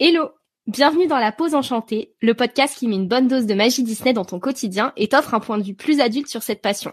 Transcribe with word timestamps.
Hello 0.00 0.30
Bienvenue 0.68 1.06
dans 1.06 1.18
La 1.18 1.32
Pause 1.32 1.54
Enchantée, 1.54 2.14
le 2.20 2.34
podcast 2.34 2.76
qui 2.76 2.88
met 2.88 2.96
une 2.96 3.08
bonne 3.08 3.26
dose 3.26 3.46
de 3.46 3.54
magie 3.54 3.82
Disney 3.82 4.12
dans 4.12 4.26
ton 4.26 4.38
quotidien 4.38 4.92
et 4.96 5.08
t'offre 5.08 5.32
un 5.32 5.40
point 5.40 5.56
de 5.56 5.62
vue 5.62 5.74
plus 5.74 6.00
adulte 6.00 6.28
sur 6.28 6.42
cette 6.42 6.60
passion. 6.60 6.92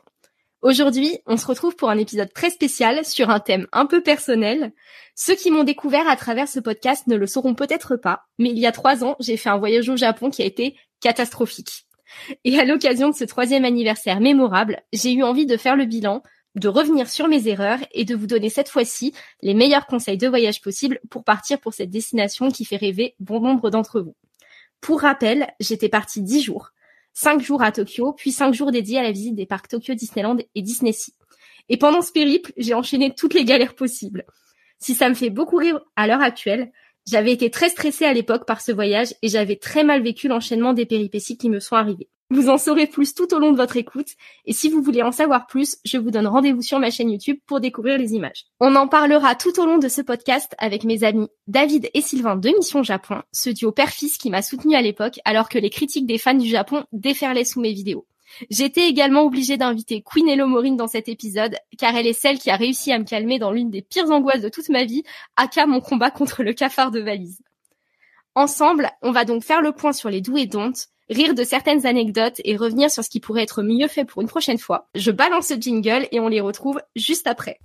Aujourd'hui, 0.62 1.20
on 1.28 1.38
se 1.38 1.46
retrouve 1.46 1.76
pour 1.76 1.90
un 1.90 1.98
épisode 1.98 2.34
très 2.34 2.50
spécial 2.50 3.06
sur 3.06 3.30
un 3.30 3.40
thème 3.40 3.68
un 3.74 3.86
peu 3.86 4.02
personnel. 4.02 4.72
Ceux 5.14 5.36
qui 5.36 5.52
m'ont 5.52 5.64
découvert 5.66 6.08
à 6.08 6.16
travers 6.16 6.48
ce 6.48 6.60
podcast 6.60 7.06
ne 7.08 7.18
le 7.18 7.28
sauront 7.28 7.54
peut-être 7.54 7.98
pas, 7.98 8.24
mais 8.40 8.50
il 8.50 8.58
y 8.58 8.66
a 8.66 8.72
trois 8.72 9.04
ans, 9.04 9.16
j'ai 9.20 9.38
fait 9.38 9.50
un 9.50 9.58
voyage 9.58 9.90
au 9.90 9.98
Japon 9.98 10.30
qui 10.30 10.42
a 10.42 10.46
été 10.46 10.76
catastrophique. 11.02 11.86
Et 12.46 12.58
à 12.58 12.66
l'occasion 12.66 13.10
de 13.10 13.16
ce 13.16 13.26
troisième 13.26 13.66
anniversaire 13.66 14.22
mémorable, 14.22 14.82
j'ai 14.94 15.12
eu 15.12 15.22
envie 15.22 15.46
de 15.46 15.58
faire 15.58 15.76
le 15.76 15.86
bilan, 15.86 16.24
de 16.56 16.68
revenir 16.68 17.10
sur 17.10 17.28
mes 17.28 17.48
erreurs 17.48 17.80
et 17.92 18.06
de 18.06 18.16
vous 18.16 18.28
donner 18.28 18.50
cette 18.50 18.70
fois-ci 18.70 19.14
les 19.42 19.54
meilleurs 19.54 19.88
conseils 19.88 20.18
de 20.18 20.28
voyage 20.28 20.62
possibles 20.62 21.00
pour 21.10 21.24
partir 21.24 21.60
pour 21.60 21.74
cette 21.74 21.90
destination 21.90 22.50
qui 22.50 22.66
fait 22.66 22.78
rêver 22.78 23.16
bon 23.20 23.40
nombre 23.42 23.70
d'entre 23.70 24.02
vous. 24.02 24.16
Pour 24.82 25.02
rappel, 25.02 25.48
j'étais 25.60 25.90
partie 25.90 26.22
dix 26.22 26.42
jours, 26.42 26.70
cinq 27.14 27.42
jours 27.42 27.62
à 27.62 27.72
Tokyo, 27.72 28.14
puis 28.14 28.32
cinq 28.32 28.54
jours 28.54 28.72
dédiés 28.72 29.00
à 29.00 29.04
la 29.04 29.12
visite 29.12 29.36
des 29.36 29.46
parcs 29.46 29.68
Tokyo 29.68 29.94
Disneyland 29.94 30.38
et 30.54 30.62
Disney 30.62 30.94
Sea. 30.94 31.14
Et 31.70 31.78
pendant 31.78 32.02
ce 32.02 32.12
périple, 32.12 32.54
j'ai 32.58 32.74
enchaîné 32.74 33.14
toutes 33.16 33.34
les 33.34 33.46
galères 33.46 33.76
possibles. 33.76 34.26
Si 34.80 34.94
ça 34.94 35.10
me 35.10 35.16
fait 35.16 35.30
beaucoup 35.30 35.58
rire 35.58 35.80
à 35.96 36.08
l'heure 36.08 36.22
actuelle, 36.22 36.72
j'avais 37.08 37.32
été 37.32 37.50
très 37.50 37.70
stressée 37.70 38.06
à 38.06 38.14
l'époque 38.14 38.46
par 38.46 38.62
ce 38.62 38.72
voyage 38.72 39.14
et 39.22 39.28
j'avais 39.28 39.56
très 39.56 39.84
mal 39.84 40.04
vécu 40.04 40.28
l'enchaînement 40.28 40.74
des 40.74 40.86
péripéties 40.86 41.38
qui 41.38 41.50
me 41.50 41.60
sont 41.60 41.76
arrivées. 41.76 42.10
Vous 42.32 42.50
en 42.50 42.58
saurez 42.58 42.88
plus 42.88 43.14
tout 43.14 43.32
au 43.36 43.40
long 43.40 43.52
de 43.52 43.58
votre 43.58 43.78
écoute 43.78 44.08
et 44.46 44.54
si 44.54 44.70
vous 44.70 44.82
voulez 44.82 45.04
en 45.04 45.12
savoir 45.12 45.46
plus, 45.46 45.78
je 45.86 46.00
vous 46.00 46.10
donne 46.10 46.26
rendez-vous 46.26 46.64
sur 46.64 46.80
ma 46.80 46.90
chaîne 46.90 47.12
YouTube 47.12 47.38
pour 47.46 47.60
découvrir 47.60 48.00
les 48.00 48.14
images. 48.14 48.46
On 48.60 48.76
en 48.76 48.88
parlera 48.88 49.36
tout 49.36 49.60
au 49.60 49.66
long 49.66 49.78
de 49.78 49.88
ce 49.88 50.02
podcast 50.02 50.56
avec 50.58 50.86
mes 50.86 51.04
amis 51.04 51.28
David 51.48 51.92
et 51.94 52.02
Sylvain 52.02 52.36
de 52.36 52.50
Mission 52.50 52.82
Japon, 52.82 53.22
ce 53.32 53.52
duo 53.52 53.72
père-fils 53.72 54.18
qui 54.18 54.32
m'a 54.32 54.42
soutenu 54.42 54.76
à 54.76 54.82
l'époque 54.82 55.20
alors 55.24 55.50
que 55.50 55.60
les 55.60 55.70
critiques 55.70 56.08
des 56.08 56.18
fans 56.18 56.34
du 56.34 56.50
Japon 56.50 56.84
déferlaient 56.92 57.46
sous 57.46 57.62
mes 57.62 57.74
vidéos. 57.74 58.08
J'étais 58.50 58.88
également 58.88 59.22
obligée 59.22 59.58
d'inviter 59.58 60.02
Queen 60.02 60.28
Hello 60.28 60.48
Maureen 60.48 60.76
dans 60.76 60.88
cet 60.88 61.08
épisode, 61.08 61.56
car 61.78 61.96
elle 61.96 62.08
est 62.08 62.14
celle 62.14 62.40
qui 62.40 62.50
a 62.50 62.56
réussi 62.56 62.92
à 62.92 62.98
me 62.98 63.06
calmer 63.06 63.38
dans 63.38 63.52
l'une 63.52 63.70
des 63.70 63.84
pires 63.84 64.10
angoisses 64.10 64.42
de 64.42 64.50
toute 64.50 64.70
ma 64.70 64.84
vie, 64.84 65.04
aka 65.36 65.68
mon 65.68 65.80
combat 65.80 66.10
contre 66.10 66.42
le 66.42 66.54
cafard 66.54 66.90
de 66.90 67.02
valise. 67.02 67.42
Ensemble, 68.34 68.90
on 69.04 69.12
va 69.12 69.26
donc 69.26 69.44
faire 69.44 69.62
le 69.62 69.72
point 69.72 69.94
sur 69.94 70.10
les 70.10 70.22
doux 70.22 70.38
et 70.38 70.48
don'ts, 70.48 70.88
rire 71.10 71.34
de 71.34 71.44
certaines 71.44 71.86
anecdotes 71.86 72.42
et 72.44 72.56
revenir 72.56 72.90
sur 72.90 73.04
ce 73.04 73.10
qui 73.10 73.20
pourrait 73.20 73.44
être 73.44 73.64
mieux 73.64 73.88
fait 73.88 74.06
pour 74.06 74.22
une 74.22 74.28
prochaine 74.28 74.58
fois. 74.58 74.88
Je 74.96 75.12
balance 75.12 75.48
ce 75.48 75.54
jingle 75.56 76.08
et 76.12 76.20
on 76.20 76.28
les 76.28 76.42
retrouve 76.42 76.82
juste 76.96 77.28
après. 77.28 77.60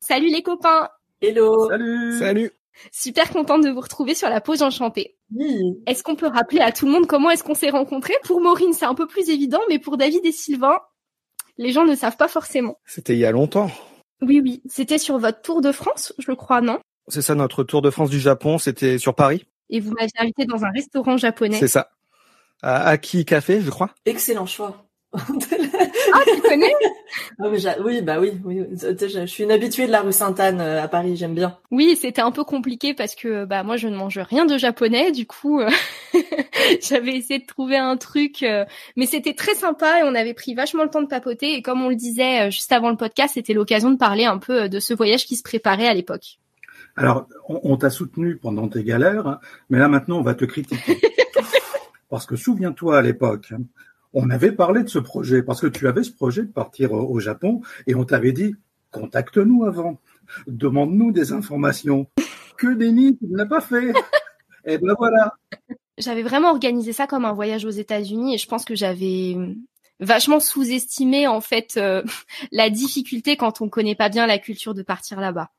Salut 0.00 0.30
les 0.30 0.42
copains 0.42 0.88
Hello 1.20 1.68
Salut 1.68 2.18
Salut 2.18 2.52
Super 2.92 3.30
contente 3.30 3.62
de 3.64 3.70
vous 3.70 3.80
retrouver 3.80 4.14
sur 4.14 4.28
la 4.28 4.40
pause 4.40 4.62
enchantée. 4.62 5.16
Est-ce 5.86 6.02
qu'on 6.02 6.16
peut 6.16 6.26
rappeler 6.28 6.60
à 6.60 6.72
tout 6.72 6.86
le 6.86 6.92
monde 6.92 7.06
comment 7.06 7.30
est-ce 7.30 7.44
qu'on 7.44 7.54
s'est 7.54 7.70
rencontrés? 7.70 8.14
Pour 8.24 8.40
Maureen, 8.40 8.72
c'est 8.72 8.84
un 8.84 8.94
peu 8.94 9.06
plus 9.06 9.28
évident, 9.30 9.60
mais 9.68 9.78
pour 9.78 9.96
David 9.96 10.24
et 10.24 10.32
Sylvain, 10.32 10.78
les 11.56 11.72
gens 11.72 11.84
ne 11.84 11.94
savent 11.94 12.16
pas 12.16 12.28
forcément. 12.28 12.78
C'était 12.86 13.14
il 13.14 13.18
y 13.18 13.24
a 13.24 13.32
longtemps. 13.32 13.70
Oui, 14.22 14.40
oui. 14.42 14.62
C'était 14.68 14.98
sur 14.98 15.18
votre 15.18 15.42
tour 15.42 15.60
de 15.60 15.72
France, 15.72 16.12
je 16.18 16.30
le 16.30 16.36
crois, 16.36 16.60
non? 16.60 16.78
C'est 17.08 17.22
ça, 17.22 17.34
notre 17.34 17.64
tour 17.64 17.82
de 17.82 17.90
France 17.90 18.10
du 18.10 18.20
Japon, 18.20 18.58
c'était 18.58 18.98
sur 18.98 19.14
Paris. 19.14 19.46
Et 19.70 19.80
vous 19.80 19.92
m'aviez 19.92 20.12
invité 20.18 20.44
dans 20.44 20.64
un 20.64 20.70
restaurant 20.70 21.16
japonais. 21.16 21.58
C'est 21.58 21.68
ça. 21.68 21.90
À 22.62 22.88
Aki 22.88 23.24
Café, 23.24 23.60
je 23.60 23.70
crois? 23.70 23.90
Excellent 24.04 24.46
choix. 24.46 24.87
Ah, 25.14 26.20
tu 26.26 26.40
connais? 26.42 26.72
Ah, 27.40 27.48
mais 27.50 27.58
Oui, 27.82 28.02
bah 28.02 28.18
oui, 28.20 28.32
oui. 28.44 28.62
Je 28.72 29.26
suis 29.26 29.44
une 29.44 29.50
habituée 29.50 29.86
de 29.86 29.92
la 29.92 30.02
rue 30.02 30.12
Sainte-Anne 30.12 30.60
euh, 30.60 30.82
à 30.82 30.88
Paris, 30.88 31.16
j'aime 31.16 31.34
bien. 31.34 31.56
Oui, 31.70 31.96
c'était 31.96 32.20
un 32.20 32.32
peu 32.32 32.44
compliqué 32.44 32.94
parce 32.94 33.14
que 33.14 33.44
bah 33.44 33.62
moi 33.62 33.76
je 33.76 33.88
ne 33.88 33.96
mange 33.96 34.18
rien 34.18 34.44
de 34.44 34.58
japonais, 34.58 35.12
du 35.12 35.26
coup 35.26 35.60
euh, 35.60 35.70
j'avais 36.82 37.16
essayé 37.16 37.38
de 37.40 37.46
trouver 37.46 37.78
un 37.78 37.96
truc, 37.96 38.42
euh, 38.42 38.64
mais 38.96 39.06
c'était 39.06 39.34
très 39.34 39.54
sympa 39.54 40.00
et 40.00 40.02
on 40.02 40.14
avait 40.14 40.34
pris 40.34 40.54
vachement 40.54 40.82
le 40.82 40.90
temps 40.90 41.00
de 41.00 41.06
papoter 41.06 41.54
et 41.54 41.62
comme 41.62 41.80
on 41.82 41.88
le 41.88 41.96
disait 41.96 42.50
juste 42.50 42.72
avant 42.72 42.90
le 42.90 42.96
podcast, 42.96 43.34
c'était 43.34 43.54
l'occasion 43.54 43.90
de 43.90 43.96
parler 43.96 44.24
un 44.24 44.38
peu 44.38 44.68
de 44.68 44.80
ce 44.80 44.92
voyage 44.92 45.24
qui 45.24 45.36
se 45.36 45.42
préparait 45.42 45.88
à 45.88 45.94
l'époque. 45.94 46.40
Alors, 46.96 47.28
on, 47.48 47.60
on 47.62 47.76
t'a 47.76 47.90
soutenu 47.90 48.36
pendant 48.36 48.68
tes 48.68 48.82
galères, 48.82 49.26
hein, 49.26 49.40
mais 49.70 49.78
là 49.78 49.88
maintenant 49.88 50.18
on 50.18 50.22
va 50.22 50.34
te 50.34 50.44
critiquer. 50.44 51.00
Parce 52.10 52.26
que 52.26 52.36
souviens-toi 52.36 52.98
à 52.98 53.02
l'époque, 53.02 53.52
on 54.12 54.30
avait 54.30 54.52
parlé 54.52 54.82
de 54.82 54.88
ce 54.88 54.98
projet, 54.98 55.42
parce 55.42 55.60
que 55.60 55.66
tu 55.66 55.86
avais 55.88 56.02
ce 56.02 56.12
projet 56.12 56.42
de 56.42 56.52
partir 56.52 56.92
au 56.92 57.18
Japon, 57.20 57.60
et 57.86 57.94
on 57.94 58.04
t'avait 58.04 58.32
dit, 58.32 58.54
contacte-nous 58.90 59.64
avant, 59.64 60.00
demande-nous 60.46 61.12
des 61.12 61.32
informations. 61.32 62.06
Que 62.56 62.74
déni, 62.74 63.16
tu 63.16 63.26
ne 63.26 63.44
pas 63.44 63.60
fait. 63.60 63.92
et 64.64 64.78
ben 64.78 64.94
voilà. 64.98 65.34
J'avais 65.98 66.22
vraiment 66.22 66.50
organisé 66.50 66.92
ça 66.92 67.06
comme 67.06 67.24
un 67.24 67.32
voyage 67.32 67.64
aux 67.64 67.70
États-Unis, 67.70 68.34
et 68.34 68.38
je 68.38 68.46
pense 68.46 68.64
que 68.64 68.74
j'avais 68.74 69.36
vachement 70.00 70.40
sous-estimé 70.40 71.26
en 71.26 71.40
fait 71.40 71.76
euh, 71.76 72.02
la 72.52 72.70
difficulté 72.70 73.36
quand 73.36 73.60
on 73.60 73.68
connaît 73.68 73.96
pas 73.96 74.08
bien 74.08 74.26
la 74.26 74.38
culture 74.38 74.74
de 74.74 74.82
partir 74.82 75.20
là-bas. 75.20 75.50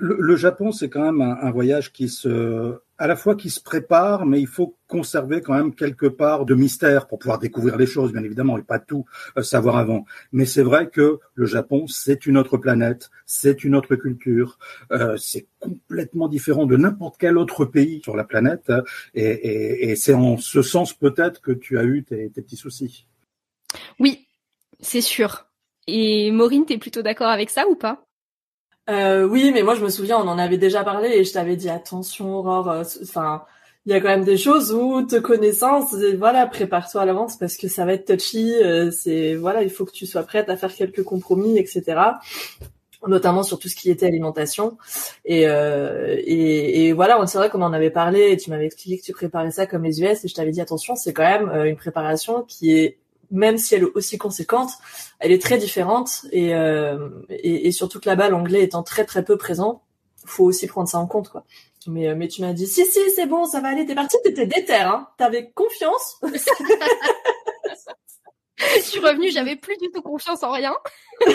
Le, 0.00 0.16
le, 0.18 0.36
Japon, 0.36 0.72
c'est 0.72 0.88
quand 0.88 1.02
même 1.02 1.20
un, 1.20 1.50
voyage 1.50 1.92
qui 1.92 2.08
se, 2.08 2.78
à 2.98 3.06
la 3.06 3.16
fois 3.16 3.36
qui 3.36 3.50
se 3.50 3.60
prépare, 3.60 4.26
mais 4.26 4.40
il 4.40 4.46
faut 4.46 4.76
conserver 4.86 5.40
quand 5.40 5.54
même 5.54 5.74
quelque 5.74 6.06
part 6.06 6.44
de 6.44 6.54
mystère 6.54 7.06
pour 7.06 7.18
pouvoir 7.18 7.38
découvrir 7.38 7.76
les 7.76 7.86
choses, 7.86 8.12
bien 8.12 8.22
évidemment, 8.22 8.58
et 8.58 8.62
pas 8.62 8.78
tout 8.78 9.04
euh, 9.36 9.42
savoir 9.42 9.76
avant. 9.76 10.04
Mais 10.32 10.46
c'est 10.46 10.62
vrai 10.62 10.88
que 10.88 11.20
le 11.34 11.46
Japon, 11.46 11.86
c'est 11.86 12.26
une 12.26 12.36
autre 12.36 12.56
planète, 12.56 13.10
c'est 13.26 13.64
une 13.64 13.74
autre 13.74 13.94
culture, 13.96 14.58
euh, 14.90 15.16
c'est 15.16 15.46
complètement 15.60 16.28
différent 16.28 16.66
de 16.66 16.76
n'importe 16.76 17.16
quel 17.18 17.38
autre 17.38 17.64
pays 17.64 18.00
sur 18.02 18.16
la 18.16 18.24
planète, 18.24 18.72
et, 19.14 19.90
et, 19.90 19.96
c'est 19.96 20.14
en 20.14 20.36
ce 20.36 20.62
sens 20.62 20.92
peut-être 20.92 21.40
que 21.40 21.52
tu 21.52 21.78
as 21.78 21.84
eu 21.84 22.04
tes, 22.04 22.30
tes 22.30 22.42
petits 22.42 22.56
soucis. 22.56 23.06
Oui, 23.98 24.26
c'est 24.80 25.00
sûr. 25.00 25.46
Et 25.86 26.30
Maureen, 26.30 26.66
t'es 26.66 26.78
plutôt 26.78 27.02
d'accord 27.02 27.28
avec 27.28 27.50
ça 27.50 27.66
ou 27.68 27.74
pas? 27.74 28.07
Euh, 28.88 29.24
oui, 29.24 29.50
mais 29.52 29.62
moi 29.62 29.74
je 29.74 29.82
me 29.84 29.90
souviens, 29.90 30.18
on 30.18 30.28
en 30.28 30.38
avait 30.38 30.56
déjà 30.58 30.82
parlé 30.84 31.08
et 31.10 31.24
je 31.24 31.32
t'avais 31.32 31.56
dit 31.56 31.68
attention, 31.68 32.36
Aurore. 32.38 32.70
euh, 32.70 32.84
Enfin, 33.02 33.44
il 33.86 33.92
y 33.92 33.94
a 33.94 34.00
quand 34.00 34.08
même 34.08 34.24
des 34.24 34.36
choses 34.38 34.72
où 34.72 35.02
te 35.02 35.16
connaissant, 35.16 35.86
c'est- 35.86 36.14
voilà, 36.14 36.46
prépare-toi 36.46 37.02
à 37.02 37.04
l'avance 37.06 37.36
parce 37.38 37.56
que 37.56 37.68
ça 37.68 37.84
va 37.84 37.92
être 37.94 38.06
touchy. 38.06 38.54
euh, 38.62 38.90
c'est 38.90 39.34
voilà, 39.34 39.62
il 39.62 39.70
faut 39.70 39.84
que 39.84 39.92
tu 39.92 40.06
sois 40.06 40.22
prête 40.22 40.48
à 40.48 40.56
faire 40.56 40.74
quelques 40.74 41.02
compromis, 41.04 41.58
etc. 41.58 42.18
Notamment 43.06 43.44
sur 43.44 43.58
tout 43.60 43.68
ce 43.68 43.76
qui 43.76 43.90
était 43.90 44.06
alimentation. 44.06 44.76
Et, 45.24 45.46
euh, 45.48 46.16
et, 46.18 46.88
et 46.88 46.92
voilà, 46.92 47.24
c'est 47.28 47.38
vrai 47.38 47.48
qu'on 47.50 47.62
en 47.62 47.72
avait 47.72 47.90
parlé 47.90 48.32
et 48.32 48.36
tu 48.36 48.50
m'avais 48.50 48.66
expliqué 48.66 48.98
que 48.98 49.04
tu 49.04 49.12
préparais 49.12 49.52
ça 49.52 49.66
comme 49.66 49.84
les 49.84 50.02
US 50.02 50.24
et 50.24 50.28
je 50.28 50.34
t'avais 50.34 50.50
dit 50.50 50.60
attention, 50.60 50.96
c'est 50.96 51.12
quand 51.12 51.22
même 51.22 51.48
euh, 51.50 51.64
une 51.66 51.76
préparation 51.76 52.42
qui 52.42 52.72
est 52.76 52.98
même 53.30 53.58
si 53.58 53.74
elle 53.74 53.82
est 53.82 53.92
aussi 53.94 54.18
conséquente, 54.18 54.70
elle 55.18 55.32
est 55.32 55.42
très 55.42 55.58
différente 55.58 56.26
et, 56.32 56.54
euh, 56.54 57.08
et, 57.28 57.68
et 57.68 57.72
surtout 57.72 58.00
que 58.00 58.08
là-bas, 58.08 58.28
l'anglais 58.28 58.62
étant 58.62 58.82
très 58.82 59.04
très 59.04 59.24
peu 59.24 59.36
présent, 59.36 59.82
faut 60.24 60.44
aussi 60.44 60.66
prendre 60.66 60.88
ça 60.88 60.98
en 60.98 61.06
compte, 61.06 61.28
quoi. 61.28 61.44
Mais, 61.86 62.08
euh, 62.08 62.14
mais 62.16 62.28
tu 62.28 62.42
m'as 62.42 62.52
dit, 62.52 62.66
si, 62.66 62.84
si, 62.84 62.98
c'est 63.14 63.26
bon, 63.26 63.46
ça 63.46 63.60
va 63.60 63.68
aller, 63.68 63.86
t'es 63.86 63.94
parti, 63.94 64.16
t'étais 64.22 64.46
déter, 64.46 64.74
hein. 64.74 65.08
T'avais 65.16 65.50
confiance. 65.50 66.20
Je 68.60 68.80
suis 68.80 68.98
revenue, 68.98 69.30
j'avais 69.30 69.54
plus 69.54 69.76
du 69.76 69.88
tout 69.92 70.02
confiance 70.02 70.42
en 70.42 70.50
rien. 70.50 70.74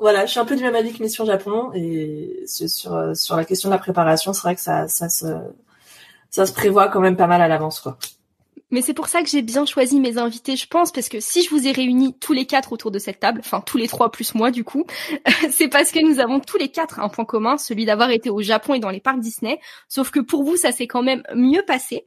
voilà, 0.00 0.26
je 0.26 0.32
suis 0.32 0.40
un 0.40 0.44
peu 0.44 0.56
du 0.56 0.64
même 0.64 0.74
avis 0.74 0.92
que 0.92 1.00
Mission 1.00 1.24
Japon 1.24 1.70
et 1.74 2.42
sur, 2.44 2.68
sur, 2.68 3.16
sur 3.16 3.36
la 3.36 3.44
question 3.44 3.68
de 3.68 3.74
la 3.74 3.78
préparation, 3.78 4.32
c'est 4.32 4.42
vrai 4.42 4.56
que 4.56 4.60
ça, 4.60 4.88
ça 4.88 5.08
se, 5.08 5.26
ça 6.30 6.44
se 6.44 6.52
prévoit 6.52 6.88
quand 6.88 6.98
même 6.98 7.16
pas 7.16 7.28
mal 7.28 7.40
à 7.40 7.46
l'avance, 7.46 7.78
quoi. 7.78 7.98
Mais 8.70 8.82
c'est 8.82 8.94
pour 8.94 9.06
ça 9.06 9.22
que 9.22 9.28
j'ai 9.28 9.42
bien 9.42 9.64
choisi 9.64 10.00
mes 10.00 10.18
invités, 10.18 10.56
je 10.56 10.66
pense, 10.66 10.90
parce 10.90 11.08
que 11.08 11.20
si 11.20 11.42
je 11.42 11.50
vous 11.50 11.68
ai 11.68 11.72
réunis 11.72 12.18
tous 12.18 12.32
les 12.32 12.46
quatre 12.46 12.72
autour 12.72 12.90
de 12.90 12.98
cette 12.98 13.20
table, 13.20 13.40
enfin 13.40 13.60
tous 13.60 13.78
les 13.78 13.86
trois 13.86 14.10
plus 14.10 14.34
moi 14.34 14.50
du 14.50 14.64
coup, 14.64 14.84
c'est 15.50 15.68
parce 15.68 15.92
que 15.92 16.00
nous 16.00 16.18
avons 16.18 16.40
tous 16.40 16.58
les 16.58 16.68
quatre 16.68 17.00
un 17.00 17.08
point 17.08 17.24
commun, 17.24 17.58
celui 17.58 17.84
d'avoir 17.84 18.10
été 18.10 18.28
au 18.28 18.42
Japon 18.42 18.74
et 18.74 18.80
dans 18.80 18.90
les 18.90 19.00
parcs 19.00 19.20
Disney. 19.20 19.60
Sauf 19.88 20.10
que 20.10 20.20
pour 20.20 20.42
vous, 20.42 20.56
ça 20.56 20.72
s'est 20.72 20.86
quand 20.86 21.02
même 21.02 21.22
mieux 21.34 21.62
passé. 21.66 22.06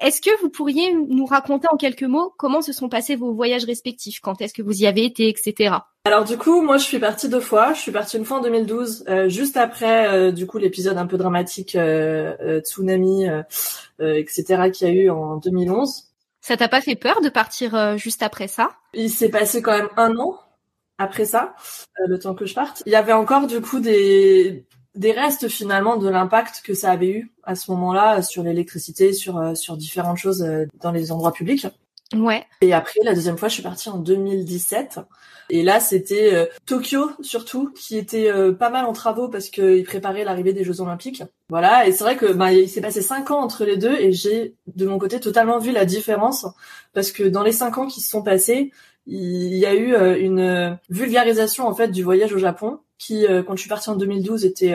Est-ce 0.00 0.22
que 0.22 0.30
vous 0.40 0.48
pourriez 0.48 0.94
nous 0.94 1.26
raconter 1.26 1.68
en 1.70 1.76
quelques 1.76 2.04
mots 2.04 2.32
comment 2.38 2.62
se 2.62 2.72
sont 2.72 2.88
passés 2.88 3.16
vos 3.16 3.34
voyages 3.34 3.66
respectifs, 3.66 4.20
quand 4.20 4.40
est-ce 4.40 4.54
que 4.54 4.62
vous 4.62 4.82
y 4.82 4.86
avez 4.86 5.04
été, 5.04 5.28
etc. 5.28 5.74
Alors 6.04 6.24
du 6.24 6.38
coup, 6.38 6.62
moi 6.62 6.78
je 6.78 6.84
suis 6.84 6.98
partie 6.98 7.28
deux 7.28 7.40
fois. 7.40 7.72
Je 7.74 7.80
suis 7.80 7.92
partie 7.92 8.16
une 8.16 8.24
fois 8.24 8.38
en 8.38 8.42
2012, 8.42 9.04
euh, 9.08 9.28
juste 9.28 9.56
après 9.56 10.08
euh, 10.08 10.32
du 10.32 10.46
coup 10.46 10.58
l'épisode 10.58 10.96
un 10.96 11.06
peu 11.06 11.18
dramatique 11.18 11.76
euh, 11.76 12.60
tsunami, 12.60 13.26
etc. 13.98 14.70
qu'il 14.72 14.88
y 14.88 14.90
a 14.90 14.94
eu 14.94 15.10
en 15.10 15.36
2011. 15.36 16.10
Ça 16.40 16.56
t'a 16.56 16.68
pas 16.68 16.80
fait 16.80 16.96
peur 16.96 17.20
de 17.20 17.28
partir 17.28 17.74
euh, 17.74 17.96
juste 17.96 18.22
après 18.22 18.48
ça? 18.48 18.70
Il 18.94 19.10
s'est 19.10 19.28
passé 19.28 19.60
quand 19.60 19.76
même 19.76 19.88
un 19.96 20.16
an 20.16 20.38
après 20.98 21.24
ça, 21.24 21.54
euh, 22.00 22.06
le 22.08 22.18
temps 22.18 22.34
que 22.34 22.46
je 22.46 22.54
parte. 22.54 22.82
Il 22.86 22.92
y 22.92 22.96
avait 22.96 23.12
encore 23.12 23.46
du 23.46 23.60
coup 23.60 23.80
des 23.80 24.66
des 24.96 25.12
restes 25.12 25.48
finalement 25.48 25.96
de 25.96 26.08
l'impact 26.08 26.62
que 26.64 26.74
ça 26.74 26.90
avait 26.90 27.10
eu 27.10 27.32
à 27.44 27.54
ce 27.54 27.70
moment-là 27.70 28.22
sur 28.22 28.42
l'électricité, 28.42 29.12
sur 29.12 29.38
euh, 29.38 29.54
sur 29.54 29.76
différentes 29.76 30.16
choses 30.16 30.44
dans 30.80 30.92
les 30.92 31.12
endroits 31.12 31.32
publics. 31.32 31.66
Ouais. 32.14 32.44
Et 32.60 32.72
après, 32.72 33.00
la 33.04 33.14
deuxième 33.14 33.38
fois, 33.38 33.48
je 33.48 33.54
suis 33.54 33.62
partie 33.62 33.88
en 33.88 33.98
2017. 33.98 35.00
Et 35.50 35.62
là, 35.62 35.80
c'était 35.80 36.32
euh, 36.32 36.46
Tokyo 36.64 37.10
surtout, 37.20 37.72
qui 37.74 37.98
était 37.98 38.30
euh, 38.30 38.52
pas 38.52 38.70
mal 38.70 38.84
en 38.84 38.92
travaux 38.92 39.28
parce 39.28 39.50
qu'ils 39.50 39.84
préparaient 39.84 40.24
l'arrivée 40.24 40.52
des 40.52 40.64
Jeux 40.64 40.80
Olympiques. 40.80 41.22
Voilà. 41.48 41.86
Et 41.86 41.92
c'est 41.92 42.04
vrai 42.04 42.16
que 42.16 42.32
bah, 42.32 42.52
il 42.52 42.68
s'est 42.68 42.80
passé 42.80 43.02
cinq 43.02 43.30
ans 43.30 43.40
entre 43.40 43.64
les 43.64 43.76
deux, 43.76 43.94
et 43.94 44.12
j'ai 44.12 44.54
de 44.74 44.86
mon 44.86 44.98
côté 44.98 45.20
totalement 45.20 45.58
vu 45.58 45.72
la 45.72 45.84
différence 45.84 46.46
parce 46.92 47.10
que 47.10 47.24
dans 47.24 47.42
les 47.42 47.52
cinq 47.52 47.78
ans 47.78 47.86
qui 47.86 48.00
se 48.00 48.10
sont 48.10 48.22
passés, 48.22 48.72
il 49.06 49.54
y 49.56 49.66
a 49.66 49.74
eu 49.74 49.94
euh, 49.94 50.18
une 50.20 50.78
vulgarisation 50.88 51.66
en 51.66 51.74
fait 51.74 51.88
du 51.88 52.02
voyage 52.02 52.32
au 52.32 52.38
Japon, 52.38 52.78
qui 52.98 53.24
quand 53.46 53.56
je 53.56 53.60
suis 53.60 53.68
partie 53.68 53.88
en 53.88 53.96
2012 53.96 54.44
était 54.44 54.74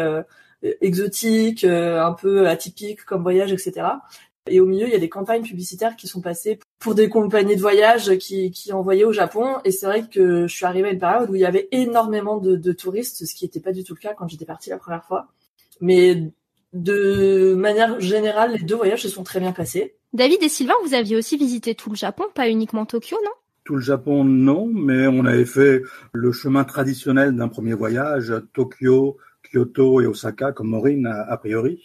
exotique, 0.81 1.64
un 1.64 2.14
peu 2.14 2.48
atypique 2.48 3.06
comme 3.06 3.22
voyage, 3.22 3.54
etc. 3.54 3.86
Et 4.47 4.59
au 4.59 4.65
milieu, 4.65 4.86
il 4.88 4.92
y 4.92 4.95
a 4.95 5.00
des 5.00 5.09
campagnes 5.09 5.42
publicitaires 5.42 5.95
qui 5.95 6.07
sont 6.07 6.21
passées 6.21 6.59
pour 6.80 6.94
des 6.94 7.09
compagnies 7.09 7.56
de 7.56 7.62
voyage 7.62 8.18
qui, 8.18 8.51
qui 8.51 8.71
envoyaient 8.74 9.03
au 9.03 9.12
Japon. 9.12 9.57
Et 9.65 9.71
c'est 9.71 9.88
vrai 9.88 10.07
que 10.07 10.45
je 10.45 10.56
suis 10.56 10.65
arrivée 10.65 10.89
à 10.89 10.92
une 10.92 11.00
période 11.00 11.30
où 11.30 11.36
il 11.36 11.42
y 11.42 11.45
avait 11.45 11.68
énormément 11.71 12.38
de, 12.38 12.56
de 12.56 12.71
touristes, 12.71 13.25
ce 13.25 13.33
qui 13.33 13.45
n'était 13.45 13.59
pas 13.59 13.71
du 13.71 13.83
tout 13.83 13.95
le 13.95 14.00
cas 14.00 14.13
quand 14.13 14.27
j'étais 14.27 14.45
partie 14.45 14.69
la 14.69 14.77
première 14.77 15.03
fois. 15.03 15.27
Mais 15.81 16.31
de 16.74 17.56
manière 17.56 18.00
générale, 18.00 18.53
les 18.53 18.63
deux 18.63 18.75
voyages 18.75 19.01
se 19.01 19.09
sont 19.09 19.24
très 19.24 19.39
bien 19.39 19.51
passés. 19.51 19.95
David 20.13 20.44
et 20.44 20.50
Sylvain, 20.50 20.75
vous 20.86 20.94
aviez 20.94 21.15
aussi 21.15 21.38
visité 21.38 21.74
tout 21.74 21.89
le 21.89 21.95
Japon, 21.95 22.25
pas 22.33 22.47
uniquement 22.47 22.86
Tokyo, 22.86 23.18
non? 23.24 23.31
Tout 23.63 23.75
le 23.75 23.81
Japon, 23.81 24.24
non, 24.24 24.68
mais 24.68 25.07
on 25.07 25.25
avait 25.25 25.45
fait 25.45 25.81
le 26.13 26.31
chemin 26.31 26.65
traditionnel 26.65 27.36
d'un 27.36 27.47
premier 27.47 27.74
voyage, 27.74 28.31
Tokyo, 28.53 29.18
Kyoto 29.56 30.02
et 30.02 30.06
Osaka, 30.06 30.52
comme 30.52 30.68
Maureen 30.68 31.07
a, 31.07 31.38
priori. 31.38 31.81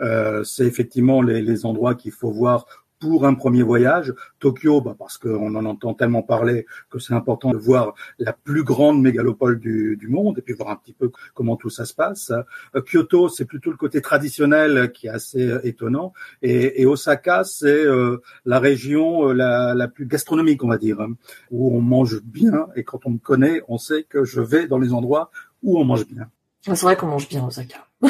Euh, 0.00 0.44
c'est 0.44 0.66
effectivement 0.66 1.22
les, 1.22 1.40
les 1.40 1.64
endroits 1.64 1.94
qu'il 1.94 2.12
faut 2.12 2.30
voir 2.30 2.66
pour 2.98 3.26
un 3.26 3.34
premier 3.34 3.62
voyage. 3.62 4.14
Tokyo, 4.38 4.80
bah 4.80 4.94
parce 4.98 5.18
qu'on 5.18 5.54
en 5.54 5.64
entend 5.64 5.94
tellement 5.94 6.22
parler 6.22 6.66
que 6.90 6.98
c'est 6.98 7.14
important 7.14 7.50
de 7.50 7.56
voir 7.56 7.94
la 8.18 8.32
plus 8.32 8.64
grande 8.64 9.02
mégalopole 9.02 9.58
du, 9.58 9.96
du, 9.96 10.08
monde 10.08 10.38
et 10.38 10.42
puis 10.42 10.54
voir 10.54 10.70
un 10.70 10.76
petit 10.76 10.92
peu 10.92 11.10
comment 11.34 11.56
tout 11.56 11.70
ça 11.70 11.84
se 11.84 11.94
passe. 11.94 12.32
Euh, 12.74 12.82
Kyoto, 12.82 13.28
c'est 13.28 13.44
plutôt 13.44 13.70
le 13.70 13.76
côté 13.76 14.00
traditionnel 14.00 14.92
qui 14.92 15.06
est 15.06 15.10
assez 15.10 15.48
euh, 15.48 15.60
étonnant. 15.64 16.12
Et, 16.42 16.82
et 16.82 16.86
Osaka, 16.86 17.44
c'est 17.44 17.84
euh, 17.86 18.18
la 18.44 18.60
région 18.60 19.28
la, 19.28 19.74
la, 19.74 19.88
plus 19.88 20.06
gastronomique, 20.06 20.64
on 20.64 20.68
va 20.68 20.78
dire, 20.78 21.00
hein, 21.00 21.14
où 21.50 21.76
on 21.76 21.80
mange 21.80 22.22
bien. 22.22 22.68
Et 22.76 22.84
quand 22.84 23.06
on 23.06 23.10
me 23.10 23.18
connaît, 23.18 23.62
on 23.68 23.78
sait 23.78 24.04
que 24.04 24.24
je 24.24 24.40
vais 24.40 24.66
dans 24.66 24.78
les 24.78 24.92
endroits 24.92 25.30
où 25.62 25.78
on 25.78 25.84
mange 25.84 26.06
bien. 26.06 26.28
C'est 26.74 26.82
vrai 26.82 26.96
qu'on 26.96 27.06
mange 27.06 27.28
bien 27.28 27.44
à 27.44 27.46
Osaka. 27.46 27.86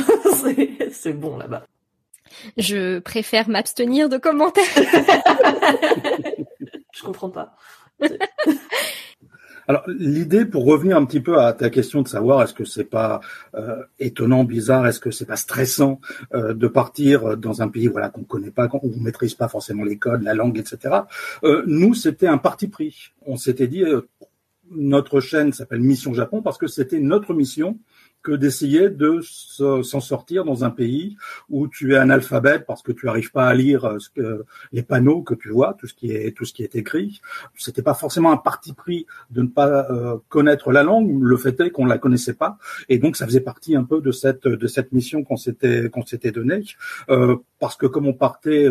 c'est 0.90 1.12
bon 1.12 1.36
là-bas. 1.36 1.66
Je 2.56 3.00
préfère 3.00 3.48
m'abstenir 3.48 4.08
de 4.08 4.16
commentaires. 4.16 4.64
je 6.92 7.02
comprends 7.02 7.30
pas. 7.30 7.54
Alors 9.68 9.82
l'idée, 9.88 10.44
pour 10.44 10.64
revenir 10.64 10.96
un 10.96 11.04
petit 11.04 11.20
peu 11.20 11.40
à 11.40 11.52
ta 11.52 11.70
question 11.70 12.00
de 12.00 12.08
savoir 12.08 12.40
est-ce 12.42 12.54
que 12.54 12.64
c'est 12.64 12.84
pas 12.84 13.20
euh, 13.56 13.82
étonnant, 13.98 14.44
bizarre, 14.44 14.86
est-ce 14.86 15.00
que 15.00 15.10
c'est 15.10 15.26
pas 15.26 15.36
stressant 15.36 16.00
euh, 16.34 16.54
de 16.54 16.68
partir 16.68 17.36
dans 17.36 17.62
un 17.62 17.68
pays 17.68 17.88
voilà 17.88 18.08
qu'on 18.08 18.22
connaît 18.22 18.52
pas, 18.52 18.68
qu'on 18.68 18.80
ne 18.84 19.02
maîtrise 19.02 19.34
pas 19.34 19.48
forcément 19.48 19.82
les 19.82 19.98
codes, 19.98 20.22
la 20.22 20.34
langue, 20.34 20.56
etc. 20.56 20.94
Euh, 21.42 21.64
nous, 21.66 21.94
c'était 21.94 22.28
un 22.28 22.38
parti 22.38 22.68
pris. 22.68 23.10
On 23.26 23.36
s'était 23.36 23.66
dit 23.66 23.82
notre 24.70 25.20
chaîne 25.20 25.52
s'appelle 25.52 25.80
Mission 25.80 26.14
Japon 26.14 26.42
parce 26.42 26.58
que 26.58 26.66
c'était 26.66 27.00
notre 27.00 27.34
mission 27.34 27.78
que 28.26 28.32
d'essayer 28.32 28.90
de 28.90 29.20
s'en 29.20 30.00
sortir 30.00 30.44
dans 30.44 30.64
un 30.64 30.70
pays 30.70 31.16
où 31.48 31.68
tu 31.68 31.94
es 31.94 31.96
analphabète 31.96 32.66
parce 32.66 32.82
que 32.82 32.90
tu 32.90 33.06
n'arrives 33.06 33.30
pas 33.30 33.46
à 33.46 33.54
lire 33.54 33.84
euh, 34.18 34.44
les 34.72 34.82
panneaux 34.82 35.22
que 35.22 35.34
tu 35.34 35.50
vois, 35.50 35.74
tout 35.78 35.86
ce 35.86 35.94
qui 35.94 36.10
est 36.10 36.36
tout 36.36 36.44
ce 36.44 36.52
qui 36.52 36.64
est 36.64 36.74
écrit. 36.74 37.20
C'était 37.56 37.82
pas 37.82 37.94
forcément 37.94 38.32
un 38.32 38.36
parti 38.36 38.72
pris 38.72 39.06
de 39.30 39.42
ne 39.42 39.46
pas 39.46 39.86
euh, 39.92 40.16
connaître 40.28 40.72
la 40.72 40.82
langue. 40.82 41.22
Le 41.22 41.36
fait 41.36 41.60
est 41.60 41.70
qu'on 41.70 41.86
la 41.86 41.98
connaissait 41.98 42.34
pas, 42.34 42.58
et 42.88 42.98
donc 42.98 43.14
ça 43.14 43.26
faisait 43.26 43.46
partie 43.52 43.76
un 43.76 43.84
peu 43.84 44.00
de 44.00 44.10
cette 44.10 44.48
de 44.48 44.66
cette 44.66 44.90
mission 44.90 45.22
qu'on 45.22 45.36
s'était 45.36 45.88
qu'on 45.88 46.04
s'était 46.04 46.32
donnée. 46.32 46.64
Euh, 47.10 47.36
parce 47.60 47.76
que 47.76 47.86
comme 47.86 48.08
on 48.08 48.12
partait 48.12 48.68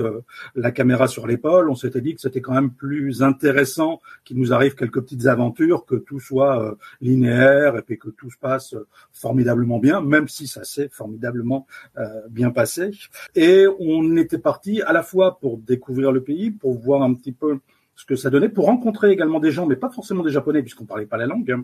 la 0.53 0.71
caméra 0.71 1.07
sur 1.07 1.25
l'épaule, 1.25 1.71
on 1.71 1.75
s'était 1.75 2.01
dit 2.01 2.13
que 2.13 2.21
c'était 2.21 2.41
quand 2.41 2.53
même 2.53 2.69
plus 2.69 3.23
intéressant 3.23 3.99
qu'il 4.25 4.37
nous 4.37 4.53
arrive 4.53 4.75
quelques 4.75 5.01
petites 5.01 5.25
aventures, 5.25 5.85
que 5.85 5.95
tout 5.95 6.19
soit 6.19 6.77
linéaire 7.01 7.77
et 7.77 7.81
puis 7.81 7.97
que 7.97 8.09
tout 8.09 8.29
se 8.29 8.37
passe 8.37 8.75
formidablement 9.11 9.44
formidablement 9.45 9.79
bien, 9.79 10.01
même 10.01 10.27
si 10.27 10.47
ça 10.47 10.63
s'est 10.63 10.89
formidablement 10.91 11.67
euh, 11.97 12.03
bien 12.29 12.51
passé. 12.51 12.91
Et 13.35 13.67
on 13.79 14.17
était 14.17 14.39
parti 14.39 14.81
à 14.81 14.91
la 14.91 15.03
fois 15.03 15.39
pour 15.39 15.57
découvrir 15.57 16.11
le 16.11 16.23
pays, 16.23 16.51
pour 16.51 16.73
voir 16.73 17.03
un 17.03 17.13
petit 17.13 17.31
peu 17.31 17.59
ce 17.95 18.05
que 18.05 18.15
ça 18.15 18.29
donnait, 18.29 18.49
pour 18.49 18.65
rencontrer 18.65 19.11
également 19.11 19.39
des 19.39 19.51
gens, 19.51 19.67
mais 19.67 19.75
pas 19.75 19.89
forcément 19.89 20.23
des 20.23 20.31
Japonais 20.31 20.61
puisqu'on 20.61 20.85
parlait 20.85 21.05
pas 21.05 21.17
la 21.17 21.27
langue. 21.27 21.63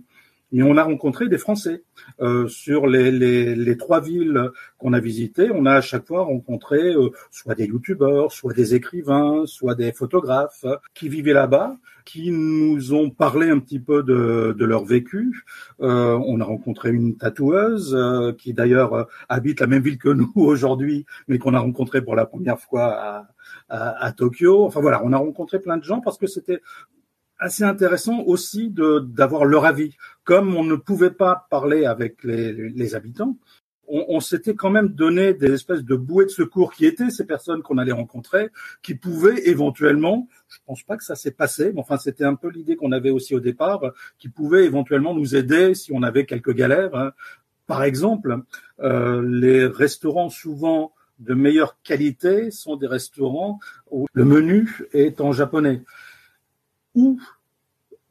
Mais 0.51 0.63
on 0.63 0.77
a 0.77 0.83
rencontré 0.83 1.29
des 1.29 1.37
Français 1.37 1.83
euh, 2.19 2.47
sur 2.47 2.87
les, 2.87 3.11
les, 3.11 3.55
les, 3.55 3.77
trois 3.77 4.01
villes 4.01 4.49
qu'on 4.77 4.93
a 4.93 4.99
visitées. 4.99 5.49
On 5.53 5.65
a 5.65 5.73
à 5.75 5.81
chaque 5.81 6.07
fois 6.07 6.23
rencontré 6.23 6.93
euh, 6.93 7.09
soit 7.31 7.55
des 7.55 7.65
youtubeurs, 7.65 8.31
soit 8.31 8.53
des 8.53 8.75
écrivains, 8.75 9.45
soit 9.45 9.75
des 9.75 9.91
photographes 9.93 10.65
qui 10.93 11.09
vivaient 11.09 11.33
là-bas 11.33 11.77
qui 12.05 12.31
nous 12.31 12.93
ont 12.93 13.09
parlé 13.09 13.49
un 13.49 13.59
petit 13.59 13.79
peu 13.79 14.03
de, 14.03 14.55
de 14.57 14.65
leur 14.65 14.85
vécu. 14.85 15.43
Euh, 15.81 16.19
on 16.25 16.39
a 16.39 16.43
rencontré 16.43 16.91
une 16.91 17.17
tatoueuse 17.17 17.95
euh, 17.95 18.33
qui 18.33 18.53
d'ailleurs 18.53 18.93
euh, 18.93 19.03
habite 19.29 19.59
la 19.59 19.67
même 19.67 19.83
ville 19.83 19.97
que 19.97 20.09
nous 20.09 20.31
aujourd'hui, 20.35 21.05
mais 21.27 21.37
qu'on 21.37 21.53
a 21.53 21.59
rencontré 21.59 22.01
pour 22.01 22.15
la 22.15 22.25
première 22.25 22.59
fois 22.59 22.93
à, 22.93 23.27
à, 23.69 24.05
à, 24.05 24.11
Tokyo. 24.11 24.65
Enfin 24.65 24.81
voilà, 24.81 25.01
on 25.03 25.13
a 25.13 25.17
rencontré 25.17 25.59
plein 25.59 25.77
de 25.77 25.83
gens 25.83 26.01
parce 26.01 26.17
que 26.17 26.27
c'était 26.27 26.61
assez 27.41 27.63
intéressant 27.63 28.21
aussi 28.25 28.69
de 28.69 28.99
d'avoir 28.99 29.43
leur 29.45 29.65
avis. 29.65 29.97
Comme 30.23 30.55
on 30.55 30.63
ne 30.63 30.75
pouvait 30.75 31.11
pas 31.11 31.47
parler 31.49 31.85
avec 31.85 32.23
les, 32.23 32.53
les 32.53 32.95
habitants, 32.95 33.35
on, 33.87 34.05
on 34.07 34.19
s'était 34.19 34.53
quand 34.55 34.69
même 34.69 34.89
donné 34.89 35.33
des 35.33 35.51
espèces 35.51 35.83
de 35.83 35.95
bouées 35.95 36.25
de 36.25 36.29
secours 36.29 36.71
qui 36.71 36.85
étaient 36.85 37.09
ces 37.09 37.25
personnes 37.25 37.63
qu'on 37.63 37.79
allait 37.79 37.91
rencontrer, 37.91 38.49
qui 38.83 38.93
pouvaient 38.93 39.49
éventuellement, 39.49 40.29
je 40.47 40.59
pense 40.65 40.83
pas 40.83 40.95
que 40.97 41.03
ça 41.03 41.15
s'est 41.15 41.31
passé, 41.31 41.71
mais 41.73 41.81
enfin 41.81 41.97
c'était 41.97 42.23
un 42.23 42.35
peu 42.35 42.49
l'idée 42.49 42.75
qu'on 42.75 42.91
avait 42.91 43.09
aussi 43.09 43.35
au 43.35 43.39
départ, 43.39 43.81
qui 44.19 44.29
pouvaient 44.29 44.65
éventuellement 44.65 45.15
nous 45.15 45.35
aider 45.35 45.73
si 45.73 45.91
on 45.91 46.03
avait 46.03 46.25
quelques 46.25 46.53
galères. 46.53 46.95
Hein. 46.95 47.11
Par 47.65 47.83
exemple, 47.83 48.37
euh, 48.81 49.21
les 49.27 49.65
restaurants 49.65 50.29
souvent 50.29 50.93
de 51.19 51.33
meilleure 51.33 51.77
qualité 51.83 52.51
sont 52.51 52.75
des 52.75 52.87
restaurants 52.87 53.59
où 53.89 54.07
le 54.13 54.25
menu 54.25 54.87
est 54.93 55.21
en 55.21 55.31
japonais. 55.31 55.81
Ou 56.93 57.17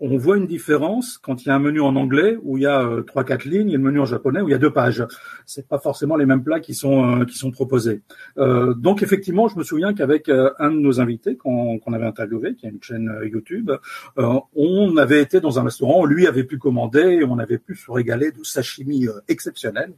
on 0.00 0.16
voit 0.16 0.36
une 0.36 0.46
différence 0.46 1.18
quand 1.18 1.44
il 1.44 1.48
y 1.48 1.50
a 1.50 1.54
un 1.54 1.58
menu 1.58 1.80
en 1.80 1.94
anglais 1.94 2.38
où 2.42 2.56
il 2.56 2.62
y 2.62 2.66
a 2.66 2.82
euh, 2.82 3.02
trois 3.02 3.24
quatre 3.24 3.44
lignes 3.44 3.70
et 3.70 3.76
le 3.76 3.82
menu 3.82 4.00
en 4.00 4.06
japonais 4.06 4.40
où 4.40 4.48
il 4.48 4.52
y 4.52 4.54
a 4.54 4.58
deux 4.58 4.72
pages. 4.72 5.04
C'est 5.44 5.68
pas 5.68 5.78
forcément 5.78 6.16
les 6.16 6.26
mêmes 6.26 6.42
plats 6.42 6.60
qui 6.60 6.74
sont 6.74 7.20
euh, 7.20 7.24
qui 7.24 7.36
sont 7.36 7.50
proposés. 7.50 8.02
Euh, 8.38 8.72
donc 8.74 9.02
effectivement, 9.02 9.48
je 9.48 9.58
me 9.58 9.62
souviens 9.62 9.92
qu'avec 9.92 10.28
un 10.28 10.70
de 10.70 10.78
nos 10.78 11.00
invités 11.00 11.36
qu'on 11.36 11.80
avait 11.92 12.06
interviewé, 12.06 12.54
qui 12.54 12.66
a 12.66 12.70
une 12.70 12.82
chaîne 12.82 13.10
YouTube, 13.24 13.70
on 14.16 14.96
avait 14.96 15.20
été 15.20 15.40
dans 15.40 15.58
un 15.58 15.64
restaurant, 15.64 16.04
lui 16.04 16.26
avait 16.26 16.44
pu 16.44 16.58
commander 16.58 17.18
et 17.20 17.24
on 17.24 17.38
avait 17.38 17.58
pu 17.58 17.74
se 17.74 17.90
régaler 17.90 18.32
de 18.32 18.42
sashimi 18.42 19.06
exceptionnel. 19.28 19.92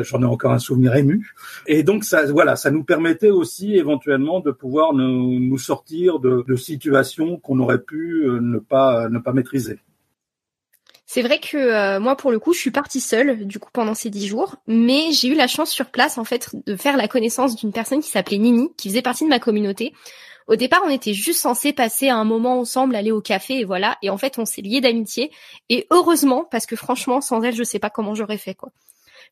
J'en 0.00 0.22
ai 0.22 0.26
encore 0.26 0.52
un 0.52 0.58
souvenir 0.58 0.94
ému. 0.96 1.32
Et 1.66 1.82
donc 1.82 2.04
ça, 2.04 2.24
voilà, 2.26 2.56
ça 2.56 2.70
nous 2.70 2.84
permettait 2.84 3.30
aussi 3.30 3.76
éventuellement 3.76 4.40
de 4.40 4.50
pouvoir 4.50 4.94
nous, 4.94 5.38
nous 5.38 5.58
sortir 5.58 6.18
de, 6.18 6.44
de 6.46 6.56
situations 6.56 7.38
qu'on 7.38 7.58
aurait 7.60 7.82
pu 7.82 8.24
ne 8.26 8.58
pas 8.58 9.08
ne 9.08 9.18
pas 9.18 9.27
maîtriser. 9.32 9.78
C'est 11.10 11.22
vrai 11.22 11.40
que 11.40 11.56
euh, 11.56 12.00
moi, 12.00 12.16
pour 12.16 12.30
le 12.30 12.38
coup, 12.38 12.52
je 12.52 12.58
suis 12.58 12.70
partie 12.70 13.00
seule, 13.00 13.46
du 13.46 13.58
coup, 13.58 13.70
pendant 13.72 13.94
ces 13.94 14.10
dix 14.10 14.26
jours, 14.26 14.56
mais 14.66 15.10
j'ai 15.10 15.28
eu 15.28 15.34
la 15.34 15.46
chance 15.46 15.70
sur 15.70 15.86
place, 15.86 16.18
en 16.18 16.24
fait, 16.24 16.50
de 16.66 16.76
faire 16.76 16.98
la 16.98 17.08
connaissance 17.08 17.56
d'une 17.56 17.72
personne 17.72 18.00
qui 18.00 18.10
s'appelait 18.10 18.36
Nini, 18.36 18.68
qui 18.76 18.90
faisait 18.90 19.00
partie 19.00 19.24
de 19.24 19.30
ma 19.30 19.38
communauté. 19.38 19.94
Au 20.48 20.56
départ, 20.56 20.82
on 20.84 20.90
était 20.90 21.14
juste 21.14 21.40
censé 21.40 21.72
passer 21.72 22.10
un 22.10 22.24
moment 22.24 22.60
ensemble, 22.60 22.94
aller 22.94 23.10
au 23.10 23.22
café, 23.22 23.60
et 23.60 23.64
voilà. 23.64 23.96
Et 24.02 24.10
en 24.10 24.18
fait, 24.18 24.38
on 24.38 24.44
s'est 24.44 24.60
liés 24.60 24.82
d'amitié. 24.82 25.30
Et 25.70 25.86
heureusement, 25.90 26.44
parce 26.44 26.66
que 26.66 26.76
franchement, 26.76 27.22
sans 27.22 27.42
elle, 27.42 27.54
je 27.54 27.64
sais 27.64 27.78
pas 27.78 27.90
comment 27.90 28.14
j'aurais 28.14 28.38
fait, 28.38 28.54
quoi 28.54 28.70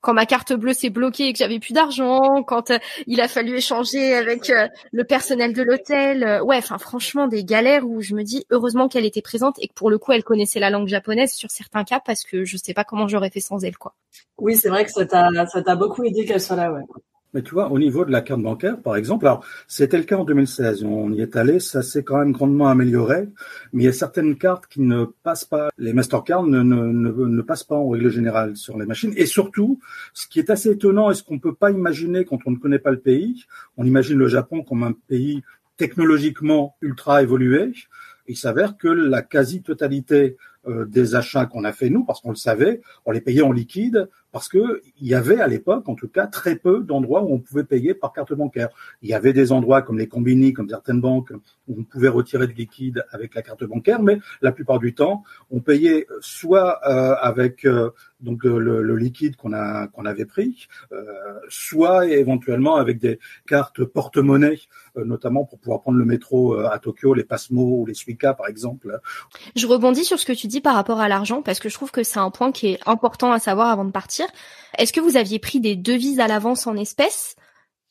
quand 0.00 0.14
ma 0.14 0.26
carte 0.26 0.52
bleue 0.52 0.72
s'est 0.72 0.90
bloquée 0.90 1.28
et 1.28 1.32
que 1.32 1.38
j'avais 1.38 1.58
plus 1.58 1.72
d'argent, 1.72 2.42
quand 2.42 2.70
euh, 2.70 2.78
il 3.06 3.20
a 3.20 3.28
fallu 3.28 3.56
échanger 3.56 4.14
avec 4.14 4.50
euh, 4.50 4.68
le 4.92 5.04
personnel 5.04 5.52
de 5.52 5.62
l'hôtel. 5.62 6.24
Euh, 6.24 6.42
ouais, 6.42 6.56
enfin 6.58 6.78
franchement 6.78 7.26
des 7.26 7.44
galères 7.44 7.86
où 7.86 8.00
je 8.00 8.14
me 8.14 8.22
dis 8.22 8.46
heureusement 8.50 8.88
qu'elle 8.88 9.04
était 9.04 9.22
présente 9.22 9.56
et 9.60 9.68
que 9.68 9.74
pour 9.74 9.90
le 9.90 9.98
coup 9.98 10.12
elle 10.12 10.24
connaissait 10.24 10.60
la 10.60 10.70
langue 10.70 10.88
japonaise 10.88 11.32
sur 11.32 11.50
certains 11.50 11.84
cas 11.84 12.00
parce 12.00 12.24
que 12.24 12.44
je 12.44 12.56
sais 12.56 12.74
pas 12.74 12.84
comment 12.84 13.08
j'aurais 13.08 13.30
fait 13.30 13.40
sans 13.40 13.64
elle 13.64 13.76
quoi. 13.76 13.94
Oui, 14.38 14.56
c'est 14.56 14.68
vrai 14.68 14.84
que 14.84 14.90
ça 14.90 15.06
t'a 15.06 15.28
ça 15.46 15.62
t'a 15.62 15.76
beaucoup 15.76 16.04
aidé 16.04 16.24
qu'elle 16.24 16.40
soit 16.40 16.56
là, 16.56 16.72
ouais. 16.72 16.82
Mais 17.34 17.42
tu 17.42 17.52
vois, 17.52 17.70
au 17.70 17.78
niveau 17.78 18.04
de 18.04 18.10
la 18.10 18.22
carte 18.22 18.40
bancaire, 18.40 18.80
par 18.80 18.96
exemple, 18.96 19.26
alors 19.26 19.44
c'était 19.68 19.98
le 19.98 20.04
cas 20.04 20.16
en 20.16 20.24
2016, 20.24 20.84
on 20.84 21.12
y 21.12 21.20
est 21.20 21.36
allé, 21.36 21.60
ça 21.60 21.82
s'est 21.82 22.02
quand 22.02 22.18
même 22.18 22.32
grandement 22.32 22.68
amélioré, 22.68 23.28
mais 23.72 23.82
il 23.82 23.86
y 23.86 23.88
a 23.88 23.92
certaines 23.92 24.36
cartes 24.36 24.66
qui 24.68 24.80
ne 24.80 25.04
passent 25.22 25.44
pas, 25.44 25.68
les 25.76 25.92
Mastercard 25.92 26.44
ne, 26.44 26.62
ne, 26.62 26.86
ne, 26.86 27.10
ne 27.10 27.42
passent 27.42 27.64
pas 27.64 27.76
en 27.76 27.88
règle 27.88 28.10
générale 28.10 28.56
sur 28.56 28.78
les 28.78 28.86
machines. 28.86 29.12
Et 29.16 29.26
surtout, 29.26 29.80
ce 30.14 30.26
qui 30.28 30.38
est 30.38 30.50
assez 30.50 30.70
étonnant 30.70 31.10
et 31.10 31.14
ce 31.14 31.22
qu'on 31.22 31.38
peut 31.38 31.54
pas 31.54 31.70
imaginer 31.70 32.24
quand 32.24 32.38
on 32.46 32.52
ne 32.52 32.56
connaît 32.56 32.78
pas 32.78 32.90
le 32.90 33.00
pays, 33.00 33.44
on 33.76 33.84
imagine 33.84 34.16
le 34.16 34.28
Japon 34.28 34.62
comme 34.62 34.82
un 34.82 34.92
pays 34.92 35.42
technologiquement 35.76 36.76
ultra 36.80 37.22
évolué, 37.22 37.72
il 38.28 38.36
s'avère 38.36 38.76
que 38.76 38.88
la 38.88 39.22
quasi-totalité 39.22 40.36
euh, 40.68 40.84
des 40.84 41.14
achats 41.14 41.46
qu'on 41.46 41.64
a 41.64 41.72
fait 41.72 41.90
nous, 41.90 42.04
parce 42.04 42.20
qu'on 42.20 42.30
le 42.30 42.36
savait, 42.36 42.80
on 43.04 43.12
les 43.12 43.20
payait 43.20 43.42
en 43.42 43.52
liquide, 43.52 44.08
parce 44.36 44.48
que 44.48 44.82
il 45.00 45.06
y 45.06 45.14
avait 45.14 45.40
à 45.40 45.46
l'époque, 45.46 45.88
en 45.88 45.94
tout 45.94 46.08
cas, 46.08 46.26
très 46.26 46.56
peu 46.56 46.80
d'endroits 46.80 47.22
où 47.22 47.32
on 47.32 47.38
pouvait 47.38 47.64
payer 47.64 47.94
par 47.94 48.12
carte 48.12 48.34
bancaire. 48.34 48.68
Il 49.00 49.08
y 49.08 49.14
avait 49.14 49.32
des 49.32 49.50
endroits 49.50 49.80
comme 49.80 49.96
les 49.96 50.08
combini, 50.08 50.52
comme 50.52 50.68
certaines 50.68 51.00
banques, 51.00 51.32
où 51.68 51.76
on 51.78 51.84
pouvait 51.84 52.10
retirer 52.10 52.46
du 52.46 52.52
liquide 52.52 53.06
avec 53.12 53.34
la 53.34 53.40
carte 53.40 53.64
bancaire, 53.64 54.02
mais 54.02 54.18
la 54.42 54.52
plupart 54.52 54.78
du 54.78 54.92
temps, 54.92 55.24
on 55.50 55.60
payait 55.60 56.06
soit 56.20 56.80
euh, 56.86 57.14
avec 57.14 57.64
euh, 57.64 57.92
donc 58.20 58.44
le, 58.44 58.82
le 58.82 58.96
liquide 58.96 59.36
qu'on 59.36 59.54
a 59.54 59.88
qu'on 59.88 60.04
avait 60.04 60.26
pris, 60.26 60.68
euh, 60.92 61.04
soit 61.48 62.06
éventuellement 62.06 62.76
avec 62.76 62.98
des 62.98 63.18
cartes 63.46 63.84
porte-monnaie, 63.84 64.58
notamment 64.96 65.44
pour 65.44 65.58
pouvoir 65.58 65.80
prendre 65.80 65.98
le 65.98 66.04
métro 66.04 66.58
à 66.58 66.78
Tokyo, 66.78 67.14
les 67.14 67.24
Pasmo 67.24 67.80
ou 67.80 67.86
les 67.86 67.94
Suica 67.94 68.34
par 68.34 68.48
exemple. 68.48 69.00
Je 69.54 69.66
rebondis 69.66 70.04
sur 70.04 70.18
ce 70.18 70.26
que 70.26 70.32
tu 70.32 70.46
dis 70.46 70.60
par 70.60 70.74
rapport 70.74 71.00
à 71.00 71.08
l'argent 71.08 71.42
parce 71.42 71.58
que 71.58 71.68
je 71.68 71.74
trouve 71.74 71.90
que 71.90 72.02
c'est 72.02 72.18
un 72.18 72.30
point 72.30 72.52
qui 72.52 72.68
est 72.68 72.78
important 72.86 73.32
à 73.32 73.38
savoir 73.38 73.68
avant 73.68 73.84
de 73.84 73.90
partir. 73.90 74.25
Est-ce 74.78 74.92
que 74.92 75.00
vous 75.00 75.16
aviez 75.16 75.38
pris 75.38 75.60
des 75.60 75.76
devises 75.76 76.20
à 76.20 76.26
l'avance 76.26 76.66
en 76.66 76.76
espèces? 76.76 77.36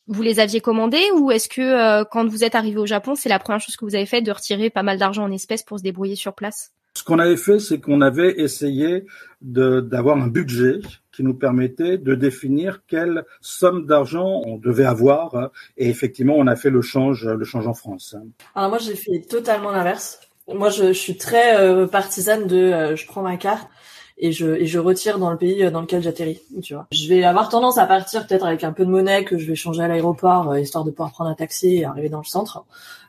Vous 0.08 0.22
les 0.22 0.38
aviez 0.38 0.60
commandées 0.60 1.10
ou 1.16 1.30
est-ce 1.30 1.48
que 1.48 1.60
euh, 1.60 2.04
quand 2.04 2.26
vous 2.28 2.44
êtes 2.44 2.54
arrivé 2.54 2.78
au 2.78 2.86
Japon, 2.86 3.14
c'est 3.16 3.28
la 3.28 3.40
première 3.40 3.60
chose 3.60 3.76
que 3.76 3.84
vous 3.84 3.96
avez 3.96 4.06
fait 4.06 4.22
de 4.22 4.30
retirer 4.30 4.70
pas 4.70 4.84
mal 4.84 4.98
d'argent 4.98 5.24
en 5.24 5.32
espèces 5.32 5.64
pour 5.64 5.78
se 5.78 5.82
débrouiller 5.82 6.14
sur 6.14 6.34
place? 6.34 6.72
Ce 6.94 7.02
qu'on 7.02 7.18
avait 7.18 7.36
fait, 7.36 7.58
c'est 7.58 7.78
qu'on 7.78 8.00
avait 8.00 8.40
essayé 8.40 9.04
d'avoir 9.42 10.16
un 10.16 10.28
budget 10.28 10.80
qui 11.12 11.22
nous 11.22 11.34
permettait 11.34 11.98
de 11.98 12.14
définir 12.14 12.82
quelle 12.86 13.24
somme 13.42 13.84
d'argent 13.84 14.42
on 14.46 14.56
devait 14.56 14.86
avoir. 14.86 15.50
Et 15.76 15.90
effectivement, 15.90 16.34
on 16.38 16.46
a 16.46 16.56
fait 16.56 16.70
le 16.70 16.80
change, 16.80 17.26
le 17.26 17.44
change 17.44 17.66
en 17.66 17.74
France. 17.74 18.14
Hein. 18.16 18.24
Alors 18.54 18.70
moi, 18.70 18.78
j'ai 18.78 18.94
fait 18.94 19.20
totalement 19.28 19.72
l'inverse. 19.72 20.20
Moi, 20.48 20.70
je, 20.70 20.86
je, 20.86 20.98
suis 20.98 21.16
très 21.16 21.58
euh, 21.60 21.86
partisane 21.86 22.46
de, 22.46 22.56
euh, 22.56 22.96
je 22.96 23.06
prends 23.06 23.22
ma 23.22 23.36
carte 23.36 23.68
et 24.18 24.32
je 24.32 24.46
et 24.46 24.66
je 24.66 24.78
retire 24.78 25.18
dans 25.18 25.30
le 25.30 25.36
pays 25.36 25.62
euh, 25.62 25.70
dans 25.70 25.80
lequel 25.80 26.02
j'atterris. 26.02 26.40
Tu 26.62 26.74
vois, 26.74 26.86
je 26.90 27.08
vais 27.08 27.24
avoir 27.24 27.48
tendance 27.48 27.78
à 27.78 27.86
partir 27.86 28.26
peut-être 28.26 28.44
avec 28.46 28.64
un 28.64 28.72
peu 28.72 28.84
de 28.84 28.90
monnaie 28.90 29.24
que 29.24 29.38
je 29.38 29.46
vais 29.46 29.54
changer 29.54 29.82
à 29.82 29.88
l'aéroport 29.88 30.52
euh, 30.52 30.60
histoire 30.60 30.84
de 30.84 30.90
pouvoir 30.90 31.12
prendre 31.12 31.30
un 31.30 31.34
taxi 31.34 31.76
et 31.76 31.84
arriver 31.84 32.08
dans 32.08 32.18
le 32.18 32.24
centre. 32.24 32.64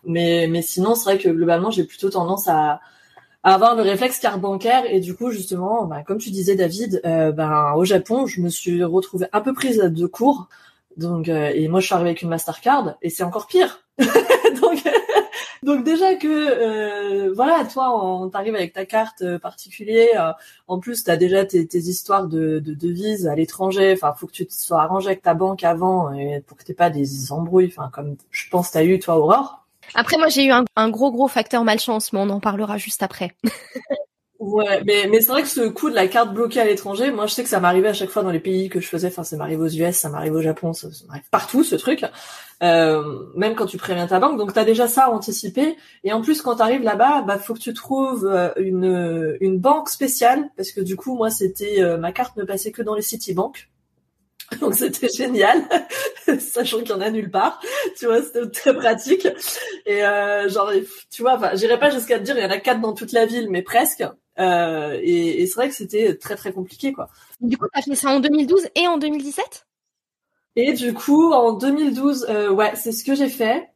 Mais 0.05 0.47
mais 0.49 0.61
sinon, 0.61 0.95
c'est 0.95 1.03
vrai 1.05 1.17
que 1.17 1.29
globalement, 1.29 1.71
j'ai 1.71 1.83
plutôt 1.83 2.09
tendance 2.09 2.47
à 2.47 2.81
à 3.43 3.53
avoir 3.53 3.75
le 3.75 3.83
réflexe 3.83 4.19
carte 4.19 4.41
bancaire 4.41 4.83
et 4.89 4.99
du 4.99 5.15
coup 5.15 5.31
justement 5.31 5.85
bah, 5.85 6.03
comme 6.03 6.17
tu 6.17 6.31
disais 6.31 6.55
David 6.55 7.01
euh, 7.05 7.31
ben 7.31 7.73
au 7.75 7.85
Japon 7.85 8.25
je 8.25 8.41
me 8.41 8.49
suis 8.49 8.83
retrouvée 8.83 9.27
un 9.31 9.41
peu 9.41 9.53
prise 9.53 9.77
de 9.77 10.05
cours 10.07 10.49
donc 10.97 11.29
et 11.29 11.67
moi 11.67 11.79
je 11.79 11.85
suis 11.85 11.93
arrivée 11.93 12.09
avec 12.09 12.23
une 12.23 12.29
Mastercard 12.29 12.95
et 13.03 13.09
c'est 13.09 13.23
encore 13.23 13.45
pire 13.45 13.85
donc 15.67 15.83
déjà 15.83 16.15
que 16.15 16.27
euh, 16.27 17.33
voilà, 17.35 17.65
toi, 17.65 17.91
on 18.01 18.29
t'arrive 18.29 18.55
avec 18.55 18.71
ta 18.71 18.85
carte 18.85 19.21
euh, 19.21 19.37
particulière. 19.37 20.29
Euh, 20.29 20.31
en 20.69 20.79
plus, 20.79 21.03
t'as 21.03 21.17
déjà 21.17 21.43
tes, 21.43 21.67
tes 21.67 21.79
histoires 21.79 22.25
de, 22.27 22.59
de 22.59 22.73
devises 22.73 23.27
à 23.27 23.35
l'étranger. 23.35 23.91
Enfin, 23.91 24.13
faut 24.17 24.27
que 24.27 24.31
tu 24.31 24.47
te 24.47 24.53
sois 24.53 24.81
arrangé 24.81 25.07
avec 25.07 25.21
ta 25.21 25.33
banque 25.33 25.65
avant 25.65 26.13
et 26.13 26.41
pour 26.47 26.57
que 26.57 26.63
t'aies 26.63 26.73
pas 26.73 26.89
des 26.89 27.33
embrouilles. 27.33 27.67
Enfin, 27.67 27.89
comme 27.91 28.15
je 28.31 28.49
pense 28.49 28.71
t'as 28.71 28.85
eu 28.85 28.97
toi, 28.97 29.17
Aurore. 29.17 29.67
Après, 29.93 30.17
moi, 30.17 30.29
j'ai 30.29 30.45
eu 30.45 30.51
un, 30.51 30.63
un, 30.77 30.89
gros 30.89 31.11
gros 31.11 31.27
facteur 31.27 31.65
malchance, 31.65 32.13
mais 32.13 32.19
on 32.19 32.29
en 32.29 32.39
parlera 32.39 32.77
juste 32.77 33.03
après. 33.03 33.35
Ouais, 34.39 34.83
mais, 34.85 35.07
mais 35.09 35.19
c'est 35.19 35.31
vrai 35.31 35.41
que 35.41 35.47
ce 35.47 35.67
coup 35.67 35.89
de 35.89 35.95
la 35.95 36.07
carte 36.07 36.31
bloquée 36.31 36.59
à 36.59 36.65
l'étranger, 36.65 37.09
moi 37.09 37.25
je 37.25 37.33
sais 37.33 37.41
que 37.41 37.49
ça 37.49 37.59
m'arrivait 37.59 37.87
à 37.87 37.93
chaque 37.93 38.11
fois 38.11 38.21
dans 38.21 38.29
les 38.29 38.39
pays 38.39 38.69
que 38.69 38.79
je 38.79 38.87
faisais, 38.87 39.07
enfin 39.07 39.23
ça 39.23 39.35
m'arrive 39.35 39.59
aux 39.61 39.67
US, 39.67 39.95
ça 39.95 40.09
m'arrive 40.09 40.33
au 40.33 40.41
Japon, 40.43 40.73
ça, 40.73 40.87
m'arrive 41.07 41.27
partout 41.31 41.63
ce 41.63 41.73
truc, 41.75 42.05
euh, 42.61 43.01
même 43.35 43.55
quand 43.55 43.65
tu 43.65 43.77
préviens 43.77 44.05
ta 44.05 44.19
banque, 44.19 44.37
donc 44.37 44.53
tu 44.53 44.59
as 44.59 44.63
déjà 44.65 44.87
ça 44.87 45.05
à 45.05 45.09
anticiper, 45.09 45.75
et 46.03 46.13
en 46.13 46.21
plus 46.21 46.43
quand 46.43 46.57
tu 46.57 46.61
arrives 46.61 46.83
là-bas, 46.83 47.23
bah 47.23 47.39
faut 47.39 47.55
que 47.55 47.59
tu 47.59 47.73
trouves 47.73 48.27
euh, 48.27 48.51
une, 48.57 49.37
une 49.41 49.57
banque 49.57 49.89
spéciale, 49.89 50.51
parce 50.55 50.71
que 50.71 50.81
du 50.81 50.95
coup 50.95 51.15
moi 51.15 51.31
c'était, 51.31 51.81
euh, 51.81 51.97
ma 51.97 52.11
carte 52.11 52.37
ne 52.37 52.43
passait 52.43 52.71
que 52.71 52.83
dans 52.83 52.93
les 52.93 53.01
Citibank, 53.01 53.69
donc 54.61 54.75
c'était 54.75 55.09
génial, 55.09 55.61
sachant 56.39 56.77
qu'il 56.79 56.89
y 56.89 56.93
en 56.93 57.01
a 57.01 57.09
nulle 57.09 57.29
part. 57.31 57.59
Tu 57.97 58.05
vois, 58.05 58.21
c'était 58.21 58.49
très 58.49 58.73
pratique. 58.73 59.27
Et 59.85 60.05
euh, 60.05 60.47
genre, 60.49 60.71
tu 61.11 61.21
vois, 61.21 61.35
enfin, 61.35 61.51
j'irai 61.55 61.77
pas 61.79 61.89
jusqu'à 61.89 62.17
te 62.17 62.23
dire 62.23 62.37
il 62.37 62.43
y 62.43 62.45
en 62.45 62.49
a 62.49 62.57
quatre 62.59 62.79
dans 62.79 62.93
toute 62.93 63.11
la 63.11 63.25
ville, 63.25 63.49
mais 63.49 63.61
presque. 63.61 64.03
Euh, 64.39 64.99
et, 65.01 65.41
et 65.41 65.47
c'est 65.47 65.55
vrai 65.55 65.69
que 65.69 65.75
c'était 65.75 66.15
très 66.15 66.35
très 66.35 66.51
compliqué, 66.51 66.93
quoi. 66.93 67.09
Du 67.41 67.57
coup, 67.57 67.65
t'as 67.73 67.81
fait 67.81 67.95
ça 67.95 68.09
en 68.09 68.19
2012 68.19 68.67
et 68.75 68.87
en 68.87 68.97
2017 68.97 69.65
Et 70.55 70.73
du 70.73 70.93
coup, 70.93 71.31
en 71.31 71.53
2012, 71.53 72.27
euh, 72.29 72.49
ouais, 72.49 72.73
c'est 72.75 72.91
ce 72.91 73.03
que 73.03 73.15
j'ai 73.15 73.29
fait. 73.29 73.69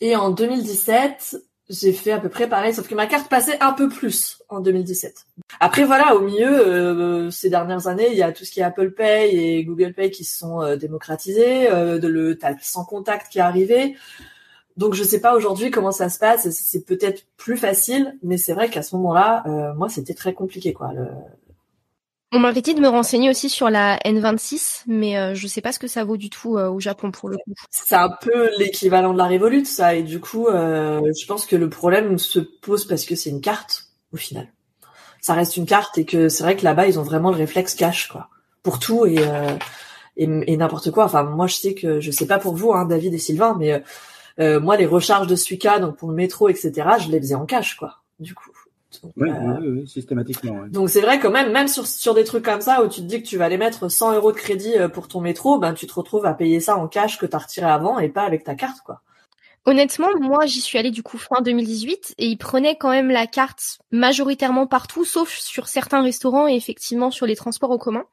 Et 0.00 0.16
en 0.16 0.30
2017, 0.30 1.36
j'ai 1.70 1.92
fait 1.92 2.12
à 2.12 2.18
peu 2.18 2.28
près 2.28 2.46
pareil, 2.46 2.74
sauf 2.74 2.86
que 2.86 2.94
ma 2.94 3.06
carte 3.06 3.30
passait 3.30 3.58
un 3.62 3.72
peu 3.72 3.88
plus 3.88 4.42
en 4.50 4.60
2017. 4.60 5.26
Après 5.60 5.84
voilà, 5.84 6.14
au 6.14 6.20
milieu, 6.20 6.48
euh, 6.48 7.30
ces 7.30 7.48
dernières 7.48 7.86
années, 7.86 8.08
il 8.10 8.18
y 8.18 8.22
a 8.22 8.32
tout 8.32 8.44
ce 8.44 8.50
qui 8.50 8.60
est 8.60 8.64
Apple 8.64 8.90
Pay 8.90 9.34
et 9.34 9.64
Google 9.64 9.94
Pay 9.94 10.10
qui 10.10 10.24
se 10.24 10.38
sont 10.38 10.76
démocratisés, 10.76 11.68
de 11.70 12.06
le 12.06 12.36
t'as 12.36 12.54
sans 12.60 12.84
contact 12.84 13.32
qui 13.32 13.38
est 13.38 13.42
arrivé. 13.42 13.96
Donc 14.76 14.94
je 14.94 15.04
sais 15.04 15.20
pas 15.20 15.36
aujourd'hui 15.36 15.70
comment 15.70 15.92
ça 15.92 16.08
se 16.08 16.18
passe. 16.18 16.48
C'est 16.50 16.84
peut-être 16.84 17.26
plus 17.36 17.56
facile, 17.56 18.18
mais 18.22 18.36
c'est 18.36 18.54
vrai 18.54 18.70
qu'à 18.70 18.82
ce 18.82 18.96
moment-là, 18.96 19.44
euh, 19.46 19.74
moi 19.74 19.88
c'était 19.88 20.14
très 20.14 20.34
compliqué 20.34 20.72
quoi. 20.72 20.92
Le... 20.92 21.06
On 22.32 22.40
m'avait 22.40 22.62
dit 22.62 22.74
de 22.74 22.80
me 22.80 22.88
renseigner 22.88 23.30
aussi 23.30 23.48
sur 23.48 23.70
la 23.70 23.98
N26, 23.98 24.82
mais 24.88 25.16
euh, 25.16 25.34
je 25.36 25.46
sais 25.46 25.60
pas 25.60 25.70
ce 25.70 25.78
que 25.78 25.86
ça 25.86 26.02
vaut 26.02 26.16
du 26.16 26.30
tout 26.30 26.58
euh, 26.58 26.68
au 26.68 26.80
Japon 26.80 27.12
pour 27.12 27.28
le 27.28 27.36
coup. 27.36 27.52
C'est 27.70 27.94
un 27.94 28.10
peu 28.10 28.50
l'équivalent 28.58 29.12
de 29.12 29.18
la 29.18 29.28
Revolut 29.28 29.64
ça, 29.64 29.94
et 29.94 30.02
du 30.02 30.18
coup, 30.18 30.48
je 30.50 31.26
pense 31.26 31.46
que 31.46 31.54
le 31.54 31.70
problème 31.70 32.18
se 32.18 32.40
pose 32.40 32.84
parce 32.86 33.04
que 33.04 33.14
c'est 33.14 33.30
une 33.30 33.40
carte 33.40 33.84
au 34.12 34.16
final. 34.16 34.48
Ça 35.20 35.34
reste 35.34 35.56
une 35.56 35.66
carte 35.66 35.96
et 35.98 36.04
que 36.04 36.28
c'est 36.28 36.42
vrai 36.42 36.56
que 36.56 36.64
là-bas 36.64 36.86
ils 36.88 36.98
ont 36.98 37.02
vraiment 37.02 37.30
le 37.30 37.36
réflexe 37.36 37.74
cash 37.74 38.08
quoi 38.08 38.28
pour 38.62 38.78
tout 38.78 39.06
et 39.06 39.16
et, 40.16 40.24
et 40.24 40.56
n'importe 40.56 40.90
quoi. 40.90 41.04
Enfin 41.04 41.22
moi 41.22 41.46
je 41.46 41.54
sais 41.54 41.74
que 41.74 42.00
je 42.00 42.10
sais 42.10 42.26
pas 42.26 42.38
pour 42.38 42.56
vous 42.56 42.72
hein, 42.72 42.84
David 42.84 43.14
et 43.14 43.18
Sylvain, 43.18 43.56
mais 43.58 43.82
euh, 44.40 44.60
moi, 44.60 44.76
les 44.76 44.86
recharges 44.86 45.26
de 45.26 45.36
Suica, 45.36 45.78
donc 45.78 45.96
pour 45.96 46.08
le 46.08 46.14
métro, 46.14 46.48
etc., 46.48 46.72
je 47.00 47.10
les 47.10 47.20
faisais 47.20 47.34
en 47.34 47.46
cash, 47.46 47.76
quoi. 47.76 48.02
Du 48.18 48.34
coup. 48.34 48.50
Donc, 49.02 49.12
oui, 49.16 49.30
euh... 49.30 49.58
oui, 49.60 49.68
oui, 49.68 49.88
systématiquement. 49.88 50.60
Ouais. 50.60 50.68
Donc 50.68 50.88
c'est 50.88 51.00
vrai 51.00 51.18
quand 51.18 51.30
même, 51.30 51.52
même 51.52 51.68
sur 51.68 51.86
sur 51.86 52.14
des 52.14 52.24
trucs 52.24 52.44
comme 52.44 52.60
ça 52.60 52.84
où 52.84 52.88
tu 52.88 53.00
te 53.00 53.06
dis 53.06 53.22
que 53.22 53.26
tu 53.26 53.36
vas 53.36 53.46
aller 53.46 53.58
mettre 53.58 53.88
100 53.88 54.14
euros 54.14 54.30
de 54.30 54.36
crédit 54.36 54.78
euh, 54.78 54.88
pour 54.88 55.08
ton 55.08 55.20
métro, 55.20 55.58
ben 55.58 55.74
tu 55.74 55.86
te 55.86 55.94
retrouves 55.94 56.26
à 56.26 56.32
payer 56.32 56.60
ça 56.60 56.76
en 56.76 56.86
cash 56.86 57.18
que 57.18 57.26
t'as 57.26 57.38
retiré 57.38 57.66
avant 57.66 57.98
et 57.98 58.08
pas 58.08 58.22
avec 58.22 58.44
ta 58.44 58.54
carte, 58.54 58.78
quoi. 58.84 59.00
Honnêtement, 59.66 60.08
moi, 60.20 60.44
j'y 60.44 60.60
suis 60.60 60.76
allée 60.76 60.90
du 60.90 61.02
coup 61.02 61.16
fin 61.16 61.40
2018 61.40 62.16
et 62.18 62.26
ils 62.26 62.36
prenaient 62.36 62.76
quand 62.76 62.90
même 62.90 63.10
la 63.10 63.26
carte 63.26 63.78
majoritairement 63.90 64.66
partout, 64.66 65.06
sauf 65.06 65.30
sur 65.30 65.68
certains 65.68 66.02
restaurants 66.02 66.46
et 66.46 66.54
effectivement 66.54 67.10
sur 67.10 67.24
les 67.24 67.34
transports 67.34 67.70
en 67.70 67.78
commun. 67.78 68.04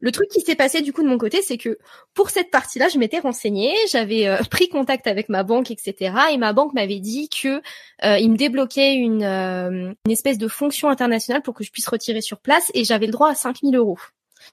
Le 0.00 0.12
truc 0.12 0.28
qui 0.28 0.40
s'est 0.40 0.56
passé 0.56 0.82
du 0.82 0.92
coup 0.92 1.02
de 1.02 1.08
mon 1.08 1.18
côté, 1.18 1.42
c'est 1.42 1.56
que 1.56 1.78
pour 2.14 2.30
cette 2.30 2.50
partie-là, 2.50 2.88
je 2.88 2.98
m'étais 2.98 3.18
renseignée, 3.18 3.74
j'avais 3.90 4.26
euh, 4.26 4.36
pris 4.50 4.68
contact 4.68 5.06
avec 5.06 5.28
ma 5.28 5.42
banque, 5.42 5.70
etc. 5.70 6.14
Et 6.32 6.38
ma 6.38 6.52
banque 6.52 6.74
m'avait 6.74 7.00
dit 7.00 7.28
que 7.28 7.62
euh, 8.04 8.18
il 8.18 8.30
me 8.30 8.36
débloquait 8.36 8.94
une, 8.94 9.22
euh, 9.22 9.92
une 10.04 10.12
espèce 10.12 10.38
de 10.38 10.48
fonction 10.48 10.88
internationale 10.88 11.42
pour 11.42 11.54
que 11.54 11.64
je 11.64 11.70
puisse 11.70 11.88
retirer 11.88 12.20
sur 12.20 12.38
place, 12.38 12.70
et 12.74 12.84
j'avais 12.84 13.06
le 13.06 13.12
droit 13.12 13.30
à 13.30 13.34
5000 13.34 13.74
euros. 13.76 13.98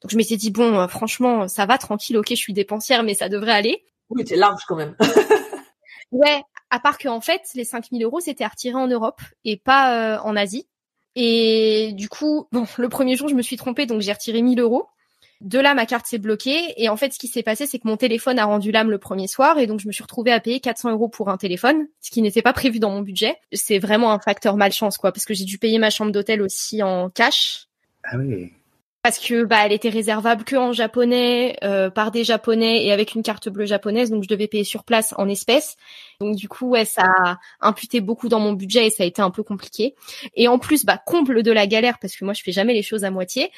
Donc 0.02 0.12
je 0.12 0.18
m'étais 0.18 0.38
dit 0.38 0.52
bon, 0.52 0.80
euh, 0.80 0.88
franchement, 0.88 1.48
ça 1.48 1.66
va 1.66 1.78
tranquille, 1.78 2.18
ok, 2.18 2.30
je 2.30 2.36
suis 2.36 2.54
dépensière, 2.54 3.04
mais 3.04 3.14
ça 3.14 3.30
devrait 3.30 3.52
aller. 3.52 3.84
Oui, 4.10 4.24
t'es 4.24 4.36
large 4.36 4.64
quand 4.68 4.76
même. 4.76 4.96
ouais, 6.12 6.42
à 6.70 6.80
part 6.80 6.98
que 6.98 7.10
en 7.10 7.22
fait, 7.22 7.42
les 7.56 7.66
5000 7.66 8.04
euros 8.04 8.20
c'était 8.22 8.44
à 8.44 8.50
retirer 8.50 8.76
en 8.76 8.88
Europe 8.88 9.22
et 9.44 9.58
pas 9.58 10.22
en 10.24 10.36
Asie. 10.36 10.68
Et 11.16 11.92
du 11.94 12.10
coup, 12.10 12.48
bon, 12.52 12.66
le 12.78 12.90
premier 12.90 13.16
jour, 13.16 13.28
je 13.28 13.36
me 13.36 13.44
suis 13.44 13.58
trompée, 13.58 13.86
donc 13.86 14.02
j'ai 14.02 14.12
retiré 14.12 14.42
1000 14.42 14.60
euros. 14.60 14.88
De 15.44 15.60
là, 15.60 15.74
ma 15.74 15.86
carte 15.86 16.08
s'est 16.08 16.18
bloquée. 16.18 16.74
Et 16.78 16.90
en 16.90 16.98
fait, 16.98 17.14
ce 17.14 17.20
qui 17.20 17.28
s'est 17.28 17.44
passé, 17.44 17.68
c'est 17.68 17.78
que 17.78 17.88
mon 17.88 17.98
téléphone 17.98 18.40
a 18.40 18.46
rendu 18.46 18.72
l'âme 18.72 18.90
le 18.90 18.98
premier 18.98 19.28
soir. 19.28 19.60
Et 19.60 19.68
donc, 19.68 19.80
je 19.80 19.88
me 19.88 19.92
suis 19.92 20.04
retrouvée 20.04 20.32
à 20.32 20.40
payer 20.40 20.60
400 20.60 20.92
euros 20.92 21.10
pour 21.10 21.30
un 21.30 21.38
téléphone, 21.38 21.88
ce 22.02 22.12
qui 22.12 22.22
n'était 22.22 22.42
pas 22.42 22.54
prévu 22.54 22.80
dans 22.80 22.90
mon 22.90 23.02
budget. 23.02 23.36
C'est 23.52 23.80
vraiment 23.80 24.12
un 24.12 24.20
facteur 24.20 24.58
malchance, 24.58 24.98
quoi, 24.98 25.12
parce 25.12 25.26
que 25.26 25.34
j'ai 25.34 25.46
dû 25.46 25.58
payer 25.58 25.80
ma 25.80 25.90
chambre 25.90 26.12
d'hôtel 26.12 26.42
aussi 26.42 26.82
en 26.82 27.10
cash. 27.10 27.68
Ah 28.04 28.18
oui 28.18 28.52
parce 29.04 29.20
que 29.20 29.44
bah 29.44 29.58
elle 29.66 29.74
était 29.74 29.90
réservable 29.90 30.46
que 30.46 30.56
en 30.56 30.72
japonais 30.72 31.58
euh, 31.64 31.90
par 31.90 32.10
des 32.10 32.24
japonais 32.24 32.86
et 32.86 32.92
avec 32.92 33.14
une 33.14 33.22
carte 33.22 33.50
bleue 33.50 33.66
japonaise 33.66 34.10
donc 34.10 34.24
je 34.24 34.30
devais 34.30 34.48
payer 34.48 34.64
sur 34.64 34.86
place 34.86 35.14
en 35.18 35.28
espèces 35.28 35.76
donc 36.22 36.36
du 36.36 36.48
coup 36.48 36.70
ouais 36.70 36.86
ça 36.86 37.04
a 37.04 37.38
imputé 37.60 38.00
beaucoup 38.00 38.30
dans 38.30 38.40
mon 38.40 38.54
budget 38.54 38.88
et 38.88 38.90
ça 38.90 39.04
a 39.04 39.06
été 39.06 39.22
un 39.22 39.30
peu 39.30 39.44
compliqué 39.44 39.94
et 40.36 40.48
en 40.48 40.58
plus 40.58 40.86
bah 40.86 41.00
comble 41.06 41.44
de 41.44 41.52
la 41.52 41.68
galère 41.68 42.00
parce 42.00 42.16
que 42.16 42.24
moi 42.24 42.34
je 42.34 42.42
fais 42.42 42.54
jamais 42.54 42.74
les 42.74 42.82
choses 42.82 43.04
à 43.04 43.12
moitié 43.12 43.52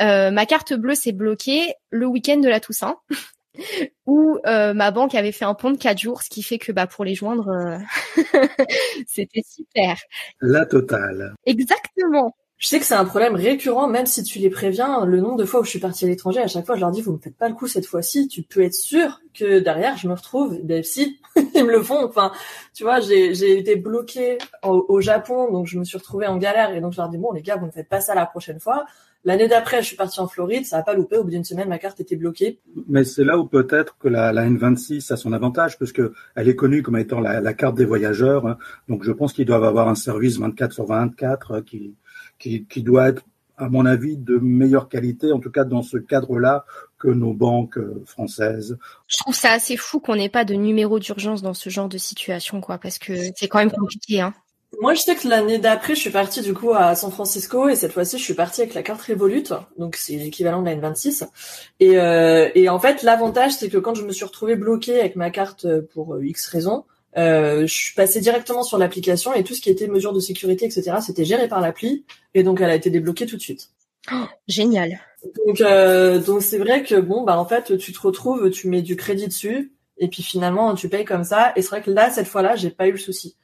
euh, 0.00 0.30
ma 0.30 0.46
carte 0.46 0.72
bleue 0.72 0.94
s'est 0.94 1.12
bloquée 1.12 1.74
le 1.90 2.06
week-end 2.06 2.38
de 2.38 2.48
la 2.48 2.60
Toussaint 2.60 2.96
où 4.06 4.38
euh, 4.46 4.72
ma 4.72 4.90
banque 4.90 5.14
avait 5.14 5.32
fait 5.32 5.44
un 5.44 5.54
pont 5.54 5.70
de 5.70 5.76
quatre 5.76 5.98
jours, 5.98 6.22
ce 6.22 6.30
qui 6.30 6.42
fait 6.42 6.58
que 6.58 6.72
bah 6.72 6.86
pour 6.86 7.04
les 7.04 7.14
joindre, 7.14 7.48
euh, 7.48 7.78
c'était 9.06 9.42
super. 9.46 9.96
La 10.40 10.64
totale. 10.64 11.34
Exactement. 11.44 12.34
Je 12.62 12.68
sais 12.68 12.78
que 12.78 12.84
c'est 12.84 12.94
un 12.94 13.04
problème 13.04 13.34
récurrent, 13.34 13.88
même 13.88 14.06
si 14.06 14.22
tu 14.22 14.38
les 14.38 14.48
préviens. 14.48 15.04
Le 15.04 15.20
nombre 15.20 15.36
de 15.36 15.44
fois 15.44 15.58
où 15.58 15.64
je 15.64 15.70
suis 15.70 15.80
partie 15.80 16.04
à 16.04 16.08
l'étranger, 16.08 16.38
à 16.38 16.46
chaque 16.46 16.64
fois, 16.64 16.76
je 16.76 16.80
leur 16.80 16.92
dis, 16.92 17.02
vous 17.02 17.12
me 17.14 17.18
faites 17.18 17.36
pas 17.36 17.48
le 17.48 17.56
coup 17.56 17.66
cette 17.66 17.86
fois-ci. 17.86 18.28
Tu 18.28 18.42
peux 18.42 18.60
être 18.62 18.72
sûr 18.72 19.20
que 19.34 19.58
derrière, 19.58 19.96
je 19.96 20.06
me 20.06 20.14
retrouve. 20.14 20.60
Ben 20.62 20.84
si, 20.84 21.18
ils 21.56 21.64
me 21.64 21.72
le 21.72 21.82
font. 21.82 22.04
Enfin, 22.04 22.30
tu 22.72 22.84
vois, 22.84 23.00
j'ai 23.00 23.58
été 23.58 23.74
bloquée 23.74 24.38
au, 24.62 24.86
au 24.88 25.00
Japon, 25.00 25.50
donc 25.50 25.66
je 25.66 25.76
me 25.76 25.82
suis 25.82 25.98
retrouvée 25.98 26.28
en 26.28 26.36
galère. 26.36 26.72
Et 26.72 26.80
donc 26.80 26.92
je 26.92 26.98
leur 26.98 27.08
dis, 27.08 27.18
bon 27.18 27.32
les 27.32 27.42
gars, 27.42 27.56
vous 27.56 27.66
me 27.66 27.72
faites 27.72 27.88
pas 27.88 28.00
ça 28.00 28.14
la 28.14 28.26
prochaine 28.26 28.60
fois. 28.60 28.86
L'année 29.24 29.48
d'après, 29.48 29.82
je 29.82 29.88
suis 29.88 29.96
partie 29.96 30.20
en 30.20 30.28
Floride, 30.28 30.64
ça 30.64 30.78
a 30.78 30.82
pas 30.84 30.94
loupé. 30.94 31.16
Au 31.16 31.24
bout 31.24 31.30
d'une 31.30 31.42
semaine, 31.44 31.68
ma 31.68 31.78
carte 31.78 31.98
était 31.98 32.16
bloquée. 32.16 32.60
Mais 32.88 33.02
c'est 33.02 33.24
là 33.24 33.38
où 33.38 33.44
peut-être 33.44 33.96
que 33.98 34.06
la, 34.06 34.32
la 34.32 34.48
N26 34.48 35.12
a 35.12 35.16
son 35.16 35.32
avantage, 35.32 35.80
parce 35.80 35.90
que 35.90 36.12
elle 36.36 36.48
est 36.48 36.56
connue 36.56 36.82
comme 36.82 36.96
étant 36.96 37.18
la, 37.18 37.40
la 37.40 37.54
carte 37.54 37.74
des 37.76 37.84
voyageurs. 37.84 38.46
hein. 38.46 38.56
Donc 38.88 39.02
je 39.02 39.10
pense 39.10 39.32
qu'ils 39.32 39.46
doivent 39.46 39.64
avoir 39.64 39.88
un 39.88 39.96
service 39.96 40.38
24 40.38 40.72
sur 40.72 40.86
24 40.86 41.50
euh, 41.50 41.60
qui, 41.62 41.96
qui, 42.42 42.64
qui 42.64 42.82
doit 42.82 43.08
être, 43.08 43.22
à 43.56 43.68
mon 43.68 43.86
avis, 43.86 44.16
de 44.16 44.36
meilleure 44.38 44.88
qualité, 44.88 45.32
en 45.32 45.38
tout 45.38 45.50
cas 45.50 45.64
dans 45.64 45.82
ce 45.82 45.96
cadre-là, 45.96 46.64
que 46.98 47.08
nos 47.08 47.32
banques 47.32 47.78
euh, 47.78 48.02
françaises. 48.04 48.76
Je 49.06 49.18
trouve 49.18 49.34
ça 49.34 49.52
assez 49.52 49.76
fou 49.76 50.00
qu'on 50.00 50.16
n'ait 50.16 50.28
pas 50.28 50.44
de 50.44 50.54
numéro 50.54 50.98
d'urgence 50.98 51.42
dans 51.42 51.54
ce 51.54 51.70
genre 51.70 51.88
de 51.88 51.98
situation, 51.98 52.60
quoi, 52.60 52.78
parce 52.78 52.98
que 52.98 53.14
c'est 53.36 53.48
quand 53.48 53.58
même 53.58 53.70
compliqué, 53.70 54.20
hein. 54.20 54.34
Moi, 54.80 54.94
je 54.94 55.02
sais 55.02 55.14
que 55.14 55.28
l'année 55.28 55.58
d'après, 55.58 55.94
je 55.94 56.00
suis 56.00 56.10
partie 56.10 56.40
du 56.40 56.54
coup 56.54 56.72
à 56.72 56.94
San 56.94 57.12
Francisco 57.12 57.68
et 57.68 57.76
cette 57.76 57.92
fois-ci, 57.92 58.16
je 58.16 58.24
suis 58.24 58.34
partie 58.34 58.62
avec 58.62 58.72
la 58.72 58.82
carte 58.82 59.02
Revolut, 59.02 59.44
donc 59.78 59.96
c'est 59.96 60.16
l'équivalent 60.16 60.62
de 60.62 60.66
la 60.66 60.76
N26. 60.76 61.28
Et, 61.78 61.98
euh, 61.98 62.48
et 62.54 62.70
en 62.70 62.78
fait, 62.78 63.02
l'avantage, 63.02 63.52
c'est 63.52 63.68
que 63.68 63.76
quand 63.76 63.94
je 63.94 64.02
me 64.02 64.12
suis 64.12 64.24
retrouvée 64.24 64.56
bloquée 64.56 64.98
avec 64.98 65.14
ma 65.14 65.30
carte 65.30 65.66
pour 65.92 66.14
euh, 66.14 66.24
X 66.24 66.46
raisons, 66.46 66.86
euh, 67.16 67.66
je 67.66 67.74
suis 67.74 67.94
passée 67.94 68.20
directement 68.20 68.62
sur 68.62 68.78
l'application 68.78 69.34
et 69.34 69.44
tout 69.44 69.54
ce 69.54 69.60
qui 69.60 69.70
était 69.70 69.86
mesures 69.86 70.12
de 70.12 70.20
sécurité, 70.20 70.64
etc., 70.64 70.96
c'était 71.04 71.24
géré 71.24 71.48
par 71.48 71.60
l'appli 71.60 72.04
et 72.34 72.42
donc 72.42 72.60
elle 72.60 72.70
a 72.70 72.74
été 72.74 72.90
débloquée 72.90 73.26
tout 73.26 73.36
de 73.36 73.42
suite. 73.42 73.70
Génial. 74.48 75.00
Donc, 75.46 75.60
euh, 75.60 76.18
donc 76.18 76.42
c'est 76.42 76.58
vrai 76.58 76.82
que 76.82 76.96
bon, 76.96 77.22
bah 77.22 77.38
en 77.38 77.44
fait, 77.44 77.76
tu 77.78 77.92
te 77.92 78.00
retrouves, 78.00 78.50
tu 78.50 78.68
mets 78.68 78.82
du 78.82 78.96
crédit 78.96 79.28
dessus 79.28 79.72
et 79.98 80.08
puis 80.08 80.22
finalement, 80.22 80.74
tu 80.74 80.88
payes 80.88 81.04
comme 81.04 81.24
ça. 81.24 81.52
Et 81.54 81.62
c'est 81.62 81.68
vrai 81.68 81.82
que 81.82 81.90
là, 81.90 82.10
cette 82.10 82.26
fois-là, 82.26 82.56
j'ai 82.56 82.70
pas 82.70 82.88
eu 82.88 82.92
le 82.92 82.98
souci. 82.98 83.36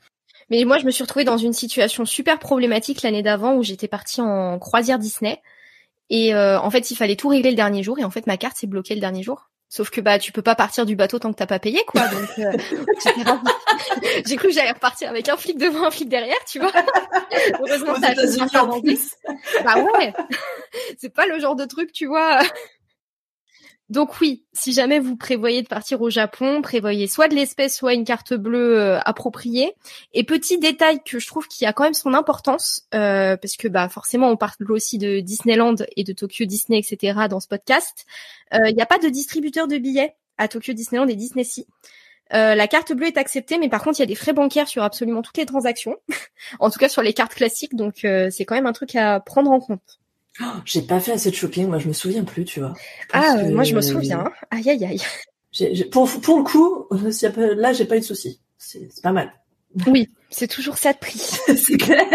Mais 0.50 0.64
moi, 0.64 0.78
je 0.78 0.86
me 0.86 0.90
suis 0.90 1.04
retrouvée 1.04 1.24
dans 1.24 1.36
une 1.36 1.52
situation 1.52 2.04
super 2.04 2.38
problématique 2.38 3.02
l'année 3.02 3.22
d'avant 3.22 3.54
où 3.54 3.62
j'étais 3.62 3.88
partie 3.88 4.20
en 4.20 4.58
croisière 4.58 4.98
Disney. 4.98 5.40
Et 6.10 6.34
euh, 6.34 6.58
en 6.58 6.70
fait, 6.70 6.90
il 6.90 6.96
fallait 6.96 7.16
tout 7.16 7.28
régler 7.28 7.50
le 7.50 7.56
dernier 7.56 7.82
jour. 7.82 7.98
Et 7.98 8.04
en 8.04 8.10
fait, 8.10 8.26
ma 8.26 8.38
carte 8.38 8.56
s'est 8.56 8.66
bloquée 8.66 8.94
le 8.94 9.00
dernier 9.00 9.22
jour. 9.22 9.50
Sauf 9.70 9.90
que 9.90 10.00
bah 10.00 10.18
tu 10.18 10.32
peux 10.32 10.40
pas 10.40 10.54
partir 10.54 10.86
du 10.86 10.96
bateau 10.96 11.18
tant 11.18 11.30
que 11.30 11.36
t'as 11.36 11.46
pas 11.46 11.58
payé 11.58 11.82
quoi. 11.86 12.00
Donc 12.08 12.38
euh, 12.38 12.52
j'ai 14.26 14.36
cru 14.36 14.48
que 14.48 14.54
j'allais 14.54 14.72
repartir 14.72 15.10
avec 15.10 15.28
un 15.28 15.36
flic 15.36 15.58
devant, 15.58 15.84
un 15.84 15.90
flic 15.90 16.08
derrière, 16.08 16.42
tu 16.46 16.58
vois. 16.58 16.72
Heureusement, 17.60 17.94
ça 17.96 18.08
a 18.60 18.64
en 18.64 18.80
plus. 18.80 19.10
Bah 19.64 19.76
ouais, 19.78 20.14
c'est 20.96 21.12
pas 21.12 21.26
le 21.26 21.38
genre 21.38 21.54
de 21.54 21.66
truc, 21.66 21.92
tu 21.92 22.06
vois. 22.06 22.40
Donc 23.90 24.20
oui, 24.20 24.44
si 24.52 24.72
jamais 24.72 24.98
vous 24.98 25.16
prévoyez 25.16 25.62
de 25.62 25.68
partir 25.68 26.02
au 26.02 26.10
Japon, 26.10 26.60
prévoyez 26.60 27.06
soit 27.06 27.28
de 27.28 27.34
l'espèce, 27.34 27.74
soit 27.74 27.94
une 27.94 28.04
carte 28.04 28.34
bleue 28.34 28.78
euh, 28.78 29.00
appropriée. 29.00 29.74
Et 30.12 30.24
petit 30.24 30.58
détail 30.58 31.02
que 31.02 31.18
je 31.18 31.26
trouve 31.26 31.48
qui 31.48 31.64
a 31.64 31.72
quand 31.72 31.84
même 31.84 31.94
son 31.94 32.12
importance, 32.12 32.82
euh, 32.94 33.36
parce 33.38 33.56
que 33.56 33.66
bah 33.66 33.88
forcément 33.88 34.28
on 34.28 34.36
parle 34.36 34.70
aussi 34.70 34.98
de 34.98 35.20
Disneyland 35.20 35.76
et 35.96 36.04
de 36.04 36.12
Tokyo 36.12 36.44
Disney, 36.44 36.78
etc. 36.78 37.28
dans 37.30 37.40
ce 37.40 37.48
podcast. 37.48 38.04
Euh, 38.52 38.68
Il 38.68 38.74
n'y 38.76 38.82
a 38.82 38.86
pas 38.86 38.98
de 38.98 39.08
distributeur 39.08 39.68
de 39.68 39.78
billets 39.78 40.14
à 40.36 40.48
Tokyo 40.48 40.74
Disneyland 40.74 41.08
et 41.08 41.16
Disney 41.16 41.44
Sea. 41.44 41.66
Euh, 42.34 42.54
la 42.54 42.68
carte 42.68 42.92
bleue 42.92 43.06
est 43.06 43.16
acceptée, 43.16 43.56
mais 43.56 43.70
par 43.70 43.82
contre 43.82 44.00
il 44.00 44.02
y 44.02 44.04
a 44.04 44.06
des 44.06 44.14
frais 44.14 44.34
bancaires 44.34 44.68
sur 44.68 44.82
absolument 44.82 45.22
toutes 45.22 45.38
les 45.38 45.46
transactions, 45.46 45.96
en 46.60 46.68
tout 46.68 46.78
cas 46.78 46.90
sur 46.90 47.00
les 47.00 47.14
cartes 47.14 47.34
classiques, 47.34 47.74
donc 47.74 48.00
c'est 48.02 48.44
quand 48.44 48.54
même 48.54 48.66
un 48.66 48.74
truc 48.74 48.94
à 48.96 49.18
prendre 49.20 49.50
en 49.50 49.60
compte. 49.60 49.98
Oh, 50.40 50.44
J'ai 50.64 50.82
pas 50.82 51.00
fait 51.00 51.12
assez 51.12 51.30
de 51.30 51.34
shopping, 51.34 51.66
moi 51.68 51.78
je 51.78 51.88
me 51.88 51.92
souviens 51.92 52.24
plus, 52.24 52.44
tu 52.44 52.60
vois. 52.60 52.74
Ah, 53.12 53.36
que- 53.40 53.50
moi 53.52 53.64
je 53.64 53.74
me 53.74 53.80
souviens. 53.80 54.20
hein. 54.20 54.32
Aïe 54.50 54.70
aïe 54.70 54.84
aïe. 54.84 55.02
Pour, 55.90 56.08
pour 56.20 56.38
le 56.38 56.44
coup, 56.44 56.86
euh, 56.92 57.54
là 57.56 57.72
j'ai 57.72 57.84
pas 57.84 57.96
eu 57.96 58.00
de 58.00 58.04
soucis. 58.04 58.40
C'est 58.58 58.88
c'est 58.92 59.02
pas 59.02 59.12
mal. 59.12 59.32
Oui, 59.86 60.08
c'est 60.30 60.48
toujours 60.48 60.78
ça 60.78 60.92
de 60.92 60.98
prix. 60.98 61.18
c'est 61.56 61.76
clair. 61.76 62.06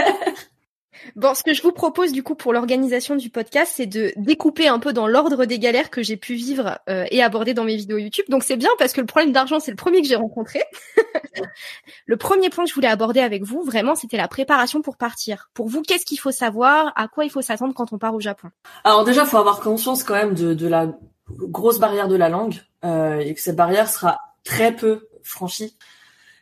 Bon, 1.15 1.33
ce 1.33 1.43
que 1.43 1.53
je 1.53 1.61
vous 1.61 1.71
propose 1.71 2.11
du 2.11 2.23
coup 2.23 2.35
pour 2.35 2.53
l'organisation 2.53 3.15
du 3.15 3.29
podcast, 3.29 3.73
c'est 3.75 3.85
de 3.85 4.11
découper 4.15 4.67
un 4.67 4.79
peu 4.79 4.93
dans 4.93 5.07
l'ordre 5.07 5.45
des 5.45 5.59
galères 5.59 5.89
que 5.89 6.01
j'ai 6.01 6.17
pu 6.17 6.35
vivre 6.35 6.79
euh, 6.89 7.05
et 7.11 7.21
aborder 7.21 7.53
dans 7.53 7.63
mes 7.63 7.75
vidéos 7.75 7.97
YouTube. 7.97 8.25
Donc 8.29 8.43
c'est 8.43 8.57
bien 8.57 8.69
parce 8.77 8.93
que 8.93 9.01
le 9.01 9.07
problème 9.07 9.31
d'argent, 9.31 9.59
c'est 9.59 9.71
le 9.71 9.77
premier 9.77 10.01
que 10.01 10.07
j'ai 10.07 10.15
rencontré. 10.15 10.63
le 12.05 12.17
premier 12.17 12.49
point 12.49 12.63
que 12.63 12.69
je 12.69 12.75
voulais 12.75 12.87
aborder 12.87 13.19
avec 13.19 13.43
vous, 13.43 13.63
vraiment, 13.63 13.95
c'était 13.95 14.17
la 14.17 14.27
préparation 14.27 14.81
pour 14.81 14.97
partir. 14.97 15.49
Pour 15.53 15.67
vous, 15.67 15.81
qu'est-ce 15.81 16.05
qu'il 16.05 16.19
faut 16.19 16.31
savoir? 16.31 16.93
À 16.95 17.07
quoi 17.07 17.25
il 17.25 17.29
faut 17.29 17.41
s'attendre 17.41 17.73
quand 17.73 17.93
on 17.93 17.97
part 17.97 18.15
au 18.15 18.19
Japon? 18.19 18.49
Alors 18.83 19.03
déjà, 19.03 19.25
faut 19.25 19.37
avoir 19.37 19.59
conscience 19.59 20.03
quand 20.03 20.15
même 20.15 20.33
de, 20.33 20.53
de 20.53 20.67
la 20.67 20.87
grosse 21.29 21.79
barrière 21.79 22.07
de 22.07 22.15
la 22.15 22.29
langue 22.29 22.61
euh, 22.83 23.19
et 23.19 23.33
que 23.33 23.41
cette 23.41 23.55
barrière 23.55 23.89
sera 23.89 24.19
très 24.43 24.75
peu 24.75 25.07
franchie. 25.23 25.77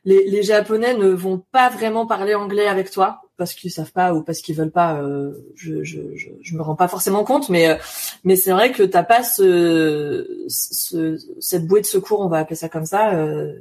Les, 0.04 0.28
les 0.28 0.42
Japonais 0.42 0.96
ne 0.96 1.10
vont 1.10 1.44
pas 1.52 1.70
vraiment 1.70 2.08
parler 2.08 2.34
anglais 2.34 2.68
avec 2.68 2.90
toi 2.90 3.22
parce 3.42 3.56
qu'ils 3.56 3.72
savent 3.72 3.92
pas 3.92 4.14
ou 4.14 4.22
parce 4.22 4.40
qu'ils 4.40 4.56
veulent 4.56 4.70
pas. 4.70 5.02
euh, 5.02 5.34
je, 5.56 5.84
je, 5.84 6.56
me 6.56 6.62
rends 6.62 6.76
pas 6.76 6.88
forcément 6.88 7.24
compte, 7.24 7.50
mais 7.50 7.70
euh, 7.72 8.36
c'est 8.36 8.52
vrai 8.52 8.72
que 8.72 8.84
t'as 8.84 9.02
pas 9.02 9.24
ce, 9.24 10.46
ce 10.48 11.18
cette 11.40 11.66
bouée 11.66 11.82
de 11.82 11.88
secours, 11.88 12.20
on 12.20 12.28
va 12.28 12.38
appeler 12.38 12.56
ça 12.56 12.70
comme 12.70 12.86
ça, 12.86 13.16
euh, 13.16 13.56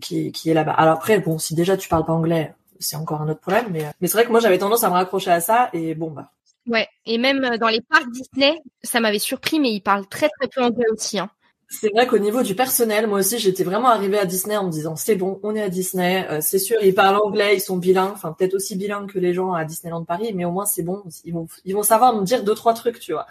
qui, 0.00 0.32
est 0.46 0.52
là-bas. 0.52 0.72
Alors 0.72 0.94
après, 0.94 1.20
bon, 1.20 1.38
si 1.38 1.54
déjà 1.54 1.76
tu 1.76 1.88
parles 1.88 2.04
pas 2.04 2.12
anglais, 2.12 2.52
c'est 2.80 2.96
encore 2.96 3.22
un 3.22 3.28
autre 3.28 3.38
problème, 3.38 3.66
mais 3.70 4.08
c'est 4.08 4.14
vrai 4.14 4.24
que 4.24 4.32
moi 4.32 4.40
j'avais 4.40 4.58
tendance 4.58 4.82
à 4.82 4.88
me 4.88 4.94
raccrocher 4.94 5.30
à 5.30 5.40
ça 5.40 5.70
et 5.72 5.94
bon 5.94 6.10
bah 6.10 6.32
Ouais, 6.66 6.88
et 7.06 7.16
même 7.16 7.56
dans 7.58 7.68
les 7.68 7.82
parcs 7.82 8.10
Disney, 8.10 8.60
ça 8.82 8.98
m'avait 8.98 9.20
surpris, 9.20 9.60
mais 9.60 9.70
ils 9.70 9.80
parlent 9.80 10.08
très 10.08 10.28
très 10.28 10.48
peu 10.48 10.60
anglais 10.60 10.86
aussi. 10.90 11.20
Hein. 11.20 11.30
C'est 11.72 11.88
vrai 11.94 12.06
qu'au 12.08 12.18
niveau 12.18 12.42
du 12.42 12.56
personnel, 12.56 13.06
moi 13.06 13.20
aussi, 13.20 13.38
j'étais 13.38 13.62
vraiment 13.62 13.90
arrivée 13.90 14.18
à 14.18 14.26
Disney 14.26 14.56
en 14.56 14.64
me 14.66 14.70
disant 14.72 14.96
c'est 14.96 15.14
bon, 15.14 15.38
on 15.44 15.54
est 15.54 15.62
à 15.62 15.68
Disney, 15.68 16.26
euh, 16.28 16.40
c'est 16.40 16.58
sûr, 16.58 16.76
ils 16.82 16.92
parlent 16.94 17.16
anglais, 17.24 17.54
ils 17.56 17.60
sont 17.60 17.76
bilingues, 17.76 18.10
enfin 18.12 18.32
peut-être 18.36 18.54
aussi 18.54 18.74
bilingues 18.74 19.08
que 19.10 19.20
les 19.20 19.32
gens 19.34 19.52
à 19.52 19.64
Disneyland 19.64 20.04
Paris, 20.04 20.32
mais 20.34 20.44
au 20.44 20.50
moins 20.50 20.66
c'est 20.66 20.82
bon, 20.82 21.04
ils 21.24 21.32
vont 21.32 21.46
ils 21.64 21.74
vont 21.74 21.84
savoir 21.84 22.16
me 22.16 22.24
dire 22.24 22.42
deux 22.42 22.56
trois 22.56 22.74
trucs, 22.74 22.98
tu 22.98 23.12
vois. 23.12 23.26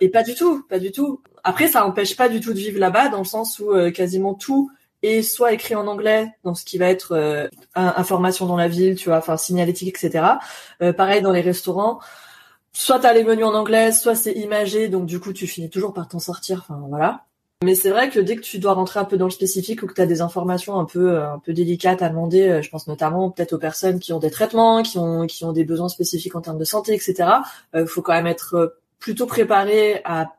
Et 0.00 0.10
pas 0.10 0.22
du 0.22 0.34
tout, 0.34 0.62
pas 0.68 0.78
du 0.78 0.92
tout. 0.92 1.22
Après, 1.44 1.68
ça 1.68 1.86
empêche 1.86 2.16
pas 2.16 2.28
du 2.28 2.40
tout 2.40 2.52
de 2.54 2.58
vivre 2.58 2.78
là-bas 2.80 3.08
dans 3.08 3.18
le 3.18 3.24
sens 3.24 3.58
où 3.60 3.72
euh, 3.72 3.90
quasiment 3.90 4.34
tout 4.34 4.70
est 5.02 5.22
soit 5.22 5.52
écrit 5.52 5.74
en 5.74 5.86
anglais 5.86 6.28
dans 6.44 6.54
ce 6.54 6.64
qui 6.66 6.78
va 6.78 6.86
être 6.88 7.12
euh, 7.12 7.48
in- 7.74 7.94
information 7.96 8.46
dans 8.46 8.56
la 8.56 8.68
ville, 8.68 8.96
tu 8.96 9.08
vois, 9.10 9.18
enfin 9.18 9.36
signalétique, 9.38 9.88
etc. 9.96 10.40
Euh, 10.82 10.92
pareil 10.92 11.22
dans 11.22 11.32
les 11.32 11.40
restaurants. 11.42 12.00
Soit 12.72 13.00
t'as 13.00 13.12
les 13.14 13.24
menus 13.24 13.46
en 13.46 13.54
anglais, 13.54 13.92
soit 13.92 14.14
c'est 14.16 14.32
imagé, 14.34 14.88
donc 14.88 15.06
du 15.06 15.20
coup 15.20 15.32
tu 15.32 15.46
finis 15.46 15.70
toujours 15.70 15.94
par 15.94 16.08
t'en 16.08 16.18
sortir. 16.20 16.60
Enfin 16.68 16.82
voilà. 16.88 17.24
Mais 17.62 17.74
c'est 17.74 17.90
vrai 17.90 18.08
que 18.08 18.18
dès 18.18 18.36
que 18.36 18.40
tu 18.40 18.58
dois 18.58 18.72
rentrer 18.72 19.00
un 19.00 19.04
peu 19.04 19.18
dans 19.18 19.26
le 19.26 19.30
spécifique 19.30 19.82
ou 19.82 19.86
que 19.86 19.92
tu 19.92 20.00
as 20.00 20.06
des 20.06 20.22
informations 20.22 20.78
un 20.78 20.86
peu 20.86 21.12
euh, 21.12 21.32
un 21.32 21.38
peu 21.38 21.52
délicates 21.52 22.00
à 22.00 22.08
demander, 22.08 22.48
euh, 22.48 22.62
je 22.62 22.70
pense 22.70 22.86
notamment 22.86 23.30
peut-être 23.30 23.52
aux 23.52 23.58
personnes 23.58 24.00
qui 24.00 24.12
ont 24.14 24.18
des 24.18 24.30
traitements, 24.30 24.82
qui 24.82 24.98
ont 24.98 25.26
qui 25.26 25.44
ont 25.44 25.52
des 25.52 25.64
besoins 25.64 25.90
spécifiques 25.90 26.34
en 26.36 26.40
termes 26.40 26.58
de 26.58 26.64
santé, 26.64 26.94
etc. 26.94 27.28
Il 27.74 27.86
faut 27.86 28.00
quand 28.00 28.14
même 28.14 28.26
être 28.26 28.54
euh, 28.54 28.80
plutôt 28.98 29.26
préparé 29.26 30.00
à 30.04 30.32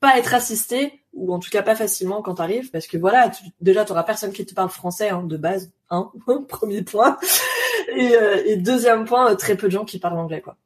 pas 0.00 0.18
être 0.18 0.34
assisté 0.34 1.00
ou 1.14 1.32
en 1.32 1.38
tout 1.38 1.50
cas 1.50 1.62
pas 1.62 1.74
facilement 1.74 2.22
quand 2.22 2.34
t'arrives 2.34 2.70
parce 2.70 2.86
que 2.86 2.98
voilà 2.98 3.30
tu, 3.30 3.44
déjà 3.60 3.84
t'auras 3.84 4.02
personne 4.02 4.32
qui 4.32 4.44
te 4.44 4.54
parle 4.54 4.68
français 4.68 5.08
hein, 5.08 5.22
de 5.22 5.36
base 5.36 5.72
hein 5.90 6.10
premier 6.48 6.82
point 6.82 7.16
et, 7.96 8.14
euh, 8.14 8.42
et 8.44 8.56
deuxième 8.56 9.04
point 9.06 9.32
euh, 9.32 9.34
très 9.34 9.56
peu 9.56 9.66
de 9.66 9.72
gens 9.72 9.84
qui 9.84 9.98
parlent 9.98 10.18
anglais 10.18 10.42
quoi 10.42 10.56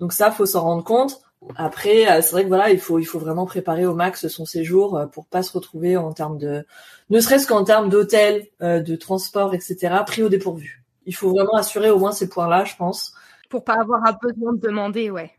donc 0.00 0.12
ça 0.12 0.30
faut 0.30 0.46
s'en 0.46 0.62
rendre 0.62 0.84
compte 0.84 1.20
après, 1.56 2.10
euh, 2.10 2.22
c'est 2.22 2.30
vrai 2.32 2.42
que 2.44 2.48
voilà, 2.48 2.70
il 2.70 2.78
faut 2.78 2.98
il 2.98 3.04
faut 3.04 3.18
vraiment 3.18 3.46
préparer 3.46 3.86
au 3.86 3.94
max 3.94 4.28
son 4.28 4.44
séjour 4.44 4.96
euh, 4.96 5.06
pour 5.06 5.26
pas 5.26 5.42
se 5.42 5.52
retrouver 5.52 5.96
en 5.96 6.12
termes 6.12 6.38
de, 6.38 6.64
ne 7.10 7.20
serait-ce 7.20 7.46
qu'en 7.46 7.64
termes 7.64 7.88
d'hôtel, 7.88 8.46
euh, 8.62 8.80
de 8.80 8.96
transport, 8.96 9.54
etc. 9.54 10.04
pris 10.06 10.22
au 10.22 10.28
dépourvu. 10.28 10.82
Il 11.06 11.14
faut 11.14 11.30
vraiment 11.30 11.54
assurer 11.54 11.90
au 11.90 11.98
moins 11.98 12.12
ces 12.12 12.28
points-là, 12.28 12.64
je 12.64 12.76
pense. 12.76 13.12
Pour 13.50 13.64
pas 13.64 13.74
avoir 13.80 14.04
un 14.06 14.16
besoin 14.22 14.52
de 14.54 14.60
demander, 14.60 15.10
ouais. 15.10 15.30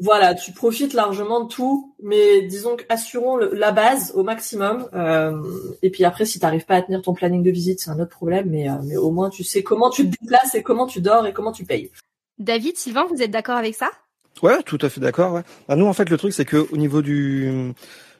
Voilà, 0.00 0.34
tu 0.34 0.52
profites 0.52 0.94
largement 0.94 1.44
de 1.44 1.48
tout, 1.48 1.94
mais 2.02 2.42
disons 2.42 2.76
qu'assurons 2.76 3.36
le- 3.36 3.52
la 3.52 3.72
base 3.72 4.12
au 4.16 4.22
maximum. 4.22 4.88
euh, 4.94 5.42
et 5.82 5.90
puis 5.90 6.04
après, 6.04 6.24
si 6.24 6.40
t'arrives 6.40 6.64
pas 6.64 6.76
à 6.76 6.82
tenir 6.82 7.02
ton 7.02 7.12
planning 7.12 7.42
de 7.42 7.50
visite, 7.50 7.80
c'est 7.80 7.90
un 7.90 8.00
autre 8.00 8.10
problème, 8.10 8.48
mais 8.48 8.70
euh, 8.70 8.74
mais 8.84 8.96
au 8.96 9.10
moins 9.10 9.28
tu 9.28 9.44
sais 9.44 9.62
comment 9.62 9.90
tu 9.90 10.08
te 10.08 10.16
déplaces 10.18 10.54
et 10.54 10.62
comment 10.62 10.86
tu 10.86 11.02
dors 11.02 11.26
et 11.26 11.34
comment 11.34 11.52
tu 11.52 11.66
payes. 11.66 11.90
David, 12.38 12.78
Sylvain, 12.78 13.04
vous 13.10 13.20
êtes 13.22 13.30
d'accord 13.30 13.56
avec 13.56 13.74
ça? 13.74 13.90
Ouais, 14.42 14.62
tout 14.64 14.78
à 14.80 14.88
fait 14.88 15.00
d'accord. 15.00 15.32
Ouais. 15.34 15.42
Bah, 15.68 15.76
nous, 15.76 15.86
en 15.86 15.92
fait, 15.92 16.08
le 16.10 16.16
truc, 16.16 16.32
c'est 16.32 16.44
que 16.44 16.56
au 16.72 16.76
niveau 16.76 17.02
du 17.02 17.72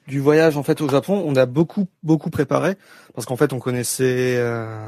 du 0.09 0.19
voyage 0.19 0.57
en 0.57 0.65
fait 0.65 0.81
au 0.81 0.89
Japon, 0.89 1.23
on 1.25 1.37
a 1.37 1.47
beaucoup 1.47 1.87
beaucoup 2.03 2.29
préparé 2.31 2.75
parce 3.15 3.25
qu'en 3.27 3.37
fait, 3.37 3.53
on 3.53 3.59
connaissait 3.61 4.37
euh, 4.37 4.87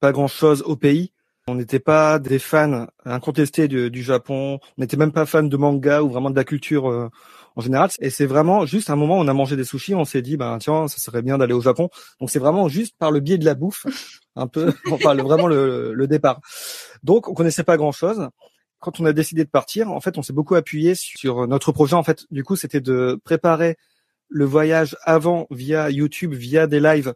pas 0.00 0.12
grand 0.12 0.28
chose 0.28 0.62
au 0.66 0.76
pays. 0.76 1.12
On 1.46 1.56
n'était 1.56 1.80
pas 1.80 2.18
des 2.18 2.38
fans 2.38 2.86
incontestés 3.04 3.68
du, 3.68 3.90
du 3.90 4.02
Japon. 4.02 4.58
On 4.78 4.80
n'était 4.80 4.96
même 4.96 5.12
pas 5.12 5.26
fans 5.26 5.42
de 5.42 5.56
manga 5.56 6.02
ou 6.02 6.08
vraiment 6.08 6.30
de 6.30 6.36
la 6.36 6.44
culture 6.44 6.88
euh, 6.90 7.10
en 7.56 7.60
général. 7.60 7.90
Et 8.00 8.10
c'est 8.10 8.26
vraiment 8.26 8.64
juste 8.64 8.88
un 8.90 8.96
moment 8.96 9.18
où 9.18 9.20
on 9.20 9.28
a 9.28 9.34
mangé 9.34 9.54
des 9.56 9.64
sushis, 9.64 9.94
on 9.94 10.04
s'est 10.06 10.22
dit, 10.22 10.36
ben 10.38 10.56
tiens, 10.58 10.88
ça 10.88 10.98
serait 10.98 11.20
bien 11.22 11.36
d'aller 11.38 11.52
au 11.52 11.60
Japon. 11.60 11.90
Donc 12.20 12.30
c'est 12.30 12.38
vraiment 12.38 12.68
juste 12.68 12.96
par 12.98 13.10
le 13.10 13.20
biais 13.20 13.38
de 13.38 13.44
la 13.44 13.54
bouffe, 13.54 13.86
un 14.36 14.46
peu, 14.46 14.72
enfin 14.90 15.14
vraiment 15.16 15.46
le, 15.46 15.92
le 15.92 16.06
départ. 16.06 16.40
Donc 17.02 17.28
on 17.28 17.34
connaissait 17.34 17.64
pas 17.64 17.76
grand 17.76 17.92
chose. 17.92 18.28
Quand 18.84 19.00
on 19.00 19.06
a 19.06 19.14
décidé 19.14 19.44
de 19.44 19.48
partir, 19.48 19.90
en 19.90 20.00
fait, 20.02 20.18
on 20.18 20.22
s'est 20.22 20.34
beaucoup 20.34 20.56
appuyé 20.56 20.94
sur 20.94 21.48
notre 21.48 21.72
projet. 21.72 21.94
En 21.94 22.02
fait, 22.02 22.26
du 22.30 22.44
coup, 22.44 22.54
c'était 22.54 22.82
de 22.82 23.18
préparer 23.24 23.78
le 24.28 24.44
voyage 24.44 24.94
avant 25.04 25.46
via 25.50 25.88
YouTube, 25.88 26.34
via 26.34 26.66
des 26.66 26.80
lives 26.80 27.14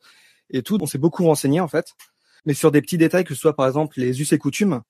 et 0.49 0.63
tout. 0.63 0.79
On 0.81 0.87
s'est 0.87 0.97
beaucoup 0.97 1.25
renseigné 1.25 1.61
en 1.61 1.69
fait, 1.69 1.93
mais 2.47 2.55
sur 2.55 2.71
des 2.71 2.81
petits 2.81 2.97
détails 2.97 3.25
que 3.25 3.35
ce 3.35 3.41
soit 3.41 3.55
par 3.55 3.67
exemple 3.67 4.01
les 4.01 4.19
us 4.19 4.33
et 4.33 4.39
coutumes, 4.39 4.81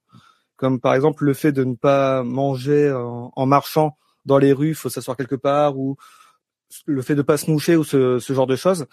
comme 0.55 0.79
par 0.79 0.95
exemple 0.95 1.25
le 1.25 1.35
fait 1.35 1.51
de 1.51 1.65
ne 1.65 1.75
pas 1.75 2.23
manger 2.23 2.93
en, 2.93 3.47
marchant 3.47 3.97
dans 4.25 4.39
les 4.39 4.53
rues, 4.53 4.75
faut 4.75 4.89
s'asseoir 4.89 5.17
quelque 5.17 5.35
part, 5.35 5.77
ou 5.77 5.97
le 6.87 7.03
fait 7.03 7.17
de 7.17 7.23
pas 7.23 7.39
se 7.39 7.51
moucher 7.51 7.75
ou 7.75 7.83
ce, 7.83 8.21
genre 8.21 8.47
de 8.47 8.55
choses. 8.55 8.87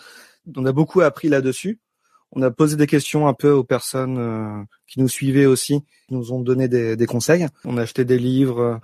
On 0.56 0.65
a 0.65 0.71
beaucoup 0.71 1.02
appris 1.02 1.30
là-dessus. 1.30 1.80
On 2.36 2.41
a 2.41 2.52
posé 2.52 2.76
des 2.76 2.86
questions 2.86 3.28
un 3.28 3.34
peu 3.34 3.52
aux 3.52 3.63
personnes 3.63 4.17
euh, 4.17 4.62
qui 4.88 5.00
nous 5.00 5.08
suivaient 5.08 5.45
aussi, 5.45 5.82
qui 6.08 6.13
nous 6.13 6.34
ont 6.34 6.41
donné 6.41 6.67
des, 6.67 7.06
conseils. 7.06 7.48
On 7.63 7.78
a 7.78 7.84
acheté 7.84 8.04
des 8.04 8.19
livres, 8.19 8.60
euh, 8.60 8.78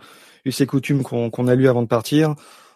us 0.45 0.61
et 0.61 0.65
coutumes 0.65 1.03
qu'on 1.03 1.47
a 1.47 1.55
lus 1.55 1.67
avant 1.67 1.81
de 1.81 1.87
partir. 1.87 2.33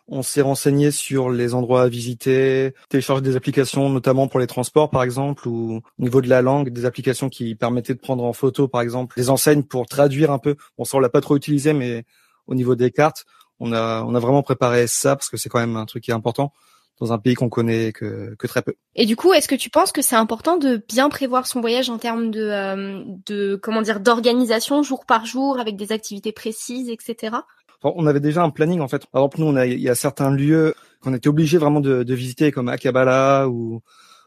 On 0.08 0.22
s'est 0.22 0.42
renseigné 0.42 0.92
sur 0.92 1.30
les 1.30 1.54
endroits 1.54 1.84
à 1.84 1.88
visiter, 1.88 2.74
télécharger 2.90 3.24
des 3.24 3.38
applications, 3.38 3.90
notamment 3.90 4.28
pour 4.28 4.40
les 4.40 4.48
transports, 4.48 4.90
par 4.90 5.02
exemple, 5.02 5.48
ou 5.48 5.78
au 5.78 6.04
niveau 6.04 6.22
de 6.22 6.28
la 6.28 6.42
langue, 6.42 6.70
des 6.70 6.86
applications 6.86 7.30
qui 7.30 7.56
permettaient 7.56 7.96
de 7.96 8.00
prendre 8.00 8.24
en 8.24 8.34
photo, 8.34 8.68
par 8.68 8.82
exemple, 8.82 9.16
des 9.16 9.30
enseignes 9.30 9.64
pour 9.64 9.88
traduire 9.88 10.30
un 10.30 10.40
peu. 10.40 10.58
Bon, 10.78 10.84
ça, 10.84 10.98
on 10.98 11.00
l'a 11.00 11.10
pas 11.10 11.22
trop 11.22 11.38
utilisé, 11.38 11.74
mais 11.74 12.04
au 12.48 12.54
niveau 12.54 12.76
des 12.76 12.92
cartes, 12.92 13.26
on 13.60 13.72
a, 13.72 14.04
on 14.04 14.14
a 14.14 14.20
vraiment 14.20 14.44
préparé 14.44 14.88
ça 14.88 15.16
parce 15.16 15.30
que 15.30 15.38
c'est 15.38 15.50
quand 15.50 15.60
même 15.60 15.78
un 15.78 15.86
truc 15.86 16.04
qui 16.04 16.12
est 16.12 16.16
important 16.16 16.52
dans 17.00 17.12
un 17.12 17.18
pays 17.18 17.34
qu'on 17.34 17.50
connaît 17.50 17.92
que, 17.92 18.36
que 18.36 18.48
très 18.48 18.62
peu. 18.62 18.74
Et 18.96 19.06
du 19.06 19.16
coup, 19.16 19.34
est-ce 19.34 19.48
que 19.48 19.56
tu 19.56 19.70
penses 19.70 19.92
que 19.92 20.02
c'est 20.02 20.16
important 20.16 20.58
de 20.58 20.82
bien 20.88 21.10
prévoir 21.10 21.46
son 21.46 21.60
voyage 21.62 21.90
en 21.90 21.98
termes 21.98 22.32
de, 22.32 22.42
euh, 22.42 23.04
de 23.26 23.60
comment 23.62 23.82
dire, 23.82 24.00
d'organisation 24.00 24.82
jour 24.84 25.06
par 25.06 25.26
jour 25.26 25.60
avec 25.60 25.76
des 25.76 25.92
activités 25.92 26.32
précises, 26.32 26.90
etc 26.90 27.38
on 27.84 28.08
avait 28.08 28.20
déjà 28.20 28.44
un 28.44 28.50
planning 28.50 28.82
en 28.82 28.88
fait. 28.88 29.06
Par 29.08 29.22
exemple, 29.22 29.40
nous, 29.40 29.48
on 29.48 29.56
a, 29.56 29.66
il 29.66 29.80
y 29.80 29.90
a 29.90 29.96
certains 29.96 30.32
lieux 30.32 30.74
qu'on 31.02 31.14
était 31.14 31.28
obligé 31.28 31.58
vraiment 31.58 31.82
de, 31.82 32.04
de, 32.04 32.14
visiter, 32.14 32.52
comme 32.52 32.70
Akabala 32.70 33.48
ou 33.48 33.82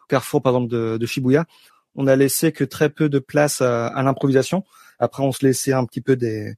Carrefour, 0.09 0.43
par 0.43 0.55
exemple, 0.55 0.71
de, 0.71 0.97
de, 0.99 1.07
Shibuya. 1.07 1.45
On 1.95 2.07
a 2.07 2.17
laissé 2.17 2.53
que 2.53 2.65
très 2.65 2.91
peu 2.91 3.09
de 3.09 3.19
place 3.19 3.61
à, 3.61 3.89
à 3.89 4.03
l'improvisation. 4.03 4.65
Après, 4.99 5.23
on 5.23 5.33
se 5.33 5.45
laissait 5.45 5.73
un 5.73 5.85
petit 5.85 6.01
peu 6.01 6.17
des, 6.17 6.55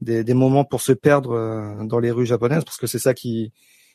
des, 0.00 0.22
des, 0.22 0.34
moments 0.34 0.64
pour 0.64 0.80
se 0.80 0.92
perdre 0.92 1.32
euh, 1.32 1.84
dans 1.84 1.98
les 1.98 2.10
rues 2.10 2.26
japonaises, 2.26 2.64
parce 2.64 2.76
que 2.76 2.86
c'est 2.86 2.98
ça 2.98 3.14
qui, 3.14 3.52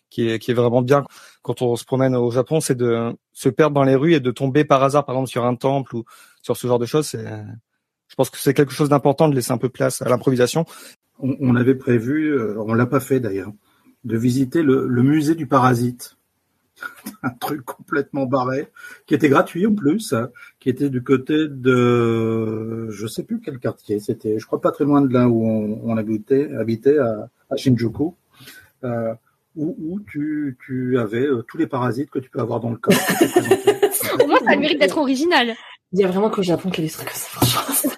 qui 0.10 0.30
est, 0.30 0.40
qui 0.40 0.52
est 0.52 0.56
vraiment 0.56 0.82
bien 0.82 1.06
quand 1.50 1.64
on 1.64 1.76
se 1.76 1.84
promène 1.84 2.16
au 2.16 2.30
Japon, 2.30 2.60
c'est 2.60 2.76
de 2.76 3.16
se 3.34 3.50
perdre 3.50 3.74
dans 3.74 3.84
les 3.84 3.96
rues 3.96 4.14
et 4.14 4.20
de 4.20 4.30
tomber 4.30 4.66
par 4.66 4.84
hasard, 4.84 5.04
par 5.04 5.16
exemple, 5.16 5.30
sur 5.30 5.46
un 5.46 5.56
temple 5.56 5.96
ou 5.96 6.04
sur 6.44 6.56
ce 6.56 6.68
genre 6.68 6.78
de 6.78 6.86
choses. 6.86 7.10
Je 7.12 8.16
pense 8.16 8.30
que 8.30 8.38
c'est 8.38 8.54
quelque 8.54 8.72
chose 8.72 8.90
d'important 8.90 9.28
de 9.28 9.34
laisser 9.34 9.52
un 9.52 9.58
peu 9.58 9.70
place 9.70 10.04
à 10.04 10.10
l'improvisation 10.10 10.66
on, 11.20 11.56
avait 11.56 11.76
prévu, 11.76 12.32
euh, 12.32 12.56
on 12.60 12.74
l'a 12.74 12.86
pas 12.86 13.00
fait 13.00 13.20
d'ailleurs, 13.20 13.52
de 14.04 14.18
visiter 14.18 14.62
le, 14.62 14.88
musée 15.04 15.36
du 15.36 15.48
parasite. 15.48 16.16
un 17.24 17.32
truc 17.32 17.66
complètement 17.66 18.26
barré, 18.26 18.70
qui 19.06 19.14
était 19.14 19.28
gratuit 19.28 19.66
en 19.66 19.76
plus, 19.76 20.14
hein, 20.14 20.30
qui 20.62 20.70
était 20.70 20.90
du 20.90 21.04
côté 21.04 21.50
de, 21.50 22.88
je 22.90 23.08
sais 23.08 23.24
plus 23.24 23.42
quel 23.42 23.60
quartier, 23.60 24.00
c'était, 24.00 24.40
je 24.40 24.46
crois 24.46 24.62
pas 24.62 24.72
très 24.72 24.86
loin 24.86 25.02
de 25.02 25.12
là 25.12 25.28
où 25.28 25.44
on, 25.46 25.98
habitait, 25.98 26.50
habitait 26.54 26.98
à, 26.98 27.28
Shinjuku, 27.58 28.14
euh, 28.86 29.14
où, 29.56 30.00
tu, 30.10 30.98
avais 31.00 31.26
euh, 31.26 31.44
tous 31.48 31.58
les 31.58 31.68
parasites 31.68 32.10
que 32.10 32.20
tu 32.20 32.30
peux 32.30 32.40
avoir 32.40 32.60
dans 32.60 32.70
le 32.70 32.78
corps. 32.78 32.94
Au 34.24 34.28
moins, 34.28 34.40
ça 34.40 34.56
mérite 34.56 34.80
d'être 34.80 34.98
original. 34.98 35.56
Il 35.92 36.00
y 36.00 36.04
a 36.04 36.08
vraiment 36.08 36.30
qu'au 36.30 36.44
Japon 36.44 36.70
qu'il 36.70 36.84
y 36.84 36.88
a 36.88 36.90
des 36.90 36.94
trucs 36.94 37.10
comme 37.10 37.18
ça, 37.18 37.90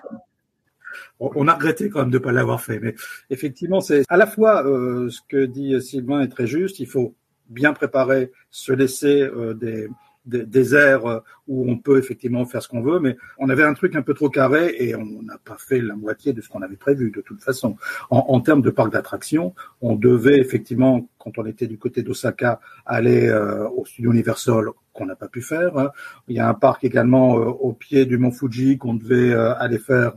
on 1.19 1.47
a 1.47 1.53
regretté 1.53 1.89
quand 1.89 1.99
même 1.99 2.09
de 2.09 2.17
ne 2.17 2.23
pas 2.23 2.31
l'avoir 2.31 2.61
fait. 2.61 2.79
Mais 2.79 2.95
effectivement, 3.29 3.79
c'est 3.79 4.03
à 4.09 4.17
la 4.17 4.25
fois 4.25 4.65
euh, 4.65 5.09
ce 5.09 5.19
que 5.29 5.45
dit 5.45 5.79
Sylvain 5.79 6.21
est 6.21 6.29
très 6.29 6.47
juste. 6.47 6.79
Il 6.79 6.87
faut 6.87 7.13
bien 7.47 7.73
préparer, 7.73 8.31
se 8.49 8.71
laisser 8.71 9.21
euh, 9.21 9.53
des, 9.53 9.87
des, 10.25 10.45
des, 10.45 10.75
aires 10.75 11.21
où 11.47 11.69
on 11.69 11.77
peut 11.77 11.97
effectivement 11.97 12.45
faire 12.45 12.61
ce 12.61 12.67
qu'on 12.67 12.81
veut, 12.81 12.99
mais 12.99 13.17
on 13.37 13.49
avait 13.49 13.63
un 13.63 13.73
truc 13.73 13.95
un 13.95 14.01
peu 14.01 14.13
trop 14.13 14.29
carré 14.29 14.75
et 14.77 14.95
on 14.95 15.21
n'a 15.23 15.37
pas 15.37 15.57
fait 15.57 15.81
la 15.81 15.95
moitié 15.95 16.33
de 16.33 16.41
ce 16.41 16.49
qu'on 16.49 16.61
avait 16.61 16.75
prévu 16.75 17.11
de 17.11 17.21
toute 17.21 17.41
façon. 17.41 17.75
En, 18.09 18.25
en 18.29 18.41
termes 18.41 18.61
de 18.61 18.69
parc 18.69 18.91
d'attractions, 18.91 19.53
on 19.81 19.95
devait 19.95 20.39
effectivement, 20.39 21.09
quand 21.17 21.37
on 21.37 21.45
était 21.45 21.67
du 21.67 21.77
côté 21.77 22.03
d'Osaka, 22.03 22.59
aller 22.85 23.27
euh, 23.27 23.67
au 23.69 23.85
studio 23.85 24.11
Universal 24.11 24.65
qu'on 24.93 25.05
n'a 25.05 25.15
pas 25.15 25.27
pu 25.27 25.41
faire. 25.41 25.91
Il 26.27 26.35
y 26.35 26.39
a 26.39 26.47
un 26.47 26.53
parc 26.53 26.83
également 26.83 27.33
au 27.33 27.73
pied 27.73 28.05
du 28.05 28.17
mont 28.17 28.31
Fuji 28.31 28.77
qu'on 28.77 28.93
devait 28.93 29.33
aller 29.33 29.79
faire 29.79 30.13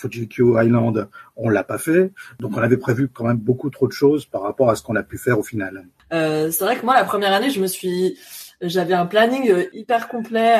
Fujikyo 0.00 0.60
Island, 0.60 1.08
on 1.36 1.48
l'a 1.48 1.64
pas 1.64 1.78
fait. 1.78 2.12
Donc 2.38 2.56
on 2.56 2.60
avait 2.60 2.76
prévu 2.76 3.08
quand 3.08 3.24
même 3.24 3.36
beaucoup 3.36 3.70
trop 3.70 3.86
de 3.86 3.92
choses 3.92 4.24
par 4.24 4.42
rapport 4.42 4.70
à 4.70 4.76
ce 4.76 4.82
qu'on 4.82 4.96
a 4.96 5.02
pu 5.02 5.18
faire 5.18 5.38
au 5.38 5.42
final. 5.42 5.86
Euh, 6.12 6.50
c'est 6.50 6.64
vrai 6.64 6.78
que 6.78 6.84
moi 6.84 6.94
la 6.94 7.04
première 7.04 7.32
année, 7.32 7.50
je 7.50 7.60
me 7.60 7.66
suis 7.66 8.18
j'avais 8.60 8.94
un 8.94 9.06
planning 9.06 9.50
euh, 9.50 9.64
hyper 9.72 10.08
complet 10.08 10.58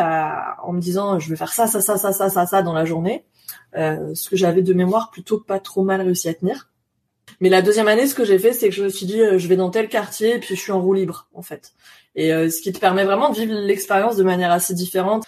en 0.62 0.72
me 0.72 0.80
disant 0.80 1.18
je 1.18 1.28
vais 1.28 1.36
faire 1.36 1.52
ça 1.52 1.66
ça 1.66 1.80
ça 1.80 1.96
ça 1.96 2.12
ça 2.12 2.28
ça 2.28 2.46
ça 2.46 2.62
dans 2.62 2.72
la 2.72 2.84
journée. 2.84 3.24
Euh, 3.76 4.14
ce 4.14 4.28
que 4.28 4.36
j'avais 4.36 4.62
de 4.62 4.74
mémoire 4.74 5.10
plutôt 5.10 5.38
pas 5.38 5.60
trop 5.60 5.82
mal 5.82 6.00
réussi 6.00 6.28
à 6.28 6.34
tenir. 6.34 6.70
Mais 7.40 7.48
la 7.48 7.62
deuxième 7.62 7.88
année, 7.88 8.06
ce 8.06 8.14
que 8.14 8.24
j'ai 8.24 8.38
fait, 8.38 8.52
c'est 8.52 8.68
que 8.68 8.74
je 8.74 8.82
me 8.82 8.88
suis 8.88 9.06
dit, 9.06 9.20
je 9.36 9.48
vais 9.48 9.56
dans 9.56 9.70
tel 9.70 9.88
quartier 9.88 10.36
et 10.36 10.38
puis 10.38 10.56
je 10.56 10.60
suis 10.60 10.72
en 10.72 10.80
roue 10.80 10.94
libre, 10.94 11.28
en 11.32 11.42
fait. 11.42 11.72
Et 12.16 12.30
ce 12.30 12.60
qui 12.60 12.72
te 12.72 12.78
permet 12.80 13.04
vraiment 13.04 13.30
de 13.30 13.36
vivre 13.36 13.54
l'expérience 13.54 14.16
de 14.16 14.24
manière 14.24 14.50
assez 14.50 14.74
différente 14.74 15.24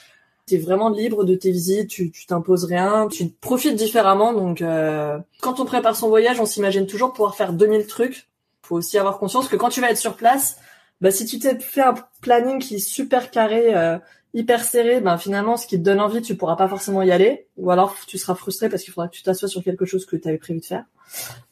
tu 0.46 0.54
es 0.56 0.58
vraiment 0.58 0.88
libre 0.88 1.24
de 1.24 1.34
tes 1.34 1.50
visites, 1.50 1.88
tu 1.88 2.10
t'imposes 2.26 2.64
rien, 2.64 3.08
tu 3.08 3.28
profites 3.28 3.76
différemment. 3.76 4.32
Donc, 4.32 4.60
euh, 4.60 5.18
quand 5.40 5.60
on 5.60 5.64
prépare 5.64 5.96
son 5.96 6.08
voyage, 6.08 6.40
on 6.40 6.46
s'imagine 6.46 6.86
toujours 6.86 7.12
pouvoir 7.12 7.36
faire 7.36 7.52
2000 7.52 7.86
trucs. 7.86 8.28
Faut 8.62 8.76
aussi 8.76 8.98
avoir 8.98 9.18
conscience 9.18 9.48
que 9.48 9.56
quand 9.56 9.68
tu 9.68 9.80
vas 9.80 9.90
être 9.90 9.98
sur 9.98 10.14
place, 10.14 10.58
bah, 11.02 11.10
si 11.10 11.26
tu 11.26 11.38
t'es 11.38 11.58
fait 11.58 11.82
un 11.82 11.94
planning 12.22 12.58
qui 12.58 12.76
est 12.76 12.78
super 12.78 13.30
carré, 13.30 13.74
euh, 13.74 13.98
hyper 14.32 14.64
serré, 14.64 15.00
ben 15.00 15.18
finalement, 15.18 15.56
ce 15.56 15.66
qui 15.66 15.76
te 15.76 15.82
donne 15.82 16.00
envie, 16.00 16.22
tu 16.22 16.36
pourras 16.36 16.56
pas 16.56 16.68
forcément 16.68 17.02
y 17.02 17.10
aller, 17.10 17.46
ou 17.56 17.70
alors 17.70 17.96
tu 18.06 18.16
seras 18.18 18.34
frustré 18.34 18.68
parce 18.68 18.82
qu'il 18.82 18.92
faudra 18.92 19.08
que 19.08 19.14
tu 19.14 19.22
t'assoies 19.22 19.48
sur 19.48 19.62
quelque 19.62 19.84
chose 19.84 20.06
que 20.06 20.16
tu 20.16 20.28
avais 20.28 20.38
prévu 20.38 20.60
de 20.60 20.64
faire. 20.64 20.84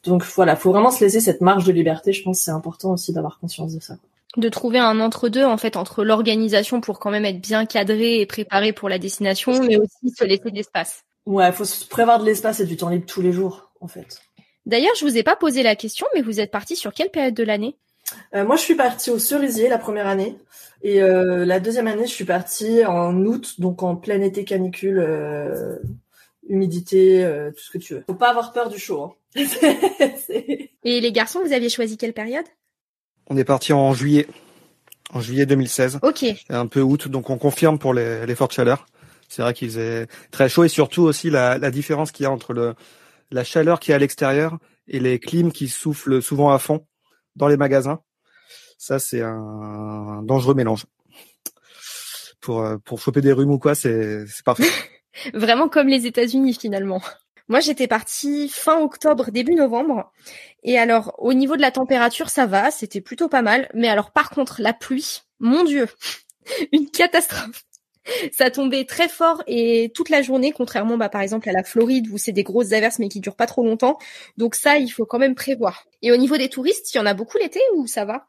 Donc 0.03 0.23
voilà, 0.23 0.55
faut 0.55 0.71
vraiment 0.71 0.89
se 0.89 1.03
laisser 1.03 1.19
cette 1.19 1.41
marge 1.41 1.65
de 1.65 1.71
liberté. 1.71 2.13
Je 2.13 2.23
pense 2.23 2.39
que 2.39 2.43
c'est 2.45 2.51
important 2.51 2.93
aussi 2.93 3.13
d'avoir 3.13 3.39
conscience 3.39 3.75
de 3.75 3.79
ça 3.79 3.97
de 4.37 4.47
trouver 4.47 4.79
un 4.79 5.01
entre-deux 5.01 5.43
en 5.43 5.57
fait 5.57 5.75
entre 5.75 6.05
l'organisation 6.05 6.79
pour 6.79 6.99
quand 6.99 7.11
même 7.11 7.25
être 7.25 7.41
bien 7.41 7.65
cadré 7.65 8.21
et 8.21 8.25
préparé 8.25 8.71
pour 8.71 8.87
la 8.87 8.97
destination, 8.97 9.51
mais 9.63 9.77
aussi 9.77 10.09
se 10.17 10.23
laisser 10.23 10.49
de 10.49 10.55
l'espace. 10.55 11.03
Ouais, 11.25 11.51
faut 11.51 11.65
se 11.65 11.85
prévoir 11.85 12.19
de 12.19 12.25
l'espace 12.25 12.61
et 12.61 12.65
du 12.65 12.77
temps 12.77 12.89
libre 12.89 13.05
tous 13.05 13.21
les 13.21 13.33
jours 13.33 13.71
en 13.81 13.87
fait. 13.87 14.21
D'ailleurs, 14.65 14.93
je 14.97 15.05
vous 15.05 15.17
ai 15.17 15.23
pas 15.23 15.35
posé 15.35 15.63
la 15.63 15.75
question, 15.75 16.07
mais 16.15 16.21
vous 16.21 16.39
êtes 16.39 16.51
parti 16.51 16.75
sur 16.75 16.93
quelle 16.93 17.09
période 17.09 17.33
de 17.33 17.43
l'année? 17.43 17.75
Euh, 18.35 18.45
Moi, 18.45 18.55
je 18.55 18.61
suis 18.61 18.75
partie 18.75 19.09
au 19.09 19.19
cerisier 19.19 19.69
la 19.69 19.77
première 19.77 20.07
année 20.07 20.37
et 20.83 21.01
euh, 21.01 21.45
la 21.45 21.59
deuxième 21.59 21.87
année, 21.87 22.07
je 22.07 22.11
suis 22.11 22.25
partie 22.25 22.85
en 22.85 23.15
août, 23.25 23.59
donc 23.59 23.83
en 23.83 23.95
plein 23.95 24.21
été 24.21 24.43
canicule, 24.45 24.99
euh, 24.99 25.77
humidité, 26.47 27.23
tout 27.55 27.63
ce 27.63 27.69
que 27.69 27.77
tu 27.77 27.93
veux. 27.93 28.03
Faut 28.07 28.15
pas 28.15 28.29
avoir 28.29 28.51
peur 28.51 28.69
du 28.69 28.79
chaud. 28.79 29.03
Hein. 29.03 29.13
et 30.83 31.01
les 31.01 31.11
garçons, 31.11 31.39
vous 31.45 31.53
aviez 31.53 31.69
choisi 31.69 31.97
quelle 31.97 32.13
période? 32.13 32.45
On 33.27 33.37
est 33.37 33.43
parti 33.43 33.73
en 33.73 33.93
juillet, 33.93 34.27
en 35.13 35.21
juillet 35.21 35.45
2016. 35.45 35.99
Ok. 36.01 36.19
C'est 36.19 36.53
un 36.53 36.67
peu 36.67 36.81
août, 36.81 37.07
donc 37.07 37.29
on 37.29 37.37
confirme 37.37 37.77
pour 37.77 37.93
les, 37.93 38.25
les 38.25 38.35
fortes 38.35 38.53
chaleurs. 38.53 38.87
C'est 39.29 39.43
vrai 39.43 39.53
qu'il 39.53 39.69
faisait 39.69 40.07
très 40.31 40.49
chaud 40.49 40.65
et 40.65 40.67
surtout 40.67 41.03
aussi 41.03 41.29
la, 41.29 41.57
la 41.57 41.71
différence 41.71 42.11
qu'il 42.11 42.23
y 42.23 42.27
a 42.27 42.31
entre 42.31 42.53
le, 42.53 42.73
la 43.31 43.43
chaleur 43.43 43.79
qui 43.79 43.91
est 43.91 43.93
à 43.93 43.97
l'extérieur 43.97 44.57
et 44.87 44.99
les 44.99 45.19
clims 45.19 45.51
qui 45.51 45.69
soufflent 45.69 46.21
souvent 46.21 46.51
à 46.51 46.59
fond 46.59 46.85
dans 47.35 47.47
les 47.47 47.57
magasins. 47.57 48.01
Ça, 48.77 48.99
c'est 48.99 49.21
un 49.21 50.21
dangereux 50.23 50.55
mélange. 50.55 50.85
Pour, 52.39 52.65
pour 52.83 52.99
choper 52.99 53.21
des 53.21 53.33
rhumes 53.33 53.51
ou 53.51 53.59
quoi, 53.59 53.75
c'est 53.75 54.25
parfait. 54.43 54.67
Vraiment 55.33 55.69
comme 55.69 55.87
les 55.87 56.07
États-Unis 56.07 56.55
finalement. 56.59 57.01
Moi, 57.51 57.59
j'étais 57.59 57.87
partie 57.87 58.47
fin 58.47 58.79
octobre, 58.79 59.29
début 59.29 59.55
novembre. 59.55 60.11
Et 60.63 60.79
alors, 60.79 61.13
au 61.17 61.33
niveau 61.33 61.57
de 61.57 61.61
la 61.61 61.71
température, 61.71 62.29
ça 62.29 62.45
va, 62.45 62.71
c'était 62.71 63.01
plutôt 63.01 63.27
pas 63.27 63.41
mal. 63.41 63.69
Mais 63.73 63.89
alors, 63.89 64.11
par 64.11 64.29
contre, 64.29 64.61
la 64.61 64.71
pluie, 64.71 65.23
mon 65.39 65.65
Dieu, 65.65 65.87
une 66.71 66.89
catastrophe. 66.89 67.65
Ça 68.31 68.49
tombait 68.51 68.85
très 68.85 69.07
fort 69.07 69.43
et 69.47 69.91
toute 69.93 70.09
la 70.09 70.21
journée, 70.21 70.51
contrairement, 70.51 70.97
bah, 70.97 71.09
par 71.09 71.21
exemple, 71.21 71.49
à 71.49 71.51
la 71.51 71.63
Floride 71.63 72.07
où 72.11 72.17
c'est 72.17 72.31
des 72.31 72.43
grosses 72.43 72.73
averses 72.73 72.99
mais 72.99 73.09
qui 73.09 73.19
durent 73.19 73.35
pas 73.35 73.47
trop 73.47 73.63
longtemps. 73.63 73.97
Donc 74.37 74.55
ça, 74.55 74.77
il 74.77 74.89
faut 74.89 75.05
quand 75.05 75.19
même 75.19 75.35
prévoir. 75.35 75.85
Et 76.01 76.11
au 76.11 76.17
niveau 76.17 76.37
des 76.37 76.49
touristes, 76.49 76.93
il 76.93 76.97
y 76.97 76.99
en 76.99 77.05
a 77.05 77.13
beaucoup 77.13 77.37
l'été 77.37 77.59
ou 77.75 77.87
ça 77.87 78.05
va? 78.05 78.27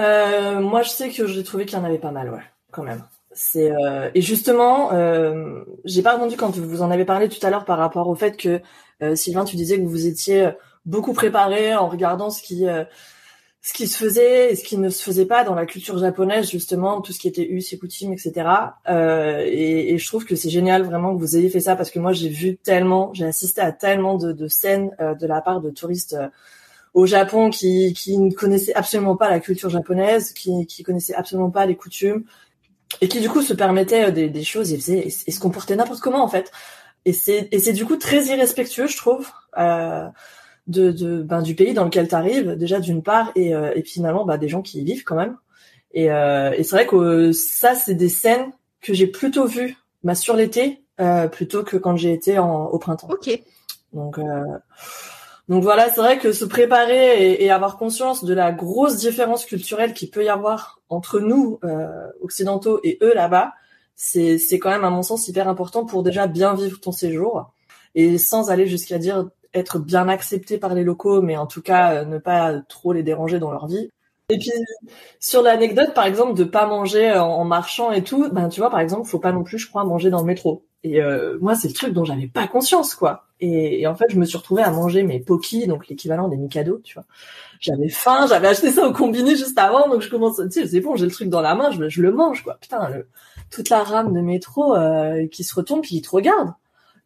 Euh, 0.00 0.60
Moi, 0.60 0.82
je 0.82 0.90
sais 0.90 1.10
que 1.10 1.26
j'ai 1.26 1.44
trouvé 1.44 1.66
qu'il 1.66 1.78
y 1.78 1.80
en 1.80 1.84
avait 1.84 1.98
pas 1.98 2.10
mal, 2.10 2.30
ouais, 2.30 2.42
quand 2.70 2.82
même. 2.82 3.02
Euh, 3.56 4.10
et 4.14 4.20
justement, 4.20 4.92
euh, 4.92 5.64
j'ai 5.84 6.02
pas 6.02 6.12
répondu 6.12 6.36
quand 6.36 6.54
vous 6.58 6.82
en 6.82 6.90
avez 6.90 7.06
parlé 7.06 7.28
tout 7.28 7.44
à 7.46 7.50
l'heure 7.50 7.64
par 7.64 7.78
rapport 7.78 8.08
au 8.08 8.14
fait 8.14 8.36
que 8.36 8.60
Sylvain, 9.16 9.44
tu 9.44 9.56
disais 9.56 9.78
que 9.78 9.86
vous 9.86 10.06
étiez 10.06 10.50
beaucoup 10.84 11.12
préparé 11.12 11.74
en 11.74 11.88
regardant 11.88 12.30
ce 12.30 12.40
qui 12.40 12.66
ce 13.64 13.72
qui 13.72 13.86
se 13.86 13.96
faisait 13.96 14.52
et 14.52 14.56
ce 14.56 14.64
qui 14.64 14.76
ne 14.76 14.90
se 14.90 15.02
faisait 15.02 15.24
pas 15.24 15.44
dans 15.44 15.54
la 15.54 15.66
culture 15.66 15.96
japonaise 15.96 16.50
justement 16.50 17.00
tout 17.00 17.12
ce 17.12 17.18
qui 17.20 17.28
était 17.28 17.48
us 17.48 17.72
et 17.72 17.78
coutumes 17.78 18.12
etc 18.12 18.48
euh, 18.88 19.44
et, 19.46 19.94
et, 19.94 19.98
je 19.98 20.06
trouve 20.06 20.24
que 20.24 20.34
c'est 20.34 20.50
génial 20.50 20.82
vraiment 20.82 21.14
que 21.14 21.20
vous 21.20 21.36
ayez 21.36 21.48
fait 21.48 21.60
ça 21.60 21.76
parce 21.76 21.90
que 21.90 22.00
moi 22.00 22.12
j'ai 22.12 22.28
vu 22.28 22.56
tellement 22.56 23.14
j'ai 23.14 23.24
assisté 23.24 23.60
à 23.60 23.70
tellement 23.70 24.18
de, 24.18 24.32
de 24.32 24.48
scènes 24.48 24.90
euh, 25.00 25.14
de 25.14 25.26
la 25.26 25.40
part 25.40 25.60
de 25.60 25.70
touristes 25.70 26.14
euh, 26.14 26.28
au 26.92 27.06
Japon 27.06 27.50
qui, 27.50 27.94
qui 27.94 28.18
ne 28.18 28.32
connaissaient 28.32 28.74
absolument 28.74 29.16
pas 29.16 29.30
la 29.30 29.38
culture 29.38 29.70
japonaise 29.70 30.32
qui 30.32 30.66
qui 30.66 30.82
connaissaient 30.82 31.14
absolument 31.14 31.50
pas 31.50 31.64
les 31.64 31.76
coutumes 31.76 32.24
et 33.00 33.08
qui 33.08 33.20
du 33.20 33.28
coup 33.28 33.42
se 33.42 33.54
permettaient 33.54 34.04
euh, 34.04 34.10
des, 34.10 34.28
des 34.28 34.44
choses 34.44 34.72
et 34.72 34.76
faisaient 34.76 35.06
et, 35.06 35.30
se 35.30 35.40
comportaient 35.40 35.76
n'importe 35.76 36.00
comment 36.00 36.22
en 36.22 36.28
fait. 36.28 36.50
Et 37.04 37.12
c'est 37.12 37.48
et 37.50 37.58
c'est 37.58 37.72
du 37.72 37.84
coup 37.84 37.96
très 37.96 38.26
irrespectueux 38.26 38.86
je 38.86 38.96
trouve. 38.96 39.28
Euh, 39.58 40.06
de, 40.66 40.92
de 40.92 41.22
ben, 41.22 41.42
du 41.42 41.54
pays 41.54 41.74
dans 41.74 41.84
lequel 41.84 42.08
tu 42.08 42.14
arrives 42.14 42.56
déjà 42.56 42.80
d'une 42.80 43.02
part 43.02 43.32
et, 43.34 43.54
euh, 43.54 43.72
et 43.74 43.82
finalement 43.82 44.24
bah, 44.24 44.38
des 44.38 44.48
gens 44.48 44.62
qui 44.62 44.80
y 44.80 44.84
vivent 44.84 45.04
quand 45.04 45.16
même. 45.16 45.36
Et, 45.92 46.10
euh, 46.10 46.52
et 46.52 46.62
c'est 46.62 46.76
vrai 46.76 46.86
que 46.86 47.32
ça 47.32 47.74
c'est 47.74 47.94
des 47.94 48.08
scènes 48.08 48.52
que 48.80 48.94
j'ai 48.94 49.06
plutôt 49.06 49.46
vues 49.46 49.76
bah, 50.02 50.14
sur 50.14 50.36
l'été 50.36 50.82
euh, 51.00 51.28
plutôt 51.28 51.64
que 51.64 51.76
quand 51.76 51.96
j'ai 51.96 52.12
été 52.12 52.38
en, 52.38 52.66
au 52.66 52.78
printemps. 52.78 53.08
Ok. 53.10 53.42
Donc 53.92 54.18
euh, 54.18 54.44
donc 55.48 55.62
voilà 55.62 55.90
c'est 55.90 56.00
vrai 56.00 56.18
que 56.18 56.32
se 56.32 56.44
préparer 56.44 57.32
et, 57.32 57.44
et, 57.44 57.50
avoir 57.50 57.76
conscience 57.76 58.24
de 58.24 58.32
la 58.32 58.52
grosse 58.52 58.96
différence 58.96 59.44
culturelle 59.44 59.92
qu'il 59.92 60.10
peut 60.10 60.24
y 60.24 60.28
avoir 60.28 60.80
entre 60.88 61.20
nous 61.20 61.58
euh, 61.64 61.88
occidentaux 62.22 62.80
et 62.84 62.98
eux 63.02 63.12
là-bas 63.14 63.52
c'est 63.96 64.38
c'est 64.38 64.58
quand 64.58 64.70
même 64.70 64.84
à 64.84 64.90
mon 64.90 65.02
sens 65.02 65.28
hyper 65.28 65.48
important 65.48 65.84
pour 65.84 66.02
déjà 66.02 66.26
bien 66.26 66.54
vivre 66.54 66.80
ton 66.80 66.92
séjour 66.92 67.52
et 67.94 68.16
sans 68.16 68.50
aller 68.50 68.66
jusqu'à 68.66 68.98
dire 68.98 69.28
être 69.54 69.78
bien 69.78 70.08
accepté 70.08 70.58
par 70.58 70.74
les 70.74 70.84
locaux, 70.84 71.22
mais 71.22 71.36
en 71.36 71.46
tout 71.46 71.62
cas 71.62 71.94
euh, 71.94 72.04
ne 72.04 72.18
pas 72.18 72.60
trop 72.68 72.92
les 72.92 73.02
déranger 73.02 73.38
dans 73.38 73.50
leur 73.50 73.66
vie. 73.66 73.90
Et 74.28 74.38
puis 74.38 74.50
sur 75.20 75.42
l'anecdote, 75.42 75.94
par 75.94 76.06
exemple, 76.06 76.34
de 76.34 76.44
pas 76.44 76.66
manger 76.66 77.12
en, 77.12 77.44
marchant 77.44 77.92
et 77.92 78.02
tout, 78.02 78.28
ben 78.30 78.48
tu 78.48 78.60
vois, 78.60 78.70
par 78.70 78.80
exemple, 78.80 79.06
faut 79.06 79.18
pas 79.18 79.32
non 79.32 79.44
plus, 79.44 79.58
je 79.58 79.68
crois, 79.68 79.84
manger 79.84 80.10
dans 80.10 80.20
le 80.20 80.26
métro. 80.26 80.64
Et 80.84 81.02
euh, 81.02 81.38
moi, 81.40 81.54
c'est 81.54 81.68
le 81.68 81.74
truc 81.74 81.92
dont 81.92 82.04
j'avais 82.04 82.28
pas 82.28 82.48
conscience, 82.48 82.94
quoi. 82.94 83.26
Et, 83.40 83.86
en 83.88 83.94
fait, 83.96 84.06
je 84.08 84.18
me 84.18 84.24
suis 84.24 84.38
retrouvée 84.38 84.62
à 84.62 84.70
manger 84.70 85.02
mes 85.02 85.18
Poki, 85.20 85.66
donc 85.66 85.88
l'équivalent 85.88 86.28
des 86.28 86.36
Mikado, 86.36 86.80
tu 86.82 86.94
vois. 86.94 87.04
J'avais 87.60 87.88
faim, 87.88 88.26
j'avais 88.28 88.48
acheté 88.48 88.70
ça 88.70 88.86
au 88.86 88.92
combiné 88.92 89.36
juste 89.36 89.58
avant, 89.58 89.88
donc 89.88 90.00
je 90.00 90.08
commence, 90.08 90.36
tu 90.36 90.50
sais, 90.50 90.66
c'est 90.66 90.80
bon, 90.80 90.96
j'ai 90.96 91.04
le 91.04 91.10
truc 91.10 91.28
dans 91.28 91.40
la 91.40 91.54
main, 91.54 91.70
je, 91.70 91.88
je 91.88 92.02
le 92.02 92.12
mange, 92.12 92.42
quoi. 92.42 92.56
Putain, 92.60 92.88
toute 93.50 93.68
la 93.68 93.82
rame 93.82 94.12
de 94.12 94.20
métro 94.20 94.74
euh, 94.74 95.26
qui 95.28 95.44
se 95.44 95.54
retourne 95.54 95.82
puis 95.82 95.90
qui 95.90 96.02
te 96.02 96.10
regarde. 96.10 96.52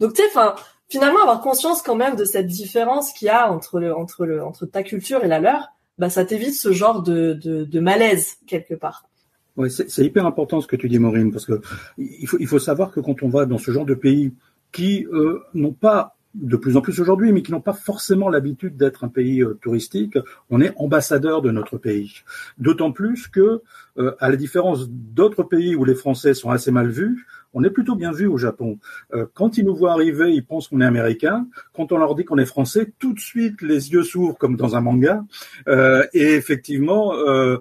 Donc 0.00 0.14
tu 0.14 0.22
sais, 0.22 0.28
enfin, 0.28 0.54
finalement 0.88 1.20
avoir 1.20 1.40
conscience 1.40 1.82
quand 1.82 1.96
même 1.96 2.16
de 2.16 2.24
cette 2.24 2.46
différence 2.46 3.12
qu'il 3.12 3.26
y 3.26 3.30
a 3.30 3.50
entre 3.50 3.82
entre 3.96 4.26
le 4.26 4.42
entre 4.42 4.66
ta 4.66 4.82
culture 4.82 5.24
et 5.24 5.28
la 5.28 5.40
leur, 5.40 5.68
bah 5.98 6.10
ça 6.10 6.24
t'évite 6.24 6.54
ce 6.54 6.72
genre 6.72 7.02
de, 7.02 7.32
de, 7.32 7.80
malaise 7.80 8.36
quelque 8.46 8.74
part. 8.74 9.08
Oui, 9.56 9.70
c'est 9.70 10.04
hyper 10.04 10.26
important 10.26 10.60
ce 10.60 10.66
que 10.66 10.76
tu 10.76 10.88
dis, 10.88 10.98
Maureen, 10.98 11.32
parce 11.32 11.46
que 11.46 11.60
il 11.96 12.28
faut 12.28 12.36
il 12.38 12.46
faut 12.46 12.58
savoir 12.58 12.90
que 12.90 13.00
quand 13.00 13.22
on 13.22 13.28
va 13.28 13.46
dans 13.46 13.58
ce 13.58 13.70
genre 13.70 13.86
de 13.86 13.94
pays 13.94 14.34
qui 14.70 15.06
euh, 15.12 15.40
n'ont 15.54 15.72
pas 15.72 16.16
de 16.36 16.56
plus 16.56 16.76
en 16.76 16.82
plus 16.82 17.00
aujourd'hui, 17.00 17.32
mais 17.32 17.42
qui 17.42 17.52
n'ont 17.52 17.60
pas 17.60 17.72
forcément 17.72 18.28
l'habitude 18.28 18.76
d'être 18.76 19.04
un 19.04 19.08
pays 19.08 19.42
euh, 19.42 19.54
touristique, 19.54 20.18
on 20.50 20.60
est 20.60 20.72
ambassadeur 20.76 21.40
de 21.40 21.50
notre 21.50 21.78
pays. 21.78 22.22
D'autant 22.58 22.92
plus 22.92 23.28
que, 23.28 23.62
euh, 23.98 24.14
à 24.20 24.28
la 24.28 24.36
différence 24.36 24.88
d'autres 24.90 25.42
pays 25.42 25.74
où 25.74 25.84
les 25.84 25.94
Français 25.94 26.34
sont 26.34 26.50
assez 26.50 26.70
mal 26.70 26.88
vus, 26.90 27.26
on 27.56 27.64
est 27.64 27.70
plutôt 27.70 27.96
bien 27.96 28.12
vu 28.12 28.26
au 28.26 28.36
Japon. 28.36 28.78
Euh, 29.14 29.24
quand 29.32 29.56
ils 29.56 29.64
nous 29.64 29.74
voient 29.74 29.92
arriver, 29.92 30.30
ils 30.30 30.44
pensent 30.44 30.68
qu'on 30.68 30.82
est 30.82 30.86
américain. 30.86 31.46
Quand 31.72 31.90
on 31.90 31.96
leur 31.96 32.14
dit 32.14 32.26
qu'on 32.26 32.36
est 32.36 32.44
français, 32.44 32.92
tout 32.98 33.14
de 33.14 33.18
suite 33.18 33.62
les 33.62 33.92
yeux 33.92 34.02
s'ouvrent 34.02 34.36
comme 34.36 34.56
dans 34.56 34.76
un 34.76 34.82
manga. 34.82 35.24
Euh, 35.66 36.06
et 36.12 36.34
effectivement, 36.34 37.14
euh, 37.14 37.56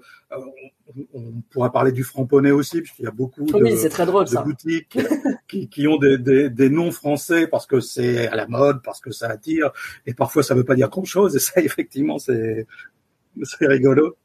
on 1.14 1.42
pourra 1.50 1.72
parler 1.72 1.94
du 1.94 2.04
framponnet 2.04 2.52
aussi, 2.52 2.82
puisqu'il 2.82 3.04
y 3.04 3.08
a 3.08 3.12
beaucoup 3.12 3.46
de, 3.46 3.88
très 3.88 4.06
drôle, 4.06 4.26
de 4.26 4.44
boutiques 4.44 5.00
qui, 5.48 5.70
qui, 5.70 5.88
ont 5.88 5.98
des, 5.98 6.18
des, 6.18 6.50
des, 6.50 6.70
noms 6.70 6.92
français 6.92 7.48
parce 7.48 7.66
que 7.66 7.80
c'est 7.80 8.28
à 8.28 8.36
la 8.36 8.48
mode, 8.48 8.82
parce 8.84 9.00
que 9.00 9.12
ça 9.12 9.30
attire, 9.30 9.72
et 10.06 10.14
parfois 10.14 10.44
ça 10.44 10.56
veut 10.56 10.66
pas 10.66 10.76
dire 10.76 10.90
grand 10.90 11.06
chose. 11.06 11.38
Et 11.38 11.40
ça, 11.40 11.62
effectivement, 11.62 12.20
c'est 12.20 12.68
rigolo. 13.62 14.18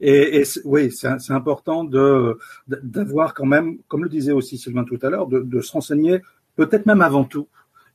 Et, 0.00 0.42
oui, 0.64 0.90
c'est 0.92 1.32
important 1.32 1.84
de 1.84 2.38
d'avoir 2.66 3.34
quand 3.34 3.46
même, 3.46 3.78
comme 3.88 4.04
le 4.04 4.08
disait 4.08 4.32
aussi 4.32 4.58
Sylvain 4.58 4.84
tout 4.84 4.98
à 5.02 5.10
l'heure, 5.10 5.26
de, 5.26 5.60
se 5.60 5.72
renseigner 5.72 6.20
peut-être 6.56 6.86
même 6.86 7.00
avant 7.00 7.24
tout, 7.24 7.48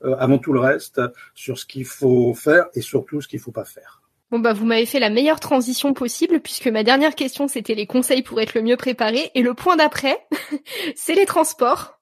euh, 0.04 0.16
avant 0.18 0.38
tout 0.38 0.54
le 0.54 0.60
reste, 0.60 1.02
sur 1.36 1.58
ce 1.58 1.66
qu'il 1.66 1.86
faut 1.86 2.34
faire 2.34 2.68
et 2.74 2.82
surtout 2.82 3.22
ce 3.22 3.28
qu'il 3.28 3.40
faut 3.40 3.52
pas 3.52 3.66
faire. 3.66 4.02
Bon 4.30 4.40
bah 4.40 4.52
vous 4.52 4.66
m'avez 4.66 4.86
fait 4.86 5.00
la 5.00 5.10
meilleure 5.10 5.40
transition 5.40 5.94
possible 5.94 6.42
puisque 6.42 6.68
ma 6.68 6.84
dernière 6.84 7.16
question 7.16 7.48
c'était 7.48 7.76
les 7.76 7.88
conseils 7.88 8.24
pour 8.24 8.42
être 8.42 8.56
le 8.56 8.62
mieux 8.62 8.76
préparé 8.76 9.32
et 9.36 9.42
le 9.42 9.54
point 9.54 9.78
d'après 9.78 10.18
c'est 10.96 11.16
les 11.16 11.26
transports. 11.26 11.98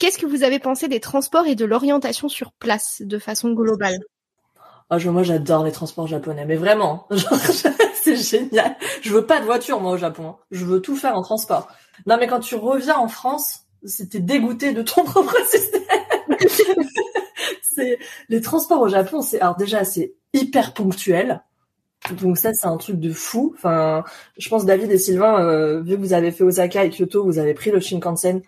Qu'est-ce 0.00 0.18
que 0.18 0.26
vous 0.26 0.42
avez 0.42 0.58
pensé 0.58 0.88
des 0.88 1.00
transports 1.00 1.46
et 1.46 1.54
de 1.54 1.64
l'orientation 1.64 2.28
sur 2.28 2.52
place 2.52 3.02
de 3.04 3.18
façon 3.18 3.52
globale? 3.52 3.98
Oh, 4.90 4.96
moi 5.10 5.22
j'adore 5.22 5.64
les 5.64 5.72
transports 5.72 6.06
japonais 6.06 6.44
mais 6.44 6.56
vraiment 6.56 7.06
c'est 8.02 8.16
génial. 8.16 8.76
Je 9.02 9.12
veux 9.12 9.24
pas 9.24 9.40
de 9.40 9.44
voiture 9.44 9.80
moi 9.80 9.92
au 9.92 9.96
Japon. 9.96 10.28
Hein. 10.28 10.36
Je 10.50 10.64
veux 10.64 10.80
tout 10.80 10.96
faire 10.96 11.16
en 11.16 11.22
transport. 11.22 11.68
Non 12.06 12.16
mais 12.18 12.26
quand 12.26 12.40
tu 12.40 12.56
reviens 12.56 12.96
en 12.96 13.08
France, 13.08 13.66
c'était 13.84 14.20
dégoûté 14.20 14.72
de 14.72 14.82
ton 14.82 15.04
propre 15.04 15.36
système. 15.46 15.82
c'est 17.62 17.98
les 18.28 18.40
transports 18.40 18.80
au 18.80 18.88
Japon, 18.88 19.22
c'est 19.22 19.40
alors 19.40 19.56
déjà 19.56 19.84
c'est 19.84 20.14
hyper 20.32 20.74
ponctuel. 20.74 21.42
Donc 22.12 22.38
ça, 22.38 22.54
c'est 22.54 22.66
un 22.66 22.78
truc 22.78 22.98
de 22.98 23.12
fou. 23.12 23.52
Enfin, 23.56 24.04
je 24.38 24.48
pense 24.48 24.64
David 24.64 24.90
et 24.90 24.96
Sylvain, 24.96 25.44
euh, 25.44 25.82
vu 25.82 25.96
que 25.96 26.00
vous 26.00 26.14
avez 26.14 26.32
fait 26.32 26.44
Osaka 26.44 26.84
et 26.84 26.90
Kyoto, 26.90 27.24
vous 27.24 27.38
avez 27.38 27.52
pris 27.52 27.70
le 27.70 27.78
Shinkansen 27.78 28.40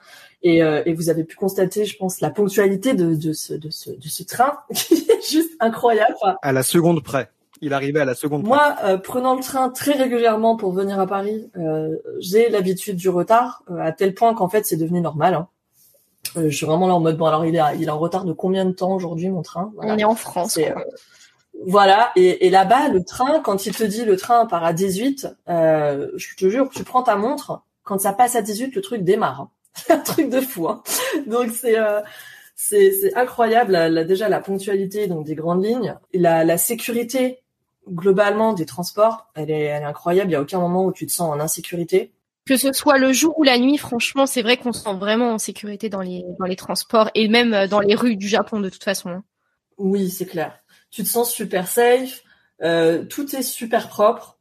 et, 0.42 0.62
euh, 0.62 0.82
et 0.86 0.92
vous 0.94 1.08
avez 1.08 1.24
pu 1.24 1.36
constater, 1.36 1.84
je 1.84 1.96
pense, 1.96 2.20
la 2.20 2.30
ponctualité 2.30 2.94
de, 2.94 3.14
de, 3.14 3.32
ce, 3.32 3.54
de, 3.54 3.70
ce, 3.70 3.90
de 3.90 4.08
ce 4.08 4.22
train 4.22 4.58
qui 4.74 4.94
est 4.94 5.30
juste 5.30 5.52
incroyable. 5.60 6.14
à 6.42 6.52
la 6.52 6.62
seconde 6.62 7.02
près. 7.02 7.30
Il 7.60 7.72
arrivait 7.74 8.00
à 8.00 8.04
la 8.04 8.14
seconde. 8.14 8.44
Moi, 8.44 8.74
euh, 8.82 8.98
prenant 8.98 9.36
le 9.36 9.42
train 9.42 9.70
très 9.70 9.92
régulièrement 9.92 10.56
pour 10.56 10.72
venir 10.72 10.98
à 10.98 11.06
Paris, 11.06 11.48
j'ai 12.18 12.48
l'habitude 12.48 12.96
du 12.96 13.08
retard, 13.08 13.62
à 13.78 13.92
tel 13.92 14.14
point 14.14 14.34
qu'en 14.34 14.48
fait, 14.48 14.66
c'est 14.66 14.76
devenu 14.76 15.00
normal. 15.00 15.34
Hein. 15.34 15.48
je 16.34 16.48
suis 16.48 16.66
vraiment 16.66 16.88
là 16.88 16.94
en 16.94 17.00
mode 17.00 17.16
bon 17.16 17.26
alors 17.26 17.44
il 17.44 17.54
est, 17.54 17.62
il 17.78 17.84
est 17.84 17.90
en 17.90 17.98
retard 17.98 18.24
de 18.24 18.32
combien 18.32 18.64
de 18.64 18.72
temps 18.72 18.92
aujourd'hui 18.92 19.28
mon 19.28 19.42
train? 19.42 19.72
On 19.78 19.96
est 19.96 20.04
en 20.04 20.16
France. 20.16 20.58
Voilà, 21.64 22.10
et, 22.16 22.46
et 22.46 22.50
là-bas, 22.50 22.88
le 22.88 23.04
train, 23.04 23.40
quand 23.40 23.66
il 23.66 23.74
te 23.74 23.84
dit 23.84 24.04
le 24.04 24.16
train 24.16 24.46
part 24.46 24.64
à 24.64 24.72
18, 24.72 25.28
euh, 25.48 26.08
je 26.16 26.34
te 26.34 26.48
jure, 26.48 26.68
tu 26.70 26.82
prends 26.82 27.02
ta 27.02 27.16
montre, 27.16 27.62
quand 27.84 28.00
ça 28.00 28.12
passe 28.12 28.36
à 28.36 28.42
18, 28.42 28.74
le 28.74 28.82
truc 28.82 29.02
démarre. 29.02 29.48
C'est 29.74 29.90
un 29.92 29.98
truc 29.98 30.30
de 30.30 30.40
fou. 30.40 30.68
Hein. 30.68 30.82
Donc 31.26 31.50
c'est 31.50 31.78
euh, 31.78 32.00
c'est 32.54 33.14
incroyable, 33.16 33.72
la, 33.72 34.04
déjà 34.04 34.28
la 34.28 34.40
ponctualité 34.40 35.08
donc 35.08 35.26
des 35.26 35.34
grandes 35.34 35.64
lignes, 35.64 35.96
la, 36.14 36.44
la 36.44 36.58
sécurité 36.58 37.40
globalement 37.88 38.52
des 38.52 38.66
transports, 38.66 39.26
elle 39.34 39.50
est, 39.50 39.62
elle 39.62 39.82
est 39.82 39.86
incroyable. 39.86 40.30
Il 40.30 40.34
y 40.34 40.36
a 40.36 40.40
aucun 40.40 40.60
moment 40.60 40.84
où 40.84 40.92
tu 40.92 41.06
te 41.06 41.10
sens 41.10 41.28
en 41.28 41.40
insécurité. 41.40 42.12
Que 42.46 42.56
ce 42.56 42.72
soit 42.72 42.98
le 42.98 43.12
jour 43.12 43.36
ou 43.38 43.42
la 43.42 43.58
nuit, 43.58 43.78
franchement, 43.78 44.26
c'est 44.26 44.42
vrai 44.42 44.56
qu'on 44.56 44.72
se 44.72 44.82
sent 44.82 44.94
vraiment 44.94 45.32
en 45.32 45.38
sécurité 45.38 45.88
dans 45.88 46.00
les 46.00 46.24
dans 46.38 46.46
les 46.46 46.56
transports 46.56 47.10
et 47.14 47.28
même 47.28 47.54
euh, 47.54 47.66
dans 47.66 47.80
les 47.80 47.94
rues 47.94 48.16
du 48.16 48.28
Japon 48.28 48.60
de 48.60 48.68
toute 48.68 48.84
façon. 48.84 49.10
Hein. 49.10 49.24
Oui, 49.78 50.10
c'est 50.10 50.26
clair 50.26 50.62
tu 50.92 51.02
te 51.02 51.08
sens 51.08 51.32
super 51.32 51.66
safe, 51.66 52.22
euh, 52.62 53.04
tout 53.04 53.34
est 53.34 53.42
super 53.42 53.88
propre. 53.88 54.38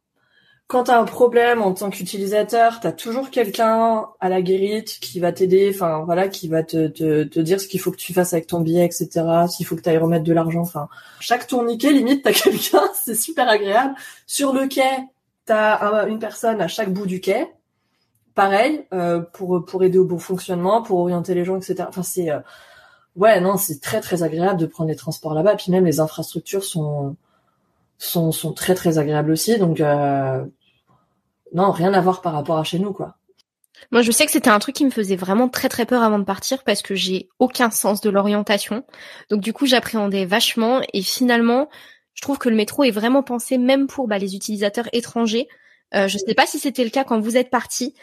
Quand 0.71 0.85
tu 0.85 0.91
as 0.91 0.97
un 0.97 1.03
problème 1.03 1.61
en 1.61 1.73
tant 1.73 1.89
qu'utilisateur, 1.89 2.79
tu 2.79 2.87
as 2.87 2.93
toujours 2.93 3.29
quelqu'un 3.29 4.07
à 4.21 4.29
la 4.29 4.41
guérite 4.41 4.99
qui 5.01 5.19
va 5.19 5.33
t'aider, 5.33 5.69
enfin 5.75 6.03
voilà, 6.05 6.29
qui 6.29 6.47
va 6.47 6.63
te, 6.63 6.87
te, 6.87 7.23
te 7.23 7.39
dire 7.41 7.59
ce 7.59 7.67
qu'il 7.67 7.81
faut 7.81 7.91
que 7.91 7.97
tu 7.97 8.13
fasses 8.13 8.31
avec 8.31 8.47
ton 8.47 8.61
billet, 8.61 8.85
etc. 8.85 9.09
S'il 9.49 9.65
faut 9.65 9.75
que 9.75 9.81
tu 9.81 9.89
ailles 9.89 9.97
remettre 9.97 10.23
de 10.23 10.31
l'argent, 10.31 10.61
enfin 10.61 10.87
chaque 11.19 11.45
tourniquet 11.45 11.91
limite 11.91 12.23
t'as 12.23 12.31
quelqu'un, 12.43 12.83
c'est 12.93 13.15
super 13.15 13.49
agréable. 13.49 13.95
Sur 14.27 14.53
le 14.53 14.69
quai, 14.69 14.89
t'as 15.43 16.07
une 16.07 16.19
personne 16.19 16.61
à 16.61 16.69
chaque 16.69 16.93
bout 16.93 17.05
du 17.05 17.19
quai, 17.19 17.49
pareil 18.33 18.85
euh, 18.93 19.19
pour 19.19 19.65
pour 19.65 19.83
aider 19.83 19.97
au 19.97 20.05
bon 20.05 20.19
fonctionnement, 20.19 20.81
pour 20.81 20.99
orienter 20.99 21.33
les 21.33 21.43
gens, 21.43 21.57
etc. 21.57 21.83
Enfin 21.89 22.03
c'est 22.03 22.31
euh, 22.31 22.39
ouais, 23.17 23.41
non, 23.41 23.57
c'est 23.57 23.81
très 23.81 23.99
très 23.99 24.23
agréable 24.23 24.61
de 24.61 24.67
prendre 24.67 24.89
les 24.89 24.95
transports 24.95 25.33
là-bas. 25.33 25.57
Puis 25.57 25.69
même 25.69 25.83
les 25.83 25.99
infrastructures 25.99 26.63
sont 26.63 27.17
sont 27.97 28.31
sont 28.31 28.53
très 28.53 28.73
très 28.73 28.99
agréables 28.99 29.31
aussi. 29.31 29.57
Donc 29.57 29.81
euh, 29.81 30.45
non, 31.53 31.71
rien 31.71 31.93
à 31.93 32.01
voir 32.01 32.21
par 32.21 32.33
rapport 32.33 32.57
à 32.57 32.63
chez 32.63 32.79
nous, 32.79 32.93
quoi. 32.93 33.17
Moi, 33.91 34.01
je 34.03 34.11
sais 34.11 34.25
que 34.25 34.31
c'était 34.31 34.49
un 34.49 34.59
truc 34.59 34.75
qui 34.75 34.85
me 34.85 34.91
faisait 34.91 35.15
vraiment 35.15 35.49
très 35.49 35.67
très 35.67 35.85
peur 35.85 36.03
avant 36.03 36.19
de 36.19 36.23
partir 36.23 36.63
parce 36.63 36.81
que 36.81 36.93
j'ai 36.93 37.29
aucun 37.39 37.71
sens 37.71 37.99
de 38.01 38.09
l'orientation. 38.09 38.85
Donc 39.29 39.41
du 39.41 39.53
coup, 39.53 39.65
j'appréhendais 39.65 40.25
vachement 40.25 40.81
et 40.93 41.01
finalement, 41.01 41.67
je 42.13 42.21
trouve 42.21 42.37
que 42.37 42.49
le 42.49 42.55
métro 42.55 42.83
est 42.83 42.91
vraiment 42.91 43.23
pensé 43.23 43.57
même 43.57 43.87
pour 43.87 44.07
bah, 44.07 44.17
les 44.17 44.35
utilisateurs 44.35 44.87
étrangers. 44.93 45.47
Euh, 45.93 46.07
je 46.07 46.15
ne 46.15 46.19
sais 46.19 46.35
pas 46.35 46.45
si 46.45 46.59
c'était 46.59 46.83
le 46.83 46.89
cas 46.89 47.03
quand 47.03 47.19
vous 47.19 47.37
êtes 47.37 47.49
parti. 47.49 47.95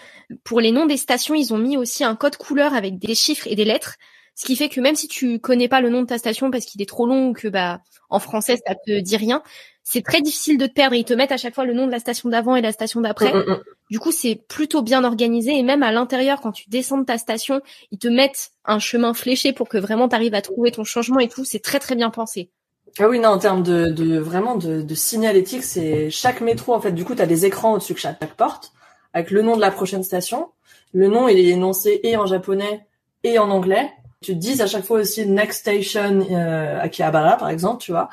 Pour 0.45 0.61
les 0.61 0.73
noms 0.73 0.87
des 0.87 0.97
stations, 0.97 1.35
ils 1.35 1.55
ont 1.55 1.59
mis 1.59 1.77
aussi 1.77 2.05
un 2.05 2.17
code 2.17 2.37
couleur 2.37 2.75
avec 2.75 2.99
des 2.99 3.15
chiffres 3.15 3.47
et 3.47 3.55
des 3.55 3.65
lettres 3.65 3.97
Ce 4.35 4.45
qui 4.45 4.57
fait 4.57 4.69
que 4.69 4.81
même 4.81 4.97
si 4.97 5.09
tu 5.09 5.39
connais 5.39 5.69
pas 5.69 5.81
le 5.81 5.89
nom 5.89 6.03
de 6.03 6.07
ta 6.07 6.19
station 6.19 6.51
parce 6.51 6.67
qu'il 6.67 6.83
est 6.83 6.89
trop 6.89 7.07
long 7.07 7.29
ou 7.29 7.33
que 7.33 7.49
bah 7.49 7.81
en 8.11 8.19
français 8.19 8.59
ça 8.67 8.75
te 8.75 9.01
dit 9.01 9.17
rien, 9.17 9.43
c'est 9.91 10.03
très 10.03 10.21
difficile 10.21 10.59
de 10.59 10.67
te 10.67 10.73
perdre. 10.73 10.95
Ils 10.97 11.05
te 11.05 11.15
mettent 11.15 11.33
à 11.33 11.39
chaque 11.39 11.55
fois 11.55 11.65
le 11.65 11.73
nom 11.73 11.87
de 11.87 11.91
la 11.91 11.99
station 11.99 12.29
d'avant 12.29 12.57
et 12.57 12.61
la 12.61 12.73
station 12.73 13.01
d'après. 13.01 13.33
Mm, 13.33 13.39
mm, 13.39 13.53
mm. 13.53 13.61
Du 13.91 13.99
coup, 13.99 14.13
c'est 14.13 14.35
plutôt 14.35 14.83
bien 14.83 15.03
organisé 15.03 15.57
et 15.57 15.63
même 15.63 15.83
à 15.83 15.91
l'intérieur, 15.93 16.43
quand 16.43 16.53
tu 16.53 16.69
descends 16.69 16.99
de 16.99 17.07
ta 17.07 17.17
station, 17.17 17.63
ils 17.91 17.99
te 17.99 18.07
mettent 18.07 18.51
un 18.67 18.81
chemin 18.81 19.15
fléché 19.15 19.55
pour 19.55 19.67
que 19.67 19.79
vraiment 19.79 20.07
tu 20.07 20.15
arrives 20.15 20.35
à 20.35 20.43
trouver 20.43 20.73
ton 20.73 20.85
changement 20.85 21.21
et 21.21 21.29
tout. 21.29 21.43
C'est 21.47 21.61
très 21.61 21.79
très 21.79 21.95
bien 21.95 22.11
pensé. 22.11 22.51
Ah 22.99 23.09
oui, 23.09 23.19
non, 23.19 23.31
en 23.31 23.39
termes 23.39 23.63
de, 23.63 23.89
de 23.89 24.19
vraiment 24.19 24.57
de, 24.57 24.83
de 24.83 24.95
signalétique, 24.95 25.63
c'est 25.63 26.11
chaque 26.11 26.43
métro, 26.43 26.75
en 26.75 26.81
fait, 26.81 26.93
du 26.93 27.07
coup, 27.07 27.15
tu 27.15 27.23
as 27.23 27.27
des 27.27 27.47
écrans 27.47 27.73
au-dessus 27.73 27.95
de 27.95 27.99
chaque 27.99 28.19
porte, 28.35 28.73
avec 29.15 29.31
le 29.31 29.41
nom 29.41 29.57
de 29.57 29.61
la 29.63 29.71
prochaine 29.71 30.03
station. 30.03 30.51
Le 30.93 31.09
nom, 31.09 31.29
il 31.29 31.39
est 31.39 31.49
énoncé 31.49 32.01
et 32.03 32.17
en 32.19 32.27
japonais 32.27 32.87
et 33.25 33.39
en 33.39 33.51
anglais. 33.51 33.91
Tu 34.21 34.33
te 34.33 34.39
dis 34.39 34.61
à 34.61 34.67
chaque 34.67 34.85
fois 34.85 35.01
aussi 35.01 35.27
next 35.27 35.61
station 35.61 36.27
euh, 36.31 36.81
Akihabara 36.81 37.37
par 37.37 37.51
exemple, 37.51 37.83
tu 37.83 37.93
vois. 37.93 38.09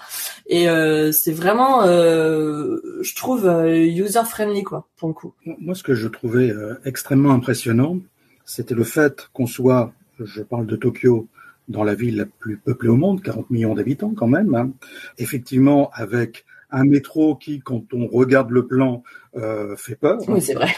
Et 0.48 0.70
euh, 0.70 1.12
c'est 1.12 1.32
vraiment, 1.32 1.84
euh, 1.84 2.80
je 3.02 3.15
trouve 3.15 3.46
user 3.48 4.24
friendly 4.26 4.63
quoi 4.63 4.88
pour 4.98 5.08
le 5.08 5.13
coup. 5.13 5.34
Moi, 5.46 5.74
ce 5.74 5.84
que 5.84 5.96
je 5.96 6.08
trouvais 6.08 6.54
extrêmement 6.86 7.32
impressionnant, 7.32 7.98
c'était 8.46 8.76
le 8.76 8.84
fait 8.84 9.30
qu'on 9.34 9.48
soit, 9.48 9.94
je 10.20 10.41
parle 10.44 10.68
de 10.68 10.76
Tokyo, 10.76 11.28
dans 11.68 11.84
la 11.84 11.96
ville 11.96 12.18
la 12.18 12.26
plus 12.26 12.58
peuplée 12.58 12.89
au 12.89 12.96
monde, 12.96 13.22
40 13.22 13.50
millions 13.50 13.74
d'habitants 13.74 14.13
quand 14.15 14.28
même. 14.28 14.54
Hein. 14.56 14.72
Effectivement, 15.18 15.89
avec 15.94 16.46
un 16.72 16.84
métro 16.84 17.36
qui, 17.36 17.60
quand 17.60 17.94
on 17.94 18.08
regarde 18.08 18.52
le 18.52 18.68
plan, 18.68 19.04
euh, 19.36 19.76
fait 19.76 19.96
peur. 19.96 20.20
Oui, 20.28 20.41
c'est 20.41 20.54
vrai. 20.54 20.74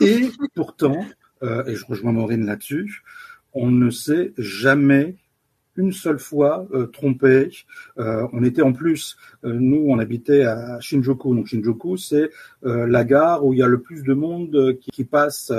Et 0.00 0.30
pourtant, 0.54 1.04
euh, 1.42 1.64
et 1.66 1.74
je 1.74 1.84
rejoins 1.86 2.12
Maureen 2.12 2.44
là-dessus, 2.46 3.02
on 3.58 3.70
ne 3.70 3.90
s'est 3.90 4.32
jamais 4.38 5.16
une 5.76 5.92
seule 5.92 6.18
fois 6.18 6.66
euh, 6.72 6.86
trompé. 6.86 7.50
Euh, 7.98 8.26
on 8.32 8.42
était 8.42 8.62
en 8.62 8.72
plus, 8.72 9.16
euh, 9.44 9.54
nous, 9.54 9.84
on 9.88 9.98
habitait 9.98 10.44
à 10.44 10.80
Shinjuku. 10.80 11.34
Donc 11.34 11.46
Shinjuku, 11.46 11.96
c'est 11.96 12.30
la 12.62 13.04
gare 13.04 13.44
où 13.44 13.52
il 13.52 13.60
y 13.60 13.62
a 13.62 13.68
le 13.68 13.80
plus 13.80 14.02
de 14.02 14.14
monde 14.14 14.76
qui, 14.80 15.04
passe 15.04 15.52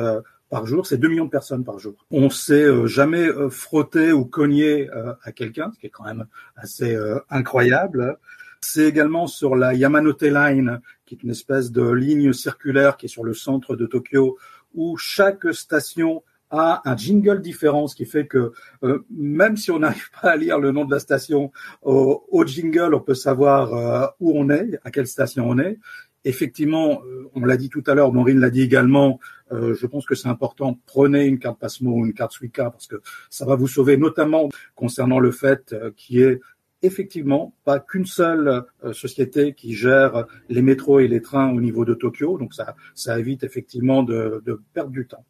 par 0.49 0.65
jour, 0.65 0.85
c'est 0.85 0.97
2 0.97 1.07
millions 1.07 1.25
de 1.25 1.29
personnes 1.29 1.63
par 1.63 1.79
jour. 1.79 1.93
On 2.11 2.29
s'est 2.29 2.67
jamais 2.87 3.29
frotté 3.49 4.11
ou 4.11 4.25
cogné 4.25 4.89
à 5.23 5.31
quelqu'un, 5.31 5.71
ce 5.73 5.79
qui 5.79 5.87
est 5.87 5.89
quand 5.89 6.03
même 6.03 6.25
assez 6.55 6.97
incroyable. 7.29 8.17
C'est 8.61 8.83
également 8.83 9.27
sur 9.27 9.55
la 9.55 9.73
Yamanote 9.73 10.23
Line, 10.23 10.81
qui 11.05 11.15
est 11.15 11.23
une 11.23 11.31
espèce 11.31 11.71
de 11.71 11.89
ligne 11.89 12.33
circulaire 12.33 12.97
qui 12.97 13.05
est 13.05 13.09
sur 13.09 13.23
le 13.23 13.33
centre 13.33 13.75
de 13.75 13.85
Tokyo, 13.85 14.37
où 14.73 14.97
chaque 14.97 15.53
station 15.53 16.23
a 16.49 16.81
un 16.85 16.97
jingle 16.97 17.41
différent, 17.41 17.87
ce 17.87 17.95
qui 17.95 18.05
fait 18.05 18.27
que 18.27 18.51
euh, 18.83 19.05
même 19.09 19.57
si 19.57 19.71
on 19.71 19.79
n'arrive 19.79 20.09
pas 20.21 20.31
à 20.31 20.35
lire 20.35 20.59
le 20.59 20.71
nom 20.71 20.85
de 20.85 20.91
la 20.91 20.99
station 20.99 21.51
au, 21.81 22.25
au 22.29 22.45
jingle, 22.45 22.93
on 22.93 22.99
peut 22.99 23.13
savoir 23.15 23.73
euh, 23.73 24.07
où 24.19 24.33
on 24.35 24.49
est, 24.49 24.79
à 24.83 24.91
quelle 24.91 25.07
station 25.07 25.47
on 25.47 25.59
est. 25.59 25.77
Effectivement, 26.25 27.01
euh, 27.05 27.29
on 27.33 27.41
l'a 27.45 27.55
dit 27.55 27.69
tout 27.69 27.83
à 27.87 27.93
l'heure, 27.93 28.11
Maureen 28.11 28.39
l'a 28.39 28.49
dit 28.49 28.61
également, 28.61 29.19
je 29.51 29.87
pense 29.87 30.05
que 30.05 30.13
c'est 30.13 30.27
important, 30.27 30.79
prenez 30.85 31.25
une 31.25 31.39
carte 31.39 31.59
Passmo 31.59 31.91
ou 31.91 32.05
une 32.05 32.13
carte 32.13 32.33
Suica 32.33 32.69
parce 32.69 32.85
que 32.85 32.97
ça 33.31 33.45
va 33.45 33.55
vous 33.55 33.67
sauver, 33.67 33.97
notamment 33.97 34.49
concernant 34.75 35.19
le 35.19 35.31
fait 35.31 35.75
qu'il 35.95 36.17
y 36.17 36.21
ait 36.21 36.39
effectivement 36.81 37.53
pas 37.65 37.79
qu'une 37.79 38.05
seule 38.05 38.63
euh, 38.83 38.93
société 38.93 39.53
qui 39.53 39.73
gère 39.73 40.25
les 40.47 40.61
métros 40.61 40.99
et 40.99 41.07
les 41.07 41.21
trains 41.21 41.51
au 41.51 41.61
niveau 41.61 41.85
de 41.85 41.93
Tokyo, 41.93 42.37
donc 42.37 42.53
ça, 42.53 42.75
ça 42.95 43.19
évite 43.19 43.43
effectivement 43.43 44.03
de, 44.03 44.41
de 44.45 44.61
perdre 44.73 44.91
du 44.91 45.05
temps. 45.05 45.25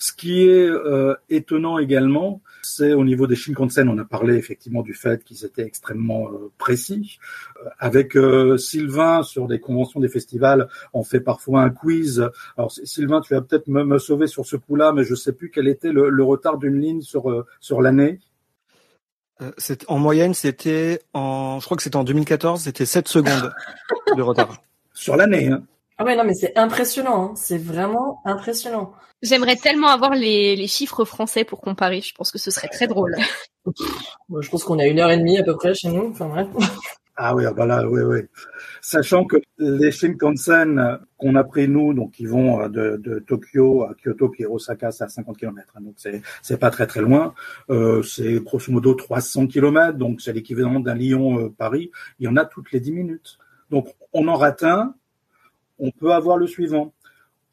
Ce 0.00 0.12
qui 0.12 0.42
est 0.42 0.68
euh, 0.68 1.14
étonnant 1.28 1.78
également, 1.78 2.40
c'est 2.62 2.92
au 2.92 3.04
niveau 3.04 3.28
des 3.28 3.36
Shinkansen, 3.36 3.88
on 3.88 3.98
a 3.98 4.04
parlé 4.04 4.34
effectivement 4.34 4.82
du 4.82 4.94
fait 4.94 5.22
qu'ils 5.22 5.44
étaient 5.44 5.62
extrêmement 5.62 6.28
euh, 6.32 6.50
précis. 6.58 7.18
avec 7.78 8.16
Sylvain 8.58 9.22
sur 9.22 9.46
des 9.46 9.60
conventions 9.60 10.00
des 10.00 10.08
festivals, 10.08 10.68
on 10.92 11.04
fait 11.04 11.20
parfois 11.20 11.62
un 11.62 11.70
quiz. 11.70 12.28
Alors 12.56 12.72
Sylvain, 12.72 13.20
tu 13.20 13.34
vas 13.34 13.42
peut-être 13.42 13.68
me, 13.68 13.84
me, 13.84 13.98
sauver 13.98 14.26
sur 14.26 14.44
ce 14.44 14.56
coup-là, 14.56 14.92
mais 14.92 15.04
je 15.04 15.14
sais 15.14 15.32
plus 15.32 15.50
quel 15.50 15.68
était 15.68 15.92
le, 15.92 16.10
le 16.10 16.24
retard 16.24 16.58
d'une 16.58 16.80
ligne 16.80 17.02
sur 17.02 17.46
sur 17.60 17.80
l'année. 17.80 18.18
Euh, 19.42 19.50
en 19.88 19.98
moyenne, 19.98 20.34
c'était 20.34 21.00
en, 21.14 21.58
je 21.60 21.64
crois 21.64 21.76
que 21.76 21.82
c'était 21.82 21.96
en 21.96 22.04
2014, 22.04 22.62
c'était 22.62 22.84
7 22.84 23.08
secondes 23.08 23.52
de 24.16 24.22
retard. 24.22 24.60
Sur 24.92 25.16
l'année, 25.16 25.48
hein. 25.48 25.62
Ah 26.00 26.04
ouais, 26.04 26.16
non, 26.16 26.24
mais 26.24 26.32
c'est 26.32 26.56
impressionnant, 26.56 27.24
hein. 27.24 27.34
c'est 27.36 27.58
vraiment 27.58 28.22
impressionnant. 28.24 28.94
J'aimerais 29.20 29.56
tellement 29.56 29.88
avoir 29.88 30.14
les, 30.14 30.56
les, 30.56 30.66
chiffres 30.66 31.04
français 31.04 31.44
pour 31.44 31.60
comparer, 31.60 32.00
je 32.00 32.14
pense 32.14 32.32
que 32.32 32.38
ce 32.38 32.50
serait 32.50 32.68
très 32.68 32.86
drôle. 32.86 33.16
je 33.66 34.48
pense 34.48 34.64
qu'on 34.64 34.78
a 34.78 34.86
une 34.86 34.98
heure 34.98 35.10
et 35.10 35.18
demie 35.18 35.36
à 35.38 35.42
peu 35.42 35.54
près 35.56 35.74
chez 35.74 35.88
nous, 35.88 36.08
enfin 36.08 36.28
bref. 36.28 36.48
Ah 37.22 37.34
oui, 37.34 37.44
ah 37.46 37.52
bah 37.52 37.66
là, 37.66 37.86
oui, 37.86 38.00
oui. 38.00 38.20
Sachant 38.80 39.26
que 39.26 39.36
les 39.58 39.92
Shinkansen 39.92 41.00
qu'on 41.18 41.34
a 41.34 41.44
pris 41.44 41.68
nous, 41.68 41.92
donc 41.92 42.18
ils 42.18 42.28
vont 42.28 42.62
euh, 42.62 42.68
de, 42.70 42.96
de 42.96 43.18
Tokyo 43.18 43.82
à 43.82 43.92
Kyoto 43.92 44.30
puis 44.30 44.46
Osaka, 44.46 44.90
c'est 44.90 45.04
à 45.04 45.08
50 45.10 45.36
km, 45.36 45.74
hein, 45.76 45.82
donc 45.82 45.96
c'est 45.98 46.22
c'est 46.40 46.56
pas 46.56 46.70
très 46.70 46.86
très 46.86 47.02
loin. 47.02 47.34
Euh, 47.68 48.02
c'est 48.02 48.42
grosso 48.42 48.72
modo 48.72 48.94
300 48.94 49.48
km, 49.48 49.98
donc 49.98 50.22
c'est 50.22 50.32
l'équivalent 50.32 50.80
d'un 50.80 50.94
Lyon-Paris. 50.94 51.90
Euh, 51.92 52.14
Il 52.20 52.24
y 52.24 52.28
en 52.28 52.38
a 52.38 52.46
toutes 52.46 52.72
les 52.72 52.80
10 52.80 52.92
minutes. 52.92 53.38
Donc 53.68 53.88
on 54.14 54.26
en 54.26 54.36
rate 54.36 54.62
un, 54.62 54.94
on 55.80 55.90
peut 55.90 56.12
avoir 56.12 56.36
le 56.36 56.46
suivant. 56.46 56.92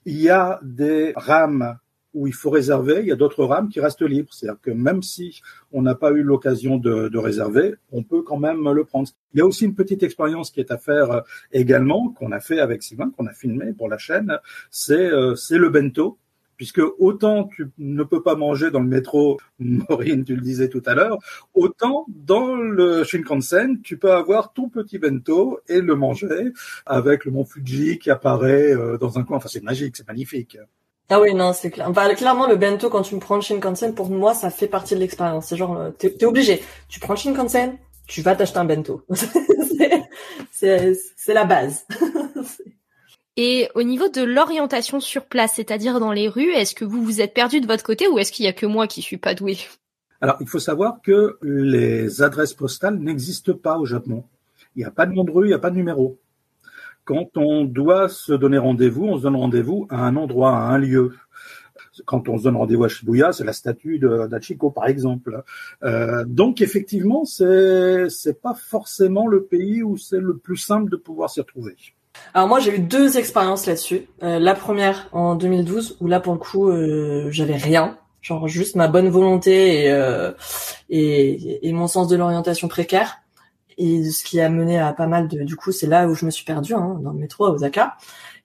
Il 0.05 0.21
y 0.21 0.29
a 0.29 0.59
des 0.63 1.13
rames 1.15 1.77
où 2.13 2.25
il 2.25 2.33
faut 2.33 2.49
réserver, 2.49 3.01
il 3.01 3.07
y 3.07 3.11
a 3.11 3.15
d'autres 3.15 3.43
rames 3.43 3.69
qui 3.69 3.79
restent 3.79 4.01
libres. 4.01 4.33
C'est-à-dire 4.33 4.59
que 4.61 4.71
même 4.71 5.03
si 5.03 5.41
on 5.71 5.81
n'a 5.81 5.95
pas 5.95 6.11
eu 6.11 6.23
l'occasion 6.23 6.77
de, 6.77 7.17
réserver, 7.17 7.75
on 7.91 8.03
peut 8.03 8.23
quand 8.23 8.37
même 8.37 8.69
le 8.71 8.83
prendre. 8.85 9.07
Il 9.33 9.39
y 9.39 9.41
a 9.41 9.45
aussi 9.45 9.65
une 9.65 9.75
petite 9.75 10.03
expérience 10.03 10.49
qui 10.49 10.59
est 10.59 10.71
à 10.71 10.77
faire 10.77 11.11
euh, 11.11 11.21
également, 11.51 12.09
qu'on 12.09 12.31
a 12.31 12.39
fait 12.39 12.59
avec 12.59 12.83
Sylvain, 12.83 13.11
qu'on 13.15 13.27
a 13.27 13.33
filmé 13.33 13.73
pour 13.73 13.87
la 13.87 13.97
chaîne, 13.97 14.39
c'est 14.71 14.95
euh, 14.95 15.35
c'est 15.35 15.57
le 15.57 15.69
bento. 15.69 16.17
Puisque 16.57 16.81
autant 16.99 17.45
tu 17.45 17.69
ne 17.77 18.03
peux 18.03 18.21
pas 18.21 18.35
manger 18.35 18.71
dans 18.71 18.79
le 18.79 18.87
métro, 18.87 19.39
Maureen, 19.59 20.23
tu 20.23 20.35
le 20.35 20.41
disais 20.41 20.69
tout 20.69 20.83
à 20.85 20.95
l'heure, 20.95 21.17
autant 21.53 22.05
dans 22.09 22.55
le 22.55 23.03
Shinkansen, 23.03 23.81
tu 23.81 23.97
peux 23.97 24.11
avoir 24.11 24.53
ton 24.53 24.69
petit 24.69 24.97
bento 24.97 25.59
et 25.67 25.81
le 25.81 25.95
manger 25.95 26.51
avec 26.85 27.25
le 27.25 27.31
mont 27.31 27.45
Fuji 27.45 27.99
qui 27.99 28.09
apparaît 28.09 28.73
euh, 28.73 28.97
dans 28.97 29.17
un 29.17 29.23
coin. 29.23 29.37
Enfin, 29.37 29.49
c'est 29.49 29.63
magique, 29.63 29.95
c'est 29.95 30.07
magnifique. 30.07 30.57
Ah 31.09 31.21
oui, 31.21 31.33
non, 31.33 31.53
c'est 31.53 31.71
clair. 31.71 31.87
Enfin, 31.89 32.13
clairement, 32.15 32.47
le 32.47 32.57
bento, 32.57 32.89
quand 32.89 33.01
tu 33.01 33.15
me 33.15 33.21
prends 33.21 33.35
le 33.35 33.41
Shinkansen, 33.41 33.95
pour 33.95 34.09
moi, 34.09 34.33
ça 34.33 34.49
fait 34.49 34.67
partie 34.67 34.93
de 34.93 34.99
l'expérience. 34.99 35.47
C'est 35.47 35.55
genre, 35.55 35.77
euh, 35.77 35.91
t'es 35.91 36.13
es 36.19 36.25
obligé. 36.25 36.61
Tu 36.89 36.99
prends 36.99 37.13
le 37.13 37.19
Shinkansen, 37.19 37.77
tu 38.07 38.21
vas 38.21 38.35
t'acheter 38.35 38.57
un 38.57 38.65
bento. 38.65 39.03
c'est 40.51 41.33
la 41.33 41.45
base. 41.45 41.85
Et 43.38 43.69
au 43.76 43.84
niveau 43.84 44.10
de 44.10 44.23
l'orientation 44.23 45.00
sur 45.00 45.26
place, 45.26 45.54
c'est-à-dire 45.56 46.00
dans 46.00 46.12
les 46.12 46.28
rues, 46.28 46.52
est-ce 46.52 46.76
que 46.76 46.86
vous 46.86 47.04
vous 47.04 47.21
êtes 47.21 47.34
perdu 47.34 47.62
de 47.62 47.67
votre 47.67 47.84
côté 47.84 48.08
ou 48.08 48.19
est-ce 48.19 48.32
qu'il 48.32 48.45
y 48.45 48.50
a 48.50 48.54
que 48.54 48.65
moi 48.65 48.88
qui 48.88 49.02
suis 49.02 49.17
pas 49.17 49.36
doué? 49.36 49.58
Alors, 50.19 50.38
il 50.41 50.47
faut 50.47 50.60
savoir 50.60 51.02
que 51.04 51.38
les 51.43 52.23
adresses 52.23 52.54
postales 52.54 52.97
n'existent 52.97 53.54
pas 53.54 53.78
au 53.78 53.86
Japon. 53.86 54.23
Il 54.76 54.80
n'y 54.80 54.86
a 54.86 54.91
pas 54.91 55.06
de 55.06 55.13
nom 55.13 55.23
de 55.23 55.32
rue, 55.32 55.45
il 55.45 55.50
n'y 55.50 55.54
a 55.54 55.60
pas 55.60 55.69
de 55.69 55.76
numéro 55.76 56.19
quand 57.08 57.38
on 57.38 57.63
doit 57.63 58.10
se 58.10 58.34
donner 58.34 58.58
rendez-vous, 58.58 59.06
on 59.06 59.17
se 59.17 59.23
donne 59.23 59.38
rendez-vous 59.38 59.88
à 59.89 60.06
un 60.06 60.17
endroit, 60.17 60.58
à 60.58 60.73
un 60.73 60.78
lieu. 60.78 61.13
Quand 62.06 62.28
on 62.28 62.38
se 62.38 62.43
donne 62.43 62.58
rendez-vous 62.58 62.84
à 62.84 62.89
Shibuya, 62.89 63.32
c'est 63.32 63.45
la 63.45 63.54
statue 63.54 63.97
d'Achiko, 63.97 64.71
par 64.71 64.88
exemple. 64.88 65.41
Euh, 65.84 66.26
donc, 66.28 66.60
effectivement, 66.62 67.23
c'est 67.23 68.10
c'est 68.10 68.41
pas 68.41 68.54
forcément 68.54 69.26
le 69.26 69.45
pays 69.45 69.84
où 69.84 69.95
c'est 69.95 70.19
le 70.19 70.36
plus 70.36 70.58
simple 70.58 70.91
de 70.91 70.97
pouvoir 70.97 71.30
s'y 71.30 71.39
retrouver. 71.39 71.78
Alors 72.34 72.47
moi, 72.47 72.60
j'ai 72.60 72.75
eu 72.75 72.80
deux 72.80 73.17
expériences 73.17 73.65
là-dessus. 73.65 74.08
Euh, 74.23 74.39
la 74.39 74.53
première 74.53 75.08
en 75.12 75.36
2012, 75.36 75.97
où 76.01 76.08
là, 76.08 76.19
pour 76.19 76.34
le 76.34 76.39
coup, 76.39 76.69
euh, 76.69 77.27
j'avais 77.32 77.56
rien, 77.56 77.97
genre 78.21 78.47
juste 78.47 78.75
ma 78.75 78.88
bonne 78.88 79.10
volonté 79.10 79.84
et, 79.86 79.91
euh, 79.91 80.32
et, 80.89 81.67
et 81.67 81.73
mon 81.73 81.88
sens 81.88 82.08
de 82.08 82.15
l'orientation 82.15 82.67
précaire. 82.67 83.19
Et 83.77 84.10
ce 84.10 84.23
qui 84.23 84.41
a 84.41 84.49
mené 84.49 84.80
à 84.80 84.91
pas 84.91 85.08
mal 85.08 85.27
de 85.27 85.43
du 85.43 85.56
coup 85.56 85.71
c'est 85.71 85.86
là 85.86 86.08
où 86.08 86.15
je 86.15 86.25
me 86.25 86.32
suis 86.32 86.43
perdue 86.43 86.73
hein, 86.73 86.97
dans 87.01 87.12
le 87.12 87.19
métro 87.19 87.45
à 87.45 87.51
Osaka. 87.51 87.95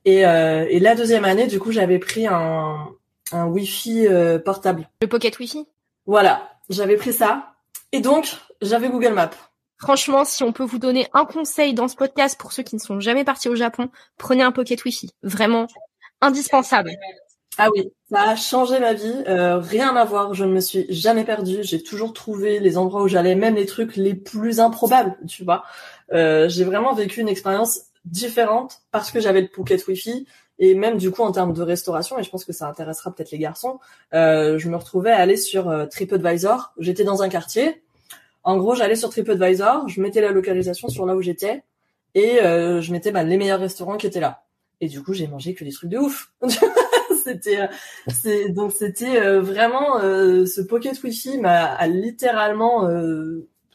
Et, 0.04 0.26
euh, 0.26 0.66
et 0.68 0.78
la 0.78 0.94
deuxième 0.94 1.24
année 1.24 1.46
du 1.46 1.58
coup 1.58 1.72
j'avais 1.72 1.98
pris 1.98 2.26
un 2.26 2.88
un 3.32 3.46
wifi 3.46 4.06
euh, 4.06 4.38
portable. 4.38 4.88
Le 5.00 5.08
pocket 5.08 5.38
wifi? 5.38 5.66
Voilà. 6.06 6.50
J'avais 6.68 6.96
pris 6.96 7.14
ça. 7.14 7.54
Et 7.92 8.00
donc 8.00 8.36
j'avais 8.60 8.90
Google 8.90 9.14
Maps 9.14 9.30
Franchement, 9.82 10.24
si 10.24 10.44
on 10.44 10.52
peut 10.52 10.62
vous 10.62 10.78
donner 10.78 11.08
un 11.12 11.24
conseil 11.24 11.74
dans 11.74 11.88
ce 11.88 11.96
podcast 11.96 12.38
pour 12.38 12.52
ceux 12.52 12.62
qui 12.62 12.76
ne 12.76 12.80
sont 12.80 13.00
jamais 13.00 13.24
partis 13.24 13.48
au 13.48 13.56
Japon, 13.56 13.90
prenez 14.16 14.44
un 14.44 14.52
pocket 14.52 14.84
wifi. 14.84 15.10
Vraiment 15.24 15.66
indispensable. 16.20 16.92
Ah 17.58 17.68
oui, 17.74 17.92
ça 18.08 18.30
a 18.30 18.36
changé 18.36 18.78
ma 18.78 18.92
vie. 18.92 19.24
Euh, 19.26 19.58
rien 19.58 19.96
à 19.96 20.04
voir. 20.04 20.34
Je 20.34 20.44
ne 20.44 20.52
me 20.52 20.60
suis 20.60 20.86
jamais 20.88 21.24
perdue. 21.24 21.64
J'ai 21.64 21.82
toujours 21.82 22.12
trouvé 22.12 22.60
les 22.60 22.78
endroits 22.78 23.02
où 23.02 23.08
j'allais, 23.08 23.34
même 23.34 23.56
les 23.56 23.66
trucs 23.66 23.96
les 23.96 24.14
plus 24.14 24.60
improbables, 24.60 25.16
tu 25.26 25.42
vois. 25.42 25.64
Euh, 26.12 26.48
j'ai 26.48 26.62
vraiment 26.62 26.94
vécu 26.94 27.20
une 27.20 27.28
expérience 27.28 27.80
différente 28.04 28.82
parce 28.92 29.10
que 29.10 29.18
j'avais 29.18 29.40
le 29.40 29.48
Pocket 29.48 29.84
Wi-Fi 29.86 30.26
Et 30.58 30.74
même 30.74 30.96
du 30.96 31.10
coup 31.10 31.22
en 31.22 31.32
termes 31.32 31.52
de 31.52 31.62
restauration, 31.62 32.18
et 32.20 32.22
je 32.22 32.30
pense 32.30 32.44
que 32.44 32.52
ça 32.52 32.68
intéressera 32.68 33.12
peut-être 33.12 33.32
les 33.32 33.38
garçons, 33.38 33.80
euh, 34.14 34.58
je 34.58 34.68
me 34.68 34.76
retrouvais 34.76 35.10
à 35.10 35.18
aller 35.18 35.36
sur 35.36 35.68
euh, 35.68 35.86
TripAdvisor. 35.86 36.72
J'étais 36.78 37.04
dans 37.04 37.22
un 37.22 37.28
quartier. 37.28 37.81
En 38.44 38.56
gros, 38.56 38.74
j'allais 38.74 38.96
sur 38.96 39.10
TripAdvisor, 39.10 39.88
je 39.88 40.00
mettais 40.00 40.20
la 40.20 40.32
localisation 40.32 40.88
sur 40.88 41.06
là 41.06 41.14
où 41.14 41.22
j'étais 41.22 41.62
et 42.14 42.42
euh, 42.42 42.80
je 42.80 42.92
mettais 42.92 43.12
bah, 43.12 43.22
les 43.22 43.36
meilleurs 43.36 43.60
restaurants 43.60 43.96
qui 43.96 44.06
étaient 44.06 44.20
là. 44.20 44.44
Et 44.80 44.88
du 44.88 45.02
coup, 45.02 45.12
j'ai 45.12 45.28
mangé 45.28 45.54
que 45.54 45.64
des 45.64 45.70
trucs 45.70 45.90
de 45.90 45.98
ouf. 45.98 46.32
c'était, 47.24 47.62
euh, 47.62 47.66
c'est 48.08 48.48
donc 48.48 48.72
c'était 48.72 49.20
euh, 49.20 49.40
vraiment 49.40 50.00
ce 50.00 50.60
Pocket 50.60 51.00
Wi-Fi 51.02 51.38
m'a 51.38 51.86
littéralement 51.86 52.88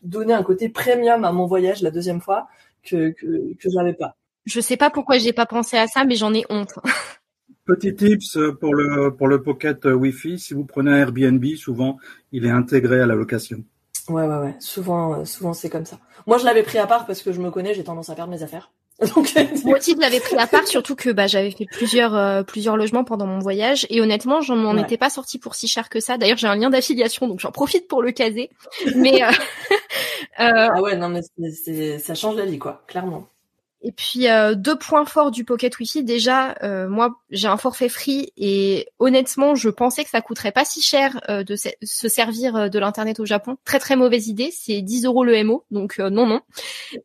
donné 0.03 0.33
un 0.33 0.43
côté 0.43 0.69
premium 0.69 1.23
à 1.23 1.31
mon 1.31 1.45
voyage 1.45 1.81
la 1.81 1.91
deuxième 1.91 2.21
fois 2.21 2.47
que 2.83 3.11
que, 3.11 3.55
que 3.55 3.69
j'avais 3.69 3.93
pas. 3.93 4.15
Je 4.45 4.59
sais 4.59 4.77
pas 4.77 4.89
pourquoi 4.89 5.17
j'ai 5.17 5.33
pas 5.33 5.45
pensé 5.45 5.77
à 5.77 5.87
ça, 5.87 6.03
mais 6.03 6.15
j'en 6.15 6.33
ai 6.33 6.43
honte. 6.49 6.73
Petit 7.65 7.95
tips 7.95 8.37
pour 8.61 8.75
le 8.75 9.15
pour 9.15 9.27
le 9.27 9.41
Pocket 9.41 9.85
Wi-Fi, 9.85 10.39
si 10.39 10.53
vous 10.53 10.65
prenez 10.65 10.91
un 10.91 10.97
Airbnb, 10.97 11.45
souvent 11.55 11.97
il 12.33 12.45
est 12.45 12.49
intégré 12.49 12.99
à 13.01 13.05
la 13.05 13.15
location. 13.15 13.63
Ouais, 14.09 14.25
ouais, 14.25 14.37
ouais. 14.37 14.55
Souvent, 14.59 15.19
euh, 15.19 15.25
souvent 15.25 15.53
c'est 15.53 15.69
comme 15.69 15.85
ça. 15.85 15.99
Moi, 16.25 16.37
je 16.37 16.45
l'avais 16.45 16.63
pris 16.63 16.77
à 16.77 16.87
part 16.87 17.05
parce 17.05 17.21
que 17.21 17.31
je 17.31 17.41
me 17.41 17.51
connais, 17.51 17.73
j'ai 17.73 17.83
tendance 17.83 18.09
à 18.09 18.15
perdre 18.15 18.31
mes 18.31 18.43
affaires. 18.43 18.71
Donc, 19.15 19.31
Moi 19.63 19.77
aussi, 19.77 19.93
je 19.93 19.99
l'avais 19.99 20.19
pris 20.19 20.35
à 20.37 20.47
part, 20.47 20.65
surtout 20.65 20.95
que 20.95 21.11
bah, 21.11 21.27
j'avais 21.27 21.51
fait 21.51 21.67
plusieurs 21.71 22.15
euh, 22.15 22.41
plusieurs 22.41 22.77
logements 22.77 23.03
pendant 23.03 23.27
mon 23.27 23.37
voyage 23.37 23.85
et 23.91 24.01
honnêtement, 24.01 24.41
je 24.41 24.53
m'en 24.53 24.75
étais 24.75 24.97
pas 24.97 25.11
sorti 25.11 25.37
pour 25.37 25.53
si 25.53 25.67
cher 25.67 25.89
que 25.89 25.99
ça. 25.99 26.17
D'ailleurs, 26.17 26.37
j'ai 26.37 26.47
un 26.47 26.55
lien 26.55 26.71
d'affiliation, 26.71 27.27
donc 27.27 27.39
j'en 27.39 27.51
profite 27.51 27.87
pour 27.87 28.01
le 28.01 28.11
caser. 28.11 28.49
Mais 28.95 29.23
euh, 29.23 29.29
ah 30.37 30.81
ouais, 30.81 30.95
non 30.95 31.09
mais 31.09 31.21
c'est 31.51 31.99
ça 31.99 32.15
change 32.15 32.37
la 32.37 32.45
vie, 32.45 32.57
quoi, 32.57 32.83
clairement. 32.87 33.27
Et 33.87 33.93
puis 33.93 34.27
euh, 34.27 34.53
deux 34.53 34.77
points 34.77 35.05
forts 35.05 35.31
du 35.31 35.45
Pocket 35.45 35.79
Wi-Fi. 35.79 36.03
Déjà, 36.03 36.55
euh, 36.61 36.89
moi 36.89 37.21
j'ai 37.29 37.47
un 37.47 37.55
forfait 37.55 37.87
free 37.87 38.33
et 38.35 38.89
honnêtement, 38.99 39.55
je 39.55 39.69
pensais 39.69 40.03
que 40.03 40.09
ça 40.09 40.19
coûterait 40.19 40.51
pas 40.51 40.65
si 40.65 40.81
cher 40.81 41.21
euh, 41.29 41.45
de 41.45 41.55
se, 41.55 42.09
servir 42.09 42.69
de 42.69 42.79
l'internet 42.79 43.21
au 43.21 43.25
Japon. 43.25 43.55
Très 43.63 43.79
très 43.79 43.95
mauvaise 43.95 44.27
idée. 44.27 44.49
C'est 44.51 44.81
10 44.81 45.05
euros 45.05 45.23
le 45.23 45.41
MO, 45.41 45.63
donc 45.71 45.99
non 45.99 46.27
non. 46.27 46.41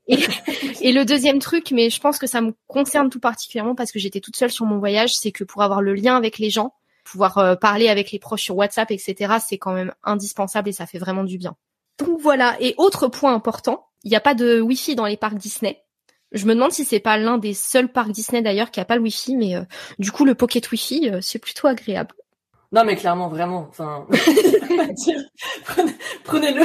Et, 0.08 0.18
et, 0.80 0.90
le 0.90 1.04
deuxième 1.04 1.38
truc, 1.38 1.70
mais 1.70 1.88
je 1.88 2.00
pense 2.00 2.18
que 2.18 2.26
ça 2.26 2.40
me 2.40 2.52
concerne 2.66 3.10
tout 3.10 3.20
particulièrement 3.20 3.76
parce 3.76 3.92
que 3.92 4.00
j'étais 4.00 4.20
toute 4.20 4.34
seule 4.34 4.50
sur 4.50 4.66
mon 4.66 4.80
voyage, 4.80 5.14
c'est 5.14 5.30
que 5.30 5.44
pour 5.44 5.62
avoir 5.62 5.82
le 5.82 5.94
lien 5.94 6.16
avec 6.16 6.40
les 6.40 6.50
gens, 6.50 6.74
pouvoir 7.04 7.60
parler 7.60 7.90
avec 7.90 8.10
les 8.10 8.18
proches 8.18 8.42
sur 8.42 8.56
WhatsApp, 8.56 8.90
etc., 8.90 9.34
c'est 9.38 9.58
quand 9.58 9.72
même 9.72 9.94
indispensable 10.02 10.68
et 10.68 10.72
ça 10.72 10.86
fait 10.86 10.98
vraiment 10.98 11.22
du 11.22 11.38
bien. 11.38 11.54
Donc 11.98 12.20
voilà. 12.20 12.56
Et 12.58 12.74
autre 12.76 13.06
point 13.06 13.32
important, 13.32 13.86
il 14.02 14.10
n'y 14.10 14.16
a 14.16 14.20
pas 14.20 14.34
de 14.34 14.60
Wi-Fi 14.60 14.96
dans 14.96 15.06
les 15.06 15.16
parcs 15.16 15.36
Disney. 15.36 15.78
Je 16.32 16.46
me 16.46 16.54
demande 16.54 16.72
si 16.72 16.84
c'est 16.84 17.00
pas 17.00 17.18
l'un 17.18 17.38
des 17.38 17.54
seuls 17.54 17.88
parcs 17.88 18.10
Disney 18.10 18.42
d'ailleurs 18.42 18.70
qui 18.70 18.80
a 18.80 18.84
pas 18.84 18.96
le 18.96 19.02
Wi-Fi, 19.02 19.36
mais 19.36 19.54
euh, 19.54 19.62
du 19.98 20.10
coup 20.10 20.24
le 20.24 20.34
Pocket 20.34 20.70
Wi-Fi 20.70 21.10
euh, 21.10 21.18
c'est 21.20 21.38
plutôt 21.38 21.68
agréable. 21.68 22.14
Non 22.72 22.84
mais 22.84 22.96
clairement 22.96 23.28
vraiment, 23.28 23.66
enfin 23.68 24.06
prenez-le. 26.24 26.62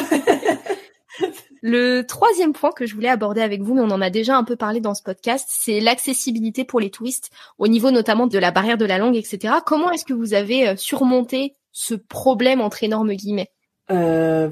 le 1.61 2.03
troisième 2.03 2.53
point 2.53 2.71
que 2.71 2.85
je 2.85 2.95
voulais 2.95 3.09
aborder 3.09 3.41
avec 3.41 3.61
vous, 3.61 3.73
mais 3.73 3.81
on 3.81 3.91
en 3.91 4.01
a 4.01 4.09
déjà 4.09 4.37
un 4.37 4.45
peu 4.45 4.55
parlé 4.55 4.79
dans 4.79 4.93
ce 4.93 5.03
podcast, 5.03 5.47
c'est 5.49 5.81
l'accessibilité 5.81 6.63
pour 6.63 6.79
les 6.79 6.89
touristes, 6.89 7.29
au 7.57 7.67
niveau 7.67 7.91
notamment 7.91 8.27
de 8.27 8.39
la 8.39 8.51
barrière 8.51 8.77
de 8.77 8.85
la 8.85 8.97
langue, 8.97 9.17
etc. 9.17 9.55
Comment 9.65 9.91
est-ce 9.91 10.05
que 10.05 10.13
vous 10.13 10.33
avez 10.33 10.69
euh, 10.69 10.75
surmonté 10.77 11.55
ce 11.73 11.93
problème 11.93 12.61
entre 12.61 12.85
énormes 12.85 13.13
guillemets? 13.13 13.51
Euh, 13.91 14.49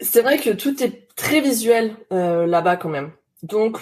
C'est 0.00 0.20
vrai 0.20 0.36
que 0.36 0.50
tout 0.50 0.82
est 0.82 1.08
très 1.16 1.40
visuel 1.40 1.96
là-bas 2.10 2.76
quand 2.76 2.90
même. 2.90 3.12
Donc 3.48 3.78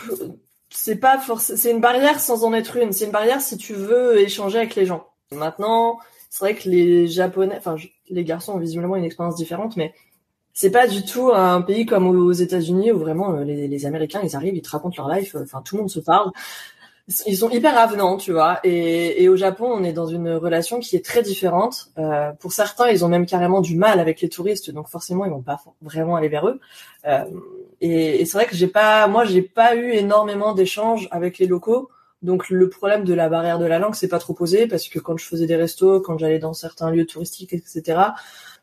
c'est 0.71 0.97
pas 0.97 1.19
forcément 1.19 1.59
c'est 1.59 1.71
une 1.71 1.81
barrière 1.81 2.21
sans 2.21 2.45
en 2.45 2.53
être 2.53 2.77
une. 2.77 2.93
C'est 2.93 3.07
une 3.07 3.13
barrière 3.13 3.41
si 3.41 3.57
tu 3.57 3.75
veux 3.75 4.19
échanger 4.19 4.59
avec 4.59 4.75
les 4.75 4.87
gens. 4.87 5.07
Maintenant, 5.33 5.99
c'est 6.31 6.45
vrai 6.45 6.55
que 6.55 6.69
les 6.69 7.07
japonais, 7.07 7.57
enfin 7.57 7.77
les 8.11 8.25
garçons 8.25 8.55
ont 8.55 8.59
visiblement 8.59 8.97
une 8.97 9.05
expérience 9.05 9.37
différente, 9.37 9.77
mais 9.77 9.95
c'est 10.53 10.71
pas 10.71 10.87
du 10.87 11.05
tout 11.05 11.33
un 11.33 11.63
pays 11.63 11.87
comme 11.87 12.07
aux 12.07 12.33
États-Unis 12.33 12.93
où 12.93 12.99
vraiment 12.99 13.33
euh, 13.35 13.45
les, 13.45 13.87
Américains 13.87 14.21
ils 14.23 14.37
arrivent, 14.37 14.57
ils 14.57 14.63
te 14.63 14.71
racontent 14.71 15.03
leur 15.03 15.15
life, 15.15 15.35
enfin 15.41 15.63
tout 15.63 15.77
le 15.77 15.83
monde 15.83 15.91
se 15.91 16.01
parle 16.01 16.31
ils 17.27 17.37
sont 17.37 17.51
hyper 17.51 17.77
avenants, 17.77 18.17
tu 18.17 18.33
vois. 18.33 18.61
Et, 18.65 19.23
et, 19.23 19.29
au 19.29 19.37
Japon, 19.37 19.67
on 19.71 19.85
est 19.85 19.93
dans 19.93 20.07
une 20.07 20.31
relation 20.31 20.81
qui 20.81 20.97
est 20.97 21.05
très 21.05 21.23
différente. 21.23 21.91
Euh, 21.99 22.33
pour 22.33 22.53
certains, 22.53 22.89
ils 22.89 23.05
ont 23.05 23.09
même 23.09 23.27
carrément 23.27 23.61
du 23.61 23.77
mal 23.77 24.01
avec 24.01 24.21
les 24.23 24.31
touristes, 24.31 24.71
donc 24.71 24.89
forcément, 24.89 25.27
ils 25.27 25.31
vont 25.31 25.43
pas 25.43 25.61
vraiment 25.83 26.17
aller 26.17 26.29
vers 26.29 26.49
eux. 26.49 26.61
Euh, 27.07 27.25
et, 27.81 28.21
et 28.21 28.25
c'est 28.25 28.39
vrai 28.39 28.47
que 28.47 28.57
j'ai 28.57 28.69
pas, 28.69 29.07
moi, 29.09 29.25
j'ai 29.25 29.43
pas 29.43 29.77
eu 29.77 29.93
énormément 29.93 30.55
d'échanges 30.55 31.09
avec 31.11 31.39
les 31.39 31.47
locaux. 31.47 31.91
Donc 32.23 32.49
le 32.49 32.71
problème 32.71 33.05
de 33.05 33.13
la 33.13 33.29
barrière 33.29 33.59
de 33.59 33.67
la 33.67 33.79
langue, 33.79 33.95
c'est 33.95 34.09
pas 34.09 34.19
trop 34.19 34.33
posé 34.33 34.67
parce 34.67 34.89
que 34.89 34.99
quand 34.99 35.17
je 35.19 35.27
faisais 35.27 35.47
des 35.47 35.57
restos, 35.57 36.01
quand 36.01 36.17
j'allais 36.17 36.39
dans 36.39 36.55
certains 36.55 36.91
lieux 36.91 37.05
touristiques, 37.05 37.53
etc 37.53 38.13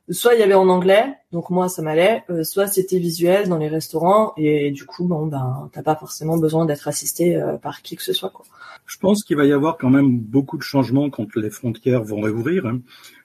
soit 0.09 0.34
il 0.34 0.39
y 0.39 0.43
avait 0.43 0.55
en 0.55 0.68
anglais, 0.68 1.14
donc 1.32 1.49
moi 1.49 1.70
ça 1.70 1.82
m'allait, 1.82 2.24
euh, 2.30 2.43
soit 2.43 2.68
c'était 2.68 2.97
visuel 2.97 3.47
dans 3.47 3.57
les 3.57 3.68
restaurants 3.68 4.34
et 4.36 4.72
du 4.72 4.86
coup 4.86 5.05
bon 5.05 5.28
ben 5.28 5.70
t'as 5.72 5.84
pas 5.84 5.95
forcément 5.95 6.38
besoin 6.38 6.66
d'être 6.66 6.88
assisté 6.88 7.36
euh, 7.36 7.57
par 7.57 7.82
qui 7.82 7.95
que 7.95 8.03
ce 8.03 8.14
soit 8.14 8.30
quoi. 8.30 8.45
Je 8.86 8.97
pense 8.97 9.24
qu'il 9.24 9.38
va 9.38 9.45
y 9.45 9.53
avoir 9.53 9.78
quand 9.78 9.89
même 9.89 10.20
beaucoup 10.20 10.57
de 10.57 10.64
changements 10.64 11.09
quand 11.09 11.36
les 11.36 11.49
frontières 11.49 12.03
vont 12.03 12.20
réouvrir, 12.20 12.66
hein, 12.66 12.80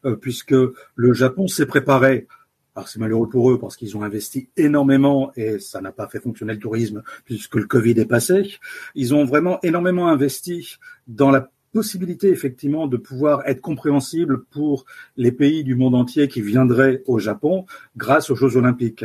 euh, 0.05 0.17
puisque 0.17 0.55
le 0.95 1.13
Japon 1.13 1.49
s'est 1.49 1.67
préparé. 1.67 2.29
Alors 2.77 2.89
c'est 2.89 3.01
malheureux 3.01 3.29
pour 3.29 3.51
eux 3.51 3.59
parce 3.59 3.75
qu'ils 3.75 3.97
ont 3.97 4.03
investi 4.03 4.51
énormément 4.59 5.33
et 5.35 5.59
ça 5.59 5.81
n'a 5.81 5.93
pas 5.93 6.09
fait 6.09 6.21
fonctionner 6.21 6.53
le 6.53 6.59
tourisme 6.59 7.03
puisque 7.25 7.57
le 7.57 7.65
Covid 7.65 7.99
est 7.99 8.07
passé. 8.07 8.59
Ils 8.95 9.15
ont 9.15 9.25
vraiment 9.25 9.59
énormément 9.63 10.09
investi 10.09 10.77
dans 11.09 11.31
la 11.31 11.51
possibilité 11.73 12.29
effectivement 12.29 12.87
de 12.87 12.97
pouvoir 12.97 13.43
être 13.47 13.61
compréhensible 13.61 14.45
pour 14.45 14.85
les 15.17 15.33
pays 15.33 15.65
du 15.65 15.75
monde 15.75 15.95
entier 15.95 16.29
qui 16.29 16.41
viendraient 16.41 17.03
au 17.07 17.19
Japon 17.19 17.67
grâce 17.97 18.31
aux 18.31 18.35
Jeux 18.35 18.57
olympiques. 18.57 19.05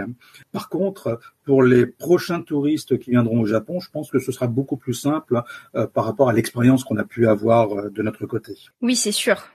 Par 0.51 0.69
contre, 0.69 1.19
pour 1.45 1.63
les 1.63 1.85
prochains 1.85 2.41
touristes 2.41 2.97
qui 2.99 3.11
viendront 3.11 3.41
au 3.41 3.45
Japon, 3.45 3.79
je 3.79 3.89
pense 3.89 4.11
que 4.11 4.19
ce 4.19 4.31
sera 4.31 4.47
beaucoup 4.47 4.77
plus 4.77 4.93
simple 4.93 5.41
euh, 5.75 5.87
par 5.87 6.05
rapport 6.05 6.29
à 6.29 6.33
l'expérience 6.33 6.83
qu'on 6.83 6.97
a 6.97 7.03
pu 7.03 7.27
avoir 7.27 7.71
euh, 7.73 7.89
de 7.89 8.01
notre 8.03 8.25
côté. 8.25 8.53
Oui, 8.81 8.95
c'est 8.95 9.11
sûr. 9.11 9.47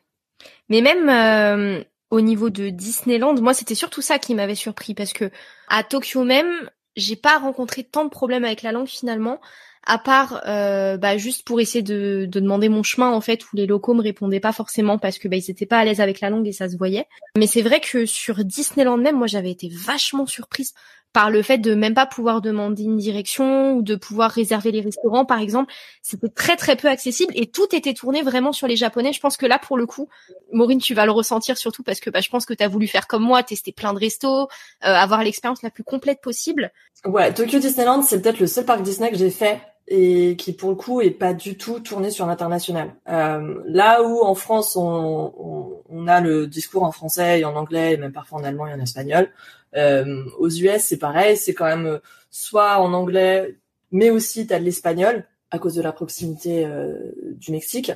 Mais 0.68 0.82
même 0.82 1.08
euh, 1.08 1.84
au 2.10 2.20
niveau 2.20 2.50
de 2.50 2.68
Disneyland, 2.68 3.40
moi 3.40 3.54
c'était 3.54 3.74
surtout 3.74 4.02
ça 4.02 4.18
qui 4.18 4.34
m'avait 4.34 4.54
surpris 4.54 4.94
parce 4.94 5.12
que 5.12 5.30
à 5.68 5.82
Tokyo 5.82 6.24
même, 6.24 6.70
j'ai 6.96 7.16
pas 7.16 7.38
rencontré 7.38 7.84
tant 7.84 8.04
de 8.04 8.10
problèmes 8.10 8.44
avec 8.44 8.62
la 8.62 8.72
langue 8.72 8.86
finalement 8.86 9.40
à 9.86 9.98
part 9.98 10.42
euh, 10.46 10.96
bah, 10.96 11.16
juste 11.16 11.46
pour 11.46 11.60
essayer 11.60 11.82
de, 11.82 12.26
de, 12.28 12.40
demander 12.40 12.68
mon 12.68 12.82
chemin 12.82 13.10
en 13.12 13.20
fait 13.20 13.44
où 13.44 13.48
les 13.56 13.66
locaux 13.66 13.94
me 13.94 14.02
répondaient 14.02 14.40
pas 14.40 14.52
forcément 14.52 14.98
parce 14.98 15.18
que 15.18 15.28
bah, 15.28 15.36
ils 15.36 15.50
étaient 15.50 15.66
pas 15.66 15.78
à 15.78 15.84
l'aise 15.84 16.00
avec 16.00 16.20
la 16.20 16.28
langue 16.28 16.46
et 16.46 16.52
ça 16.52 16.68
se 16.68 16.76
voyait. 16.76 17.06
Mais 17.38 17.46
c'est 17.46 17.62
vrai 17.62 17.80
que 17.80 18.04
sur 18.04 18.44
Disneyland 18.44 18.98
même 18.98 19.16
moi 19.16 19.28
j'avais 19.28 19.50
été 19.50 19.70
vachement 19.72 20.26
surprise 20.26 20.74
par 21.16 21.30
le 21.30 21.40
fait 21.40 21.56
de 21.56 21.74
même 21.74 21.94
pas 21.94 22.04
pouvoir 22.04 22.42
demander 22.42 22.82
une 22.82 22.98
direction 22.98 23.72
ou 23.72 23.80
de 23.80 23.94
pouvoir 23.94 24.30
réserver 24.30 24.70
les 24.70 24.82
restaurants 24.82 25.24
par 25.24 25.38
exemple 25.38 25.72
c'était 26.02 26.28
très 26.28 26.56
très 26.56 26.76
peu 26.76 26.88
accessible 26.88 27.32
et 27.34 27.46
tout 27.46 27.74
était 27.74 27.94
tourné 27.94 28.20
vraiment 28.20 28.52
sur 28.52 28.66
les 28.66 28.76
japonais 28.76 29.14
je 29.14 29.20
pense 29.20 29.38
que 29.38 29.46
là 29.46 29.58
pour 29.58 29.78
le 29.78 29.86
coup 29.86 30.10
Maureen 30.52 30.78
tu 30.78 30.92
vas 30.92 31.06
le 31.06 31.12
ressentir 31.12 31.56
surtout 31.56 31.82
parce 31.82 32.00
que 32.00 32.10
bah, 32.10 32.20
je 32.20 32.28
pense 32.28 32.44
que 32.44 32.52
tu 32.52 32.62
as 32.62 32.68
voulu 32.68 32.86
faire 32.86 33.06
comme 33.06 33.22
moi 33.22 33.42
tester 33.42 33.72
plein 33.72 33.94
de 33.94 33.98
restos 33.98 34.42
euh, 34.42 34.46
avoir 34.82 35.24
l'expérience 35.24 35.62
la 35.62 35.70
plus 35.70 35.84
complète 35.84 36.20
possible 36.20 36.70
ouais 37.06 37.32
Tokyo 37.32 37.60
Disneyland 37.60 38.02
c'est 38.02 38.20
peut-être 38.20 38.38
le 38.38 38.46
seul 38.46 38.66
parc 38.66 38.82
Disney 38.82 39.10
que 39.10 39.16
j'ai 39.16 39.30
fait 39.30 39.62
et 39.88 40.36
qui 40.36 40.52
pour 40.52 40.70
le 40.70 40.76
coup 40.76 41.00
est 41.00 41.10
pas 41.10 41.32
du 41.32 41.56
tout 41.56 41.78
tourné 41.78 42.10
sur 42.10 42.26
l'international. 42.26 42.94
Euh, 43.08 43.62
là 43.66 44.02
où 44.02 44.24
en 44.24 44.34
France 44.34 44.74
on, 44.74 45.32
on, 45.38 45.82
on, 45.88 46.08
a 46.08 46.20
le 46.20 46.48
discours 46.48 46.82
en 46.82 46.90
français 46.90 47.40
et 47.40 47.44
en 47.44 47.54
anglais 47.54 47.92
et 47.92 47.96
même 47.96 48.12
parfois 48.12 48.40
en 48.40 48.44
allemand 48.44 48.66
et 48.66 48.74
en 48.74 48.80
espagnol, 48.80 49.30
aux 49.76 50.48
US 50.48 50.82
c'est 50.82 50.98
pareil, 50.98 51.36
c'est 51.36 51.54
quand 51.54 51.66
même 51.66 52.00
soit 52.30 52.78
en 52.78 52.92
anglais 52.92 53.56
mais 53.92 54.10
aussi 54.10 54.46
t'as 54.46 54.58
de 54.58 54.64
l'espagnol 54.64 55.24
à 55.50 55.58
cause 55.58 55.74
de 55.74 55.82
la 55.82 55.92
proximité 55.92 56.64
euh, 56.66 57.12
du 57.36 57.52
Mexique. 57.52 57.92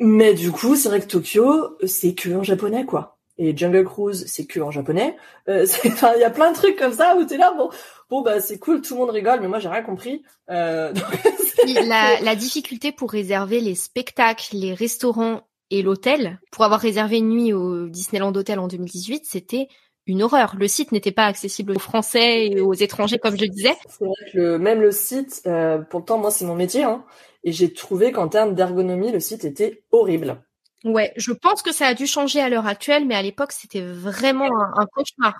Mais 0.00 0.34
du 0.34 0.50
coup 0.50 0.76
c'est 0.76 0.88
vrai 0.88 1.00
que 1.00 1.06
Tokyo 1.06 1.76
c'est 1.86 2.14
que 2.14 2.30
en 2.34 2.42
japonais 2.42 2.84
quoi. 2.84 3.18
Et 3.36 3.56
Jungle 3.56 3.84
Cruise 3.84 4.24
c'est 4.26 4.46
que 4.46 4.60
en 4.60 4.70
japonais. 4.70 5.16
Euh, 5.48 5.66
il 5.84 6.20
y 6.20 6.24
a 6.24 6.30
plein 6.30 6.50
de 6.50 6.56
trucs 6.56 6.76
comme 6.76 6.92
ça 6.92 7.16
où 7.16 7.24
t'es 7.24 7.36
là 7.36 7.52
bon 7.56 7.70
bon 8.10 8.22
bah 8.22 8.40
c'est 8.40 8.58
cool, 8.58 8.80
tout 8.80 8.94
le 8.94 9.00
monde 9.00 9.10
rigole, 9.10 9.40
mais 9.40 9.48
moi 9.48 9.60
j'ai 9.60 9.68
rien 9.68 9.82
compris. 9.82 10.22
Euh, 10.50 10.92
la, 11.86 12.20
la 12.20 12.36
difficulté 12.36 12.92
pour 12.92 13.10
réserver 13.10 13.60
les 13.60 13.74
spectacles, 13.74 14.56
les 14.56 14.74
restaurants 14.74 15.42
et 15.70 15.82
l'hôtel, 15.82 16.38
pour 16.50 16.64
avoir 16.64 16.80
réservé 16.80 17.18
une 17.18 17.30
nuit 17.30 17.52
au 17.52 17.88
Disneyland 17.88 18.34
Hotel 18.34 18.58
en 18.58 18.68
2018, 18.68 19.24
c'était 19.24 19.68
une 20.06 20.22
horreur. 20.22 20.54
Le 20.58 20.68
site 20.68 20.92
n'était 20.92 21.12
pas 21.12 21.26
accessible 21.26 21.72
aux 21.72 21.78
Français 21.78 22.46
et 22.46 22.60
aux 22.60 22.74
étrangers, 22.74 23.18
comme 23.18 23.36
je 23.36 23.46
disais. 23.46 23.74
C'est 23.88 24.04
vrai 24.04 24.30
que 24.32 24.38
le, 24.38 24.58
même 24.58 24.80
le 24.80 24.90
site, 24.90 25.42
euh, 25.46 25.78
pourtant 25.78 26.18
moi 26.18 26.30
c'est 26.30 26.44
mon 26.44 26.54
métier, 26.54 26.84
hein, 26.84 27.04
et 27.42 27.52
j'ai 27.52 27.72
trouvé 27.72 28.12
qu'en 28.12 28.28
termes 28.28 28.54
d'ergonomie, 28.54 29.12
le 29.12 29.20
site 29.20 29.44
était 29.44 29.82
horrible. 29.92 30.42
Ouais, 30.84 31.12
je 31.16 31.32
pense 31.32 31.62
que 31.62 31.72
ça 31.72 31.86
a 31.86 31.94
dû 31.94 32.06
changer 32.06 32.40
à 32.40 32.48
l'heure 32.48 32.66
actuelle, 32.66 33.06
mais 33.06 33.14
à 33.14 33.22
l'époque 33.22 33.52
c'était 33.52 33.80
vraiment 33.82 34.46
un, 34.46 34.82
un 34.82 34.86
cauchemar. 34.86 35.34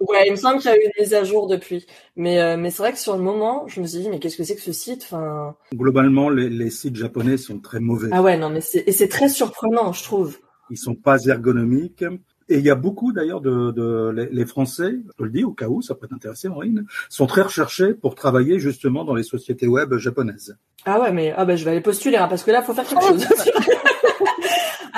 Ouais, 0.00 0.26
il 0.26 0.32
me 0.32 0.36
semble 0.36 0.60
qu'il 0.60 0.70
y 0.70 0.74
a 0.74 0.76
eu 0.76 0.82
une 0.82 1.02
mise 1.02 1.14
à 1.14 1.24
jour 1.24 1.46
depuis. 1.46 1.86
Mais, 2.16 2.40
euh, 2.40 2.56
mais 2.58 2.70
c'est 2.70 2.82
vrai 2.82 2.92
que 2.92 2.98
sur 2.98 3.16
le 3.16 3.22
moment, 3.22 3.66
je 3.66 3.80
me 3.80 3.86
suis 3.86 4.00
dit, 4.00 4.10
mais 4.10 4.18
qu'est-ce 4.18 4.36
que 4.36 4.44
c'est 4.44 4.54
que 4.54 4.60
ce 4.60 4.72
site? 4.72 5.04
Enfin... 5.04 5.56
Globalement, 5.74 6.28
les, 6.28 6.50
les, 6.50 6.70
sites 6.70 6.96
japonais 6.96 7.38
sont 7.38 7.60
très 7.60 7.80
mauvais. 7.80 8.10
Ah 8.12 8.22
ouais, 8.22 8.36
non, 8.36 8.50
mais 8.50 8.60
c'est, 8.60 8.84
et 8.86 8.92
c'est 8.92 9.08
très 9.08 9.30
surprenant, 9.30 9.92
je 9.92 10.04
trouve. 10.04 10.38
Ils 10.70 10.76
sont 10.76 10.94
pas 10.94 11.24
ergonomiques. 11.24 12.04
Et 12.48 12.58
il 12.58 12.64
y 12.64 12.70
a 12.70 12.74
beaucoup 12.76 13.12
d'ailleurs 13.12 13.40
de, 13.40 13.72
de 13.72 14.10
les, 14.14 14.26
les, 14.26 14.46
Français, 14.46 14.94
je 15.18 15.24
le 15.24 15.30
dis 15.30 15.42
au 15.42 15.52
cas 15.52 15.66
où 15.66 15.82
ça 15.82 15.94
peut 15.94 16.06
t'intéresser, 16.06 16.48
Maureen, 16.48 16.86
sont 17.08 17.26
très 17.26 17.42
recherchés 17.42 17.92
pour 17.94 18.14
travailler 18.14 18.60
justement 18.60 19.04
dans 19.04 19.14
les 19.14 19.24
sociétés 19.24 19.66
web 19.66 19.96
japonaises. 19.96 20.56
Ah 20.84 21.00
ouais, 21.00 21.12
mais 21.12 21.34
ah 21.36 21.44
bah 21.44 21.56
je 21.56 21.64
vais 21.64 21.72
aller 21.72 21.80
postuler 21.80 22.16
hein, 22.16 22.28
parce 22.28 22.44
que 22.44 22.52
là 22.52 22.62
faut 22.62 22.72
faire 22.72 22.86
quelque 22.86 23.04
chose. 23.04 23.26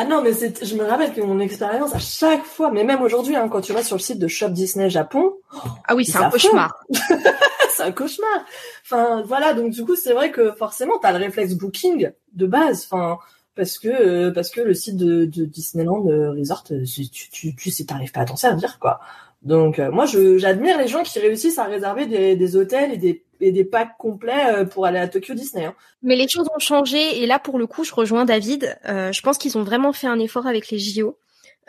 Ah 0.01 0.05
non, 0.05 0.23
mais 0.23 0.33
c'est, 0.33 0.65
je 0.65 0.77
me 0.77 0.85
rappelle 0.85 1.13
que 1.13 1.21
mon 1.21 1.41
expérience 1.41 1.93
à 1.93 1.99
chaque 1.99 2.45
fois, 2.45 2.71
mais 2.71 2.85
même 2.85 3.03
aujourd'hui, 3.03 3.35
hein, 3.35 3.49
quand 3.49 3.61
tu 3.61 3.73
vas 3.73 3.83
sur 3.83 3.97
le 3.97 4.01
site 4.01 4.21
de 4.21 4.29
Shop 4.29 4.51
Disney 4.51 4.89
Japon. 4.89 5.33
Ah 5.89 5.97
oui, 5.97 6.05
c'est 6.05 6.19
un 6.19 6.31
cauchemar. 6.31 6.85
c'est 7.71 7.83
un 7.83 7.91
cauchemar. 7.91 8.45
Enfin, 8.85 9.25
voilà. 9.27 9.55
Donc 9.55 9.73
du 9.73 9.85
coup, 9.85 9.97
c'est 9.97 10.13
vrai 10.13 10.31
que 10.31 10.53
forcément, 10.53 11.01
t'as 11.03 11.11
le 11.11 11.19
réflexe 11.19 11.55
booking 11.55 12.13
de 12.33 12.47
base. 12.47 12.87
Enfin, 12.89 13.19
parce 13.59 13.79
que 13.79 13.89
euh, 13.89 14.31
parce 14.31 14.51
que 14.51 14.61
le 14.61 14.73
site 14.73 14.97
de, 14.97 15.25
Disneyland 15.25 16.09
euh, 16.09 16.31
Resort, 16.31 16.65
euh, 16.71 16.85
tu, 16.85 17.09
tu, 17.11 17.57
tu 17.57 17.87
t'arrives 17.87 18.13
pas 18.13 18.21
à 18.21 18.25
t'en 18.25 18.37
servir, 18.37 18.79
quoi. 18.79 19.01
Donc 19.43 19.79
moi, 19.79 20.07
je, 20.07 20.39
j'admire 20.39 20.79
les 20.79 20.89
gens 20.89 21.03
qui 21.03 21.19
réussissent 21.19 21.59
à 21.59 21.65
réserver 21.65 22.07
des, 22.07 22.37
des 22.37 22.57
hôtels 22.57 22.93
et 22.93 22.97
des 22.97 23.25
et 23.41 23.53
des 23.53 23.65
packs 23.65 23.97
complets 23.99 24.67
pour 24.67 24.87
aller 24.87 24.99
à 24.99 25.07
Tokyo 25.07 25.35
Disney. 25.35 25.65
Hein. 25.65 25.75
Mais 26.03 26.17
les 26.17 26.27
choses 26.27 26.49
ont 26.55 26.59
changé 26.59 27.23
et 27.23 27.27
là 27.27 27.39
pour 27.39 27.57
le 27.59 27.69
coup 27.69 27.85
je 27.85 27.95
rejoins 27.95 28.25
David. 28.25 28.77
Euh, 28.89 29.13
je 29.13 29.21
pense 29.23 29.39
qu'ils 29.39 29.57
ont 29.59 29.63
vraiment 29.63 29.93
fait 29.93 30.09
un 30.09 30.19
effort 30.19 30.47
avec 30.47 30.71
les 30.71 30.79
JO. 30.79 31.19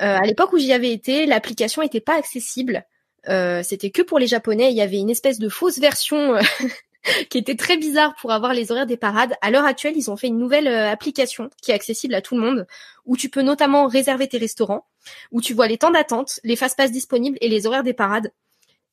Euh, 0.01 0.17
à 0.17 0.25
l'époque 0.25 0.53
où 0.53 0.57
j'y 0.57 0.73
avais 0.73 0.91
été, 0.91 1.27
l'application 1.27 1.83
n'était 1.83 1.99
pas 1.99 2.17
accessible. 2.17 2.85
Euh, 3.27 3.61
c'était 3.63 3.91
que 3.91 4.01
pour 4.01 4.17
les 4.17 4.27
Japonais. 4.27 4.71
Il 4.71 4.77
y 4.77 4.81
avait 4.81 4.97
une 4.97 5.11
espèce 5.11 5.37
de 5.37 5.49
fausse 5.49 5.77
version 5.77 6.35
qui 7.29 7.37
était 7.37 7.55
très 7.55 7.77
bizarre 7.77 8.15
pour 8.21 8.31
avoir 8.31 8.53
les 8.53 8.71
horaires 8.71 8.85
des 8.85 8.97
parades. 8.97 9.33
À 9.41 9.51
l'heure 9.51 9.65
actuelle, 9.65 9.93
ils 9.95 10.09
ont 10.09 10.17
fait 10.17 10.27
une 10.27 10.37
nouvelle 10.37 10.67
application 10.67 11.49
qui 11.61 11.71
est 11.71 11.73
accessible 11.73 12.13
à 12.15 12.21
tout 12.21 12.35
le 12.35 12.41
monde, 12.41 12.67
où 13.05 13.17
tu 13.17 13.29
peux 13.29 13.41
notamment 13.41 13.87
réserver 13.87 14.27
tes 14.27 14.37
restaurants, 14.37 14.85
où 15.31 15.41
tu 15.41 15.53
vois 15.53 15.67
les 15.67 15.77
temps 15.77 15.91
d'attente, 15.91 16.39
les 16.43 16.55
fast-pass 16.55 16.91
disponibles 16.91 17.37
et 17.41 17.49
les 17.49 17.65
horaires 17.67 17.83
des 17.83 17.93
parades 17.93 18.31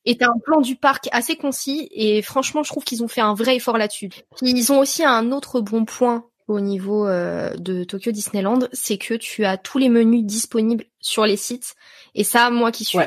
et 0.06 0.16
t'as 0.16 0.28
un 0.28 0.38
plan 0.38 0.60
du 0.60 0.76
parc 0.76 1.08
assez 1.12 1.36
concis 1.36 1.88
et 1.90 2.22
franchement 2.22 2.62
je 2.62 2.70
trouve 2.70 2.84
qu'ils 2.84 3.02
ont 3.02 3.08
fait 3.08 3.20
un 3.20 3.34
vrai 3.34 3.56
effort 3.56 3.76
là-dessus. 3.76 4.08
Ils 4.40 4.72
ont 4.72 4.78
aussi 4.78 5.04
un 5.04 5.32
autre 5.32 5.60
bon 5.60 5.84
point 5.84 6.24
au 6.46 6.60
niveau 6.60 7.08
euh, 7.08 7.52
de 7.56 7.82
Tokyo 7.82 8.12
Disneyland, 8.12 8.60
c'est 8.72 8.98
que 8.98 9.14
tu 9.14 9.44
as 9.44 9.56
tous 9.56 9.78
les 9.78 9.88
menus 9.88 10.24
disponibles 10.24 10.84
sur 11.00 11.26
les 11.26 11.36
sites 11.36 11.74
et 12.14 12.22
ça 12.22 12.50
moi 12.50 12.70
qui 12.70 12.84
suis 12.84 12.98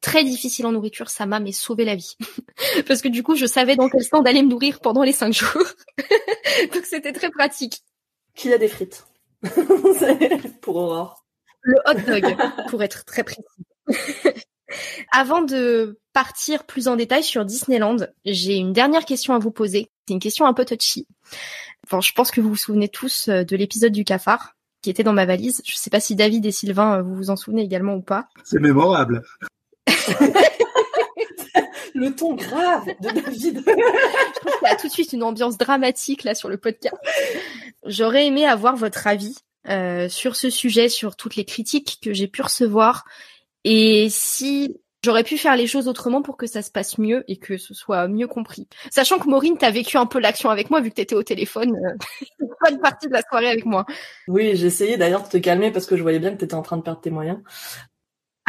très 0.00 0.24
difficile 0.24 0.66
en 0.66 0.72
nourriture, 0.72 1.10
ça 1.10 1.26
m'a 1.26 1.40
mais 1.40 1.52
sauvé 1.52 1.84
la 1.84 1.94
vie 1.94 2.16
parce 2.86 3.02
que 3.02 3.08
du 3.08 3.22
coup 3.22 3.36
je 3.36 3.46
savais 3.46 3.76
dans 3.76 3.88
quel 3.88 4.02
stand 4.02 4.26
aller 4.26 4.42
me 4.42 4.48
nourrir 4.48 4.80
pendant 4.80 5.02
les 5.02 5.12
cinq 5.12 5.32
jours 5.32 5.50
donc 6.72 6.84
c'était 6.84 7.12
très 7.12 7.30
pratique. 7.30 7.82
Qui 8.34 8.52
a 8.52 8.58
des 8.58 8.68
frites 8.68 9.06
pour 10.62 10.76
Aurore. 10.76 11.24
Le 11.62 11.76
hot 11.86 12.00
dog 12.06 12.36
pour 12.70 12.82
être 12.82 13.04
très 13.04 13.24
précis. 13.24 13.42
Avant 15.12 15.42
de 15.42 15.98
partir 16.12 16.64
plus 16.64 16.88
en 16.88 16.96
détail 16.96 17.22
sur 17.22 17.44
Disneyland, 17.44 17.96
j'ai 18.24 18.56
une 18.56 18.72
dernière 18.72 19.04
question 19.04 19.34
à 19.34 19.38
vous 19.38 19.50
poser. 19.50 19.90
C'est 20.06 20.14
une 20.14 20.20
question 20.20 20.46
un 20.46 20.54
peu 20.54 20.64
touchy. 20.64 21.06
Enfin, 21.86 22.00
je 22.00 22.12
pense 22.12 22.30
que 22.30 22.40
vous 22.40 22.50
vous 22.50 22.56
souvenez 22.56 22.88
tous 22.88 23.28
euh, 23.28 23.44
de 23.44 23.56
l'épisode 23.56 23.92
du 23.92 24.04
cafard 24.04 24.54
qui 24.82 24.90
était 24.90 25.02
dans 25.02 25.12
ma 25.12 25.26
valise. 25.26 25.62
Je 25.64 25.72
ne 25.72 25.78
sais 25.78 25.90
pas 25.90 26.00
si 26.00 26.16
David 26.16 26.44
et 26.46 26.52
Sylvain, 26.52 26.98
euh, 26.98 27.02
vous 27.02 27.14
vous 27.14 27.30
en 27.30 27.36
souvenez 27.36 27.62
également 27.62 27.94
ou 27.94 28.02
pas. 28.02 28.28
C'est 28.44 28.60
mémorable. 28.60 29.22
le 31.94 32.14
ton 32.14 32.34
grave 32.34 32.86
de 33.00 33.10
David. 33.10 33.62
je 33.66 34.40
trouve 34.40 34.52
qu'il 34.58 34.68
y 34.68 34.72
a 34.72 34.76
tout 34.76 34.88
de 34.88 34.92
suite 34.92 35.12
une 35.12 35.22
ambiance 35.22 35.58
dramatique 35.58 36.24
là 36.24 36.34
sur 36.34 36.48
le 36.48 36.56
podcast. 36.56 36.96
J'aurais 37.84 38.26
aimé 38.26 38.46
avoir 38.46 38.76
votre 38.76 39.06
avis 39.06 39.36
euh, 39.68 40.08
sur 40.08 40.36
ce 40.36 40.50
sujet, 40.50 40.88
sur 40.88 41.16
toutes 41.16 41.36
les 41.36 41.44
critiques 41.44 41.98
que 42.02 42.12
j'ai 42.12 42.28
pu 42.28 42.42
recevoir 42.42 43.04
et 43.64 44.08
si 44.10 44.80
j'aurais 45.04 45.24
pu 45.24 45.38
faire 45.38 45.56
les 45.56 45.66
choses 45.66 45.88
autrement 45.88 46.22
pour 46.22 46.36
que 46.36 46.46
ça 46.46 46.62
se 46.62 46.70
passe 46.70 46.98
mieux 46.98 47.24
et 47.28 47.36
que 47.36 47.56
ce 47.56 47.74
soit 47.74 48.08
mieux 48.08 48.26
compris. 48.26 48.68
Sachant 48.90 49.18
que 49.18 49.28
Maureen, 49.28 49.56
t'as 49.58 49.70
vécu 49.70 49.96
un 49.96 50.06
peu 50.06 50.18
l'action 50.18 50.50
avec 50.50 50.70
moi 50.70 50.80
vu 50.80 50.90
que 50.90 50.96
t'étais 50.96 51.14
au 51.14 51.22
téléphone, 51.22 51.76
euh, 51.76 52.46
pas 52.60 52.70
une 52.70 52.80
partie 52.80 53.08
de 53.08 53.12
la 53.12 53.22
soirée 53.22 53.48
avec 53.48 53.64
moi. 53.64 53.84
Oui, 54.26 54.56
j'ai 54.56 54.66
essayé 54.66 54.96
d'ailleurs 54.96 55.22
de 55.22 55.28
te 55.28 55.36
calmer 55.38 55.70
parce 55.70 55.86
que 55.86 55.96
je 55.96 56.02
voyais 56.02 56.18
bien 56.18 56.32
que 56.32 56.38
t'étais 56.38 56.54
en 56.54 56.62
train 56.62 56.76
de 56.76 56.82
perdre 56.82 57.00
tes 57.00 57.10
moyens. 57.10 57.38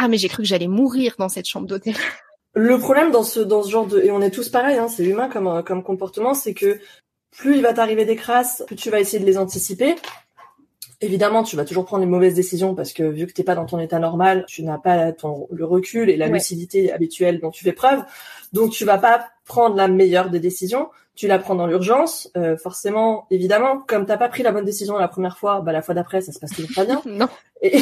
Ah 0.02 0.08
mais 0.08 0.16
j'ai 0.16 0.28
cru 0.28 0.42
que 0.42 0.48
j'allais 0.48 0.66
mourir 0.66 1.14
dans 1.18 1.28
cette 1.28 1.46
chambre 1.46 1.66
d'hôtel. 1.66 1.94
Le 2.54 2.78
problème 2.78 3.10
dans 3.10 3.22
ce 3.22 3.38
dans 3.38 3.62
ce 3.62 3.70
genre 3.70 3.86
de 3.86 4.00
et 4.00 4.10
on 4.10 4.22
est 4.22 4.30
tous 4.30 4.48
pareils, 4.48 4.78
hein, 4.78 4.88
c'est 4.88 5.04
humain 5.04 5.28
comme 5.28 5.62
comme 5.62 5.82
comportement, 5.82 6.32
c'est 6.32 6.54
que 6.54 6.80
plus 7.30 7.56
il 7.56 7.62
va 7.62 7.74
t'arriver 7.74 8.06
des 8.06 8.16
crasses, 8.16 8.64
plus 8.66 8.76
tu 8.76 8.88
vas 8.88 8.98
essayer 8.98 9.18
de 9.18 9.26
les 9.26 9.36
anticiper. 9.36 9.96
Évidemment, 11.02 11.42
tu 11.42 11.54
vas 11.54 11.66
toujours 11.66 11.84
prendre 11.84 12.02
les 12.02 12.08
mauvaises 12.08 12.34
décisions 12.34 12.74
parce 12.74 12.94
que 12.94 13.02
vu 13.02 13.26
que 13.26 13.32
t'es 13.32 13.44
pas 13.44 13.54
dans 13.54 13.66
ton 13.66 13.78
état 13.78 13.98
normal, 13.98 14.46
tu 14.48 14.62
n'as 14.62 14.78
pas 14.78 15.12
ton, 15.12 15.48
le 15.50 15.66
recul 15.66 16.08
et 16.08 16.16
la 16.16 16.28
lucidité 16.28 16.92
habituelle 16.92 17.38
dont 17.38 17.50
tu 17.50 17.62
fais 17.64 17.72
preuve. 17.72 18.02
Donc, 18.52 18.72
tu 18.72 18.84
vas 18.84 18.98
pas 18.98 19.26
prendre 19.46 19.76
la 19.76 19.88
meilleure 19.88 20.28
des 20.28 20.40
décisions. 20.40 20.88
Tu 21.14 21.26
la 21.26 21.38
prends 21.38 21.54
dans 21.54 21.66
l'urgence. 21.66 22.30
Euh, 22.36 22.58
forcément, 22.58 23.26
évidemment, 23.30 23.78
comme 23.78 24.04
t'as 24.04 24.18
pas 24.18 24.28
pris 24.28 24.42
la 24.42 24.52
bonne 24.52 24.66
décision 24.66 24.98
la 24.98 25.08
première 25.08 25.38
fois, 25.38 25.62
bah 25.62 25.72
la 25.72 25.80
fois 25.80 25.94
d'après, 25.94 26.20
ça 26.20 26.32
se 26.32 26.38
passe 26.38 26.52
toujours 26.52 26.74
pas 26.74 26.84
bien. 26.84 27.00
non. 27.06 27.28
Et, 27.62 27.78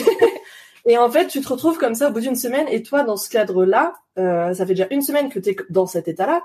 et, 0.88 0.98
en 0.98 1.10
fait, 1.10 1.28
tu 1.28 1.40
te 1.40 1.48
retrouves 1.48 1.78
comme 1.78 1.94
ça 1.94 2.08
au 2.08 2.12
bout 2.12 2.20
d'une 2.20 2.34
semaine. 2.34 2.66
Et 2.68 2.82
toi, 2.82 3.04
dans 3.04 3.16
ce 3.16 3.28
cadre-là, 3.28 3.94
euh, 4.18 4.54
ça 4.54 4.66
fait 4.66 4.74
déjà 4.74 4.88
une 4.90 5.02
semaine 5.02 5.28
que 5.28 5.38
t'es 5.38 5.54
dans 5.70 5.86
cet 5.86 6.08
état-là. 6.08 6.44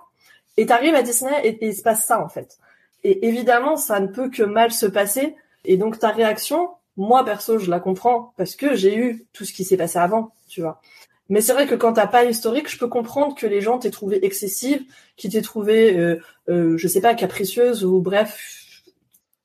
Et 0.57 0.65
t'arrives 0.65 0.95
à 0.95 1.01
Disney 1.01 1.31
et, 1.43 1.65
il 1.65 1.75
se 1.75 1.81
passe 1.81 2.05
ça 2.05 2.23
en 2.23 2.29
fait. 2.29 2.57
Et 3.03 3.27
évidemment, 3.27 3.75
ça 3.75 3.99
ne 3.99 4.07
peut 4.07 4.29
que 4.29 4.43
mal 4.43 4.71
se 4.71 4.85
passer 4.85 5.35
et 5.65 5.77
donc 5.77 5.99
ta 5.99 6.09
réaction, 6.09 6.69
moi 6.97 7.25
perso, 7.25 7.57
je 7.57 7.69
la 7.69 7.79
comprends 7.79 8.33
parce 8.37 8.55
que 8.55 8.75
j'ai 8.75 8.95
eu 8.95 9.25
tout 9.33 9.45
ce 9.45 9.53
qui 9.53 9.63
s'est 9.63 9.77
passé 9.77 9.97
avant, 9.97 10.31
tu 10.47 10.61
vois. 10.61 10.81
Mais 11.29 11.41
c'est 11.41 11.53
vrai 11.53 11.67
que 11.67 11.75
quand 11.75 11.93
t'as 11.93 12.07
pas 12.07 12.25
historique, 12.25 12.69
je 12.69 12.77
peux 12.77 12.87
comprendre 12.87 13.35
que 13.35 13.47
les 13.47 13.61
gens 13.61 13.79
t'aient 13.79 13.91
trouvé 13.91 14.25
excessive, 14.25 14.83
qui 15.15 15.29
t'aient 15.29 15.41
trouvé, 15.41 15.97
euh, 15.97 16.21
euh, 16.49 16.77
je 16.77 16.87
sais 16.87 17.01
pas, 17.01 17.15
capricieuse 17.15 17.83
ou 17.85 18.01
bref. 18.01 18.83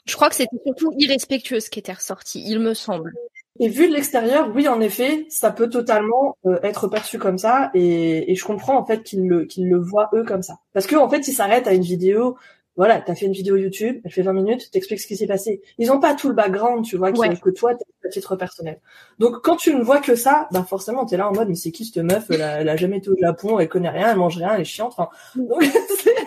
Je 0.04 0.14
crois 0.14 0.28
que 0.28 0.34
c'était 0.34 0.56
surtout 0.64 0.92
irrespectueux 0.98 1.60
ce 1.60 1.70
qui 1.70 1.78
était 1.78 1.92
ressorti, 1.92 2.42
il 2.46 2.58
me 2.58 2.74
semble. 2.74 3.14
Et 3.60 3.68
vu 3.68 3.88
de 3.88 3.94
l'extérieur, 3.94 4.50
oui, 4.54 4.68
en 4.68 4.80
effet, 4.80 5.26
ça 5.28 5.50
peut 5.50 5.68
totalement 5.68 6.36
euh, 6.46 6.58
être 6.62 6.88
perçu 6.88 7.18
comme 7.18 7.38
ça, 7.38 7.70
et, 7.74 8.30
et 8.30 8.34
je 8.34 8.44
comprends 8.44 8.78
en 8.78 8.84
fait 8.84 9.02
qu'ils 9.02 9.26
le 9.26 9.44
qu'ils 9.44 9.68
le 9.68 9.78
voient 9.78 10.10
eux 10.14 10.24
comme 10.24 10.42
ça. 10.42 10.58
Parce 10.72 10.86
que 10.86 10.96
en 10.96 11.08
fait, 11.08 11.26
ils 11.28 11.32
s'arrêtent 11.32 11.66
à 11.66 11.74
une 11.74 11.82
vidéo 11.82 12.36
voilà, 12.78 13.00
t'as 13.00 13.16
fait 13.16 13.26
une 13.26 13.32
vidéo 13.32 13.56
YouTube, 13.56 14.00
elle 14.04 14.12
fait 14.12 14.22
20 14.22 14.32
minutes, 14.32 14.70
t'expliques 14.70 15.00
ce 15.00 15.08
qui 15.08 15.16
s'est 15.16 15.26
passé. 15.26 15.62
Ils 15.78 15.90
ont 15.90 15.98
pas 15.98 16.14
tout 16.14 16.28
le 16.28 16.34
background, 16.34 16.84
tu 16.84 16.96
vois, 16.96 17.10
qui, 17.10 17.20
que 17.40 17.50
toi, 17.50 17.74
t'as 17.74 18.08
à 18.08 18.08
titre 18.08 18.36
personnel. 18.36 18.80
Donc, 19.18 19.42
quand 19.42 19.56
tu 19.56 19.74
ne 19.74 19.82
vois 19.82 19.98
que 19.98 20.14
ça, 20.14 20.46
bah 20.52 20.62
forcément, 20.62 21.04
t'es 21.04 21.16
là 21.16 21.28
en 21.28 21.32
mode, 21.32 21.48
mais 21.48 21.56
c'est 21.56 21.72
qui 21.72 21.84
cette 21.84 22.04
meuf? 22.04 22.30
Elle 22.30 22.40
a, 22.40 22.76
jamais 22.76 22.98
été 22.98 23.10
au 23.10 23.16
Japon, 23.20 23.58
elle 23.58 23.68
connaît 23.68 23.88
rien, 23.88 24.12
elle 24.12 24.16
mange 24.16 24.36
rien, 24.36 24.54
elle 24.54 24.60
est 24.60 24.64
chiante. 24.64 24.94
Enfin, 24.96 25.08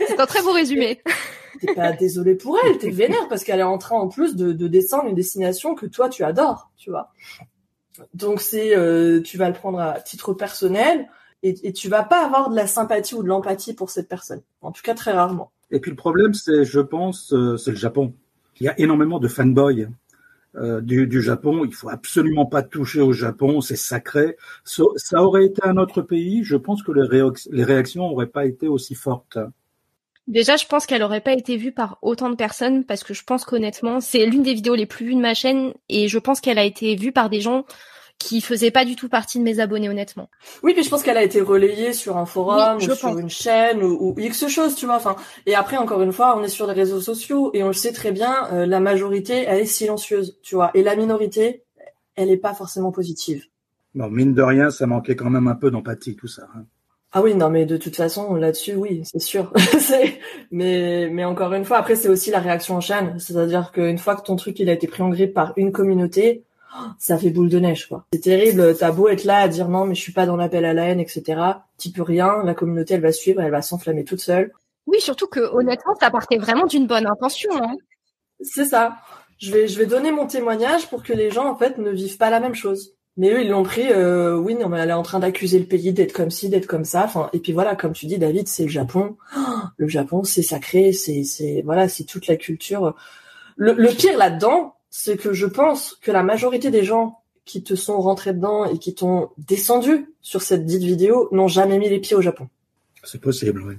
c'est 0.07 0.19
un 0.19 0.25
très 0.25 0.41
beau 0.41 0.51
résumé. 0.51 1.01
T'es 1.61 1.73
pas 1.75 1.93
désolé 1.93 2.35
pour 2.35 2.57
elle, 2.65 2.77
t'es 2.79 2.89
vénère 2.89 3.27
parce 3.29 3.43
qu'elle 3.43 3.59
est 3.59 3.63
en 3.63 3.77
train 3.77 3.95
en 3.95 4.07
plus 4.07 4.35
de, 4.35 4.51
de 4.51 4.67
descendre 4.67 5.07
une 5.07 5.15
destination 5.15 5.75
que 5.75 5.85
toi 5.85 6.09
tu 6.09 6.23
adores, 6.23 6.71
tu 6.75 6.89
vois. 6.89 7.11
Donc 8.13 8.41
c'est, 8.41 8.75
euh, 8.75 9.21
tu 9.21 9.37
vas 9.37 9.47
le 9.47 9.53
prendre 9.53 9.79
à 9.79 9.99
titre 9.99 10.33
personnel 10.33 11.07
et, 11.43 11.73
tu 11.73 11.89
vas 11.89 12.03
pas 12.03 12.23
avoir 12.23 12.51
de 12.51 12.55
la 12.55 12.67
sympathie 12.67 13.15
ou 13.15 13.23
de 13.23 13.27
l'empathie 13.27 13.73
pour 13.73 13.89
cette 13.89 14.07
personne. 14.07 14.41
En 14.61 14.71
tout 14.71 14.83
cas, 14.83 14.93
très 14.93 15.11
rarement. 15.11 15.51
Et 15.71 15.79
puis 15.79 15.89
le 15.89 15.97
problème, 15.97 16.33
c'est, 16.35 16.65
je 16.65 16.79
pense, 16.79 17.33
euh, 17.33 17.57
c'est 17.57 17.71
le 17.71 17.77
Japon. 17.77 18.13
Il 18.59 18.65
y 18.65 18.69
a 18.69 18.79
énormément 18.79 19.19
de 19.19 19.27
fanboys 19.27 19.87
euh, 20.55 20.81
du, 20.81 21.21
Japon. 21.21 21.65
Il 21.65 21.73
faut 21.73 21.89
absolument 21.89 22.45
pas 22.45 22.61
toucher 22.61 23.01
au 23.01 23.11
Japon, 23.11 23.61
c'est 23.61 23.75
sacré. 23.75 24.37
Ça, 24.65 25.23
aurait 25.23 25.45
été 25.45 25.63
un 25.63 25.77
autre 25.77 26.03
pays, 26.03 26.43
je 26.43 26.57
pense 26.57 26.83
que 26.83 26.91
les 26.91 27.63
réactions 27.63 28.07
n'auraient 28.07 28.27
pas 28.27 28.45
été 28.45 28.67
aussi 28.67 28.93
fortes. 28.93 29.39
Déjà, 30.27 30.55
je 30.55 30.65
pense 30.65 30.85
qu'elle 30.85 31.03
aurait 31.03 31.21
pas 31.21 31.33
été 31.33 31.57
vue 31.57 31.71
par 31.71 31.97
autant 32.01 32.29
de 32.29 32.35
personnes 32.35 32.85
parce 32.85 33.03
que 33.03 33.13
je 33.13 33.23
pense 33.23 33.43
qu'honnêtement, 33.43 33.99
c'est 33.99 34.25
l'une 34.25 34.43
des 34.43 34.53
vidéos 34.53 34.75
les 34.75 34.85
plus 34.85 35.05
vues 35.05 35.15
de 35.15 35.21
ma 35.21 35.33
chaîne 35.33 35.73
et 35.89 36.07
je 36.07 36.19
pense 36.19 36.41
qu'elle 36.41 36.59
a 36.59 36.63
été 36.63 36.95
vue 36.95 37.11
par 37.11 37.29
des 37.29 37.41
gens 37.41 37.65
qui 38.21 38.39
faisait 38.41 38.71
pas 38.71 38.85
du 38.85 38.95
tout 38.95 39.09
partie 39.09 39.39
de 39.39 39.43
mes 39.43 39.59
abonnés 39.59 39.89
honnêtement. 39.89 40.29
Oui, 40.61 40.73
puis 40.73 40.83
je 40.83 40.89
pense 40.89 41.01
qu'elle 41.01 41.17
a 41.17 41.23
été 41.23 41.41
relayée 41.41 41.91
sur 41.91 42.17
un 42.17 42.25
forum 42.25 42.77
ou 42.77 42.95
sur 42.95 43.17
une 43.17 43.29
chaîne 43.29 43.81
ou, 43.81 43.97
ou, 43.99 44.19
X 44.19 44.47
chose, 44.47 44.75
tu 44.75 44.85
vois. 44.85 44.95
Enfin, 44.95 45.15
et 45.47 45.55
après 45.55 45.77
encore 45.77 46.01
une 46.01 46.11
fois, 46.11 46.37
on 46.37 46.43
est 46.43 46.49
sur 46.49 46.67
les 46.67 46.73
réseaux 46.73 47.01
sociaux 47.01 47.49
et 47.53 47.63
on 47.63 47.67
le 47.67 47.73
sait 47.73 47.93
très 47.93 48.11
bien, 48.11 48.47
euh, 48.53 48.65
la 48.65 48.79
majorité 48.79 49.43
elle 49.47 49.59
est 49.59 49.65
silencieuse, 49.65 50.37
tu 50.43 50.55
vois, 50.55 50.71
et 50.75 50.83
la 50.83 50.95
minorité, 50.95 51.63
elle 52.15 52.29
est 52.29 52.37
pas 52.37 52.53
forcément 52.53 52.91
positive. 52.91 53.45
Bon, 53.95 54.09
mine 54.09 54.33
de 54.33 54.41
rien, 54.41 54.69
ça 54.69 54.85
manquait 54.85 55.15
quand 55.15 55.29
même 55.29 55.47
un 55.47 55.55
peu 55.55 55.71
d'empathie 55.71 56.15
tout 56.15 56.27
ça. 56.27 56.47
Hein. 56.55 56.65
Ah 57.13 57.21
oui, 57.21 57.35
non, 57.35 57.49
mais 57.49 57.65
de 57.65 57.75
toute 57.75 57.95
façon, 57.95 58.35
là-dessus, 58.35 58.73
oui, 58.75 59.01
c'est 59.03 59.19
sûr. 59.19 59.51
mais, 60.51 61.09
mais 61.11 61.25
encore 61.25 61.53
une 61.53 61.65
fois, 61.65 61.77
après, 61.77 61.95
c'est 61.95 62.07
aussi 62.07 62.31
la 62.31 62.39
réaction 62.39 62.75
en 62.75 62.81
chaîne. 62.81 63.19
C'est-à-dire 63.19 63.71
qu'une 63.73 63.97
fois 63.97 64.15
que 64.15 64.21
ton 64.21 64.37
truc, 64.37 64.59
il 64.59 64.69
a 64.69 64.73
été 64.73 64.87
pris 64.87 65.03
en 65.03 65.09
grippe 65.09 65.33
par 65.33 65.51
une 65.57 65.73
communauté, 65.73 66.43
ça 66.99 67.17
fait 67.17 67.29
boule 67.29 67.49
de 67.49 67.59
neige 67.59 67.87
quoi. 67.87 68.05
C'est 68.13 68.21
terrible, 68.21 68.75
t'as 68.77 68.91
beau 68.91 69.09
être 69.09 69.23
là 69.23 69.39
à 69.39 69.47
dire 69.47 69.67
non 69.69 69.85
mais 69.85 69.95
je 69.95 70.01
suis 70.01 70.13
pas 70.13 70.25
dans 70.25 70.37
l'appel 70.37 70.65
à 70.65 70.73
la 70.73 70.85
haine, 70.87 70.99
etc. 70.99 71.41
T'y 71.77 71.91
peux 71.91 72.01
rien, 72.01 72.43
la 72.43 72.53
communauté 72.53 72.93
elle 72.95 73.01
va 73.01 73.11
suivre, 73.11 73.41
elle 73.41 73.51
va 73.51 73.61
s'enflammer 73.61 74.03
toute 74.03 74.21
seule. 74.21 74.51
Oui, 74.87 74.99
surtout 74.99 75.27
que 75.27 75.39
honnêtement, 75.39 75.95
ça 75.99 76.09
partait 76.09 76.37
vraiment 76.37 76.65
d'une 76.65 76.87
bonne 76.87 77.05
intention. 77.05 77.51
Hein. 77.61 77.75
C'est 78.41 78.65
ça. 78.65 78.97
Je 79.37 79.51
vais, 79.51 79.67
je 79.67 79.77
vais 79.77 79.85
donner 79.85 80.11
mon 80.11 80.27
témoignage 80.27 80.87
pour 80.87 81.03
que 81.03 81.13
les 81.13 81.31
gens 81.31 81.47
en 81.47 81.55
fait 81.55 81.77
ne 81.77 81.91
vivent 81.91 82.17
pas 82.17 82.29
la 82.29 82.39
même 82.39 82.55
chose. 82.55 82.93
Mais 83.17 83.31
eux, 83.31 83.41
ils 83.41 83.49
l'ont 83.49 83.63
pris. 83.63 83.87
Euh, 83.89 84.35
oui, 84.35 84.55
non, 84.55 84.69
mais 84.69 84.79
elle 84.79 84.89
est 84.89 84.93
en 84.93 85.03
train 85.03 85.19
d'accuser 85.19 85.59
le 85.59 85.65
pays 85.65 85.91
d'être 85.91 86.13
comme 86.13 86.31
ci, 86.31 86.49
d'être 86.49 86.67
comme 86.67 86.85
ça. 86.85 87.03
Enfin, 87.03 87.29
et 87.33 87.39
puis 87.39 87.51
voilà, 87.51 87.75
comme 87.75 87.93
tu 87.93 88.05
dis, 88.05 88.17
David, 88.17 88.47
c'est 88.47 88.63
le 88.63 88.69
Japon. 88.69 89.17
le 89.77 89.87
Japon, 89.87 90.23
c'est 90.23 90.43
sacré. 90.43 90.93
C'est, 90.93 91.23
c'est 91.23 91.61
voilà, 91.65 91.89
c'est 91.89 92.05
toute 92.05 92.27
la 92.27 92.37
culture. 92.37 92.95
Le, 93.57 93.73
le 93.73 93.89
pire 93.89 94.17
là-dedans, 94.17 94.75
c'est 94.89 95.17
que 95.17 95.33
je 95.33 95.45
pense 95.45 95.97
que 96.01 96.11
la 96.11 96.23
majorité 96.23 96.71
des 96.71 96.83
gens 96.83 97.21
qui 97.45 97.63
te 97.63 97.75
sont 97.75 97.99
rentrés 97.99 98.33
dedans 98.33 98.65
et 98.65 98.77
qui 98.77 98.93
t'ont 98.93 99.29
descendu 99.37 100.13
sur 100.21 100.41
cette 100.41 100.65
dite 100.65 100.83
vidéo 100.83 101.27
n'ont 101.31 101.47
jamais 101.47 101.79
mis 101.79 101.89
les 101.89 101.99
pieds 101.99 102.15
au 102.15 102.21
Japon. 102.21 102.47
C'est 103.03 103.21
possible, 103.21 103.61
oui. 103.65 103.75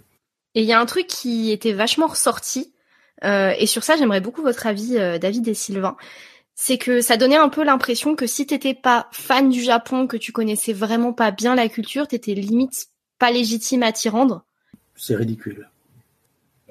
Et 0.54 0.62
il 0.62 0.66
y 0.66 0.72
a 0.72 0.80
un 0.80 0.86
truc 0.86 1.06
qui 1.06 1.50
était 1.50 1.72
vachement 1.72 2.06
ressorti, 2.06 2.72
euh, 3.24 3.54
et 3.58 3.66
sur 3.66 3.84
ça 3.84 3.96
j'aimerais 3.96 4.20
beaucoup 4.20 4.42
votre 4.42 4.66
avis, 4.66 4.98
euh, 4.98 5.18
David 5.18 5.48
et 5.48 5.54
Sylvain. 5.54 5.96
C'est 6.54 6.78
que 6.78 7.00
ça 7.00 7.16
donnait 7.16 7.36
un 7.36 7.48
peu 7.48 7.64
l'impression 7.64 8.14
que 8.14 8.26
si 8.26 8.46
t'étais 8.46 8.74
pas 8.74 9.08
fan 9.10 9.48
du 9.48 9.62
Japon, 9.62 10.06
que 10.06 10.16
tu 10.16 10.32
connaissais 10.32 10.72
vraiment 10.72 11.12
pas 11.12 11.30
bien 11.30 11.54
la 11.54 11.68
culture, 11.68 12.06
t'étais 12.06 12.34
limite 12.34 12.88
pas 13.18 13.30
légitime 13.30 13.82
à 13.82 13.92
t'y 13.92 14.08
rendre. 14.08 14.44
C'est 14.96 15.16
ridicule. 15.16 15.68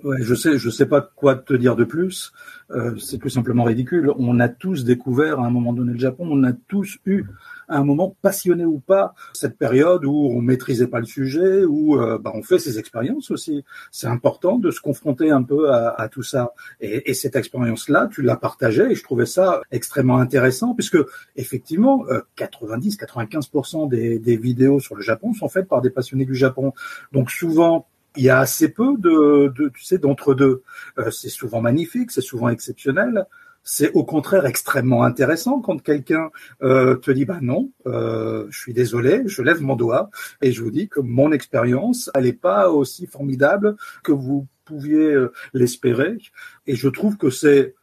Ouais, 0.03 0.17
je 0.21 0.33
sais, 0.33 0.57
je 0.57 0.69
sais 0.69 0.87
pas 0.87 1.01
quoi 1.01 1.35
te 1.35 1.53
dire 1.53 1.75
de 1.75 1.83
plus. 1.83 2.31
Euh, 2.71 2.97
c'est 2.97 3.19
tout 3.19 3.29
simplement 3.29 3.63
ridicule. 3.63 4.11
On 4.17 4.39
a 4.39 4.49
tous 4.49 4.83
découvert 4.83 5.39
à 5.39 5.45
un 5.45 5.51
moment 5.51 5.73
donné 5.73 5.93
le 5.93 5.99
Japon. 5.99 6.27
On 6.29 6.43
a 6.43 6.53
tous 6.53 6.97
eu 7.05 7.25
à 7.67 7.77
un 7.77 7.83
moment 7.83 8.15
passionné 8.21 8.65
ou 8.65 8.79
pas 8.79 9.13
cette 9.33 9.57
période 9.57 10.03
où 10.05 10.29
on 10.31 10.41
maîtrisait 10.41 10.87
pas 10.87 10.99
le 10.99 11.05
sujet, 11.05 11.65
où 11.65 11.99
euh, 11.99 12.17
bah, 12.17 12.31
on 12.33 12.41
fait 12.41 12.57
ses 12.57 12.79
expériences 12.79 13.29
aussi. 13.29 13.63
C'est 13.91 14.07
important 14.07 14.57
de 14.57 14.71
se 14.71 14.81
confronter 14.81 15.29
un 15.29 15.43
peu 15.43 15.71
à, 15.71 15.89
à 15.89 16.07
tout 16.09 16.23
ça. 16.23 16.53
Et, 16.79 17.11
et 17.11 17.13
cette 17.13 17.35
expérience-là, 17.35 18.09
tu 18.11 18.23
l'as 18.23 18.37
partagée 18.37 18.91
et 18.91 18.95
je 18.95 19.03
trouvais 19.03 19.27
ça 19.27 19.61
extrêmement 19.71 20.17
intéressant 20.17 20.73
puisque 20.73 20.97
effectivement, 21.35 22.05
90-95% 22.37 23.85
euh, 23.85 23.89
des, 23.89 24.19
des 24.19 24.37
vidéos 24.37 24.79
sur 24.79 24.95
le 24.95 25.01
Japon 25.01 25.33
sont 25.33 25.47
faites 25.49 25.67
par 25.67 25.81
des 25.81 25.91
passionnés 25.91 26.25
du 26.25 26.35
Japon. 26.35 26.73
Donc 27.11 27.29
souvent 27.29 27.87
il 28.15 28.23
y 28.23 28.29
a 28.29 28.39
assez 28.39 28.69
peu 28.69 28.95
de, 28.97 29.69
tu 29.73 29.83
sais, 29.83 29.97
d'entre 29.97 30.33
deux. 30.33 30.63
Euh, 30.97 31.11
c'est 31.11 31.29
souvent 31.29 31.61
magnifique, 31.61 32.11
c'est 32.11 32.21
souvent 32.21 32.49
exceptionnel. 32.49 33.25
C'est 33.63 33.91
au 33.91 34.03
contraire 34.03 34.45
extrêmement 34.47 35.03
intéressant 35.03 35.59
quand 35.61 35.81
quelqu'un 35.81 36.31
euh, 36.63 36.95
te 36.95 37.11
dit 37.11 37.25
bah 37.25 37.39
non, 37.41 37.71
euh, 37.85 38.47
je 38.49 38.59
suis 38.59 38.73
désolé, 38.73 39.21
je 39.27 39.43
lève 39.43 39.61
mon 39.61 39.75
doigt 39.75 40.09
et 40.41 40.51
je 40.51 40.63
vous 40.63 40.71
dis 40.71 40.89
que 40.89 40.99
mon 40.99 41.31
expérience 41.31 42.09
elle 42.15 42.23
n'est 42.23 42.33
pas 42.33 42.71
aussi 42.71 43.05
formidable 43.05 43.75
que 44.03 44.11
vous 44.11 44.47
pouviez 44.65 45.13
euh, 45.13 45.31
l'espérer. 45.53 46.17
Et 46.65 46.75
je 46.75 46.89
trouve 46.89 47.17
que 47.17 47.29
c'est 47.29 47.75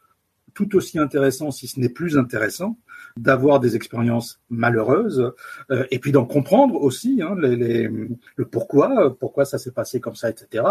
tout 0.53 0.75
aussi 0.75 0.99
intéressant, 0.99 1.51
si 1.51 1.67
ce 1.67 1.79
n'est 1.79 1.89
plus 1.89 2.17
intéressant, 2.17 2.77
d'avoir 3.19 3.59
des 3.59 3.75
expériences 3.75 4.39
malheureuses 4.49 5.33
euh, 5.71 5.85
et 5.91 5.99
puis 5.99 6.11
d'en 6.11 6.25
comprendre 6.25 6.75
aussi 6.75 7.21
hein, 7.21 7.35
les, 7.39 7.55
les, 7.55 7.87
le 7.87 8.45
pourquoi, 8.45 9.15
pourquoi 9.17 9.45
ça 9.45 9.57
s'est 9.57 9.71
passé 9.71 9.99
comme 9.99 10.15
ça, 10.15 10.29
etc., 10.29 10.63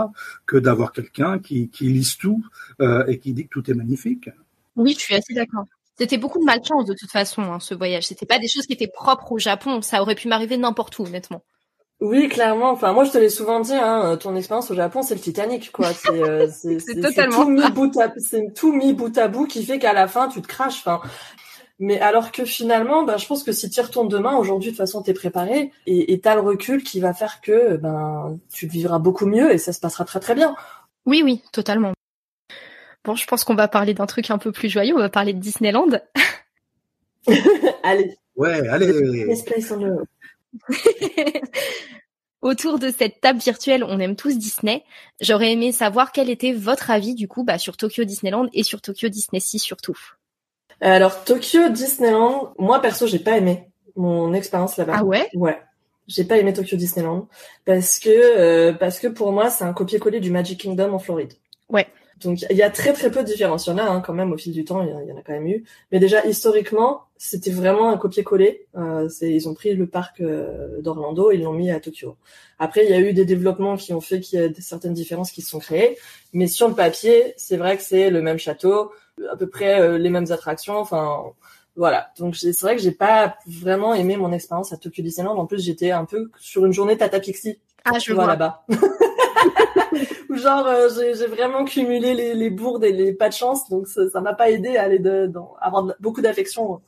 que 0.47 0.57
d'avoir 0.57 0.93
quelqu'un 0.93 1.39
qui, 1.39 1.69
qui 1.69 1.89
lise 1.89 2.17
tout 2.17 2.43
euh, 2.81 3.05
et 3.07 3.19
qui 3.19 3.33
dit 3.33 3.45
que 3.45 3.51
tout 3.51 3.71
est 3.71 3.75
magnifique. 3.75 4.31
Oui, 4.77 4.95
je 4.95 5.01
suis 5.01 5.15
assez 5.15 5.35
d'accord. 5.35 5.65
C'était 5.99 6.19
beaucoup 6.19 6.39
de 6.39 6.45
malchance 6.45 6.87
de 6.87 6.95
toute 6.95 7.11
façon, 7.11 7.43
hein, 7.43 7.61
ce 7.61 7.75
voyage. 7.75 8.07
C'était 8.07 8.27
pas 8.27 8.39
des 8.39 8.49
choses 8.49 8.67
qui 8.67 8.73
étaient 8.73 8.87
propres 8.87 9.33
au 9.33 9.39
Japon. 9.39 9.83
Ça 9.83 10.01
aurait 10.01 10.15
pu 10.15 10.29
m'arriver 10.29 10.57
n'importe 10.57 10.99
où, 10.99 11.03
honnêtement. 11.03 11.43
Oui, 12.01 12.29
clairement. 12.29 12.71
Enfin, 12.71 12.93
moi, 12.93 13.03
je 13.03 13.11
te 13.11 13.19
l'ai 13.19 13.29
souvent 13.29 13.59
dit. 13.59 13.75
Hein, 13.75 14.17
ton 14.19 14.37
expérience 14.37 14.71
au 14.71 14.75
Japon, 14.75 15.03
c'est 15.03 15.17
le 15.17 15.21
Titanic, 15.21 15.73
quoi. 15.73 15.93
C'est 15.93 16.23
euh, 16.23 16.47
totalement 17.03 17.45
tout 17.45 17.51
mis 17.51 17.71
bout 17.73 17.99
à, 17.99 18.13
c'est 18.19 18.55
tout 18.55 18.73
mis 18.73 18.93
bout 18.93 19.19
à 19.19 19.27
bout 19.27 19.47
qui 19.47 19.65
fait 19.65 19.81
qu'à 19.81 19.93
la 19.93 20.07
fin, 20.07 20.29
tu 20.29 20.41
te 20.41 20.47
craches. 20.47 20.79
Enfin, 20.79 21.01
mais 21.79 22.01
alors 22.01 22.33
que 22.33 22.45
finalement, 22.45 23.05
ben, 23.05 23.19
je 23.19 23.27
pense 23.27 23.45
que 23.45 23.53
si 23.53 23.71
tu 23.71 23.79
y 23.79 23.83
retournes 23.83 24.09
demain, 24.09 24.37
aujourd'hui, 24.37 24.71
de 24.71 24.77
toute 24.77 24.85
façon, 24.85 25.03
t'es 25.03 25.15
préparé 25.15 25.73
et 25.87 26.21
t'as 26.21 26.35
le 26.35 26.41
recul 26.41 26.83
qui 26.83 26.99
va 26.99 27.15
faire 27.15 27.41
que 27.41 27.77
ben 27.77 28.39
tu 28.53 28.67
vivras 28.67 28.99
beaucoup 28.99 29.27
mieux 29.27 29.53
et 29.53 29.59
ça 29.59 29.73
se 29.73 29.79
passera 29.81 30.05
très 30.05 30.19
très 30.21 30.35
bien. 30.35 30.57
Oui, 31.07 31.23
oui, 31.25 31.43
totalement. 31.53 31.93
Bon, 33.05 33.15
je 33.15 33.27
pense 33.27 33.45
qu'on 33.45 33.55
va 33.55 33.69
parler 33.69 33.95
d'un 33.95 34.07
truc 34.07 34.31
un 34.31 34.39
peu 34.39 34.53
plus 34.53 34.69
joyeux. 34.69 34.95
On 34.95 34.99
va 34.99 35.09
parler 35.09 35.33
de 35.33 35.39
Disneyland. 35.39 36.01
allez. 37.83 38.17
Ouais, 38.37 38.69
allez. 38.69 39.27
Autour 42.43 42.79
de 42.79 42.91
cette 42.91 43.21
table 43.21 43.41
virtuelle, 43.41 43.85
on 43.85 43.99
aime 43.99 44.17
tous 44.17 44.37
Disney. 44.37 44.85
J'aurais 45.21 45.53
aimé 45.53 45.73
savoir 45.73 46.13
quel 46.13 46.31
était 46.31 46.53
votre 46.53 46.91
avis 46.91 47.15
du 47.15 47.27
coup 47.29 47.45
bah, 47.45 47.59
sur 47.59 47.77
Tokyo 47.77 48.05
Disneyland 48.05 48.49
et 48.53 48.63
sur 48.63 48.81
Tokyo 48.81 49.09
Disney 49.09 49.41
Sea 49.41 49.59
surtout. 49.59 49.99
Alors 50.81 51.25
Tokyo 51.25 51.69
Disneyland, 51.71 52.55
moi 52.59 52.81
perso, 52.81 53.07
j'ai 53.07 53.19
pas 53.19 53.37
aimé 53.37 53.69
mon 53.97 54.33
expérience 54.33 54.77
là-bas. 54.77 54.95
Ah 54.97 55.05
ouais? 55.05 55.29
Ouais. 55.35 55.59
J'ai 56.07 56.25
pas 56.25 56.39
aimé 56.39 56.53
Tokyo 56.53 56.77
Disneyland 56.77 57.29
parce 57.65 57.99
que 57.99 58.09
euh, 58.09 58.73
parce 58.73 58.99
que 58.99 59.09
pour 59.09 59.33
moi, 59.33 59.51
c'est 59.51 59.65
un 59.65 59.73
copier-coller 59.73 60.21
du 60.21 60.31
Magic 60.31 60.61
Kingdom 60.61 60.93
en 60.93 60.99
Floride. 60.99 61.35
Ouais. 61.69 61.87
Donc 62.21 62.43
il 62.51 62.57
y 62.57 62.63
a 62.63 62.71
très 62.71 62.93
très 62.93 63.11
peu 63.11 63.23
de 63.23 63.27
différences. 63.27 63.67
Il 63.67 63.71
y 63.71 63.73
en 63.73 63.79
a 63.79 63.83
hein, 63.83 64.01
quand 64.01 64.13
même 64.13 64.33
au 64.33 64.37
fil 64.37 64.53
du 64.53 64.65
temps, 64.65 64.83
il 64.83 64.89
y, 64.89 65.13
en 65.13 65.17
a 65.17 65.23
quand 65.23 65.33
même 65.33 65.47
eu. 65.47 65.65
Mais 65.93 65.99
déjà 65.99 66.25
historiquement, 66.25 67.03
c'était 67.17 67.51
vraiment 67.51 67.91
un 67.91 67.97
copier-coller. 67.97 68.67
Euh, 68.77 69.09
ils 69.21 69.49
ont 69.49 69.55
pris 69.55 69.75
le 69.75 69.87
parc 69.87 70.21
euh, 70.21 70.81
d'Orlando 70.81 71.31
et 71.31 71.37
ils 71.37 71.43
l'ont 71.43 71.53
mis 71.53 71.71
à 71.71 71.81
Tokyo. 71.81 72.17
Après, 72.59 72.85
il 72.85 72.91
y 72.91 72.95
a 72.95 73.01
eu 73.01 73.13
des 73.13 73.25
développements 73.25 73.77
qui 73.77 73.93
ont 73.93 74.01
fait 74.01 74.21
qu'il 74.21 74.41
y 74.41 74.43
a 74.43 74.49
certaines 74.61 74.95
différences 74.95 75.31
qui 75.31 75.43
se 75.43 75.51
sont 75.51 75.61
créées. 75.61 75.97
Mais 76.33 76.47
sur 76.47 76.69
le 76.69 76.75
papier, 76.75 77.35
c'est 77.37 77.57
vrai 77.57 77.77
que 77.77 77.83
c'est 77.83 78.11
le 78.11 78.23
même 78.23 78.39
château, 78.39 78.93
à 79.31 79.37
peu 79.37 79.49
près 79.49 79.81
euh, 79.81 79.99
les 79.99 80.11
mêmes 80.11 80.31
attractions. 80.31 80.77
Enfin, 80.79 81.23
voilà. 81.77 82.11
Donc 82.19 82.37
c'est 82.37 82.59
vrai 82.61 82.75
que 82.75 82.83
j'ai 82.83 82.93
pas 82.93 83.37
vraiment 83.47 83.95
aimé 83.95 84.17
mon 84.17 84.33
expérience 84.33 84.73
à 84.73 84.77
Tokyo 84.77 85.03
Disneyland. 85.03 85.37
En 85.37 85.47
plus, 85.47 85.65
j'étais 85.65 85.93
un 85.93 86.05
peu 86.05 86.31
sur 86.39 86.67
une 86.67 86.73
journée 86.73 86.97
Tata 86.97 87.21
Pixie. 87.21 87.59
Ah, 87.85 87.99
je 87.99 88.13
vois 88.13 88.27
là-bas. 88.27 88.65
Ou 90.31 90.37
genre 90.37 90.67
euh, 90.67 90.89
j'ai 90.97 91.27
vraiment 91.27 91.65
cumulé 91.65 92.15
les, 92.15 92.35
les, 92.35 92.51
bourdes 92.51 92.85
et 92.85 92.93
les 92.93 93.13
pas 93.13 93.29
de 93.29 93.35
chance, 93.35 93.69
donc 93.69 93.87
ça 93.87 94.21
m'a 94.21 94.35
pas 94.35 94.51
aidé 94.51 94.77
à 94.77 94.85
aller 94.85 94.99
de, 94.99 95.27
dans, 95.27 95.55
avoir 95.61 95.95
beaucoup 96.01 96.21
d'affection. 96.21 96.81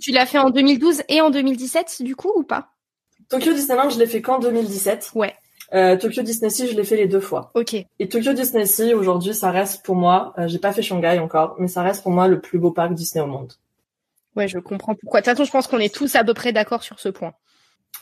Tu 0.00 0.10
l'as 0.12 0.26
fait 0.26 0.38
en 0.38 0.50
2012 0.50 1.02
et 1.08 1.20
en 1.20 1.30
2017 1.30 2.02
du 2.02 2.16
coup 2.16 2.32
ou 2.34 2.42
pas? 2.42 2.68
Tokyo 3.28 3.52
Disneyland, 3.52 3.90
je 3.90 3.98
l'ai 3.98 4.06
fait 4.06 4.22
qu'en 4.22 4.38
2017. 4.38 5.12
Ouais. 5.14 5.34
Euh, 5.72 5.96
Tokyo 5.96 6.22
Disney 6.22 6.50
Sea, 6.50 6.66
je 6.66 6.74
l'ai 6.74 6.84
fait 6.84 6.96
les 6.96 7.06
deux 7.06 7.20
fois. 7.20 7.52
Ok. 7.54 7.74
Et 7.74 8.08
Tokyo 8.08 8.32
Disney 8.32 8.66
Sea, 8.66 8.94
aujourd'hui, 8.94 9.34
ça 9.34 9.50
reste 9.50 9.84
pour 9.84 9.94
moi, 9.94 10.34
euh, 10.36 10.48
j'ai 10.48 10.58
pas 10.58 10.72
fait 10.72 10.82
Shanghai 10.82 11.18
encore, 11.20 11.54
mais 11.58 11.68
ça 11.68 11.82
reste 11.82 12.02
pour 12.02 12.10
moi 12.10 12.26
le 12.26 12.40
plus 12.40 12.58
beau 12.58 12.72
parc 12.72 12.92
Disney 12.92 13.22
au 13.22 13.28
monde. 13.28 13.52
Ouais, 14.34 14.48
je 14.48 14.58
comprends 14.58 14.94
pourquoi. 14.94 15.20
De 15.20 15.24
toute 15.24 15.32
façon, 15.32 15.44
je 15.44 15.50
pense 15.52 15.66
qu'on 15.68 15.78
est 15.78 15.94
tous 15.94 16.16
à 16.16 16.24
peu 16.24 16.34
près 16.34 16.52
d'accord 16.52 16.82
sur 16.82 16.98
ce 16.98 17.08
point. 17.08 17.34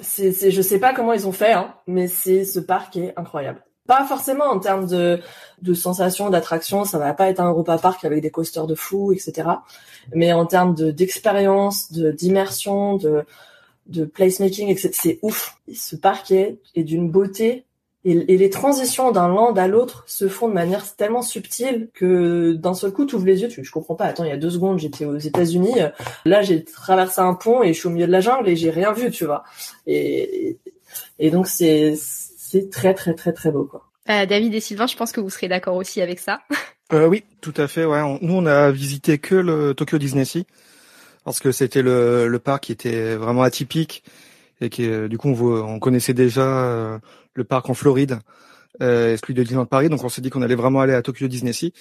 C'est, 0.01 0.33
c'est, 0.33 0.51
je 0.51 0.63
sais 0.63 0.79
pas 0.79 0.95
comment 0.95 1.13
ils 1.13 1.27
ont 1.27 1.33
fait, 1.33 1.53
hein, 1.53 1.75
mais 1.87 2.09
c'est 2.09 2.45
ce 2.45 2.61
parc 2.61 2.97
est 2.97 3.13
incroyable. 3.17 3.63
Pas 3.89 4.05
forcément 4.05 4.45
en 4.45 4.61
termes 4.61 4.87
de, 4.87 5.19
de 5.63 5.75
sensations, 5.75 6.29
d'attractions, 6.29 6.85
ça 6.85 6.99
va 6.99 7.15
pas 7.15 7.31
être 7.31 7.41
un 7.41 7.49
Europa 7.49 7.79
Park 7.79 8.05
avec 8.05 8.21
des 8.21 8.31
coasters 8.31 8.67
de 8.67 8.75
fou, 8.75 9.13
etc. 9.13 9.49
Mais 10.15 10.33
en 10.33 10.45
termes 10.45 10.75
de 10.75 10.91
d'expérience, 10.91 11.91
de 11.91 12.13
d'immersion, 12.13 12.97
de 12.99 13.25
de 13.87 14.05
placemaking, 14.05 14.77
c'est 14.93 15.19
ouf. 15.23 15.57
Ce 15.75 15.97
parc 15.97 16.31
est, 16.31 16.61
d'une 16.77 17.11
beauté 17.11 17.65
et, 18.05 18.15
les 18.15 18.51
transitions 18.51 19.11
d'un 19.11 19.29
land 19.29 19.55
à 19.55 19.67
l'autre 19.67 20.05
se 20.07 20.29
font 20.29 20.49
de 20.49 20.53
manière 20.53 20.85
tellement 20.95 21.23
subtile 21.23 21.89
que 21.95 22.53
d'un 22.53 22.75
seul 22.75 22.93
coup, 22.93 23.07
tu 23.07 23.17
ouvres 23.17 23.27
les 23.27 23.41
yeux, 23.41 23.49
tu, 23.49 23.65
je 23.65 23.73
comprends 23.73 23.95
pas. 23.95 24.05
Attends, 24.05 24.25
il 24.25 24.29
y 24.29 24.33
a 24.33 24.37
deux 24.37 24.51
secondes, 24.51 24.79
j'étais 24.79 25.07
aux 25.07 25.17
États-Unis. 25.17 25.77
Là, 26.27 26.43
j'ai 26.43 26.63
traversé 26.63 27.21
un 27.23 27.35
pont 27.35 27.63
et 27.63 27.73
je 27.73 27.79
suis 27.79 27.89
au 27.89 27.91
milieu 27.91 28.07
de 28.07 28.13
la 28.13 28.21
jungle 28.21 28.49
et 28.51 28.57
j'ai 28.57 28.71
rien 28.71 28.93
vu, 28.93 29.11
tu 29.11 29.25
vois. 29.25 29.45
Et 29.87 30.59
donc 31.33 31.47
c'est 31.47 31.95
c'est 32.51 32.71
très 32.71 32.95
très 32.95 33.15
très 33.15 33.33
très 33.33 33.51
beau 33.51 33.65
quoi. 33.65 33.91
Euh, 34.09 34.25
David 34.25 34.55
et 34.55 34.61
Sylvain, 34.61 34.87
je 34.87 34.97
pense 34.97 35.13
que 35.13 35.21
vous 35.21 35.29
serez 35.29 35.49
d'accord 35.49 35.77
aussi 35.77 36.01
avec 36.01 36.19
ça. 36.19 36.41
Euh, 36.95 37.07
oui, 37.07 37.23
tout 37.43 37.53
à 37.59 37.69
fait. 37.69 37.85
Ouais, 37.85 38.01
nous 38.23 38.33
on 38.33 38.47
a 38.47 38.71
visité 38.71 39.19
que 39.19 39.35
le 39.35 39.75
Tokyo 39.75 39.99
Disney 39.99 40.25
Sea 40.25 40.47
parce 41.23 41.39
que 41.39 41.53
c'était 41.53 41.83
le, 41.83 42.29
le 42.29 42.39
parc 42.39 42.63
qui 42.63 42.73
était 42.73 43.15
vraiment 43.15 43.43
atypique 43.43 44.03
et 44.63 44.71
qui 44.71 44.89
euh, 44.89 45.07
du 45.07 45.19
coup 45.19 45.29
on, 45.29 45.75
on 45.75 45.79
connaissait 45.81 46.15
déjà 46.15 46.99
le 47.35 47.45
parc 47.45 47.69
en 47.69 47.75
Floride 47.75 48.21
euh, 48.81 49.17
celui 49.17 49.35
de 49.35 49.43
Disneyland 49.43 49.67
Paris. 49.67 49.89
Donc 49.89 50.05
on 50.05 50.09
s'est 50.09 50.21
dit 50.21 50.31
qu'on 50.31 50.43
allait 50.43 50.55
vraiment 50.55 50.81
aller 50.81 50.95
à 50.95 51.03
Tokyo 51.03 51.29
Disney 51.29 51.53
Sea. 51.53 51.73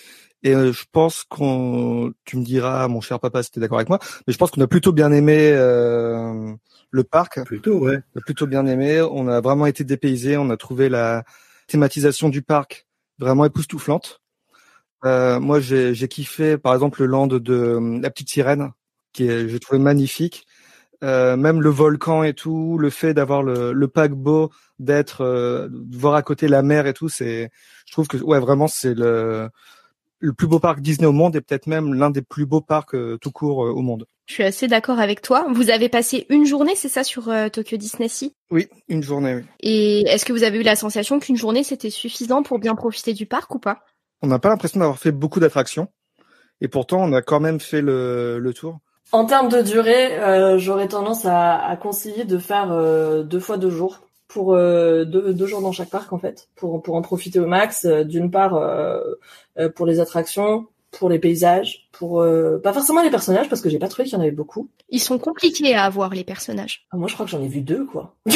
Et 0.43 0.53
euh, 0.55 0.71
je 0.71 0.85
pense 0.91 1.23
qu'on 1.23 2.13
tu 2.25 2.37
me 2.37 2.43
diras 2.43 2.87
mon 2.87 3.01
cher 3.01 3.19
papa 3.19 3.43
si 3.43 3.51
tu 3.51 3.59
d'accord 3.59 3.77
avec 3.79 3.89
moi 3.89 3.99
mais 4.25 4.33
je 4.33 4.37
pense 4.37 4.51
qu'on 4.51 4.61
a 4.61 4.67
plutôt 4.67 4.91
bien 4.91 5.11
aimé 5.11 5.51
euh, 5.53 6.53
le 6.89 7.03
parc. 7.03 7.43
Plutôt 7.43 7.79
ouais. 7.79 7.99
On 8.15 8.19
a 8.19 8.21
plutôt 8.21 8.47
bien 8.47 8.65
aimé. 8.65 9.01
On 9.01 9.27
a 9.27 9.41
vraiment 9.41 9.65
été 9.65 9.83
dépaysé. 9.83 10.37
On 10.37 10.49
a 10.49 10.57
trouvé 10.57 10.89
la 10.89 11.23
thématisation 11.67 12.29
du 12.29 12.41
parc 12.41 12.87
vraiment 13.19 13.45
époustouflante. 13.45 14.21
Moi 15.03 15.59
j'ai 15.59 16.07
kiffé 16.07 16.57
par 16.57 16.73
exemple 16.73 17.01
le 17.01 17.07
land 17.07 17.27
de 17.27 17.99
la 18.01 18.09
petite 18.09 18.29
sirène 18.29 18.71
qui 19.13 19.27
est, 19.27 19.47
j'ai 19.49 19.59
trouvé 19.59 19.79
magnifique. 19.79 20.46
Euh, 21.03 21.37
même 21.37 21.61
le 21.61 21.69
volcan 21.69 22.23
et 22.23 22.33
tout, 22.33 22.79
le 22.79 22.89
fait 22.89 23.13
d'avoir 23.13 23.43
le, 23.43 23.71
le 23.71 23.87
paquebot, 23.87 24.49
d'être, 24.79 25.21
euh, 25.21 25.67
de 25.69 25.95
voir 25.95 26.15
à 26.15 26.23
côté 26.23 26.47
la 26.47 26.63
mer 26.63 26.87
et 26.87 26.93
tout, 26.93 27.07
c'est, 27.07 27.51
je 27.85 27.91
trouve 27.91 28.07
que 28.07 28.17
ouais 28.17 28.39
vraiment 28.39 28.67
c'est 28.67 28.95
le 28.95 29.49
le 30.19 30.33
plus 30.33 30.47
beau 30.47 30.57
parc 30.57 30.79
Disney 30.79 31.05
au 31.05 31.11
monde 31.11 31.35
et 31.35 31.41
peut-être 31.41 31.67
même 31.67 31.93
l'un 31.93 32.09
des 32.09 32.23
plus 32.23 32.47
beaux 32.47 32.61
parcs 32.61 32.95
euh, 32.95 33.19
tout 33.21 33.29
court 33.29 33.59
au 33.59 33.81
monde. 33.83 34.07
Je 34.25 34.33
suis 34.33 34.43
assez 34.43 34.67
d'accord 34.67 34.99
avec 34.99 35.21
toi. 35.21 35.45
Vous 35.53 35.69
avez 35.69 35.87
passé 35.87 36.25
une 36.29 36.47
journée, 36.47 36.73
c'est 36.75 36.89
ça, 36.89 37.03
sur 37.03 37.31
Tokyo 37.53 37.77
Disney 37.77 38.09
Sea? 38.09 38.33
Oui, 38.49 38.67
une 38.87 39.03
journée, 39.03 39.35
oui. 39.35 39.43
Et 39.59 40.01
est-ce 40.09 40.25
que 40.25 40.33
vous 40.33 40.43
avez 40.43 40.57
eu 40.57 40.63
la 40.63 40.75
sensation 40.75 41.19
qu'une 41.19 41.37
journée 41.37 41.63
c'était 41.63 41.91
suffisant 41.91 42.41
pour 42.41 42.57
bien 42.57 42.73
profiter 42.73 43.13
du 43.13 43.27
parc 43.27 43.53
ou 43.53 43.59
pas? 43.59 43.83
On 44.23 44.27
n'a 44.27 44.39
pas 44.39 44.49
l'impression 44.49 44.79
d'avoir 44.79 44.97
fait 44.97 45.11
beaucoup 45.11 45.39
d'attractions 45.39 45.89
et 46.59 46.67
pourtant 46.67 47.03
on 47.03 47.13
a 47.13 47.21
quand 47.21 47.39
même 47.39 47.59
fait 47.59 47.83
le, 47.83 48.39
le 48.39 48.53
tour. 48.55 48.79
En 49.11 49.25
termes 49.25 49.49
de 49.49 49.61
durée, 49.61 50.19
euh, 50.19 50.57
j'aurais 50.57 50.89
tendance 50.89 51.25
à, 51.25 51.57
à, 51.57 51.77
conseiller 51.77 52.25
de 52.25 52.37
faire 52.37 52.71
euh, 52.71 53.23
deux 53.23 53.39
fois 53.39 53.57
deux 53.57 53.69
jours 53.69 54.01
pour 54.27 54.53
euh, 54.53 55.05
deux, 55.05 55.33
deux, 55.33 55.47
jours 55.47 55.61
dans 55.61 55.71
chaque 55.71 55.89
parc 55.89 56.11
en 56.11 56.19
fait, 56.19 56.49
pour 56.55 56.81
pour 56.83 56.95
en 56.95 57.01
profiter 57.01 57.39
au 57.39 57.47
max. 57.47 57.85
D'une 57.85 58.29
part 58.29 58.59
pour 59.75 59.85
les 59.85 60.01
attractions, 60.01 60.67
pour 60.91 61.09
les 61.09 61.19
paysages, 61.19 61.87
pour 61.93 62.23
pas 62.61 62.73
forcément 62.73 63.01
les 63.01 63.09
personnages 63.09 63.47
parce 63.47 63.61
que 63.61 63.69
j'ai 63.69 63.79
pas 63.79 63.87
trouvé 63.87 64.03
qu'il 64.07 64.17
y 64.17 64.17
en 64.17 64.21
avait 64.21 64.31
beaucoup. 64.31 64.69
Ils 64.89 64.99
sont 64.99 65.17
compliqués 65.17 65.73
à 65.73 65.85
avoir 65.85 66.13
les 66.13 66.25
personnages. 66.25 66.85
Ah, 66.91 66.97
moi 66.97 67.07
je 67.07 67.13
crois 67.13 67.25
que 67.25 67.31
j'en 67.31 67.41
ai 67.41 67.47
vu 67.47 67.61
deux 67.61 67.85
quoi. 67.85 68.15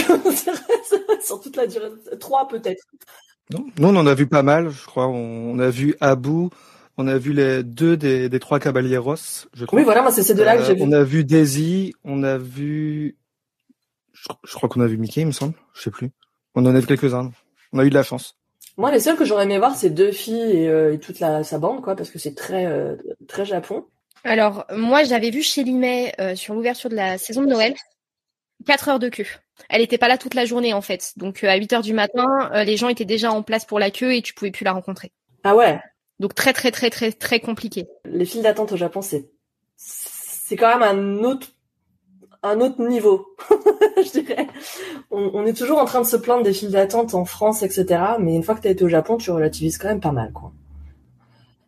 Sur 1.22 1.41
toute 1.41 1.57
la 1.57 1.67
durée, 1.67 1.89
trois 2.19 2.47
peut-être. 2.47 2.84
Non, 3.51 3.65
nous 3.78 3.89
on 3.89 3.95
en 3.97 4.07
a 4.07 4.13
vu 4.13 4.28
pas 4.28 4.43
mal. 4.43 4.69
Je 4.69 4.86
crois 4.86 5.07
on, 5.07 5.59
a 5.59 5.69
vu 5.69 5.95
Abu, 5.99 6.47
on 6.97 7.07
a 7.07 7.17
vu 7.17 7.33
les 7.33 7.63
deux 7.63 7.97
des, 7.97 8.29
des 8.29 8.39
trois 8.39 8.59
Caballeros, 8.59 9.15
je 9.53 9.65
crois. 9.65 9.79
Oui, 9.79 9.85
voilà, 9.85 10.01
moi 10.01 10.11
c'est 10.11 10.23
ces 10.23 10.35
deux-là 10.35 10.57
que 10.57 10.63
j'ai 10.63 10.75
vu. 10.75 10.81
On 10.83 10.91
a 10.91 11.03
vu 11.03 11.23
Daisy, 11.23 11.93
on 12.03 12.23
a 12.23 12.37
vu, 12.37 13.17
je, 14.13 14.27
je 14.43 14.53
crois 14.53 14.69
qu'on 14.69 14.81
a 14.81 14.87
vu 14.87 14.97
Mickey, 14.97 15.21
il 15.21 15.27
me 15.27 15.31
semble, 15.31 15.53
je 15.73 15.81
sais 15.81 15.91
plus. 15.91 16.11
On 16.55 16.65
en 16.65 16.75
a 16.75 16.79
vu 16.79 16.87
quelques-uns. 16.87 17.31
On 17.73 17.79
a 17.79 17.85
eu 17.85 17.89
de 17.89 17.95
la 17.95 18.03
chance. 18.03 18.35
Moi, 18.77 18.91
les 18.91 18.99
seuls 18.99 19.17
que 19.17 19.25
j'aurais 19.25 19.43
aimé 19.43 19.57
voir, 19.57 19.75
c'est 19.75 19.89
deux 19.89 20.11
filles 20.11 20.57
et, 20.57 20.69
euh, 20.69 20.93
et, 20.93 20.99
toute 20.99 21.19
la 21.19 21.43
sa 21.43 21.59
bande, 21.59 21.81
quoi, 21.81 21.95
parce 21.95 22.09
que 22.09 22.19
c'est 22.19 22.35
très 22.35 22.65
euh, 22.65 22.95
très 23.27 23.45
Japon. 23.45 23.85
Alors 24.23 24.65
moi, 24.71 25.03
j'avais 25.03 25.29
vu 25.29 25.41
chez 25.41 25.63
Limay 25.63 26.13
euh, 26.19 26.35
sur 26.35 26.53
l'ouverture 26.53 26.89
de 26.89 26.95
la 26.95 27.17
saison 27.17 27.41
de 27.41 27.47
Noël, 27.47 27.73
4 28.65 28.89
heures 28.89 28.99
de 28.99 29.09
queue. 29.09 29.27
Elle 29.69 29.81
était 29.81 29.97
pas 29.97 30.07
là 30.07 30.17
toute 30.17 30.35
la 30.35 30.45
journée 30.45 30.73
en 30.73 30.81
fait. 30.81 31.13
Donc 31.17 31.43
à 31.43 31.55
8 31.55 31.73
heures 31.73 31.81
du 31.81 31.93
matin, 31.93 32.49
les 32.63 32.77
gens 32.77 32.89
étaient 32.89 33.05
déjà 33.05 33.31
en 33.31 33.43
place 33.43 33.65
pour 33.65 33.79
la 33.79 33.91
queue 33.91 34.13
et 34.15 34.21
tu 34.21 34.33
pouvais 34.33 34.51
plus 34.51 34.63
la 34.63 34.73
rencontrer. 34.73 35.11
Ah 35.43 35.55
ouais? 35.55 35.79
Donc 36.22 36.36
très 36.36 36.53
très 36.53 36.69
très 36.69 36.91
très 36.91 37.11
très 37.11 37.39
compliqué. 37.39 37.88
Les 38.05 38.26
files 38.26 38.43
d'attente 38.43 38.72
au 38.72 38.78
Japon, 38.78 39.01
c'est 39.01 39.32
c'est 39.76 40.55
quand 40.55 40.78
même 40.78 40.84
un 40.84 41.24
autre 41.24 41.47
un 42.43 42.61
autre 42.61 42.80
niveau, 42.80 43.26
je 43.97 44.19
dirais. 44.19 44.47
On, 45.09 45.45
est 45.45 45.53
toujours 45.53 45.80
en 45.80 45.86
train 45.86 46.01
de 46.01 46.05
se 46.05 46.15
plaindre 46.15 46.43
des 46.43 46.53
files 46.53 46.69
d'attente 46.69 47.15
en 47.15 47.26
France, 47.26 47.63
etc. 47.63 48.03
Mais 48.19 48.36
une 48.36 48.43
fois 48.43 48.55
que 48.55 48.61
tu 48.61 48.67
été 48.67 48.84
au 48.84 48.88
Japon, 48.88 49.17
tu 49.17 49.32
relativises 49.32 49.78
quand 49.78 49.89
même 49.89 49.99
pas 49.99 50.11
mal, 50.11 50.32
quoi. 50.32 50.51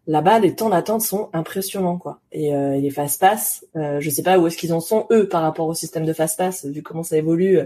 Là-bas, 0.07 0.39
les 0.39 0.55
temps 0.55 0.69
d'attente 0.69 1.01
sont 1.01 1.29
impressionnants, 1.33 1.97
quoi. 1.97 2.21
Et, 2.31 2.55
euh, 2.55 2.77
les 2.77 2.89
fast 2.89 3.19
pass, 3.19 3.65
euh, 3.75 3.99
je 3.99 4.09
sais 4.09 4.23
pas 4.23 4.39
où 4.39 4.47
est-ce 4.47 4.57
qu'ils 4.57 4.73
en 4.73 4.79
sont 4.79 5.05
eux 5.11 5.27
par 5.27 5.43
rapport 5.43 5.67
au 5.67 5.75
système 5.75 6.05
de 6.05 6.13
fast 6.13 6.37
pass, 6.37 6.65
vu 6.65 6.81
comment 6.81 7.03
ça 7.03 7.17
évolue 7.17 7.59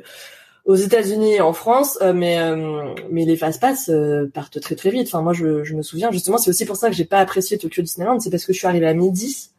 aux 0.68 0.76
États-Unis 0.76 1.36
et 1.36 1.42
en 1.42 1.54
France, 1.54 1.98
euh, 2.02 2.14
mais 2.14 2.38
euh, 2.38 2.94
mais 3.10 3.26
les 3.26 3.38
fast 3.38 3.60
pass 3.60 3.90
euh, 3.90 4.30
partent 4.32 4.60
très 4.60 4.76
très 4.76 4.92
vite. 4.92 5.08
Enfin 5.08 5.22
moi 5.22 5.34
je, 5.34 5.64
je 5.64 5.74
me 5.74 5.82
souviens 5.82 6.12
justement 6.12 6.38
c'est 6.38 6.50
aussi 6.50 6.66
pour 6.66 6.76
ça 6.76 6.90
que 6.90 6.96
j'ai 6.96 7.06
pas 7.06 7.20
apprécié 7.20 7.58
Tokyo 7.58 7.82
Disneyland, 7.82 8.20
c'est 8.20 8.30
parce 8.30 8.46
que 8.46 8.54
je 8.54 8.60
suis 8.60 8.68
arrivée 8.68 8.88
à 8.88 8.94
midi 8.94 9.50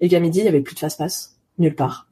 et 0.00 0.08
qu'à 0.08 0.20
midi 0.20 0.40
il 0.40 0.44
y 0.44 0.48
avait 0.48 0.60
plus 0.60 0.74
de 0.74 0.80
fast 0.80 0.98
pass 0.98 1.36
nulle 1.58 1.76
part. 1.76 2.06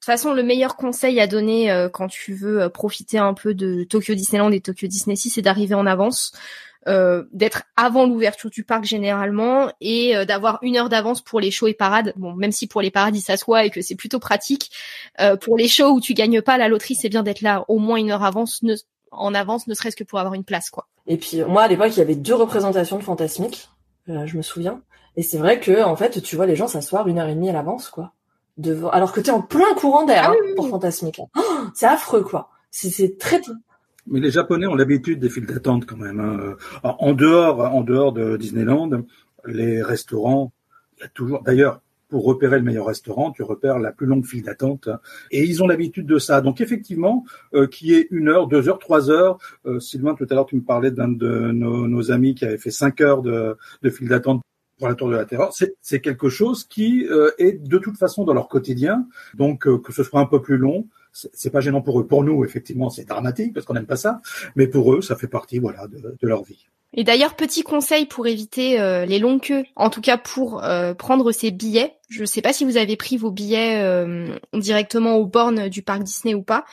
De 0.00 0.06
toute 0.06 0.14
façon, 0.14 0.32
le 0.32 0.42
meilleur 0.42 0.76
conseil 0.76 1.20
à 1.20 1.26
donner 1.26 1.70
euh, 1.70 1.90
quand 1.90 2.08
tu 2.08 2.32
veux 2.32 2.70
profiter 2.70 3.18
un 3.18 3.34
peu 3.34 3.52
de 3.52 3.84
Tokyo 3.84 4.14
Disneyland 4.14 4.50
et 4.50 4.62
Tokyo 4.62 4.88
Disney 4.88 5.14
Sea, 5.14 5.28
c'est 5.28 5.42
d'arriver 5.42 5.74
en 5.74 5.84
avance. 5.84 6.32
Euh, 6.88 7.24
d'être 7.32 7.64
avant 7.76 8.06
l'ouverture 8.06 8.48
du 8.48 8.64
parc 8.64 8.84
généralement 8.84 9.70
et 9.82 10.16
euh, 10.16 10.24
d'avoir 10.24 10.58
une 10.62 10.78
heure 10.78 10.88
d'avance 10.88 11.20
pour 11.20 11.38
les 11.38 11.50
shows 11.50 11.66
et 11.66 11.74
parades. 11.74 12.14
Bon, 12.16 12.32
même 12.32 12.52
si 12.52 12.66
pour 12.66 12.80
les 12.80 12.90
parades 12.90 13.14
ils 13.14 13.20
s'assoient 13.20 13.66
et 13.66 13.70
que 13.70 13.82
c'est 13.82 13.96
plutôt 13.96 14.18
pratique, 14.18 14.70
euh, 15.20 15.36
pour 15.36 15.58
les 15.58 15.68
shows 15.68 15.90
où 15.90 16.00
tu 16.00 16.14
gagnes 16.14 16.40
pas 16.40 16.56
la 16.56 16.68
loterie, 16.68 16.94
c'est 16.94 17.10
bien 17.10 17.22
d'être 17.22 17.42
là 17.42 17.66
au 17.68 17.78
moins 17.78 17.98
une 17.98 18.10
heure 18.10 18.24
avance, 18.24 18.62
ne, 18.62 18.76
en 19.10 19.34
avance, 19.34 19.66
ne 19.66 19.74
serait-ce 19.74 19.94
que 19.94 20.04
pour 20.04 20.20
avoir 20.20 20.32
une 20.32 20.44
place, 20.44 20.70
quoi. 20.70 20.88
Et 21.06 21.18
puis 21.18 21.42
moi 21.44 21.64
à 21.64 21.68
l'époque 21.68 21.90
il 21.94 21.98
y 21.98 22.02
avait 22.02 22.14
deux 22.14 22.34
représentations 22.34 22.96
de 22.96 23.02
Fantasmique, 23.02 23.68
je 24.06 24.36
me 24.38 24.42
souviens, 24.42 24.80
et 25.16 25.22
c'est 25.22 25.38
vrai 25.38 25.60
que 25.60 25.82
en 25.82 25.96
fait 25.96 26.22
tu 26.22 26.34
vois 26.34 26.46
les 26.46 26.56
gens 26.56 26.66
s'asseoir 26.66 27.08
une 27.08 27.18
heure 27.18 27.28
et 27.28 27.34
demie 27.34 27.50
à 27.50 27.52
l'avance, 27.52 27.90
quoi. 27.90 28.14
Devant... 28.56 28.88
Alors 28.88 29.12
que 29.12 29.20
t'es 29.20 29.30
en 29.30 29.42
plein 29.42 29.74
courant 29.74 30.04
d'air 30.04 30.22
ah, 30.24 30.30
hein, 30.30 30.36
oui, 30.40 30.46
oui, 30.48 30.54
pour. 30.54 30.68
Fantasmique. 30.68 31.20
Oh, 31.36 31.42
c'est 31.74 31.86
affreux, 31.86 32.22
quoi. 32.22 32.48
C'est 32.70 33.18
très 33.18 33.40
mais 34.06 34.20
les 34.20 34.30
Japonais 34.30 34.66
ont 34.66 34.74
l'habitude 34.74 35.20
des 35.20 35.28
files 35.28 35.46
d'attente 35.46 35.86
quand 35.86 35.96
même. 35.96 36.20
Hein. 36.20 36.56
En 36.82 37.12
dehors, 37.12 37.60
en 37.60 37.82
dehors 37.82 38.12
de 38.12 38.36
Disneyland, 38.36 38.90
les 39.46 39.82
restaurants, 39.82 40.52
il 40.96 41.02
y 41.02 41.04
a 41.04 41.08
toujours. 41.08 41.42
D'ailleurs, 41.42 41.80
pour 42.10 42.24
repérer 42.24 42.58
le 42.58 42.64
meilleur 42.64 42.86
restaurant, 42.86 43.30
tu 43.30 43.42
repères 43.42 43.78
la 43.78 43.92
plus 43.92 44.06
longue 44.06 44.26
file 44.26 44.42
d'attente. 44.42 44.88
Et 45.30 45.44
ils 45.44 45.62
ont 45.62 45.66
l'habitude 45.66 46.06
de 46.06 46.18
ça. 46.18 46.40
Donc 46.40 46.60
effectivement, 46.60 47.24
euh, 47.54 47.66
qui 47.66 47.94
est 47.94 48.08
une 48.10 48.28
heure, 48.28 48.48
deux 48.48 48.68
heures, 48.68 48.80
trois 48.80 49.10
heures. 49.10 49.38
Euh, 49.64 49.78
Sylvain, 49.78 50.14
tout 50.14 50.26
à 50.28 50.34
l'heure, 50.34 50.46
tu 50.46 50.56
me 50.56 50.62
parlais 50.62 50.90
d'un 50.90 51.08
de 51.08 51.52
nos, 51.52 51.86
nos, 51.86 52.10
amis 52.10 52.34
qui 52.34 52.44
avait 52.44 52.58
fait 52.58 52.72
cinq 52.72 53.00
heures 53.00 53.22
de, 53.22 53.56
de 53.82 53.90
file 53.90 54.08
d'attente 54.08 54.42
pour 54.80 54.88
la 54.88 54.94
Tour 54.94 55.10
de 55.10 55.14
la 55.14 55.24
Terreur. 55.24 55.52
C'est 55.80 56.00
quelque 56.00 56.28
chose 56.28 56.64
qui 56.64 57.06
euh, 57.08 57.30
est 57.38 57.62
de 57.62 57.78
toute 57.78 57.96
façon 57.96 58.24
dans 58.24 58.34
leur 58.34 58.48
quotidien. 58.48 59.06
Donc 59.34 59.68
euh, 59.68 59.78
que 59.78 59.92
ce 59.92 60.02
soit 60.02 60.20
un 60.20 60.26
peu 60.26 60.42
plus 60.42 60.56
long, 60.56 60.88
c'est 61.12 61.50
pas 61.50 61.60
gênant 61.60 61.82
pour 61.82 62.00
eux. 62.00 62.06
Pour 62.06 62.24
nous, 62.24 62.44
effectivement, 62.44 62.90
c'est 62.90 63.04
dramatique 63.04 63.52
parce 63.54 63.66
qu'on 63.66 63.74
n'aime 63.74 63.86
pas 63.86 63.96
ça, 63.96 64.20
mais 64.56 64.66
pour 64.66 64.94
eux, 64.94 65.02
ça 65.02 65.16
fait 65.16 65.28
partie, 65.28 65.58
voilà, 65.58 65.86
de, 65.86 66.16
de 66.20 66.28
leur 66.28 66.42
vie. 66.42 66.66
Et 66.92 67.04
d'ailleurs, 67.04 67.36
petit 67.36 67.62
conseil 67.62 68.06
pour 68.06 68.26
éviter 68.26 68.80
euh, 68.80 69.06
les 69.06 69.20
longues 69.20 69.42
queues, 69.42 69.64
en 69.76 69.90
tout 69.90 70.00
cas 70.00 70.18
pour 70.18 70.64
euh, 70.64 70.92
prendre 70.92 71.30
ces 71.30 71.52
billets. 71.52 71.94
Je 72.08 72.22
ne 72.22 72.26
sais 72.26 72.42
pas 72.42 72.52
si 72.52 72.64
vous 72.64 72.76
avez 72.76 72.96
pris 72.96 73.16
vos 73.16 73.30
billets 73.30 73.80
euh, 73.80 74.36
directement 74.54 75.16
aux 75.16 75.26
bornes 75.26 75.68
du 75.68 75.82
parc 75.82 76.02
Disney 76.02 76.34
ou 76.34 76.42
pas, 76.42 76.64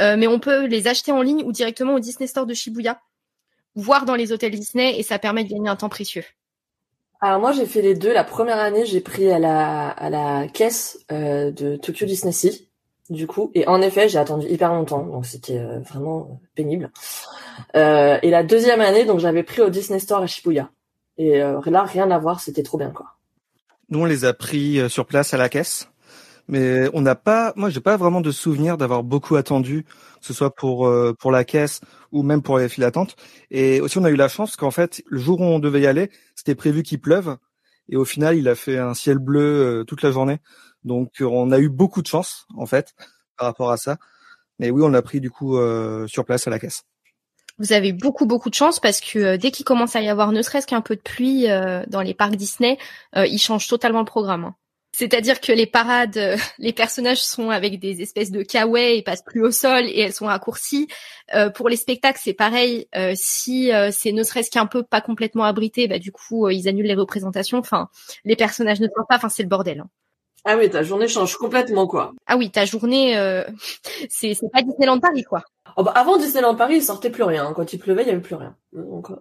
euh, 0.00 0.16
mais 0.16 0.26
on 0.26 0.40
peut 0.40 0.66
les 0.66 0.88
acheter 0.88 1.12
en 1.12 1.22
ligne 1.22 1.44
ou 1.44 1.52
directement 1.52 1.94
au 1.94 2.00
Disney 2.00 2.26
Store 2.26 2.46
de 2.46 2.54
Shibuya, 2.54 3.00
voire 3.76 4.06
dans 4.06 4.16
les 4.16 4.32
hôtels 4.32 4.50
Disney, 4.50 4.98
et 4.98 5.04
ça 5.04 5.20
permet 5.20 5.44
de 5.44 5.50
gagner 5.50 5.68
un 5.68 5.76
temps 5.76 5.88
précieux. 5.88 6.24
Alors 7.20 7.38
moi, 7.38 7.52
j'ai 7.52 7.66
fait 7.66 7.82
les 7.82 7.94
deux. 7.94 8.12
La 8.12 8.24
première 8.24 8.58
année, 8.58 8.86
j'ai 8.86 9.00
pris 9.00 9.30
à 9.30 9.38
la 9.38 9.88
à 9.90 10.10
la 10.10 10.48
caisse 10.48 11.04
euh, 11.12 11.50
de 11.50 11.76
Tokyo 11.76 12.06
Disney 12.06 12.32
Sea 12.32 12.69
du 13.10 13.26
coup. 13.26 13.50
Et 13.54 13.68
en 13.68 13.82
effet, 13.82 14.08
j'ai 14.08 14.18
attendu 14.18 14.46
hyper 14.48 14.72
longtemps, 14.72 15.04
donc 15.04 15.26
c'était 15.26 15.58
euh, 15.58 15.80
vraiment 15.80 16.40
pénible. 16.54 16.90
Euh, 17.76 18.18
et 18.22 18.30
la 18.30 18.42
deuxième 18.42 18.80
année, 18.80 19.04
donc 19.04 19.18
j'avais 19.18 19.42
pris 19.42 19.60
au 19.60 19.68
Disney 19.68 19.98
Store 19.98 20.22
à 20.22 20.26
Shibuya. 20.26 20.70
Et 21.18 21.42
euh, 21.42 21.60
là, 21.66 21.82
rien 21.82 22.10
à 22.10 22.18
voir, 22.18 22.40
c'était 22.40 22.62
trop 22.62 22.78
bien, 22.78 22.90
quoi. 22.90 23.16
Nous, 23.90 24.00
on 24.00 24.04
les 24.04 24.24
a 24.24 24.32
pris 24.32 24.78
euh, 24.78 24.88
sur 24.88 25.04
place 25.04 25.34
à 25.34 25.36
la 25.36 25.48
caisse, 25.48 25.90
mais 26.48 26.88
on 26.94 27.02
n'a 27.02 27.16
pas. 27.16 27.52
Moi, 27.56 27.68
j'ai 27.68 27.80
pas 27.80 27.96
vraiment 27.96 28.20
de 28.20 28.30
souvenir 28.30 28.78
d'avoir 28.78 29.02
beaucoup 29.02 29.36
attendu, 29.36 29.84
que 29.84 30.26
ce 30.26 30.32
soit 30.32 30.54
pour 30.54 30.86
euh, 30.86 31.12
pour 31.18 31.32
la 31.32 31.44
caisse 31.44 31.80
ou 32.12 32.22
même 32.22 32.40
pour 32.40 32.58
les 32.58 32.68
files 32.68 32.84
d'attente. 32.84 33.16
Et 33.50 33.80
aussi, 33.80 33.98
on 33.98 34.04
a 34.04 34.10
eu 34.10 34.16
la 34.16 34.28
chance 34.28 34.56
qu'en 34.56 34.70
fait, 34.70 35.02
le 35.08 35.18
jour 35.18 35.40
où 35.40 35.44
on 35.44 35.58
devait 35.58 35.82
y 35.82 35.86
aller, 35.86 36.10
c'était 36.36 36.54
prévu 36.54 36.82
qu'il 36.82 37.00
pleuve, 37.00 37.36
et 37.88 37.96
au 37.96 38.04
final, 38.04 38.36
il 38.36 38.48
a 38.48 38.54
fait 38.54 38.78
un 38.78 38.94
ciel 38.94 39.18
bleu 39.18 39.84
toute 39.86 40.02
la 40.02 40.12
journée. 40.12 40.38
Donc 40.84 41.14
on 41.20 41.52
a 41.52 41.58
eu 41.58 41.68
beaucoup 41.68 42.02
de 42.02 42.06
chance 42.06 42.46
en 42.56 42.66
fait 42.66 42.94
par 43.36 43.46
rapport 43.46 43.70
à 43.70 43.76
ça. 43.76 43.96
Mais 44.58 44.70
oui, 44.70 44.82
on 44.82 44.88
l'a 44.88 45.02
pris 45.02 45.20
du 45.20 45.30
coup 45.30 45.56
euh, 45.56 46.06
sur 46.06 46.24
place 46.24 46.46
à 46.46 46.50
la 46.50 46.58
caisse. 46.58 46.84
Vous 47.58 47.72
avez 47.72 47.92
beaucoup 47.92 48.26
beaucoup 48.26 48.50
de 48.50 48.54
chance 48.54 48.80
parce 48.80 49.00
que 49.00 49.18
euh, 49.18 49.36
dès 49.36 49.50
qu'il 49.50 49.64
commence 49.64 49.96
à 49.96 50.00
y 50.00 50.08
avoir 50.08 50.32
ne 50.32 50.42
serait-ce 50.42 50.66
qu'un 50.66 50.80
peu 50.80 50.96
de 50.96 51.00
pluie 51.00 51.50
euh, 51.50 51.84
dans 51.88 52.00
les 52.00 52.14
parcs 52.14 52.36
Disney, 52.36 52.78
euh, 53.16 53.26
ils 53.26 53.38
changent 53.38 53.68
totalement 53.68 54.00
le 54.00 54.06
programme. 54.06 54.44
Hein. 54.44 54.54
C'est-à-dire 54.92 55.40
que 55.40 55.52
les 55.52 55.66
parades, 55.66 56.16
euh, 56.16 56.36
les 56.58 56.72
personnages 56.72 57.22
sont 57.22 57.50
avec 57.50 57.78
des 57.78 58.02
espèces 58.02 58.30
de 58.30 58.42
kawaii 58.42 58.98
et 58.98 59.02
passent 59.02 59.22
plus 59.22 59.42
au 59.42 59.50
sol 59.50 59.84
et 59.86 60.00
elles 60.00 60.12
sont 60.12 60.26
raccourcies. 60.26 60.88
Euh, 61.34 61.50
pour 61.50 61.68
les 61.68 61.76
spectacles, 61.76 62.20
c'est 62.22 62.34
pareil. 62.34 62.88
Euh, 62.96 63.12
si 63.16 63.70
c'est 63.92 64.12
ne 64.12 64.22
serait-ce 64.22 64.50
qu'un 64.50 64.66
peu 64.66 64.82
pas 64.82 65.00
complètement 65.00 65.44
abrité, 65.44 65.86
bah 65.88 65.98
du 65.98 66.12
coup 66.12 66.48
ils 66.48 66.68
annulent 66.68 66.86
les 66.86 66.94
représentations. 66.94 67.58
Enfin, 67.58 67.88
les 68.24 68.36
personnages 68.36 68.80
ne 68.80 68.88
sortent 68.88 69.08
pas. 69.08 69.16
Enfin, 69.16 69.28
c'est 69.28 69.42
le 69.42 69.48
bordel. 69.48 69.80
Hein. 69.80 69.88
Ah 70.44 70.56
oui, 70.56 70.70
ta 70.70 70.82
journée 70.82 71.08
change 71.08 71.36
complètement, 71.36 71.86
quoi. 71.86 72.12
Ah 72.26 72.36
oui, 72.36 72.50
ta 72.50 72.64
journée, 72.64 73.16
euh, 73.18 73.44
c'est 74.08 74.34
c'est 74.34 74.48
pas 74.52 74.62
Disneyland 74.62 74.98
Paris, 74.98 75.24
quoi. 75.24 75.42
Oh 75.76 75.82
bah, 75.82 75.92
avant 75.94 76.16
Disneyland 76.16 76.54
Paris, 76.54 76.76
il 76.76 76.82
sortait 76.82 77.10
plus 77.10 77.22
rien. 77.22 77.52
Quand 77.54 77.72
il 77.72 77.78
pleuvait, 77.78 78.02
il 78.02 78.08
y 78.08 78.10
avait 78.10 78.20
plus 78.20 78.34
rien. 78.34 78.56
Donc, 78.72 79.10
euh, 79.10 79.16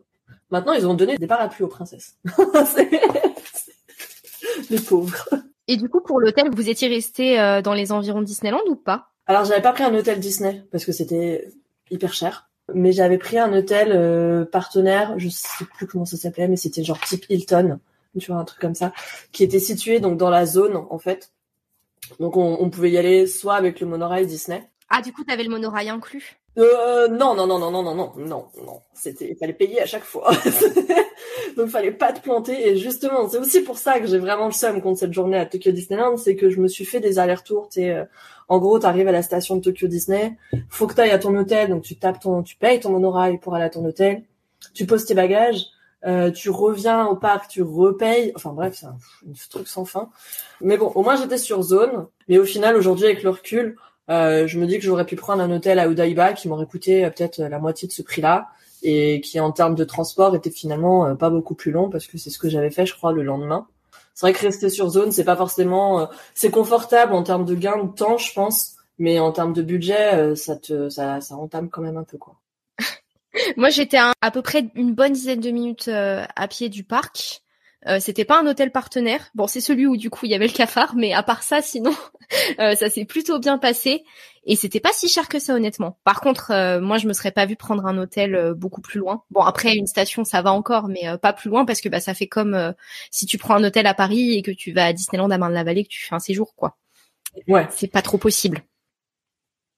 maintenant, 0.49 0.73
ils 0.73 0.87
ont 0.87 0.93
donné 0.93 1.17
des 1.17 1.27
parapluies 1.27 1.65
aux 1.65 1.69
princesses. 1.69 2.17
les 4.69 4.79
pauvres. 4.79 5.29
Et 5.67 5.77
du 5.77 5.89
coup, 5.89 6.01
pour 6.01 6.19
l'hôtel, 6.19 6.49
vous 6.51 6.69
étiez 6.69 6.87
resté 6.87 7.39
euh, 7.39 7.61
dans 7.61 7.73
les 7.73 7.91
environs 7.91 8.21
de 8.21 8.25
Disneyland 8.25 8.61
ou 8.67 8.75
pas? 8.75 9.09
Alors, 9.27 9.45
j'avais 9.45 9.61
pas 9.61 9.73
pris 9.73 9.83
un 9.83 9.93
hôtel 9.93 10.19
Disney 10.19 10.63
parce 10.71 10.85
que 10.85 10.91
c'était 10.91 11.47
hyper 11.91 12.13
cher. 12.13 12.49
Mais 12.73 12.91
j'avais 12.91 13.17
pris 13.17 13.37
un 13.39 13.51
hôtel 13.51 13.91
euh, 13.91 14.45
partenaire, 14.45 15.17
je 15.17 15.27
sais 15.29 15.65
plus 15.75 15.87
comment 15.87 16.05
ça 16.05 16.17
s'appelait, 16.17 16.47
mais 16.47 16.55
c'était 16.55 16.83
genre 16.83 16.99
type 16.99 17.25
Hilton 17.29 17.79
tu 18.19 18.31
vois 18.31 18.39
un 18.39 18.45
truc 18.45 18.59
comme 18.59 18.75
ça 18.75 18.93
qui 19.31 19.43
était 19.43 19.59
situé 19.59 19.99
donc 19.99 20.17
dans 20.17 20.29
la 20.29 20.45
zone 20.45 20.75
en 20.75 20.99
fait 20.99 21.31
Donc 22.19 22.37
on, 22.37 22.57
on 22.59 22.69
pouvait 22.69 22.91
y 22.91 22.97
aller 22.97 23.27
soit 23.27 23.55
avec 23.55 23.79
le 23.79 23.87
monorail 23.87 24.27
Disney. 24.27 24.69
Ah, 24.89 25.01
du 25.01 25.13
coup, 25.13 25.23
t'avais 25.23 25.43
le 25.43 25.49
monorail 25.49 25.89
inclus? 25.89 26.39
Euh, 26.57 27.07
non, 27.07 27.35
non, 27.35 27.45
non, 27.45 27.59
non, 27.59 27.71
non, 27.71 27.83
non, 27.83 27.93
non, 27.93 28.13
non, 28.17 28.47
non. 28.65 28.81
C'était, 28.93 29.29
il 29.31 29.35
fallait 29.35 29.53
payer 29.53 29.81
à 29.81 29.85
chaque 29.85 30.03
fois. 30.03 30.31
Donc 31.57 31.69
fallait 31.69 31.91
pas 31.91 32.11
te 32.11 32.21
planter. 32.21 32.69
Et 32.69 32.77
justement, 32.77 33.29
c'est 33.29 33.37
aussi 33.37 33.61
pour 33.61 33.77
ça 33.77 33.99
que 33.99 34.07
j'ai 34.07 34.17
vraiment 34.17 34.47
le 34.47 34.51
seum 34.51 34.81
contre 34.81 34.99
cette 34.99 35.13
journée 35.13 35.37
à 35.37 35.45
Tokyo 35.45 35.71
Disneyland, 35.71 36.17
c'est 36.17 36.35
que 36.35 36.49
je 36.49 36.59
me 36.59 36.67
suis 36.67 36.85
fait 36.85 36.99
des 36.99 37.19
allers-retours. 37.19 37.69
Euh, 37.77 38.05
en 38.47 38.57
gros, 38.57 38.79
t'arrives 38.79 39.07
à 39.07 39.11
la 39.11 39.21
station 39.21 39.57
de 39.57 39.61
Tokyo 39.61 39.87
Disney, 39.87 40.35
faut 40.69 40.87
que 40.87 40.95
t'ailles 40.95 41.11
à 41.11 41.19
ton 41.19 41.35
hôtel, 41.37 41.69
donc 41.69 41.83
tu 41.83 41.97
tapes 41.97 42.19
ton, 42.19 42.41
tu 42.41 42.55
payes 42.55 42.79
ton 42.79 42.89
monorail 42.89 43.37
pour 43.37 43.53
aller 43.53 43.65
à 43.65 43.69
ton 43.69 43.85
hôtel, 43.85 44.23
tu 44.73 44.87
poses 44.87 45.05
tes 45.05 45.13
bagages, 45.13 45.65
euh, 46.05 46.31
tu 46.31 46.49
reviens 46.49 47.05
au 47.07 47.15
parc, 47.15 47.49
tu 47.49 47.61
repayes. 47.61 48.31
Enfin 48.35 48.53
bref, 48.53 48.77
c'est 48.79 48.85
un, 48.85 48.97
truc 49.49 49.67
sans 49.67 49.85
fin. 49.85 50.09
Mais 50.61 50.77
bon, 50.77 50.87
au 50.95 51.03
moins 51.03 51.15
j'étais 51.15 51.37
sur 51.37 51.61
zone. 51.61 52.07
Mais 52.27 52.37
au 52.37 52.45
final, 52.45 52.75
aujourd'hui, 52.75 53.05
avec 53.05 53.23
le 53.23 53.31
recul, 53.31 53.75
euh, 54.09 54.47
je 54.47 54.59
me 54.59 54.65
dis 54.65 54.79
que 54.79 54.83
j'aurais 54.83 55.05
pu 55.05 55.15
prendre 55.15 55.43
un 55.43 55.51
hôtel 55.51 55.77
à 55.77 55.87
Odaiba 55.87 56.33
qui 56.33 56.47
m'aurait 56.49 56.65
coûté 56.65 57.05
euh, 57.05 57.09
peut-être 57.09 57.39
la 57.39 57.59
moitié 57.59 57.87
de 57.87 57.93
ce 57.93 58.01
prix-là 58.01 58.49
et 58.81 59.21
qui 59.21 59.39
en 59.39 59.51
termes 59.51 59.75
de 59.75 59.83
transport 59.83 60.35
était 60.35 60.49
finalement 60.49 61.05
euh, 61.05 61.15
pas 61.15 61.29
beaucoup 61.29 61.53
plus 61.53 61.71
long 61.71 61.89
parce 61.89 62.07
que 62.07 62.17
c'est 62.17 62.29
ce 62.29 62.39
que 62.39 62.49
j'avais 62.49 62.71
fait 62.71 62.85
je 62.85 62.95
crois 62.95 63.13
le 63.13 63.21
lendemain. 63.23 63.67
C'est 64.15 64.25
vrai 64.25 64.33
que 64.33 64.41
rester 64.41 64.69
sur 64.69 64.89
zone 64.89 65.11
c'est 65.11 65.25
pas 65.25 65.35
forcément 65.35 66.01
euh, 66.01 66.05
c'est 66.33 66.49
confortable 66.49 67.13
en 67.13 67.23
termes 67.23 67.45
de 67.45 67.55
gain 67.55 67.83
de 67.83 67.91
temps 67.91 68.17
je 68.17 68.33
pense 68.33 68.77
mais 68.97 69.19
en 69.19 69.31
termes 69.31 69.53
de 69.53 69.61
budget 69.61 70.35
ça 70.35 70.55
te 70.55 70.89
ça 70.89 71.21
ça 71.21 71.35
entame 71.35 71.69
quand 71.69 71.81
même 71.81 71.97
un 71.97 72.03
peu 72.03 72.17
quoi. 72.17 72.35
Moi, 73.57 73.69
j'étais 73.69 73.97
à, 73.97 74.13
à 74.21 74.31
peu 74.31 74.41
près 74.41 74.69
une 74.75 74.93
bonne 74.93 75.13
dizaine 75.13 75.39
de 75.39 75.51
minutes 75.51 75.87
euh, 75.87 76.25
à 76.35 76.47
pied 76.47 76.69
du 76.69 76.83
parc. 76.83 77.41
Euh, 77.87 77.99
c'était 78.01 78.25
pas 78.25 78.39
un 78.39 78.45
hôtel 78.45 78.71
partenaire. 78.71 79.29
Bon, 79.35 79.47
c'est 79.47 79.61
celui 79.61 79.87
où 79.87 79.95
du 79.95 80.09
coup 80.09 80.25
il 80.25 80.31
y 80.31 80.35
avait 80.35 80.47
le 80.47 80.53
cafard, 80.53 80.95
mais 80.95 81.13
à 81.13 81.23
part 81.23 81.43
ça, 81.43 81.61
sinon, 81.61 81.93
euh, 82.59 82.75
ça 82.75 82.89
s'est 82.89 83.05
plutôt 83.05 83.39
bien 83.39 83.57
passé. 83.57 84.03
Et 84.45 84.55
c'était 84.55 84.79
pas 84.79 84.91
si 84.91 85.07
cher 85.07 85.29
que 85.29 85.39
ça, 85.39 85.53
honnêtement. 85.53 85.99
Par 86.03 86.21
contre, 86.21 86.51
euh, 86.51 86.81
moi, 86.81 86.97
je 86.97 87.07
me 87.07 87.13
serais 87.13 87.31
pas 87.31 87.45
vu 87.45 87.55
prendre 87.55 87.85
un 87.85 87.97
hôtel 87.97 88.35
euh, 88.35 88.53
beaucoup 88.53 88.81
plus 88.81 88.99
loin. 88.99 89.23
Bon, 89.29 89.41
après 89.41 89.75
une 89.75 89.87
station, 89.87 90.23
ça 90.25 90.41
va 90.41 90.51
encore, 90.51 90.87
mais 90.87 91.07
euh, 91.07 91.17
pas 91.17 91.33
plus 91.33 91.49
loin 91.49 91.65
parce 91.65 91.81
que 91.81 91.89
bah 91.89 91.99
ça 91.99 92.13
fait 92.13 92.27
comme 92.27 92.53
euh, 92.53 92.71
si 93.11 93.25
tu 93.25 93.37
prends 93.37 93.55
un 93.55 93.63
hôtel 93.63 93.85
à 93.85 93.93
Paris 93.93 94.33
et 94.33 94.41
que 94.41 94.51
tu 94.51 94.71
vas 94.71 94.87
à 94.87 94.93
Disneyland 94.93 95.29
à 95.29 95.37
Marne-la-Vallée, 95.37 95.83
que 95.83 95.89
tu 95.89 96.05
fais 96.05 96.15
un 96.15 96.19
séjour, 96.19 96.55
quoi. 96.55 96.77
Ouais. 97.47 97.67
C'est 97.69 97.87
pas 97.91 98.01
trop 98.01 98.17
possible. 98.17 98.63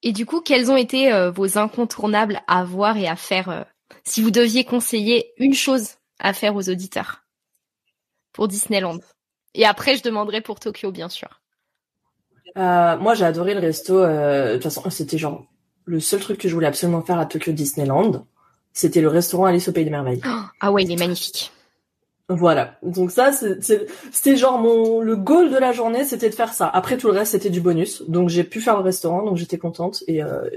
Et 0.03 0.13
du 0.13 0.25
coup, 0.25 0.41
quels 0.41 0.71
ont 0.71 0.77
été 0.77 1.13
euh, 1.13 1.31
vos 1.31 1.57
incontournables 1.57 2.41
à 2.47 2.63
voir 2.63 2.97
et 2.97 3.07
à 3.07 3.15
faire 3.15 3.49
euh, 3.49 3.63
si 4.03 4.21
vous 4.21 4.31
deviez 4.31 4.63
conseiller 4.63 5.31
une 5.37 5.53
chose 5.53 5.89
à 6.19 6.33
faire 6.33 6.55
aux 6.55 6.69
auditeurs 6.69 7.23
pour 8.33 8.47
Disneyland? 8.47 8.99
Et 9.53 9.65
après, 9.65 9.95
je 9.95 10.03
demanderai 10.03 10.41
pour 10.41 10.59
Tokyo, 10.59 10.91
bien 10.91 11.09
sûr. 11.09 11.41
Euh, 12.57 12.97
moi 12.97 13.13
j'ai 13.13 13.23
adoré 13.23 13.53
le 13.53 13.61
resto. 13.61 14.05
De 14.05 14.53
toute 14.55 14.63
façon 14.63 14.89
c'était 14.89 15.17
genre 15.17 15.45
le 15.85 16.01
seul 16.01 16.19
truc 16.19 16.37
que 16.37 16.49
je 16.49 16.53
voulais 16.53 16.67
absolument 16.67 17.01
faire 17.01 17.17
à 17.17 17.25
Tokyo 17.25 17.53
Disneyland. 17.53 18.25
C'était 18.73 18.99
le 18.99 19.07
restaurant 19.07 19.45
Alice 19.45 19.69
au 19.69 19.71
Pays 19.71 19.85
des 19.85 19.89
Merveilles. 19.89 20.21
Ah 20.59 20.71
ouais, 20.71 20.83
il 20.83 20.91
est 20.91 20.97
magnifique. 20.97 21.51
Voilà. 22.33 22.77
Donc 22.83 23.11
ça, 23.11 23.31
c'est- 23.31 23.61
c'est- 23.61 23.87
c'était 24.11 24.35
genre 24.37 24.57
mon 24.59 25.01
le 25.01 25.15
goal 25.15 25.49
de 25.51 25.57
la 25.57 25.71
journée, 25.71 26.03
c'était 26.05 26.29
de 26.29 26.35
faire 26.35 26.53
ça. 26.53 26.67
Après 26.67 26.97
tout 26.97 27.07
le 27.07 27.13
reste, 27.13 27.33
c'était 27.33 27.49
du 27.49 27.59
bonus. 27.61 28.03
Donc 28.07 28.29
j'ai 28.29 28.43
pu 28.43 28.61
faire 28.61 28.77
le 28.77 28.83
restaurant, 28.83 29.23
donc 29.23 29.37
j'étais 29.37 29.57
contente. 29.57 30.03
Et 30.07 30.23
euh, 30.23 30.49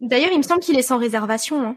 D'ailleurs, 0.00 0.30
il 0.32 0.38
me 0.38 0.42
semble 0.42 0.60
qu'il 0.60 0.78
est 0.78 0.82
sans 0.82 0.98
réservation. 0.98 1.60
Hein. 1.62 1.76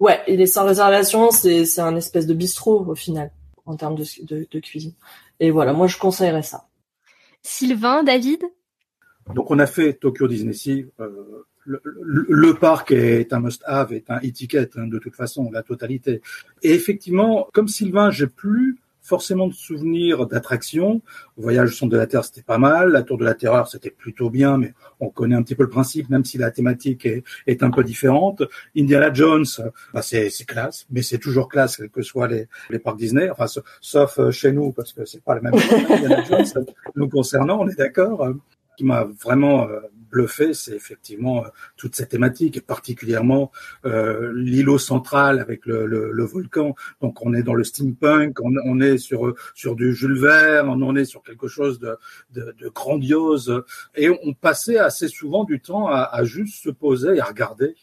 ouais, 0.00 0.20
il 0.28 0.40
est 0.40 0.46
sans 0.46 0.64
réservation. 0.64 1.30
C'est 1.30 1.64
c'est 1.64 1.80
un 1.80 1.96
espèce 1.96 2.26
de 2.26 2.34
bistrot 2.34 2.84
au 2.86 2.94
final 2.94 3.30
en 3.66 3.76
termes 3.76 3.94
de, 3.96 4.04
de, 4.22 4.46
de 4.50 4.60
cuisine. 4.60 4.92
Et 5.40 5.50
voilà, 5.50 5.72
moi 5.72 5.86
je 5.86 5.96
conseillerais 5.98 6.42
ça. 6.42 6.66
Sylvain, 7.42 8.02
David? 8.02 8.42
Donc 9.34 9.50
on 9.50 9.58
a 9.58 9.66
fait 9.66 9.94
Tokyo 9.94 10.26
Disney 10.28 10.52
Sea. 10.52 10.86
euh, 11.00 11.46
le, 11.64 11.80
le- 11.84 12.26
le 12.28 12.54
parc 12.54 12.90
est 12.92 13.32
un 13.32 13.40
must-have, 13.40 13.92
est 13.92 14.10
un 14.10 14.18
étiquette 14.20 14.72
hein, 14.76 14.86
de 14.86 14.98
toute 14.98 15.14
façon, 15.14 15.50
la 15.52 15.62
totalité. 15.62 16.20
Et 16.62 16.72
effectivement, 16.72 17.48
comme 17.52 17.68
Sylvain, 17.68 18.10
j'ai 18.10 18.26
plus 18.26 18.78
forcément 19.04 19.48
de 19.48 19.52
souvenirs 19.52 20.26
d'attractions. 20.28 21.02
Voyage 21.36 21.70
au 21.70 21.72
centre 21.72 21.90
de 21.92 21.96
la 21.96 22.06
Terre, 22.06 22.24
c'était 22.24 22.42
pas 22.42 22.58
mal. 22.58 22.90
La 22.92 23.02
Tour 23.02 23.18
de 23.18 23.24
la 23.24 23.34
Terreur, 23.34 23.66
c'était 23.66 23.90
plutôt 23.90 24.30
bien, 24.30 24.58
mais 24.58 24.74
on 25.00 25.08
connaît 25.08 25.34
un 25.34 25.42
petit 25.42 25.56
peu 25.56 25.64
le 25.64 25.68
principe, 25.68 26.08
même 26.08 26.24
si 26.24 26.38
la 26.38 26.52
thématique 26.52 27.04
est, 27.06 27.24
est 27.48 27.64
un 27.64 27.70
peu 27.72 27.82
différente. 27.82 28.44
Indiana 28.76 29.12
Jones, 29.12 29.44
bah 29.92 30.02
c'est 30.02 30.30
classe, 30.46 30.86
mais 30.90 31.02
c'est 31.02 31.18
toujours 31.18 31.48
classe, 31.48 31.76
quels 31.78 31.90
que 31.90 32.02
soient 32.02 32.28
les, 32.28 32.46
les 32.70 32.78
parcs 32.78 32.96
Disney. 32.98 33.28
Enfin, 33.28 33.48
sa- 33.48 33.62
sauf 33.80 34.18
euh, 34.20 34.30
chez 34.30 34.52
nous, 34.52 34.70
parce 34.72 34.92
que 34.92 35.04
c'est 35.04 35.22
pas 35.22 35.34
la 35.34 35.40
même 35.40 35.58
chose. 35.58 35.80
Indiana 35.90 36.22
Jones, 36.24 36.64
nous 36.94 37.08
concernant, 37.08 37.60
on 37.60 37.68
est 37.68 37.76
d'accord. 37.78 38.22
euh, 38.24 38.34
qui 38.78 38.84
m'a 38.84 39.04
vraiment 39.22 39.68
euh, 40.12 40.18
bluffé, 40.22 40.54
c'est 40.54 40.74
effectivement 40.74 41.44
euh, 41.44 41.48
toute 41.76 41.96
cette 41.96 42.10
thématique, 42.10 42.56
et 42.56 42.60
particulièrement 42.60 43.50
euh, 43.84 44.32
l'îlot 44.34 44.78
central 44.78 45.40
avec 45.40 45.66
le, 45.66 45.86
le, 45.86 46.12
le 46.12 46.24
volcan. 46.24 46.74
Donc 47.00 47.24
on 47.24 47.34
est 47.34 47.42
dans 47.42 47.54
le 47.54 47.64
steampunk, 47.64 48.40
on, 48.40 48.52
on 48.64 48.80
est 48.80 48.98
sur 48.98 49.34
sur 49.54 49.74
du 49.74 49.94
Jules 49.94 50.20
Verne, 50.20 50.68
on 50.68 50.82
en 50.82 50.96
est 50.96 51.04
sur 51.04 51.22
quelque 51.22 51.48
chose 51.48 51.78
de, 51.78 51.96
de, 52.32 52.54
de 52.58 52.68
grandiose, 52.68 53.62
et 53.94 54.10
on 54.10 54.34
passait 54.34 54.78
assez 54.78 55.08
souvent 55.08 55.44
du 55.44 55.60
temps 55.60 55.88
à, 55.88 56.02
à 56.12 56.24
juste 56.24 56.62
se 56.62 56.70
poser 56.70 57.16
et 57.16 57.20
à 57.20 57.24
regarder 57.24 57.74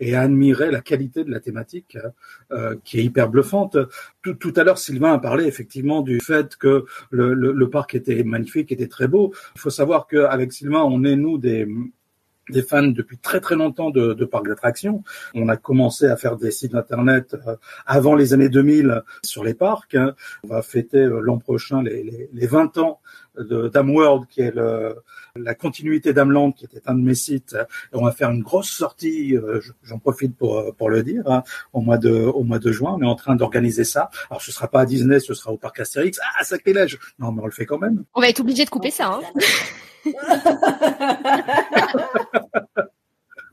et 0.00 0.14
admirer 0.14 0.70
la 0.70 0.80
qualité 0.80 1.24
de 1.24 1.30
la 1.30 1.40
thématique 1.40 1.96
euh, 2.52 2.76
qui 2.84 2.98
est 2.98 3.04
hyper 3.04 3.28
bluffante. 3.28 3.76
Tout, 4.22 4.34
tout 4.34 4.52
à 4.56 4.64
l'heure, 4.64 4.78
Sylvain 4.78 5.14
a 5.14 5.18
parlé 5.18 5.44
effectivement 5.46 6.02
du 6.02 6.20
fait 6.20 6.56
que 6.56 6.84
le, 7.10 7.34
le, 7.34 7.52
le 7.52 7.70
parc 7.70 7.94
était 7.94 8.22
magnifique, 8.24 8.72
était 8.72 8.88
très 8.88 9.08
beau. 9.08 9.32
Il 9.54 9.60
faut 9.60 9.70
savoir 9.70 10.06
qu'avec 10.06 10.52
Sylvain, 10.52 10.82
on 10.82 11.04
est 11.04 11.16
nous 11.16 11.38
des 11.38 11.66
des 12.50 12.62
fans 12.62 12.82
depuis 12.86 13.18
très 13.18 13.40
très 13.40 13.56
longtemps 13.56 13.90
de, 13.90 14.14
de 14.14 14.24
parcs 14.24 14.46
d'attractions. 14.46 15.02
On 15.34 15.48
a 15.48 15.56
commencé 15.56 16.06
à 16.06 16.16
faire 16.16 16.36
des 16.36 16.50
sites 16.50 16.74
internet 16.74 17.34
euh, 17.46 17.56
avant 17.86 18.14
les 18.14 18.34
années 18.34 18.48
2000 18.48 19.02
sur 19.22 19.42
les 19.44 19.54
parcs. 19.54 19.94
hein. 19.94 20.14
On 20.44 20.48
va 20.48 20.62
fêter 20.62 20.98
euh, 20.98 21.20
l'an 21.20 21.38
prochain 21.38 21.82
les, 21.82 22.02
les, 22.02 22.30
les 22.32 22.46
20 22.46 22.78
ans 22.78 23.00
de 23.38 23.68
d'Amworld, 23.68 24.26
qui 24.28 24.40
est 24.40 24.54
le, 24.54 24.96
la 25.34 25.54
continuité 25.54 26.14
d'Amland, 26.14 26.52
qui 26.52 26.64
était 26.64 26.80
un 26.86 26.94
de 26.94 27.02
mes 27.02 27.14
sites. 27.14 27.54
Et 27.92 27.96
on 27.96 28.04
va 28.04 28.12
faire 28.12 28.30
une 28.30 28.42
grosse 28.42 28.70
sortie, 28.70 29.36
euh, 29.36 29.60
j'en 29.82 29.98
profite 29.98 30.34
pour, 30.36 30.74
pour 30.76 30.88
le 30.88 31.02
dire, 31.02 31.22
hein, 31.26 31.42
au, 31.74 31.82
mois 31.82 31.98
de, 31.98 32.10
au 32.12 32.44
mois 32.44 32.58
de 32.58 32.72
juin. 32.72 32.96
On 32.98 33.02
est 33.02 33.06
en 33.06 33.14
train 33.14 33.36
d'organiser 33.36 33.84
ça. 33.84 34.08
Alors 34.30 34.40
ce 34.40 34.52
sera 34.52 34.68
pas 34.68 34.80
à 34.80 34.86
Disney, 34.86 35.20
ce 35.20 35.34
sera 35.34 35.52
au 35.52 35.58
parc 35.58 35.80
Astérix. 35.80 36.18
Ah, 36.40 36.44
sacrilège 36.44 36.98
Non, 37.18 37.30
mais 37.32 37.42
on 37.42 37.46
le 37.46 37.52
fait 37.52 37.66
quand 37.66 37.78
même. 37.78 38.04
On 38.14 38.20
va 38.22 38.28
être 38.30 38.40
obligé 38.40 38.64
de 38.64 38.70
couper 38.70 38.90
ça. 38.90 39.20
Hein. 39.20 39.20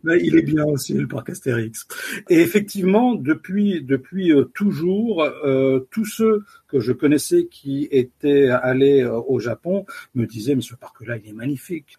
Il 0.05 0.35
est 0.35 0.41
bien 0.41 0.65
aussi 0.65 0.93
le 0.93 1.07
parc 1.07 1.29
Astérix. 1.29 1.87
Et 2.29 2.41
effectivement, 2.41 3.15
depuis 3.15 3.81
depuis 3.81 4.33
euh, 4.33 4.45
toujours, 4.45 5.23
euh, 5.23 5.87
tous 5.91 6.05
ceux 6.05 6.43
que 6.67 6.79
je 6.79 6.91
connaissais 6.91 7.45
qui 7.45 7.87
étaient 7.91 8.49
allés 8.49 9.03
euh, 9.03 9.21
au 9.27 9.39
Japon 9.39 9.85
me 10.13 10.25
disaient 10.25 10.55
mais 10.55 10.61
ce 10.61 10.75
parc-là 10.75 11.17
il 11.17 11.29
est 11.29 11.33
magnifique. 11.33 11.97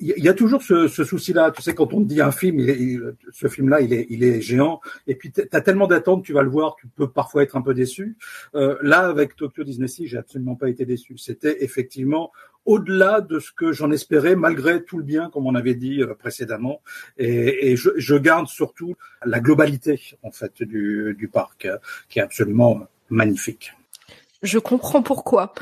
Il 0.00 0.22
y 0.24 0.28
a 0.28 0.34
toujours 0.34 0.62
ce, 0.62 0.86
ce 0.86 1.02
souci-là, 1.04 1.50
tu 1.50 1.62
sais, 1.62 1.74
quand 1.74 1.92
on 1.92 2.02
te 2.02 2.08
dit 2.08 2.20
un 2.20 2.30
film, 2.30 2.60
il 2.60 2.70
est- 2.70 2.98
ce 3.32 3.48
film-là, 3.48 3.80
il 3.80 3.92
est, 3.92 4.06
il 4.10 4.22
est 4.22 4.40
géant, 4.40 4.80
et 5.06 5.14
puis 5.14 5.32
tu 5.32 5.42
as 5.50 5.60
tellement 5.60 5.86
d'attentes, 5.86 6.24
tu 6.24 6.32
vas 6.32 6.42
le 6.42 6.50
voir, 6.50 6.76
tu 6.76 6.86
peux 6.88 7.08
parfois 7.08 7.42
être 7.42 7.56
un 7.56 7.62
peu 7.62 7.74
déçu. 7.74 8.16
Euh, 8.54 8.76
là, 8.82 9.08
avec 9.08 9.34
Tokyo 9.36 9.64
Disney 9.64 9.88
Sea, 9.88 10.06
j'ai 10.06 10.18
absolument 10.18 10.56
pas 10.56 10.68
été 10.68 10.84
déçu. 10.84 11.16
C'était 11.18 11.64
effectivement 11.64 12.32
au-delà 12.64 13.20
de 13.20 13.38
ce 13.38 13.52
que 13.52 13.72
j'en 13.72 13.90
espérais, 13.92 14.34
malgré 14.36 14.82
tout 14.84 14.98
le 14.98 15.04
bien, 15.04 15.30
comme 15.30 15.46
on 15.46 15.54
avait 15.54 15.74
dit 15.74 16.02
euh, 16.02 16.14
précédemment. 16.14 16.82
Et, 17.16 17.70
et 17.70 17.76
je, 17.76 17.90
je 17.96 18.16
garde 18.16 18.48
surtout 18.48 18.94
la 19.24 19.40
globalité, 19.40 20.00
en 20.22 20.32
fait, 20.32 20.62
du, 20.62 21.14
du 21.18 21.28
parc, 21.28 21.64
euh, 21.64 21.78
qui 22.08 22.18
est 22.18 22.22
absolument 22.22 22.86
magnifique. 23.08 23.72
Je 24.42 24.58
comprends 24.58 25.02
pourquoi. 25.02 25.54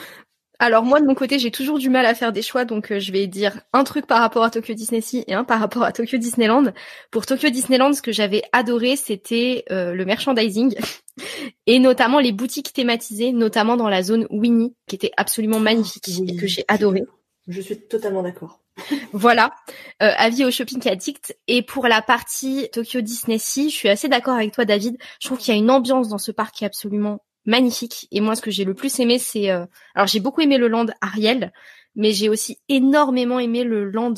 Alors 0.65 0.83
moi 0.83 0.99
de 0.99 1.05
mon 1.05 1.15
côté 1.15 1.39
j'ai 1.39 1.51
toujours 1.51 1.79
du 1.79 1.91
mal 1.91 2.07
à 2.07 2.15
faire 2.15 2.33
des 2.33 2.41
choix 2.41 2.65
donc 2.65 2.91
euh, 2.91 2.99
je 2.99 3.13
vais 3.13 3.27
dire 3.27 3.61
un 3.75 3.85
truc 3.85 4.07
par 4.07 4.21
rapport 4.21 4.45
à 4.45 4.49
Tokyo 4.49 4.73
Disney 4.73 5.03
Sea 5.03 5.23
et 5.27 5.35
un 5.35 5.45
par 5.45 5.61
rapport 5.61 5.83
à 5.83 5.93
Tokyo 5.93 6.17
Disneyland. 6.17 6.73
Pour 7.11 7.27
Tokyo 7.27 7.51
Disneyland 7.51 7.93
ce 7.93 8.01
que 8.01 8.13
j'avais 8.13 8.43
adoré 8.51 8.97
c'était 8.97 9.67
euh, 9.71 9.93
le 9.93 10.07
merchandising 10.07 10.75
et 11.67 11.79
notamment 11.81 12.19
les 12.19 12.33
boutiques 12.33 12.73
thématisées 12.73 13.33
notamment 13.33 13.77
dans 13.77 13.91
la 13.91 14.03
zone 14.03 14.27
Winnie 14.31 14.75
qui 14.87 14.97
était 14.97 15.13
absolument 15.19 15.61
magnifique 15.61 16.07
oui. 16.19 16.31
et 16.31 16.37
que 16.37 16.47
j'ai 16.47 16.65
adoré. 16.67 17.03
Je 17.47 17.61
suis 17.61 17.79
totalement 17.79 18.23
d'accord. 18.23 18.61
Voilà, 19.13 19.55
euh, 20.03 20.11
avis 20.17 20.45
au 20.45 20.51
shopping 20.51 20.89
addict. 20.89 21.37
Et 21.47 21.61
pour 21.61 21.87
la 21.87 22.01
partie 22.03 22.69
Tokyo 22.73 23.03
Disney 23.03 23.39
Sea, 23.39 23.69
je 23.69 23.75
suis 23.75 23.89
assez 23.89 24.09
d'accord 24.09 24.35
avec 24.35 24.53
toi, 24.53 24.65
David. 24.65 24.97
Je 25.21 25.29
trouve 25.29 25.39
qu'il 25.39 25.55
y 25.55 25.57
a 25.57 25.61
une 25.61 25.71
ambiance 25.71 26.09
dans 26.09 26.19
ce 26.19 26.33
parc 26.33 26.55
qui 26.57 26.65
est 26.65 26.67
absolument 26.67 27.21
magnifique. 27.47 28.09
Et 28.11 28.21
moi, 28.21 28.37
ce 28.37 28.43
que 28.43 28.51
j'ai 28.51 28.65
le 28.65 28.75
plus 28.75 28.99
aimé, 29.01 29.19
c'est... 29.19 29.51
euh, 29.51 29.67
Alors, 29.95 30.07
j'ai 30.07 30.21
beaucoup 30.21 30.41
aimé 30.41 30.59
le 30.59 30.69
land 30.69 30.87
Ariel, 31.01 31.53
mais 31.95 32.13
j'ai 32.13 32.29
aussi 32.29 32.59
énormément 32.69 33.39
aimé 33.39 33.65
le 33.65 33.91
land 33.91 34.15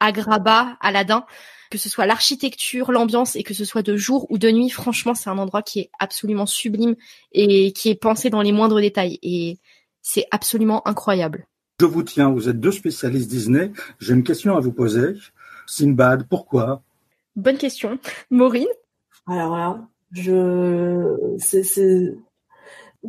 Agrabah, 0.00 0.76
Aladdin. 0.80 1.24
Que 1.70 1.78
ce 1.78 1.88
soit 1.88 2.06
l'architecture, 2.06 2.92
l'ambiance, 2.92 3.34
et 3.34 3.42
que 3.42 3.54
ce 3.54 3.64
soit 3.64 3.82
de 3.82 3.96
jour 3.96 4.30
ou 4.30 4.38
de 4.38 4.50
nuit, 4.50 4.70
franchement, 4.70 5.14
c'est 5.14 5.30
un 5.30 5.38
endroit 5.38 5.62
qui 5.62 5.80
est 5.80 5.90
absolument 5.98 6.46
sublime 6.46 6.94
et 7.32 7.72
qui 7.72 7.88
est 7.88 8.00
pensé 8.00 8.30
dans 8.30 8.42
les 8.42 8.52
moindres 8.52 8.80
détails. 8.80 9.18
Et 9.22 9.58
c'est 10.02 10.26
absolument 10.30 10.86
incroyable. 10.86 11.46
Je 11.80 11.86
vous 11.86 12.04
tiens, 12.04 12.30
vous 12.30 12.48
êtes 12.48 12.60
deux 12.60 12.70
spécialistes 12.70 13.28
Disney. 13.28 13.72
J'ai 13.98 14.14
une 14.14 14.22
question 14.22 14.56
à 14.56 14.60
vous 14.60 14.72
poser. 14.72 15.14
Sinbad, 15.66 16.28
pourquoi? 16.28 16.82
Bonne 17.34 17.58
question. 17.58 17.98
Maureen? 18.30 18.68
Alors 19.26 19.56
là, 19.56 19.88
je, 20.12 21.36
c'est, 21.38 22.14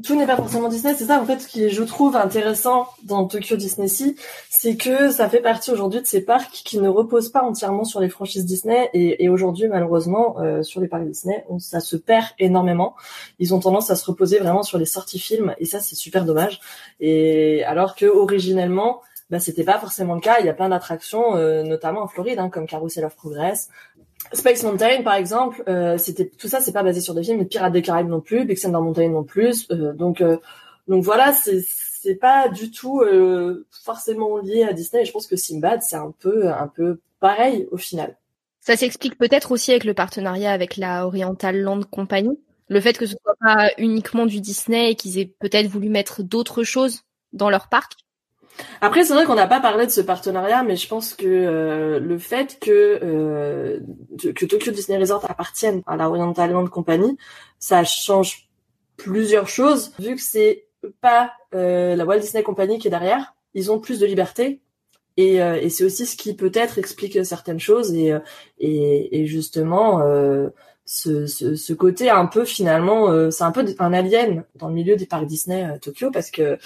tout 0.04 0.16
n'est 0.16 0.28
pas 0.28 0.36
forcément 0.36 0.68
Disney, 0.68 0.94
c'est 0.96 1.06
ça 1.06 1.22
en 1.22 1.26
fait 1.26 1.40
ce 1.40 1.48
qui 1.48 1.70
je 1.70 1.84
trouve 1.84 2.16
intéressant 2.16 2.88
dans 3.04 3.26
Tokyo 3.26 3.56
Disney 3.56 3.88
Sea, 3.88 4.16
c'est 4.50 4.76
que 4.76 5.10
ça 5.10 5.30
fait 5.30 5.42
partie 5.42 5.72
aujourd'hui 5.72 6.02
de 6.02 6.06
ces 6.06 6.22
parcs 6.22 6.52
qui 6.52 6.80
ne 6.80 6.90
reposent 6.90 7.30
pas 7.30 7.44
entièrement 7.44 7.84
sur 7.84 8.00
les 8.00 8.10
franchises 8.10 8.46
Disney 8.46 8.90
et, 8.94 9.30
aujourd'hui 9.30 9.68
malheureusement 9.68 10.40
euh, 10.40 10.64
sur 10.64 10.82
les 10.82 10.88
parcs 10.88 11.06
Disney 11.06 11.46
ça 11.60 11.80
se 11.80 11.96
perd 11.96 12.28
énormément. 12.40 12.96
Ils 13.40 13.54
ont 13.54 13.60
tendance 13.60 13.90
à 13.90 13.96
se 13.96 14.06
reposer 14.06 14.40
vraiment 14.40 14.64
sur 14.64 14.78
les 14.78 14.86
sorties 14.86 15.20
films 15.20 15.56
et 15.60 15.66
ça 15.66 15.80
c'est 15.80 15.96
super 15.96 16.26
dommage. 16.26 16.60
Et 17.00 17.64
alors 17.64 17.96
que 17.96 18.06
originellement 18.06 19.02
bah, 19.30 19.40
c'était 19.40 19.64
pas 19.64 19.80
forcément 19.80 20.14
le 20.14 20.22
cas. 20.22 20.38
Il 20.40 20.46
y 20.46 20.50
a 20.50 20.54
plein 20.54 20.70
d'attractions, 20.70 21.36
euh, 21.36 21.64
notamment 21.64 22.04
en 22.04 22.08
Floride, 22.08 22.38
hein, 22.38 22.50
comme 22.50 22.68
Carousel 22.68 23.06
of 23.06 23.16
Progress, 23.16 23.70
Space 24.34 24.64
Mountain, 24.64 25.04
par 25.04 25.16
exemple, 25.16 25.64
euh, 25.68 25.98
c'était 25.98 26.28
tout 26.28 26.48
ça, 26.48 26.60
c'est 26.60 26.72
pas 26.72 26.84
basé 26.84 27.02
sur 27.02 27.14
des 27.14 27.24
films, 27.24 27.46
Pirates 27.48 27.74
des 27.74 27.82
Caraïbes 27.82 28.10
non 28.10 28.22
plus, 28.22 28.46
Big 28.46 28.60
Thunder 28.60 28.80
Mountain 28.80 29.10
non 29.10 29.24
plus. 29.24 29.68
Euh, 29.72 29.94
donc, 29.94 30.22
euh, 30.22 30.38
donc 30.88 31.04
voilà, 31.04 31.34
c'est 31.34 31.62
c'est 31.62 32.16
pas 32.16 32.50
du 32.50 32.70
tout 32.70 33.02
forcément 33.84 34.38
lié 34.38 34.62
à 34.62 34.74
Disney. 34.74 35.02
Et 35.02 35.06
je 35.08 35.12
pense 35.12 35.26
que 35.26 35.36
Simbad, 35.36 35.82
c'est 35.82 35.96
un 35.96 36.14
peu 36.20 36.50
un 36.50 36.68
peu 36.68 37.00
pareil 37.20 37.68
au 37.72 37.78
final. 37.78 38.16
Ça 38.62 38.76
s'explique 38.76 39.18
peut-être 39.18 39.52
aussi 39.52 39.72
avec 39.72 39.86
le 39.86 39.96
partenariat 39.96 40.52
avec 40.52 40.78
la 40.78 41.08
Oriental 41.08 41.60
Land 41.60 41.82
Company, 41.90 42.38
le 42.68 42.80
fait 42.80 42.96
que 42.96 43.08
ce 43.08 43.16
soit 43.20 43.36
pas 43.40 43.72
uniquement 43.80 44.28
du 44.28 44.40
Disney 44.40 44.92
et 44.92 44.96
qu'ils 44.96 45.18
aient 45.18 45.34
peut-être 45.40 45.66
voulu 45.66 45.90
mettre 45.90 46.22
d'autres 46.22 46.64
choses 46.64 47.02
dans 47.34 47.50
leur 47.50 47.70
parc. 47.70 48.05
Après, 48.82 49.04
c'est 49.04 49.14
vrai 49.14 49.26
qu'on 49.26 49.36
n'a 49.36 49.48
pas 49.48 49.60
parlé 49.60 49.86
de 49.86 49.92
ce 49.92 50.02
partenariat, 50.02 50.64
mais 50.64 50.76
je 50.76 50.88
pense 50.88 51.14
que 51.14 51.26
euh, 51.26 52.00
le 52.00 52.18
fait 52.18 52.58
que 52.60 53.00
euh, 53.04 53.80
que 54.34 54.46
Tokyo 54.46 54.72
Disney 54.72 54.98
Resort 54.98 55.26
appartienne 55.30 55.82
à 55.88 55.96
la 55.96 56.10
Oriental 56.10 56.52
Land 56.52 56.68
Company, 56.68 57.18
ça 57.60 57.84
change 57.84 58.50
plusieurs 58.98 59.48
choses. 59.48 59.92
Vu 60.00 60.16
que 60.16 60.22
c'est 60.22 60.68
pas 61.02 61.32
euh, 61.54 61.96
la 61.96 62.06
Walt 62.06 62.20
Disney 62.20 62.44
Company 62.44 62.80
qui 62.80 62.88
est 62.88 62.92
derrière, 62.92 63.34
ils 63.54 63.72
ont 63.72 63.80
plus 63.80 64.00
de 64.00 64.06
liberté. 64.06 64.62
Et, 65.18 65.36
et 65.36 65.70
c'est 65.70 65.86
aussi 65.86 66.06
ce 66.06 66.18
qui 66.18 66.36
peut-être 66.36 66.78
explique 66.78 67.26
certaines 67.26 67.60
choses 67.60 67.94
et, 67.94 68.14
et, 68.60 69.22
et 69.22 69.28
justement 69.28 70.02
ce, 70.84 71.26
ce, 71.26 71.56
ce, 71.56 71.72
côté 71.72 72.10
un 72.10 72.26
peu 72.26 72.44
finalement 72.44 73.32
c'est 73.32 73.46
un 73.46 73.54
peu 73.54 73.64
un 73.80 73.94
alien 73.94 74.44
dans 74.56 74.68
le 74.68 74.74
milieu 74.74 74.98
des 74.98 75.06
parcs 75.06 75.26
Disney 75.26 75.80
Tokyo 75.80 76.12
parce 76.12 76.32
que 76.32 76.60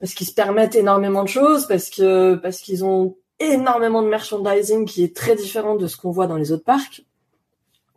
parce 0.00 0.14
qu'ils 0.14 0.26
se 0.26 0.34
permettent 0.34 0.74
énormément 0.74 1.22
de 1.22 1.28
choses, 1.28 1.66
parce 1.66 1.90
que 1.90 2.34
parce 2.34 2.58
qu'ils 2.58 2.84
ont 2.84 3.16
énormément 3.38 4.02
de 4.02 4.08
merchandising 4.08 4.86
qui 4.86 5.04
est 5.04 5.14
très 5.14 5.36
différent 5.36 5.76
de 5.76 5.86
ce 5.86 5.96
qu'on 5.96 6.10
voit 6.10 6.26
dans 6.26 6.36
les 6.36 6.52
autres 6.52 6.64
parcs. 6.64 7.04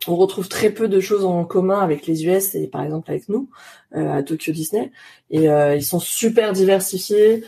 On 0.07 0.15
retrouve 0.15 0.49
très 0.49 0.69
peu 0.69 0.89
de 0.89 0.99
choses 0.99 1.23
en 1.23 1.45
commun 1.45 1.79
avec 1.79 2.07
les 2.07 2.25
US 2.25 2.55
et 2.55 2.67
par 2.67 2.83
exemple 2.83 3.09
avec 3.09 3.29
nous 3.29 3.49
euh, 3.95 4.11
à 4.11 4.23
Tokyo 4.23 4.51
Disney. 4.51 4.91
Et 5.29 5.49
euh, 5.49 5.75
ils 5.75 5.85
sont 5.85 5.99
super 5.99 6.51
diversifiés. 6.51 7.43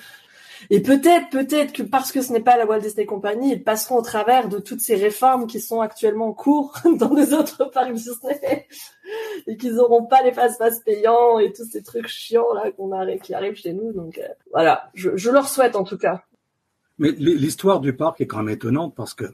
Et 0.70 0.82
peut-être, 0.82 1.30
peut-être 1.30 1.74
que 1.74 1.84
parce 1.84 2.11
que 2.11 2.22
ce 2.22 2.34
n'est 2.34 2.41
pas 2.41 2.57
la 2.57 2.66
Walt 2.66 2.80
Disney 2.80 3.05
Company, 3.05 3.53
ils 3.53 3.63
passeront 3.63 3.97
au 3.97 4.01
travers 4.01 4.49
de 4.49 4.59
toutes 4.59 4.82
ces 4.82 4.95
réformes 4.95 5.47
qui 5.47 5.59
sont 5.59 5.82
actuellement 5.82 6.30
en 6.30 6.34
cours 6.34 6.74
dans 6.99 7.13
les 7.13 7.34
autres 7.34 7.66
parcs 7.66 7.93
Disney 7.93 8.68
et 9.47 9.57
qu'ils 9.57 9.76
n'auront 9.76 10.05
pas 10.05 10.24
les 10.24 10.32
fast-pass 10.32 10.80
payants 10.80 11.39
et 11.39 11.51
tous 11.53 11.66
ces 11.66 11.84
trucs 11.84 12.07
chiants 12.07 12.53
là 12.53 12.72
qu'on 12.72 12.91
arrive, 12.91 13.20
qui 13.20 13.34
arrivent 13.34 13.55
chez 13.55 13.74
nous. 13.74 13.91
Donc 13.93 14.18
euh, 14.18 14.28
voilà, 14.51 14.89
je, 14.93 15.16
je 15.16 15.30
leur 15.30 15.47
souhaite 15.47 15.76
en 15.76 15.84
tout 15.84 15.97
cas. 15.97 16.24
Mais 16.97 17.11
l'histoire 17.11 17.82
du 17.82 17.93
parc 17.93 18.22
est 18.22 18.28
quand 18.28 18.38
même 18.38 18.49
étonnante 18.49 18.95
parce 18.95 19.13
que 19.13 19.26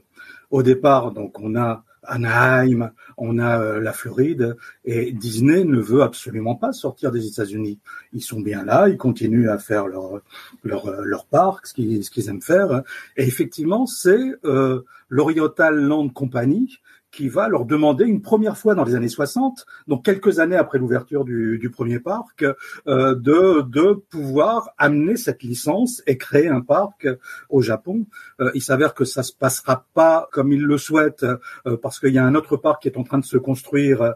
au 0.50 0.62
départ, 0.62 1.12
donc 1.12 1.38
on 1.38 1.56
a 1.56 1.84
Anaheim, 2.04 2.90
on 3.16 3.38
a 3.38 3.60
euh, 3.60 3.80
la 3.80 3.92
Floride, 3.92 4.56
et 4.84 5.12
Disney 5.12 5.64
ne 5.64 5.80
veut 5.80 6.02
absolument 6.02 6.54
pas 6.54 6.72
sortir 6.72 7.12
des 7.12 7.26
États-Unis. 7.26 7.78
Ils 8.12 8.22
sont 8.22 8.40
bien 8.40 8.64
là, 8.64 8.88
ils 8.88 8.96
continuent 8.96 9.48
à 9.48 9.58
faire 9.58 9.86
leur 9.86 10.20
leur, 10.64 10.86
euh, 10.86 11.02
leur 11.04 11.26
parc, 11.26 11.66
ce 11.66 11.74
qu'ils 11.74 12.28
aiment 12.28 12.42
faire. 12.42 12.82
Et 13.16 13.24
effectivement, 13.24 13.86
c'est 13.86 14.32
euh, 14.44 14.82
l'Oriental 15.08 15.76
Land 15.76 16.08
Company 16.10 16.78
qui 17.12 17.28
va 17.28 17.48
leur 17.48 17.64
demander 17.64 18.04
une 18.04 18.22
première 18.22 18.56
fois 18.56 18.74
dans 18.74 18.84
les 18.84 18.94
années 18.94 19.08
60, 19.08 19.64
donc 19.86 20.04
quelques 20.04 20.38
années 20.40 20.56
après 20.56 20.78
l'ouverture 20.78 21.24
du, 21.24 21.70
premier 21.72 22.00
parc, 22.00 22.44
euh, 22.88 23.14
de, 23.14 23.92
pouvoir 24.10 24.70
amener 24.78 25.16
cette 25.16 25.42
licence 25.42 26.02
et 26.06 26.16
créer 26.16 26.48
un 26.48 26.60
parc 26.60 27.06
au 27.48 27.62
Japon. 27.62 28.06
Euh, 28.40 28.50
il 28.54 28.62
s'avère 28.62 28.94
que 28.94 29.04
ça 29.04 29.22
se 29.22 29.32
passera 29.32 29.86
pas 29.94 30.28
comme 30.32 30.52
ils 30.52 30.62
le 30.62 30.78
souhaitent, 30.78 31.24
euh, 31.66 31.76
parce 31.76 32.00
qu'il 32.00 32.12
y 32.12 32.18
a 32.18 32.24
un 32.24 32.34
autre 32.34 32.56
parc 32.56 32.82
qui 32.82 32.88
est 32.88 32.98
en 32.98 33.04
train 33.04 33.18
de 33.18 33.24
se 33.24 33.36
construire, 33.36 34.14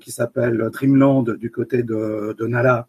qui 0.00 0.12
s'appelle 0.12 0.70
Dreamland 0.72 1.24
du 1.30 1.50
côté 1.50 1.82
de, 1.82 2.34
de 2.38 2.46
euh, 2.46 2.82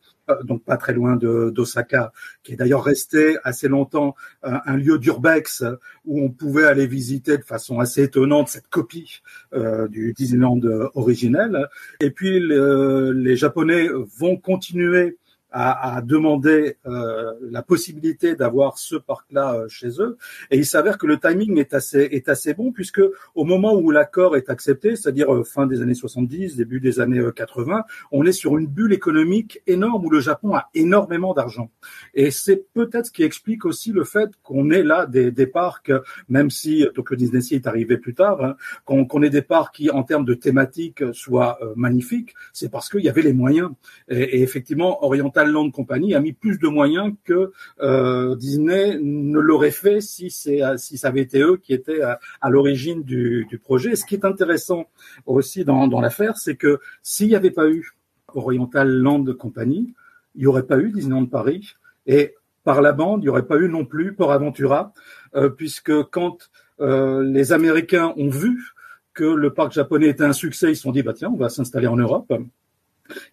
donc 0.43 0.63
pas 0.63 0.77
très 0.77 0.93
loin 0.93 1.15
d'Osaka, 1.15 2.11
qui 2.43 2.53
est 2.53 2.55
d'ailleurs 2.55 2.83
resté 2.83 3.37
assez 3.43 3.67
longtemps 3.67 4.15
un, 4.43 4.61
un 4.65 4.77
lieu 4.77 4.97
d'urbex 4.97 5.63
où 6.05 6.21
on 6.21 6.29
pouvait 6.29 6.65
aller 6.65 6.87
visiter 6.87 7.37
de 7.37 7.43
façon 7.43 7.79
assez 7.79 8.03
étonnante 8.03 8.49
cette 8.49 8.67
copie 8.67 9.21
euh, 9.53 9.87
du 9.87 10.13
Disneyland 10.13 10.61
originel. 10.95 11.67
Et 11.99 12.11
puis 12.11 12.39
les 12.39 13.35
Japonais 13.35 13.89
vont 14.17 14.37
continuer 14.37 15.17
à, 15.55 15.95
à 15.95 16.01
demander 16.01 16.75
euh, 16.85 17.31
la 17.49 17.61
possibilité 17.61 18.35
d'avoir 18.35 18.77
ce 18.77 18.97
parc-là 18.97 19.53
euh, 19.53 19.67
chez 19.69 20.01
eux. 20.01 20.17
Et 20.51 20.57
il 20.57 20.65
s'avère 20.65 20.97
que 20.97 21.07
le 21.07 21.17
timing 21.17 21.57
est 21.57 21.73
assez 21.73 22.09
est 22.11 22.27
assez 22.27 22.53
bon 22.53 22.73
puisque 22.73 23.01
au 23.35 23.45
moment 23.45 23.73
où 23.73 23.89
l'accord 23.89 24.35
est 24.35 24.49
accepté, 24.49 24.97
c'est-à-dire 24.97 25.33
euh, 25.33 25.45
fin 25.45 25.65
des 25.65 25.81
années 25.81 25.93
70, 25.93 26.57
début 26.57 26.81
des 26.81 26.99
années 26.99 27.23
80, 27.33 27.83
on 28.11 28.25
est 28.25 28.33
sur 28.33 28.57
une 28.57 28.67
bulle 28.67 28.91
économique 28.91 29.61
énorme 29.65 30.03
où 30.05 30.09
le 30.09 30.19
Japon 30.19 30.53
a 30.55 30.69
énormément 30.73 31.33
d'argent. 31.33 31.71
Et 32.13 32.31
c'est 32.31 32.65
peut-être 32.73 33.05
ce 33.05 33.11
qui 33.11 33.23
explique 33.23 33.63
aussi 33.63 33.93
le 33.93 34.03
fait 34.03 34.31
qu'on 34.43 34.71
ait 34.71 34.83
là 34.83 35.05
des, 35.05 35.31
des 35.31 35.47
parcs, 35.47 35.93
même 36.27 36.49
si 36.49 36.85
Tokyo 36.93 37.15
Disney 37.15 37.39
Sea 37.39 37.55
est 37.55 37.67
arrivé 37.67 37.97
plus 37.97 38.13
tard, 38.13 38.43
hein, 38.43 38.55
qu'on 38.83 39.21
ait 39.23 39.29
des 39.29 39.41
parcs 39.41 39.75
qui, 39.75 39.89
en 39.89 40.03
termes 40.03 40.25
de 40.25 40.33
thématiques, 40.33 41.01
soient 41.13 41.57
magnifiques. 41.77 42.33
C'est 42.51 42.69
parce 42.69 42.89
qu'il 42.89 43.05
y 43.05 43.09
avait 43.09 43.21
les 43.21 43.33
moyens. 43.33 43.69
Et, 44.09 44.39
et 44.39 44.41
effectivement, 44.41 45.05
Oriental 45.05 45.44
Land 45.51 45.71
Company 45.71 46.13
a 46.15 46.19
mis 46.19 46.33
plus 46.33 46.59
de 46.59 46.67
moyens 46.67 47.13
que 47.23 47.51
euh, 47.81 48.35
Disney 48.35 48.97
ne 49.01 49.39
l'aurait 49.39 49.71
fait 49.71 50.01
si 50.01 50.29
c'est 50.29 50.61
si 50.77 50.97
ça 50.97 51.09
avait 51.09 51.21
été 51.21 51.41
eux 51.41 51.57
qui 51.57 51.73
étaient 51.73 52.01
à, 52.01 52.49
l'origine 52.49 53.03
du, 53.03 53.59
projet. 53.63 53.95
ce 53.95 54.05
qui 54.05 54.15
est 54.15 54.25
intéressant 54.25 54.87
aussi 55.25 55.65
dans, 55.65 55.87
dans 55.87 56.01
l'affaire, 56.01 56.37
c'est 56.37 56.55
que 56.55 56.79
s'il 57.01 57.27
n'y 57.27 57.35
avait 57.35 57.51
pas 57.51 57.67
eu 57.67 57.91
Oriental 58.33 58.89
Land 58.89 59.25
Company, 59.37 59.93
il 60.35 60.41
n'y 60.41 60.47
aurait 60.47 60.65
pas 60.65 60.77
eu 60.77 60.91
Disneyland 60.91 61.25
Paris 61.25 61.75
et 62.05 62.35
par 62.63 62.81
la 62.81 62.91
bande, 62.91 63.21
il 63.21 63.25
n'y 63.25 63.29
aurait 63.29 63.45
pas 63.45 63.57
eu 63.57 63.69
non 63.69 63.85
plus 63.85 64.13
Port 64.13 64.31
Aventura, 64.31 64.91
euh, 65.35 65.49
puisque 65.49 65.93
quand 66.09 66.49
euh, 66.81 67.23
les 67.23 67.53
Américains 67.53 68.13
ont 68.17 68.29
vu 68.29 68.73
que 69.13 69.23
le 69.23 69.53
parc 69.53 69.71
japonais 69.71 70.07
était 70.09 70.25
un 70.25 70.33
succès, 70.33 70.71
ils 70.71 70.75
se 70.75 70.81
sont 70.81 70.91
dit 70.91 71.03
bah 71.03 71.13
tiens, 71.13 71.29
on 71.31 71.37
va 71.37 71.49
s'installer 71.49 71.87
en 71.87 71.95
Europe. 71.95 72.33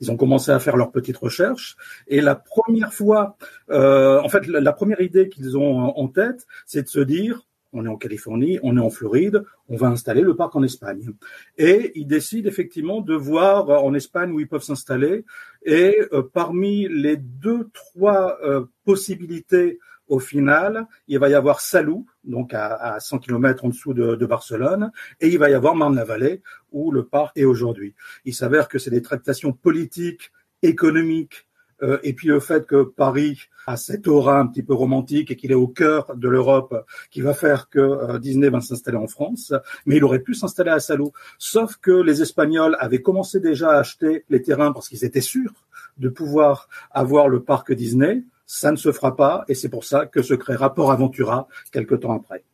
Ils 0.00 0.10
ont 0.10 0.16
commencé 0.16 0.50
à 0.50 0.58
faire 0.58 0.76
leurs 0.76 0.92
petites 0.92 1.16
recherches 1.16 1.76
et 2.06 2.20
la 2.20 2.34
première 2.34 2.92
fois, 2.92 3.36
euh, 3.70 4.20
en 4.20 4.28
fait, 4.28 4.46
la, 4.46 4.72
première 4.72 5.00
idée 5.00 5.28
qu'ils 5.28 5.56
ont 5.56 5.96
en 5.96 6.08
tête, 6.08 6.46
c'est 6.66 6.82
de 6.82 6.88
se 6.88 7.00
dire 7.00 7.46
on 7.72 7.86
est 7.86 7.88
en 7.88 7.96
Californie, 7.96 8.58
on 8.62 8.76
est 8.76 8.80
en 8.80 8.90
Floride, 8.90 9.44
on 9.68 9.76
va 9.76 9.88
installer 9.88 10.20
le 10.20 10.36
parc 10.36 10.54
en 10.56 10.62
Espagne. 10.62 11.10
Et 11.56 11.92
ils 11.94 12.06
décident 12.06 12.48
effectivement 12.48 13.00
de 13.00 13.14
voir 13.14 13.70
en 13.70 13.94
Espagne 13.94 14.30
où 14.32 14.40
ils 14.40 14.48
peuvent 14.48 14.62
s'installer. 14.62 15.24
Et 15.64 15.96
euh, 16.12 16.22
parmi 16.22 16.86
les 16.88 17.16
deux, 17.16 17.70
trois 17.72 18.38
euh, 18.44 18.66
possibilités 18.84 19.78
au 20.12 20.18
final, 20.18 20.86
il 21.08 21.18
va 21.18 21.30
y 21.30 21.34
avoir 21.34 21.60
Salou, 21.60 22.04
donc 22.22 22.52
à, 22.52 22.74
à 22.74 23.00
100 23.00 23.20
km 23.20 23.64
en 23.64 23.68
dessous 23.68 23.94
de, 23.94 24.14
de, 24.14 24.26
Barcelone, 24.26 24.92
et 25.22 25.28
il 25.28 25.38
va 25.38 25.48
y 25.48 25.54
avoir 25.54 25.74
Marne-la-Vallée, 25.74 26.42
où 26.70 26.92
le 26.92 27.06
parc 27.06 27.38
est 27.38 27.46
aujourd'hui. 27.46 27.94
Il 28.26 28.34
s'avère 28.34 28.68
que 28.68 28.78
c'est 28.78 28.90
des 28.90 29.00
tractations 29.00 29.54
politiques, 29.54 30.30
économiques, 30.62 31.46
euh, 31.82 31.98
et 32.02 32.12
puis 32.12 32.28
le 32.28 32.40
fait 32.40 32.66
que 32.66 32.82
Paris 32.82 33.38
a 33.66 33.78
cette 33.78 34.06
aura 34.06 34.38
un 34.38 34.46
petit 34.46 34.62
peu 34.62 34.74
romantique 34.74 35.30
et 35.30 35.36
qu'il 35.36 35.50
est 35.50 35.62
au 35.66 35.66
cœur 35.66 36.14
de 36.14 36.28
l'Europe, 36.28 36.84
qui 37.10 37.22
va 37.22 37.32
faire 37.32 37.70
que 37.70 37.80
euh, 37.80 38.18
Disney 38.18 38.50
va 38.50 38.60
s'installer 38.60 38.98
en 38.98 39.06
France, 39.06 39.54
mais 39.86 39.96
il 39.96 40.04
aurait 40.04 40.20
pu 40.20 40.34
s'installer 40.34 40.72
à 40.72 40.80
Salou. 40.80 41.12
Sauf 41.38 41.78
que 41.78 41.90
les 41.90 42.20
Espagnols 42.20 42.76
avaient 42.80 43.00
commencé 43.00 43.40
déjà 43.40 43.70
à 43.70 43.78
acheter 43.78 44.26
les 44.28 44.42
terrains 44.42 44.72
parce 44.72 44.90
qu'ils 44.90 45.06
étaient 45.06 45.22
sûrs 45.22 45.64
de 45.96 46.10
pouvoir 46.10 46.68
avoir 46.90 47.30
le 47.30 47.42
parc 47.42 47.72
Disney 47.72 48.24
ça 48.53 48.70
ne 48.70 48.76
se 48.76 48.92
fera 48.92 49.16
pas 49.16 49.46
et 49.48 49.55
c'est 49.55 49.70
pour 49.70 49.82
ça 49.82 50.05
que 50.05 50.20
se 50.20 50.34
créera 50.34 50.74
Port 50.74 50.92
Aventura 50.92 51.48
quelque 51.72 51.94
temps 51.94 52.12
après. 52.12 52.44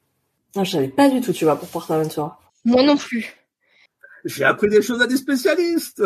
Non, 0.55 0.62
je 0.62 0.70
savais 0.70 0.88
pas 0.88 1.11
du 1.11 1.20
tout, 1.20 1.32
tu 1.32 1.44
vois, 1.44 1.57
pour 1.57 1.68
Port 1.68 1.90
Aventura. 1.90 2.40
Moi 2.64 2.84
non 2.84 2.96
plus. 2.96 3.34
J'ai 4.24 4.44
appris 4.44 4.68
des 4.68 4.80
choses 4.80 5.03
à 5.03 5.09
des 5.09 5.16
spécialistes. 5.16 6.05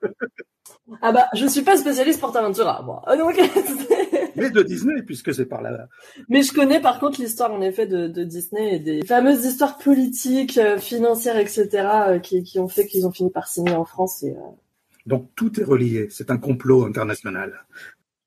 ah 1.02 1.10
bah, 1.10 1.26
je 1.34 1.44
suis 1.46 1.62
pas 1.62 1.76
spécialiste 1.76 2.20
Port 2.20 2.36
Aventura, 2.36 2.82
moi. 2.82 3.02
Ah, 3.04 3.16
donc, 3.16 3.34
mais 4.36 4.50
de 4.50 4.62
Disney, 4.62 5.02
puisque 5.02 5.34
c'est 5.34 5.46
par 5.46 5.60
là. 5.60 5.88
Mais 6.28 6.42
je 6.42 6.52
connais 6.52 6.80
par 6.80 7.00
contre 7.00 7.20
l'histoire 7.20 7.52
en 7.52 7.62
effet 7.62 7.88
de, 7.88 8.06
de, 8.06 8.22
Disney 8.22 8.76
et 8.76 8.78
des 8.78 9.04
fameuses 9.04 9.44
histoires 9.44 9.76
politiques, 9.76 10.56
euh, 10.56 10.78
financières, 10.78 11.36
etc., 11.36 11.68
euh, 11.82 12.18
qui, 12.20 12.44
qui, 12.44 12.60
ont 12.60 12.68
fait 12.68 12.86
qu'ils 12.86 13.04
ont 13.08 13.12
fini 13.12 13.30
par 13.30 13.48
signer 13.48 13.74
en 13.74 13.84
France. 13.84 14.22
Et, 14.22 14.30
euh, 14.30 14.54
Donc 15.04 15.30
tout 15.34 15.60
est 15.60 15.64
relié. 15.64 16.06
C'est 16.10 16.30
un 16.30 16.38
complot 16.38 16.84
international. 16.84 17.66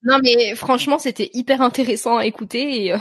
Non 0.04 0.20
mais 0.24 0.56
franchement 0.56 0.98
c'était 0.98 1.30
hyper 1.34 1.62
intéressant 1.62 2.18
à 2.18 2.26
écouter 2.26 2.86
et 2.86 2.96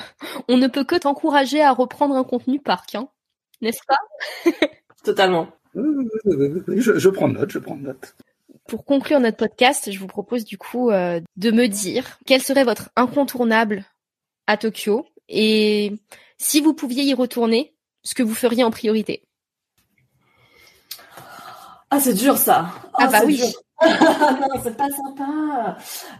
on 0.48 0.56
ne 0.56 0.66
peut 0.66 0.84
que 0.84 0.96
t'encourager 0.96 1.62
à 1.62 1.72
reprendre 1.72 2.16
un 2.16 2.24
contenu 2.24 2.60
parc, 2.60 2.94
hein, 2.94 3.08
n'est-ce 3.60 3.80
pas? 3.86 3.98
Totalement. 5.04 5.48
Je, 5.74 6.98
je 6.98 7.08
prends 7.08 7.28
note, 7.28 7.50
je 7.50 7.58
prends 7.58 7.76
note. 7.76 8.16
Pour 8.66 8.84
conclure 8.84 9.20
notre 9.20 9.36
podcast, 9.36 9.90
je 9.92 9.98
vous 9.98 10.06
propose 10.08 10.44
du 10.44 10.58
coup 10.58 10.90
euh, 10.90 11.20
de 11.36 11.50
me 11.50 11.66
dire 11.66 12.18
quel 12.26 12.42
serait 12.42 12.64
votre 12.64 12.90
incontournable 12.96 13.84
à 14.46 14.56
Tokyo 14.56 15.06
et 15.28 15.92
si 16.38 16.60
vous 16.60 16.74
pouviez 16.74 17.04
y 17.04 17.14
retourner, 17.14 17.74
ce 18.02 18.14
que 18.14 18.22
vous 18.22 18.34
feriez 18.34 18.64
en 18.64 18.70
priorité. 18.70 19.22
Ah, 21.90 22.00
c'est 22.00 22.14
dur 22.14 22.36
ça. 22.36 22.70
ah 22.94 23.06
bah 23.08 23.22
oui. 23.24 23.42
non, 23.86 24.60
c'est 24.62 24.76
pas 24.76 24.88
sympa. 24.90 25.78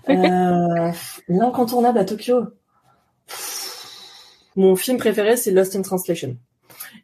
Euh, 0.09 0.93
L'incontournable 1.29 1.99
à 1.99 2.05
Tokyo. 2.05 2.45
Mon 4.55 4.77
film 4.77 4.99
préféré, 4.99 5.37
c'est 5.37 5.51
Lost 5.51 5.75
in 5.77 5.83
Translation. 5.83 6.37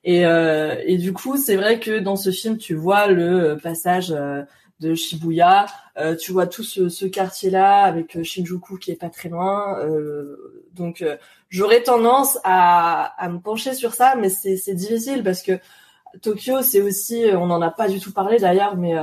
Et, 0.04 0.26
euh, 0.26 0.76
et 0.86 0.98
du 0.98 1.12
coup, 1.12 1.36
c'est 1.36 1.56
vrai 1.56 1.80
que 1.80 1.98
dans 1.98 2.16
ce 2.16 2.30
film, 2.30 2.58
tu 2.58 2.74
vois 2.74 3.06
le 3.08 3.56
passage 3.62 4.12
euh, 4.12 4.42
de 4.80 4.94
Shibuya. 4.94 5.66
Euh, 5.96 6.16
tu 6.16 6.32
vois 6.32 6.46
tout 6.46 6.64
ce, 6.64 7.06
quartier-là 7.06 7.82
avec 7.82 8.16
euh, 8.16 8.22
Shinjuku 8.22 8.78
qui 8.78 8.90
est 8.90 9.00
pas 9.00 9.10
très 9.10 9.28
loin. 9.28 9.78
Donc 10.74 11.04
j'aurais 11.48 11.82
tendance 11.82 12.38
à, 12.44 13.14
à 13.22 13.28
me 13.28 13.38
pencher 13.38 13.74
sur 13.74 13.94
ça, 13.94 14.14
mais 14.16 14.28
c'est 14.28 14.74
difficile 14.74 15.22
parce 15.22 15.42
que 15.42 15.58
Tokyo, 16.22 16.62
c'est 16.62 16.80
aussi, 16.80 17.24
on 17.34 17.46
n'en 17.46 17.60
a 17.62 17.70
pas 17.70 17.88
du 17.88 18.00
tout 18.00 18.12
parlé 18.12 18.38
d'ailleurs, 18.38 18.76
mais 18.76 18.94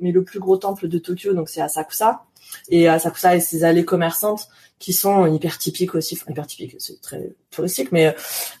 mais 0.00 0.12
le 0.12 0.24
plus 0.24 0.40
gros 0.40 0.56
temple 0.56 0.88
de 0.88 0.98
Tokyo, 0.98 1.32
donc 1.34 1.48
c'est 1.48 1.60
Asakusa. 1.60 2.24
Et 2.68 2.88
Asakusa 2.88 3.36
et 3.36 3.40
ses 3.40 3.64
allées 3.64 3.84
commerçantes 3.84 4.48
qui 4.78 4.92
sont 4.92 5.26
hyper 5.26 5.58
typiques 5.58 5.94
aussi, 5.94 6.18
enfin 6.20 6.32
hyper 6.32 6.46
typiques, 6.46 6.76
c'est 6.78 7.00
très 7.00 7.32
touristique, 7.50 7.92
mais 7.92 8.14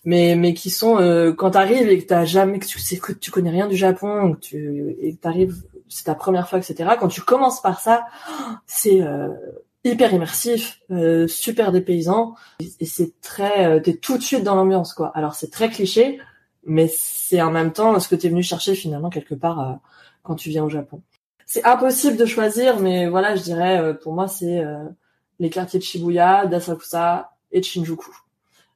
mais 0.04 0.36
mais 0.36 0.54
qui 0.54 0.70
sont 0.70 0.98
euh, 0.98 1.32
quand 1.32 1.52
t'arrives 1.52 1.88
et 1.88 1.98
que 1.98 2.06
t'as 2.06 2.24
jamais, 2.24 2.58
que 2.58 2.66
tu 2.66 2.78
sais 2.78 2.96
que 2.98 3.12
tu 3.12 3.30
connais 3.30 3.50
rien 3.50 3.66
du 3.66 3.76
Japon, 3.76 4.34
que 4.34 4.40
tu 4.40 4.96
et 5.00 5.14
que 5.14 5.20
t'arrives 5.20 5.62
c'est 5.88 6.04
ta 6.04 6.14
première 6.14 6.48
fois, 6.48 6.58
etc. 6.58 6.90
Quand 6.98 7.08
tu 7.08 7.20
commences 7.20 7.62
par 7.62 7.80
ça, 7.80 8.06
c'est 8.66 9.00
euh, 9.02 9.28
hyper 9.84 10.12
immersif, 10.12 10.80
euh, 10.90 11.28
super 11.28 11.72
dépaysant, 11.72 12.34
et 12.80 12.86
c'est 12.86 13.20
très, 13.20 13.66
euh, 13.66 13.80
t'es 13.80 13.94
tout 13.94 14.18
de 14.18 14.22
suite 14.22 14.42
dans 14.42 14.56
l'ambiance, 14.56 14.94
quoi. 14.94 15.12
Alors 15.14 15.34
c'est 15.34 15.50
très 15.50 15.70
cliché, 15.70 16.18
mais 16.66 16.88
c'est 16.88 17.42
en 17.42 17.50
même 17.50 17.72
temps 17.72 17.98
ce 18.00 18.08
que 18.08 18.14
t'es 18.14 18.28
venu 18.28 18.42
chercher 18.42 18.74
finalement 18.74 19.10
quelque 19.10 19.34
part 19.34 19.60
euh, 19.60 19.74
quand 20.22 20.34
tu 20.34 20.50
viens 20.50 20.64
au 20.64 20.70
Japon. 20.70 21.02
C'est 21.46 21.64
impossible 21.64 22.16
de 22.16 22.26
choisir, 22.26 22.80
mais 22.80 23.06
voilà, 23.06 23.36
je 23.36 23.42
dirais, 23.42 23.78
euh, 23.78 23.94
pour 23.94 24.14
moi, 24.14 24.28
c'est 24.28 24.64
les 25.38 25.50
quartiers 25.50 25.78
de 25.78 25.84
Shibuya, 25.84 26.46
d'Asakusa 26.46 27.32
et 27.52 27.60
de 27.60 27.64
Shinjuku. 27.64 28.10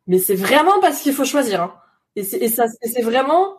Mais 0.07 0.19
c'est 0.19 0.35
vraiment 0.35 0.81
parce 0.81 1.01
qu'il 1.01 1.13
faut 1.13 1.25
choisir, 1.25 1.63
hein. 1.63 1.75
Et 2.17 2.25
c'est 2.25 3.03
vraiment 3.03 3.59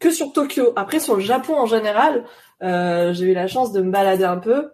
que 0.00 0.10
sur 0.10 0.32
Tokyo. 0.32 0.72
Après, 0.74 0.98
sur 0.98 1.14
le 1.14 1.20
Japon 1.20 1.54
en 1.54 1.66
général, 1.66 2.24
euh, 2.62 3.12
j'ai 3.12 3.26
eu 3.26 3.34
la 3.34 3.46
chance 3.46 3.72
de 3.72 3.80
me 3.80 3.90
balader 3.90 4.24
un 4.24 4.38
peu. 4.38 4.72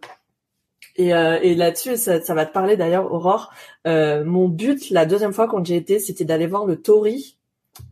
Et, 0.95 1.13
euh, 1.13 1.39
et 1.43 1.55
là-dessus, 1.55 1.97
ça, 1.97 2.23
ça, 2.23 2.35
va 2.35 2.47
te 2.47 2.53
parler 2.53 2.77
d'ailleurs, 2.77 3.13
Aurore. 3.13 3.53
Euh, 3.87 4.25
mon 4.25 4.49
but, 4.49 4.89
la 4.91 5.05
deuxième 5.05 5.35
fois 5.35 5.47
quand 5.47 5.65
j'ai 5.67 5.77
été, 5.77 5.99
c'était 5.99 6.25
d'aller 6.25 6.47
voir 6.47 6.65
le 6.65 6.81
Tori 6.81 7.36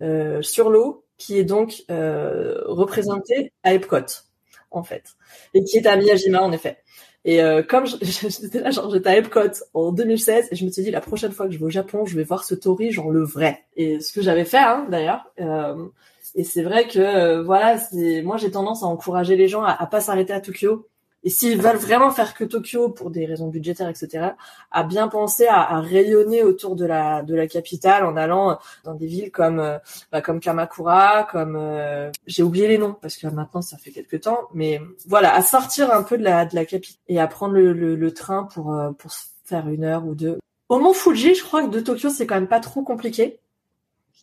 euh, 0.03 0.43
sur 0.43 0.71
l'eau, 0.71 1.05
qui 1.19 1.39
est 1.39 1.45
donc 1.45 1.85
euh, 1.91 2.61
représenté 2.67 3.53
à 3.63 3.75
Epcot, 3.75 4.23
en 4.71 4.83
fait, 4.83 5.15
et 5.55 5.63
qui 5.65 5.79
est 5.79 5.87
à 5.87 5.97
Miyajima, 5.97 6.43
en 6.43 6.53
effet. 6.53 6.79
Et 7.25 7.43
euh, 7.43 7.63
comme 7.63 7.87
j'étais 8.03 8.61
là, 8.61 8.71
genre 8.71 8.91
j'étais 8.91 9.09
à 9.09 9.17
Epcot 9.17 9.65
en 9.73 9.93
2016, 9.93 10.49
et 10.51 10.57
je 10.57 10.65
me 10.65 10.71
suis 10.71 10.83
dit 10.83 10.91
la 10.91 11.01
prochaine 11.01 11.33
fois 11.33 11.47
que 11.47 11.53
je 11.53 11.59
vais 11.59 11.65
au 11.65 11.71
Japon, 11.71 12.05
je 12.05 12.17
vais 12.17 12.25
voir 12.25 12.45
ce 12.45 12.55
Tori, 12.55 12.93
genre 12.93 13.11
le 13.11 13.25
vrai. 13.25 13.65
Et 13.77 14.01
ce 14.01 14.13
que 14.13 14.23
j'avais 14.23 14.45
fait, 14.45 14.59
hein, 14.59 14.87
d'ailleurs. 14.91 15.33
Euh, 15.41 15.87
et 16.35 16.45
c'est 16.45 16.63
vrai 16.63 16.87
que 16.89 16.99
euh, 16.99 17.43
voilà, 17.43 17.79
c'est 17.79 18.23
moi 18.23 18.37
j'ai 18.37 18.51
tendance 18.51 18.83
à 18.83 18.87
encourager 18.87 19.37
les 19.37 19.49
gens 19.49 19.63
à, 19.63 19.71
à 19.71 19.87
pas 19.87 20.01
s'arrêter 20.01 20.33
à 20.33 20.41
Tokyo. 20.41 20.89
Et 21.25 21.31
s'ils 21.31 21.61
veulent 21.61 21.77
vraiment 21.77 22.11
faire 22.11 22.35
que 22.35 22.45
Tokyo 22.45 22.91
pour 22.91 23.11
des 23.11 23.27
raisons 23.27 23.49
budgétaires, 23.49 23.89
etc., 23.89 24.31
à 24.71 24.83
bien 24.85 25.09
penser 25.09 25.47
à, 25.47 25.61
à, 25.63 25.81
rayonner 25.81 26.43
autour 26.43 26.77
de 26.77 26.85
la 26.85 27.23
de 27.23 27.35
la 27.35 27.47
capitale 27.47 28.05
en 28.05 28.17
allant 28.17 28.59
dans 28.85 28.95
des 28.95 29.07
villes 29.07 29.31
comme 29.31 29.59
euh, 29.59 29.79
bah, 30.13 30.21
comme 30.21 30.41
Kamakura, 30.41 31.25
comme 31.25 31.57
euh, 31.57 32.11
j'ai 32.27 32.43
oublié 32.43 32.69
les 32.69 32.79
noms 32.79 32.95
parce 33.01 33.17
que 33.17 33.27
maintenant 33.27 33.63
ça 33.63 33.79
fait 33.79 33.91
quelques 33.91 34.21
temps, 34.21 34.49
mais 34.53 34.81
voilà, 35.07 35.35
à 35.35 35.43
sortir 35.43 35.93
un 35.93 36.03
peu 36.03 36.19
de 36.19 36.25
la 36.25 36.45
de 36.45 36.55
la 36.55 36.65
capitale 36.65 37.01
et 37.09 37.19
à 37.19 37.27
prendre 37.27 37.55
le, 37.55 37.73
le, 37.73 37.97
le 37.97 38.15
train 38.15 38.45
pour 38.45 38.77
pour 38.99 39.13
faire 39.45 39.69
une 39.69 39.85
heure 39.85 40.07
ou 40.07 40.15
deux. 40.15 40.39
Au 40.69 40.79
Mont 40.79 40.95
Fuji, 40.95 41.35
je 41.35 41.43
crois 41.43 41.63
que 41.65 41.71
de 41.71 41.81
Tokyo 41.81 42.11
c'est 42.11 42.27
quand 42.27 42.37
même 42.37 42.49
pas 42.49 42.61
trop 42.61 42.83
compliqué 42.83 43.41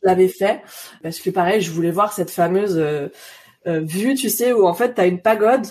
l'avais 0.01 0.27
fait 0.27 0.61
parce 1.03 1.19
que 1.19 1.29
pareil, 1.29 1.61
je 1.61 1.71
voulais 1.71 1.91
voir 1.91 2.13
cette 2.13 2.31
fameuse 2.31 2.77
euh, 2.77 3.09
euh, 3.67 3.81
vue, 3.81 4.15
tu 4.15 4.29
sais, 4.29 4.53
où 4.53 4.67
en 4.67 4.73
fait 4.73 4.93
t'as 4.95 5.07
une 5.07 5.21
pagode, 5.21 5.67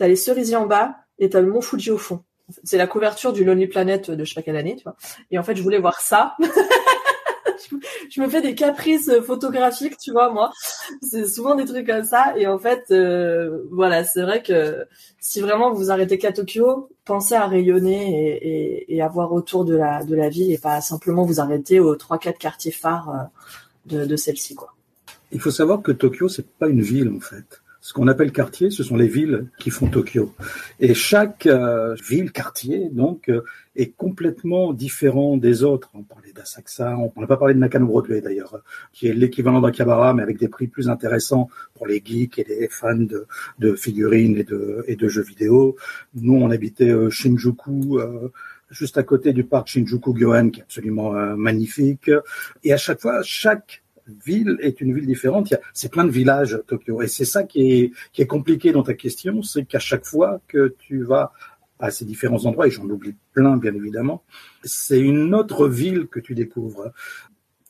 t'as 0.00 0.08
les 0.08 0.16
cerisiers 0.16 0.56
en 0.56 0.64
bas 0.64 0.94
et 1.18 1.28
t'as 1.28 1.42
le 1.42 1.46
mont 1.46 1.60
Fuji 1.60 1.90
au 1.90 1.98
fond. 1.98 2.22
C'est 2.64 2.78
la 2.78 2.86
couverture 2.86 3.34
du 3.34 3.44
Lonely 3.44 3.66
Planet 3.66 4.10
de 4.10 4.24
je 4.24 4.34
année, 4.48 4.76
tu 4.76 4.84
vois. 4.84 4.96
Et 5.30 5.38
en 5.38 5.42
fait, 5.42 5.54
je 5.54 5.62
voulais 5.62 5.78
voir 5.78 6.00
ça. 6.00 6.36
je 8.10 8.20
me 8.22 8.26
fais 8.26 8.40
des 8.40 8.54
caprices 8.54 9.12
photographiques, 9.26 9.98
tu 9.98 10.10
vois, 10.10 10.32
moi. 10.32 10.52
C'est 11.02 11.26
souvent 11.26 11.54
des 11.54 11.66
trucs 11.66 11.86
comme 11.86 12.02
ça. 12.02 12.32
Et 12.38 12.46
en 12.46 12.58
fait, 12.58 12.86
euh, 12.92 13.58
voilà, 13.70 14.02
c'est 14.02 14.22
vrai 14.22 14.42
que 14.42 14.86
si 15.20 15.42
vraiment 15.42 15.70
vous 15.70 15.90
arrêtez 15.90 16.16
qu'à 16.16 16.32
Tokyo, 16.32 16.88
pensez 17.04 17.34
à 17.34 17.46
rayonner 17.46 18.38
et, 18.42 18.96
et, 18.96 19.02
à 19.02 19.08
voir 19.08 19.34
autour 19.34 19.66
de 19.66 19.76
la, 19.76 20.02
de 20.02 20.16
la 20.16 20.30
ville 20.30 20.50
et 20.50 20.58
pas 20.58 20.80
simplement 20.80 21.24
vous 21.24 21.40
arrêter 21.40 21.78
aux 21.78 21.94
trois, 21.94 22.16
quatre 22.16 22.38
quartiers 22.38 22.72
phares 22.72 23.28
de, 23.84 24.06
de 24.06 24.16
celle-ci. 24.16 24.54
Quoi. 24.54 24.72
Il 25.30 25.40
faut 25.40 25.50
savoir 25.50 25.82
que 25.82 25.92
Tokyo, 25.92 26.28
c'est 26.28 26.48
pas 26.48 26.68
une 26.68 26.80
ville 26.80 27.12
en 27.14 27.20
fait. 27.20 27.59
Ce 27.82 27.94
qu'on 27.94 28.08
appelle 28.08 28.30
quartier, 28.30 28.70
ce 28.70 28.82
sont 28.82 28.96
les 28.96 29.08
villes 29.08 29.46
qui 29.58 29.70
font 29.70 29.88
Tokyo. 29.88 30.34
Et 30.80 30.92
chaque 30.92 31.46
euh, 31.46 31.94
ville, 32.06 32.30
quartier, 32.30 32.90
donc, 32.90 33.30
euh, 33.30 33.42
est 33.74 33.96
complètement 33.96 34.74
différent 34.74 35.38
des 35.38 35.64
autres. 35.64 35.88
On 35.94 36.02
parlait 36.02 36.32
d'Asakusa, 36.32 36.98
on 36.98 37.18
n'a 37.18 37.26
pas 37.26 37.38
parlé 37.38 37.54
de 37.54 37.58
Nakano 37.58 37.86
Broadway 37.86 38.20
d'ailleurs, 38.20 38.60
qui 38.92 39.08
est 39.08 39.14
l'équivalent 39.14 39.62
d'Akihabara, 39.62 40.12
mais 40.12 40.22
avec 40.22 40.38
des 40.38 40.48
prix 40.48 40.66
plus 40.66 40.90
intéressants 40.90 41.48
pour 41.74 41.86
les 41.86 42.02
geeks 42.04 42.38
et 42.38 42.44
les 42.44 42.68
fans 42.68 42.96
de, 42.96 43.26
de 43.58 43.74
figurines 43.74 44.36
et 44.36 44.44
de, 44.44 44.84
et 44.86 44.96
de 44.96 45.08
jeux 45.08 45.22
vidéo. 45.22 45.76
Nous, 46.14 46.34
on 46.34 46.50
habitait 46.50 46.90
euh, 46.90 47.08
Shinjuku, 47.08 47.98
juste 48.70 48.98
à 48.98 49.02
côté 49.04 49.32
du 49.32 49.44
parc 49.44 49.68
Shinjuku 49.68 50.14
Gyoen, 50.18 50.50
qui 50.50 50.60
est 50.60 50.64
absolument 50.64 51.12
magnifique. 51.36 52.10
Et 52.62 52.74
à 52.74 52.76
chaque 52.76 53.00
fois, 53.00 53.22
chaque 53.22 53.82
ville 54.24 54.56
est 54.60 54.80
une 54.80 54.94
ville 54.94 55.06
différente. 55.06 55.54
C'est 55.72 55.90
plein 55.90 56.04
de 56.04 56.10
villages 56.10 56.58
Tokyo, 56.66 57.02
et 57.02 57.08
c'est 57.08 57.24
ça 57.24 57.44
qui 57.44 57.72
est 57.72 57.92
qui 58.12 58.22
est 58.22 58.26
compliqué 58.26 58.72
dans 58.72 58.82
ta 58.82 58.94
question, 58.94 59.42
c'est 59.42 59.64
qu'à 59.64 59.78
chaque 59.78 60.04
fois 60.04 60.40
que 60.48 60.74
tu 60.78 61.02
vas 61.02 61.32
à 61.78 61.90
ces 61.90 62.04
différents 62.04 62.44
endroits, 62.44 62.66
et 62.66 62.70
j'en 62.70 62.88
oublie 62.88 63.14
plein 63.32 63.56
bien 63.56 63.74
évidemment, 63.74 64.22
c'est 64.62 65.00
une 65.00 65.34
autre 65.34 65.68
ville 65.68 66.06
que 66.06 66.20
tu 66.20 66.34
découvres. 66.34 66.92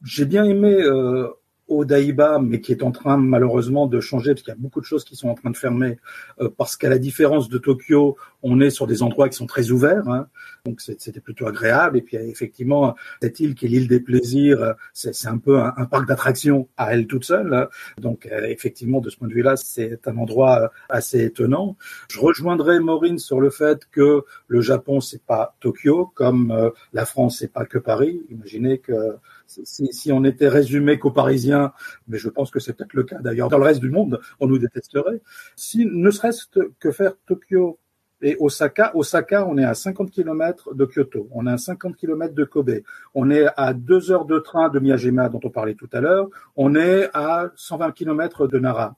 J'ai 0.03 0.25
bien 0.25 0.45
aimé 0.45 0.75
euh, 0.75 1.29
Odaiba, 1.71 2.39
mais 2.39 2.61
qui 2.61 2.73
est 2.73 2.83
en 2.83 2.91
train 2.91 3.17
malheureusement 3.17 3.87
de 3.87 4.01
changer 4.01 4.33
parce 4.33 4.43
qu'il 4.43 4.53
y 4.53 4.57
a 4.57 4.61
beaucoup 4.61 4.81
de 4.81 4.85
choses 4.85 5.05
qui 5.05 5.17
sont 5.17 5.29
en 5.29 5.35
train 5.35 5.51
de 5.51 5.57
fermer. 5.57 5.99
Euh, 6.41 6.51
parce 6.57 6.77
qu'à 6.77 6.89
la 6.89 6.99
différence 6.99 7.49
de 7.49 7.59
Tokyo, 7.59 8.17
on 8.43 8.61
est 8.61 8.71
sur 8.71 8.87
des 8.87 9.03
endroits 9.03 9.29
qui 9.29 9.37
sont 9.37 9.47
très 9.47 9.71
ouverts, 9.71 10.09
hein, 10.09 10.27
donc 10.65 10.81
c'était 10.81 11.21
plutôt 11.21 11.47
agréable. 11.47 11.99
Et 11.99 12.03
puis 12.03 12.17
effectivement, 12.17 12.95
cette 13.23 13.41
île 13.41 13.55
qui 13.55 13.67
est 13.67 13.69
l'île 13.69 13.89
des 13.89 14.01
plaisirs, 14.01 14.75
c'est 14.93 15.29
un 15.29 15.39
peu 15.39 15.59
un, 15.59 15.85
parc 15.91 16.07
d'attractions 16.07 16.69
à 16.77 16.95
elle 16.95 17.07
toute 17.07 17.25
seule. 17.25 17.53
Hein. 17.55 17.69
Donc 17.99 18.27
euh, 18.27 18.47
effectivement, 18.47 19.01
de 19.01 19.11
ce 19.11 19.17
point 19.17 19.29
de 19.29 19.35
vue-là, 19.35 19.57
c'est 19.57 20.07
un 20.09 20.17
endroit 20.17 20.71
assez 20.89 21.25
étonnant. 21.25 21.77
Je 22.09 22.19
rejoindrai 22.21 22.81
Maureen 22.81 23.19
sur 23.19 23.41
le 23.41 23.51
fait 23.51 23.87
que 23.91 24.25
le 24.49 24.61
Japon 24.61 25.01
c'est 25.01 25.23
pas 25.23 25.57
Tokyo, 25.61 26.11
comme 26.15 26.51
euh, 26.51 26.71
la 26.93 27.05
France 27.05 27.39
c'est 27.39 27.53
pas 27.53 27.65
que 27.65 27.79
Paris. 27.79 28.23
Imaginez 28.31 28.79
que 28.79 29.17
si, 29.65 30.13
on 30.13 30.25
était 30.25 30.49
résumé 30.49 30.99
qu'aux 30.99 31.11
Parisiens, 31.11 31.73
mais 32.09 32.19
je 32.19 32.29
pense 32.29 32.51
que 32.51 32.61
c'est 32.61 32.73
peut-être 32.73 32.95
le 32.95 33.05
cas 33.05 33.19
d'ailleurs 33.19 33.49
dans 33.49 33.59
le 33.59 33.65
reste 33.65 33.81
du 33.81 33.91
monde, 33.91 34.21
on 34.39 34.47
nous 34.47 34.59
détesterait. 34.59 35.21
Si 35.57 35.87
ne 35.87 36.11
serait-ce 36.11 36.47
que 36.79 36.91
faire 36.91 37.13
Tokyo 37.27 37.79
et 38.23 38.37
Osaka, 38.39 38.93
Osaka, 38.95 39.47
on 39.47 39.57
est 39.59 39.65
à 39.65 39.75
50 39.75 40.11
km 40.11 40.75
de 40.75 40.85
Kyoto, 40.85 41.29
on 41.33 41.47
est 41.47 41.53
à 41.53 41.59
50 41.59 41.97
km 41.97 42.35
de 42.35 42.45
Kobe, 42.45 42.81
on 43.15 43.31
est 43.31 43.47
à 43.57 43.73
deux 43.73 44.11
heures 44.11 44.27
de 44.27 44.39
train 44.39 44.69
de 44.69 44.79
Miyajima 44.79 45.29
dont 45.29 45.41
on 45.43 45.51
parlait 45.51 45.75
tout 45.75 45.89
à 45.93 46.01
l'heure, 46.01 46.29
on 46.57 46.75
est 46.75 47.09
à 47.15 47.51
120 47.57 47.93
km 47.93 48.47
de 48.47 48.59
Nara. 48.59 48.97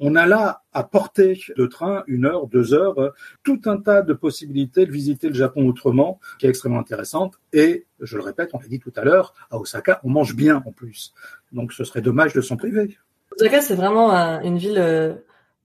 On 0.00 0.16
a 0.16 0.26
là 0.26 0.62
à 0.72 0.82
portée 0.82 1.38
de 1.56 1.66
train 1.66 2.04
une 2.06 2.24
heure, 2.24 2.46
deux 2.46 2.72
heures, 2.72 3.12
tout 3.44 3.60
un 3.66 3.76
tas 3.76 4.00
de 4.00 4.14
possibilités 4.14 4.86
de 4.86 4.90
visiter 4.90 5.28
le 5.28 5.34
Japon 5.34 5.68
autrement, 5.68 6.18
qui 6.38 6.46
est 6.46 6.48
extrêmement 6.48 6.80
intéressante. 6.80 7.34
Et 7.52 7.86
je 8.00 8.16
le 8.16 8.22
répète, 8.22 8.50
on 8.54 8.58
l'a 8.58 8.66
dit 8.66 8.80
tout 8.80 8.92
à 8.96 9.04
l'heure, 9.04 9.34
à 9.50 9.58
Osaka, 9.58 10.00
on 10.02 10.08
mange 10.08 10.34
bien 10.34 10.62
en 10.66 10.72
plus. 10.72 11.12
Donc 11.52 11.74
ce 11.74 11.84
serait 11.84 12.00
dommage 12.00 12.32
de 12.32 12.40
s'en 12.40 12.56
priver. 12.56 12.96
Osaka, 13.36 13.60
c'est 13.60 13.74
vraiment 13.74 14.10
une 14.42 14.56
ville 14.56 14.78
euh, 14.78 15.14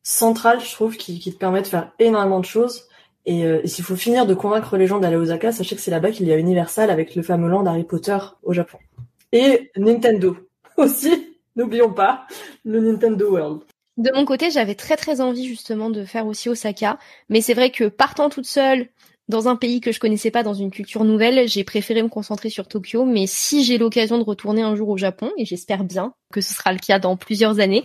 centrale, 0.04 0.60
je 0.60 0.72
trouve, 0.72 0.98
qui, 0.98 1.20
te 1.20 1.38
permet 1.38 1.62
de 1.62 1.68
faire 1.68 1.92
énormément 2.00 2.40
de 2.40 2.46
choses. 2.46 2.88
Euh, 3.28 3.62
et, 3.64 3.68
s'il 3.68 3.84
faut 3.84 3.96
finir 3.96 4.26
de 4.26 4.34
convaincre 4.34 4.78
les 4.78 4.86
gens 4.86 5.00
d'aller 5.00 5.16
à 5.16 5.20
Osaka, 5.20 5.52
sachez 5.52 5.76
que 5.76 5.82
c'est 5.82 5.92
là-bas 5.92 6.12
qu'il 6.12 6.28
y 6.28 6.34
a 6.34 6.38
Universal 6.38 6.90
avec 6.90 7.16
le 7.16 7.24
fameux 7.24 7.50
land 7.50 7.66
Harry 7.66 7.84
Potter 7.84 8.18
au 8.44 8.54
Japon. 8.54 8.78
Et 9.32 9.72
Nintendo 9.78 10.38
aussi, 10.78 11.38
n'oublions 11.56 11.92
pas, 11.92 12.28
le 12.64 12.80
Nintendo 12.80 13.32
World. 13.32 13.62
De 13.98 14.12
mon 14.14 14.26
côté, 14.26 14.52
j'avais 14.52 14.76
très 14.76 14.98
très 14.98 15.22
envie 15.22 15.48
justement 15.48 15.90
de 15.90 16.04
faire 16.04 16.28
aussi 16.28 16.50
Osaka, 16.50 17.00
mais 17.30 17.42
c'est 17.42 17.54
vrai 17.54 17.72
que 17.72 17.86
partant 17.86 18.30
toute 18.30 18.46
seule 18.46 18.90
dans 19.28 19.48
un 19.48 19.56
pays 19.56 19.82
que 19.82 19.92
je 19.92 20.00
connaissais 20.00 20.32
pas, 20.32 20.44
dans 20.44 20.54
une 20.54 20.70
culture 20.70 21.04
nouvelle, 21.04 21.48
j'ai 21.48 21.64
préféré 21.64 22.04
me 22.04 22.10
concentrer 22.10 22.50
sur 22.50 22.68
Tokyo. 22.68 23.06
Mais 23.06 23.26
si 23.26 23.64
j'ai 23.64 23.78
l'occasion 23.78 24.18
de 24.20 24.24
retourner 24.24 24.62
un 24.62 24.76
jour 24.76 24.90
au 24.90 24.98
Japon, 24.98 25.32
et 25.38 25.46
j'espère 25.46 25.84
bien 25.84 26.14
que 26.32 26.42
ce 26.42 26.54
sera 26.54 26.74
le 26.74 26.80
cas 26.80 27.00
dans 27.00 27.18
plusieurs 27.18 27.60
années, 27.60 27.84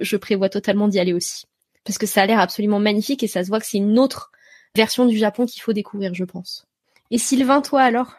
je 0.00 0.16
prévois 0.16 0.48
totalement 0.48 0.88
d'y 0.88 0.98
aller 0.98 1.12
aussi. 1.12 1.44
Parce 1.84 1.98
que 1.98 2.06
ça 2.06 2.22
a 2.22 2.26
l'air 2.26 2.40
absolument 2.40 2.80
magnifique 2.80 3.22
et 3.22 3.28
ça 3.28 3.44
se 3.44 3.48
voit 3.48 3.60
que 3.60 3.66
c'est 3.66 3.78
une 3.78 3.98
autre 3.98 4.32
version 4.74 5.06
du 5.06 5.16
Japon 5.16 5.46
qu'il 5.46 5.62
faut 5.62 5.72
découvrir, 5.72 6.14
je 6.14 6.24
pense. 6.24 6.66
Et 7.10 7.18
Sylvain, 7.18 7.60
toi 7.60 7.82
alors? 7.82 8.14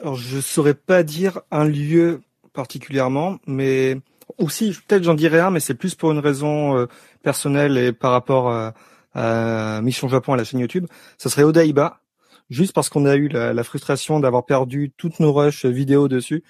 Alors 0.00 0.16
je 0.16 0.40
saurais 0.40 0.74
pas 0.74 1.02
dire 1.02 1.40
un 1.50 1.64
lieu 1.64 2.22
particulièrement, 2.52 3.38
mais 3.46 3.96
aussi 4.38 4.76
peut-être 4.86 5.02
j'en 5.04 5.14
dirais 5.14 5.40
un, 5.40 5.50
mais 5.50 5.60
c'est 5.60 5.74
plus 5.74 5.94
pour 5.94 6.12
une 6.12 6.18
raison 6.18 6.76
euh, 6.76 6.86
personnelle 7.22 7.76
et 7.78 7.92
par 7.92 8.12
rapport 8.12 8.50
à 8.50 8.74
euh, 9.16 9.80
Mission 9.82 10.08
Japon 10.08 10.32
à 10.32 10.36
la 10.36 10.44
chaîne 10.44 10.60
YouTube, 10.60 10.86
ça 11.18 11.28
serait 11.28 11.42
Odaiba, 11.42 12.00
juste 12.48 12.72
parce 12.72 12.88
qu'on 12.88 13.06
a 13.06 13.16
eu 13.16 13.28
la, 13.28 13.64
frustration 13.64 14.20
d'avoir 14.20 14.46
perdu 14.46 14.92
toutes 14.96 15.20
nos 15.20 15.32
rushs 15.32 15.64
vidéo 15.66 16.08
dessus. 16.08 16.44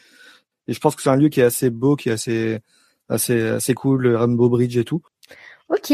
Et 0.69 0.73
je 0.73 0.81
pense 0.81 0.95
que 0.95 1.03
c'est 1.03 1.11
un 1.11 1.17
lieu 1.17 1.29
qui 1.29 1.41
est 1.41 1.45
assez 1.45 1.71
beau, 1.71 1.97
qui 1.97 2.09
est 2.09 2.13
assez 2.13 2.61
assez 3.09 3.41
assez 3.43 3.75
cool, 3.75 4.15
Rainbow 4.15 4.49
Bridge 4.49 4.77
et 4.77 4.85
tout. 4.85 5.03
Ok. 5.69 5.93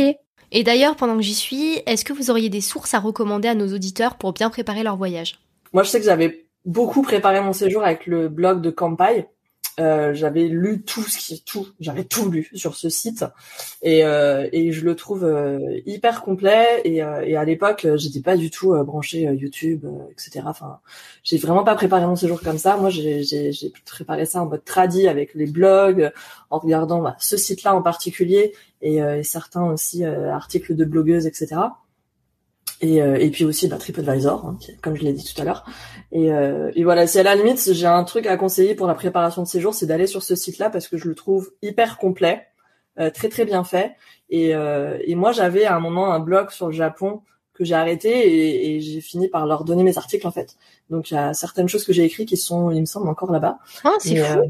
Et 0.52 0.62
d'ailleurs, 0.62 0.96
pendant 0.96 1.16
que 1.16 1.22
j'y 1.22 1.34
suis, 1.34 1.80
est-ce 1.86 2.04
que 2.04 2.12
vous 2.12 2.30
auriez 2.30 2.48
des 2.50 2.60
sources 2.60 2.94
à 2.94 3.00
recommander 3.00 3.48
à 3.48 3.54
nos 3.54 3.74
auditeurs 3.74 4.16
pour 4.16 4.32
bien 4.32 4.50
préparer 4.50 4.82
leur 4.82 4.96
voyage? 4.96 5.40
Moi, 5.72 5.82
je 5.82 5.88
sais 5.88 5.98
que 5.98 6.04
j'avais 6.04 6.46
beaucoup 6.64 7.02
préparé 7.02 7.40
mon 7.40 7.52
séjour 7.52 7.82
avec 7.82 8.06
le 8.06 8.28
blog 8.28 8.60
de 8.60 8.70
Kampai, 8.70 9.28
euh, 9.78 10.15
j'avais 10.15 10.44
lu 10.48 10.82
tout 10.82 11.03
ce 11.03 11.19
qui 11.19 11.43
tout 11.43 11.66
j'avais 11.81 12.05
tout 12.05 12.31
lu 12.31 12.51
sur 12.55 12.77
ce 12.77 12.89
site. 12.89 13.24
Et 13.82 14.05
euh, 14.05 14.48
et 14.53 14.73
je 14.73 14.85
le 14.85 14.97
trouve 14.97 15.24
euh, 15.24 15.81
hyper 15.85 16.23
complet. 16.23 16.81
Et, 16.85 16.97
et 16.97 17.36
à 17.36 17.44
l'époque 17.44 17.86
j'étais 17.97 18.20
pas 18.20 18.36
du 18.36 18.51
tout 18.51 18.74
branché 18.85 19.23
YouTube 19.23 19.85
etc 20.11 20.43
enfin 20.47 20.81
j'ai 21.23 21.36
vraiment 21.39 21.65
pas 21.65 21.74
préparé 21.74 22.07
mon 22.07 22.16
séjour 22.16 22.40
comme 22.40 22.59
ça. 22.59 22.77
Moi 22.77 22.90
j'ai 22.90 23.23
j'ai 23.23 23.73
préparé 23.85 24.24
ça 24.24 24.43
en 24.43 24.47
mode 24.47 24.65
tradi 24.65 25.09
avec 25.09 25.35
les 25.35 25.47
blogs 25.47 26.12
en 26.51 26.59
regardant 26.59 27.03
bah, 27.03 27.16
ce 27.19 27.36
site 27.36 27.62
là 27.62 27.74
en 27.74 27.82
particulier 27.82 28.55
et, 28.82 28.97
et 28.97 29.23
certains 29.23 29.65
aussi 29.65 30.05
articles 30.05 30.74
de 30.74 30.85
blogueuses 30.85 31.27
etc 31.27 31.57
et, 32.81 33.03
euh, 33.03 33.16
et 33.16 33.31
puis 33.31 33.44
aussi 33.44 33.69
bah, 33.69 33.77
TripAdvisor, 33.77 34.44
hein, 34.44 34.59
comme 34.82 34.97
je 34.97 35.03
l'ai 35.03 35.12
dit 35.12 35.24
tout 35.24 35.40
à 35.40 35.44
l'heure. 35.44 35.65
Et, 36.12 36.32
euh, 36.32 36.70
et, 36.74 36.85
voilà, 36.85 37.07
si 37.07 37.19
à 37.19 37.23
la 37.23 37.35
limite 37.35 37.73
j'ai 37.73 37.86
un 37.86 38.05
truc 38.05 38.27
à 38.27 38.36
conseiller 38.36 38.74
pour 38.74 38.86
la 38.86 38.94
préparation 38.94 39.43
de 39.43 39.48
séjour, 39.48 39.74
c'est 39.74 39.86
d'aller 39.86 40.07
sur 40.07 40.23
ce 40.23 40.35
site-là 40.35 40.70
parce 40.70 40.89
que 40.89 40.97
je 40.97 41.09
le 41.09 41.15
trouve 41.15 41.51
hyper 41.62 41.98
complet, 41.98 42.47
euh, 42.98 43.11
très 43.11 43.28
très 43.28 43.44
bien 43.44 43.65
fait. 43.65 43.93
Et, 44.28 44.55
euh, 44.55 44.98
et 45.05 45.15
moi 45.15 45.32
j'avais 45.32 45.65
à 45.65 45.74
un 45.74 45.81
moment 45.81 46.12
un 46.12 46.20
blog 46.20 46.51
sur 46.51 46.66
le 46.66 46.73
Japon 46.73 47.23
que 47.55 47.65
j'ai 47.65 47.74
arrêté 47.74 48.11
et, 48.11 48.77
et 48.77 48.81
j'ai 48.81 49.01
fini 49.01 49.28
par 49.28 49.47
leur 49.47 49.65
donner 49.65 49.82
mes 49.82 49.97
articles 49.97 50.27
en 50.27 50.31
fait. 50.31 50.57
Donc 50.90 51.11
il 51.11 51.15
y 51.15 51.16
a 51.16 51.32
certaines 51.32 51.69
choses 51.69 51.85
que 51.85 51.93
j'ai 51.93 52.05
écrites 52.05 52.28
qui 52.28 52.36
sont, 52.36 52.70
il 52.70 52.81
me 52.81 52.86
semble, 52.86 53.09
encore 53.09 53.32
là-bas. 53.32 53.59
Ah, 53.85 53.94
c'est 53.98 54.16
fou. 54.16 54.39
Euh, 54.39 54.44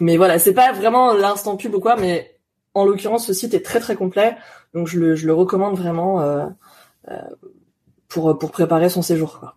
mais 0.00 0.16
voilà, 0.16 0.38
c'est 0.38 0.54
pas 0.54 0.72
vraiment 0.72 1.12
l'instant 1.12 1.56
pub 1.56 1.74
ou 1.74 1.80
quoi, 1.80 1.96
mais 1.96 2.38
en 2.72 2.84
l'occurrence 2.86 3.26
ce 3.26 3.34
site 3.34 3.52
est 3.52 3.64
très 3.64 3.80
très 3.80 3.96
complet, 3.96 4.36
donc 4.72 4.86
je 4.86 4.98
le, 4.98 5.14
je 5.14 5.26
le 5.26 5.34
recommande 5.34 5.76
vraiment. 5.76 6.22
Euh, 7.10 7.16
pour 8.08 8.38
pour 8.38 8.50
préparer 8.50 8.88
son 8.88 9.02
séjour. 9.02 9.40
Quoi. 9.40 9.56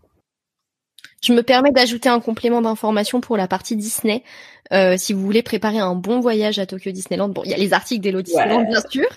Je 1.25 1.33
me 1.33 1.41
permets 1.41 1.71
d'ajouter 1.71 2.07
un 2.07 2.19
complément 2.19 2.61
d'information 2.61 3.19
pour 3.19 3.35
la 3.35 3.47
partie 3.47 3.75
Disney. 3.75 4.23
Euh, 4.71 4.95
si 4.97 5.11
vous 5.11 5.21
voulez 5.21 5.41
préparer 5.41 5.79
un 5.79 5.95
bon 5.95 6.19
voyage 6.19 6.59
à 6.59 6.67
Tokyo 6.67 6.91
Disneyland, 6.91 7.29
bon, 7.29 7.41
il 7.45 7.51
y 7.51 7.53
a 7.53 7.57
les 7.57 7.73
articles 7.73 8.01
d'Hello 8.01 8.21
Disneyland 8.21 8.63
bien 8.63 8.81
sûr, 8.89 9.07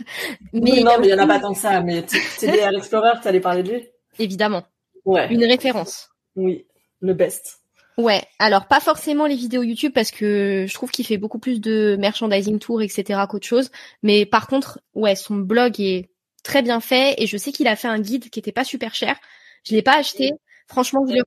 mais 0.53 0.83
non, 0.83 0.93
mais 1.01 1.09
il 1.09 1.11
y 1.11 1.15
en 1.15 1.19
a 1.19 1.27
pas 1.27 1.39
tant 1.39 1.53
que 1.53 1.59
ça. 1.59 1.81
Mais 1.83 2.03
TDR 2.03 2.77
Explorer, 2.77 3.21
tu 3.21 3.29
allais 3.29 3.41
parler 3.41 3.63
de 3.63 3.73
lui? 3.73 3.89
Évidemment. 4.19 4.65
Ouais. 5.05 5.33
Une 5.33 5.45
référence. 5.45 6.11
Oui, 6.35 6.67
le 7.01 7.15
best. 7.15 7.61
Ouais, 7.99 8.23
alors 8.39 8.69
pas 8.69 8.81
forcément 8.81 9.27
les 9.27 9.35
vidéos 9.35 9.63
YouTube 9.63 9.93
parce 9.95 10.13
que 10.13 10.67
je 10.69 10.75
trouve 10.75 10.91
qu'il 10.91 11.05
fait 11.05 11.19
beaucoup 11.19 11.39
plus 11.39 11.61
de 11.61 11.97
merchandising 11.99 12.59
tour, 12.59 12.81
etc. 12.81 13.23
qu'autre 13.29 13.47
chose. 13.47 13.71
Mais 14.03 14.25
par 14.25 14.47
contre, 14.47 14.81
ouais, 14.95 15.17
son 15.17 15.37
blog 15.37 15.81
est 15.81 16.09
très 16.49 16.63
bien 16.63 16.81
fait 16.81 17.15
et 17.19 17.27
je 17.27 17.37
sais 17.37 17.53
qu'il 17.53 17.69
a 17.69 17.77
fait 17.77 17.89
un 17.89 18.01
guide 18.01 18.31
qui 18.31 18.39
était 18.39 18.53
pas 18.53 18.65
super 18.65 18.95
cher. 18.95 19.17
Je 19.65 19.75
l'ai 19.75 19.83
pas 19.83 19.99
acheté. 19.99 20.33
Franchement, 20.67 21.05
vous 21.05 21.13
le 21.13 21.23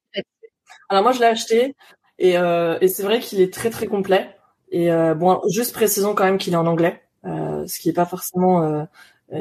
Alors 0.90 1.04
moi, 1.04 1.12
je 1.12 1.20
l'ai 1.20 1.28
acheté 1.28 1.76
et, 2.18 2.38
euh, 2.38 2.78
et 2.82 2.88
c'est 2.88 3.04
vrai 3.04 3.20
qu'il 3.20 3.40
est 3.40 3.54
très 3.54 3.70
très 3.70 3.86
complet. 3.86 4.36
Et 4.72 4.92
euh, 4.92 5.14
bon, 5.14 5.40
juste 5.50 5.74
précisons 5.74 6.16
quand 6.16 6.24
même 6.24 6.40
qu'il 6.40 6.54
est 6.54 6.58
en 6.58 6.66
anglais, 6.66 7.02
euh, 7.26 7.68
ce 7.68 7.80
qui 7.80 7.90
est 7.90 7.94
pas 7.94 8.06
forcément 8.06 8.88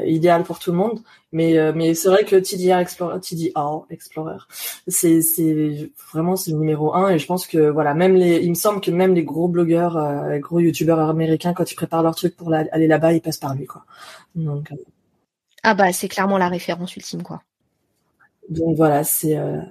idéal 0.05 0.43
pour 0.43 0.59
tout 0.59 0.71
le 0.71 0.77
monde. 0.77 0.99
Mais 1.31 1.53
mais 1.73 1.95
c'est 1.95 2.09
vrai 2.09 2.25
que 2.25 2.35
TDR 2.35 2.77
Explorer, 2.77 3.19
TDR 3.19 3.85
Explorer, 3.89 4.37
c'est 4.87 5.19
vraiment 6.13 6.35
c'est 6.35 6.51
le 6.51 6.57
numéro 6.57 6.93
un. 6.93 7.09
Et 7.09 7.17
je 7.17 7.25
pense 7.25 7.47
que 7.47 7.69
voilà, 7.69 7.93
même 7.95 8.15
les, 8.15 8.37
il 8.37 8.49
me 8.49 8.55
semble 8.55 8.81
que 8.81 8.91
même 8.91 9.15
les 9.15 9.23
gros 9.23 9.47
blogueurs, 9.47 9.97
gros 10.39 10.59
youtubeurs 10.59 10.99
américains, 10.99 11.53
quand 11.53 11.71
ils 11.71 11.75
préparent 11.75 12.03
leur 12.03 12.15
truc 12.15 12.35
pour 12.35 12.53
aller 12.53 12.87
là-bas, 12.87 13.13
ils 13.13 13.21
passent 13.21 13.37
par 13.37 13.55
lui 13.55 13.65
quoi. 13.65 13.83
Donc 14.35 14.71
ah 15.63 15.73
bah 15.75 15.93
c'est 15.93 16.07
clairement 16.07 16.37
la 16.37 16.49
référence 16.49 16.95
ultime 16.95 17.23
quoi. 17.23 17.43
Donc 18.49 18.75
voilà, 18.75 19.03
c'est 19.03 19.37
euh, 19.37 19.61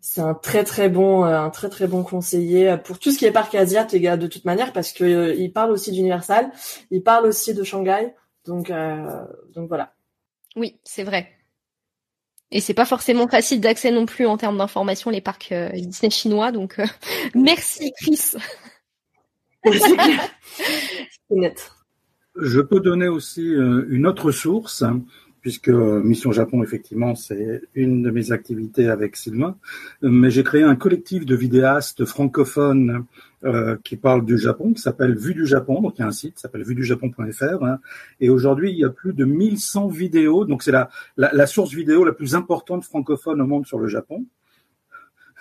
c'est 0.00 0.20
un 0.20 0.34
très 0.34 0.64
très 0.64 0.88
bon 0.88 1.24
euh, 1.24 1.38
un 1.38 1.50
très 1.50 1.68
très 1.68 1.86
bon 1.86 2.02
conseiller 2.02 2.76
pour 2.84 2.98
tout 2.98 3.10
ce 3.10 3.18
qui 3.18 3.26
est 3.26 3.32
parc 3.32 3.54
asiat 3.54 3.86
les 3.92 4.00
gars 4.00 4.16
de 4.16 4.26
toute 4.26 4.44
manière 4.44 4.72
parce 4.72 4.92
que 4.92 5.04
euh, 5.04 5.34
il 5.34 5.52
parle 5.52 5.72
aussi 5.72 5.92
d'Universal, 5.92 6.50
il 6.90 7.02
parle 7.02 7.26
aussi 7.26 7.54
de 7.54 7.62
Shanghai. 7.62 8.14
Donc 8.46 8.70
donc 9.54 9.68
voilà. 9.68 9.94
Oui, 10.56 10.78
c'est 10.84 11.02
vrai. 11.02 11.30
Et 12.50 12.60
c'est 12.60 12.74
pas 12.74 12.84
forcément 12.84 13.26
facile 13.26 13.60
d'accès 13.60 13.90
non 13.90 14.04
plus 14.06 14.26
en 14.26 14.36
termes 14.36 14.58
d'information 14.58 15.10
les 15.10 15.22
parcs 15.22 15.52
Disney 15.74 16.10
chinois 16.10 16.52
donc 16.52 16.80
merci 17.34 17.92
Chris. 17.98 18.34
c'est 19.64 19.80
net. 21.30 21.72
Je 22.36 22.60
peux 22.60 22.80
donner 22.80 23.08
aussi 23.08 23.42
une 23.42 24.06
autre 24.06 24.30
source 24.30 24.84
puisque 25.44 25.68
Mission 25.68 26.32
Japon, 26.32 26.62
effectivement, 26.62 27.14
c'est 27.14 27.60
une 27.74 28.02
de 28.02 28.10
mes 28.10 28.32
activités 28.32 28.88
avec 28.88 29.14
Sylvain. 29.14 29.58
Mais 30.00 30.30
j'ai 30.30 30.42
créé 30.42 30.62
un 30.62 30.74
collectif 30.74 31.26
de 31.26 31.36
vidéastes 31.36 32.06
francophones 32.06 33.04
euh, 33.44 33.76
qui 33.84 33.96
parlent 33.96 34.24
du 34.24 34.38
Japon, 34.38 34.72
qui 34.72 34.80
s'appelle 34.80 35.14
Vue 35.14 35.34
du 35.34 35.44
Japon. 35.44 35.82
Donc, 35.82 35.98
il 35.98 36.00
y 36.00 36.02
a 36.02 36.06
un 36.06 36.12
site 36.12 36.36
qui 36.36 36.40
s'appelle 36.40 36.62
vudujapon.fr. 36.62 37.62
Hein. 37.62 37.78
Et 38.20 38.30
aujourd'hui, 38.30 38.70
il 38.70 38.78
y 38.78 38.86
a 38.86 38.88
plus 38.88 39.12
de 39.12 39.26
1100 39.26 39.88
vidéos. 39.88 40.46
Donc, 40.46 40.62
c'est 40.62 40.72
la, 40.72 40.88
la, 41.18 41.46
source 41.46 41.74
vidéo 41.74 42.06
la 42.06 42.12
plus 42.12 42.34
importante 42.34 42.82
francophone 42.82 43.42
au 43.42 43.46
monde 43.46 43.66
sur 43.66 43.78
le 43.78 43.86
Japon. 43.86 44.24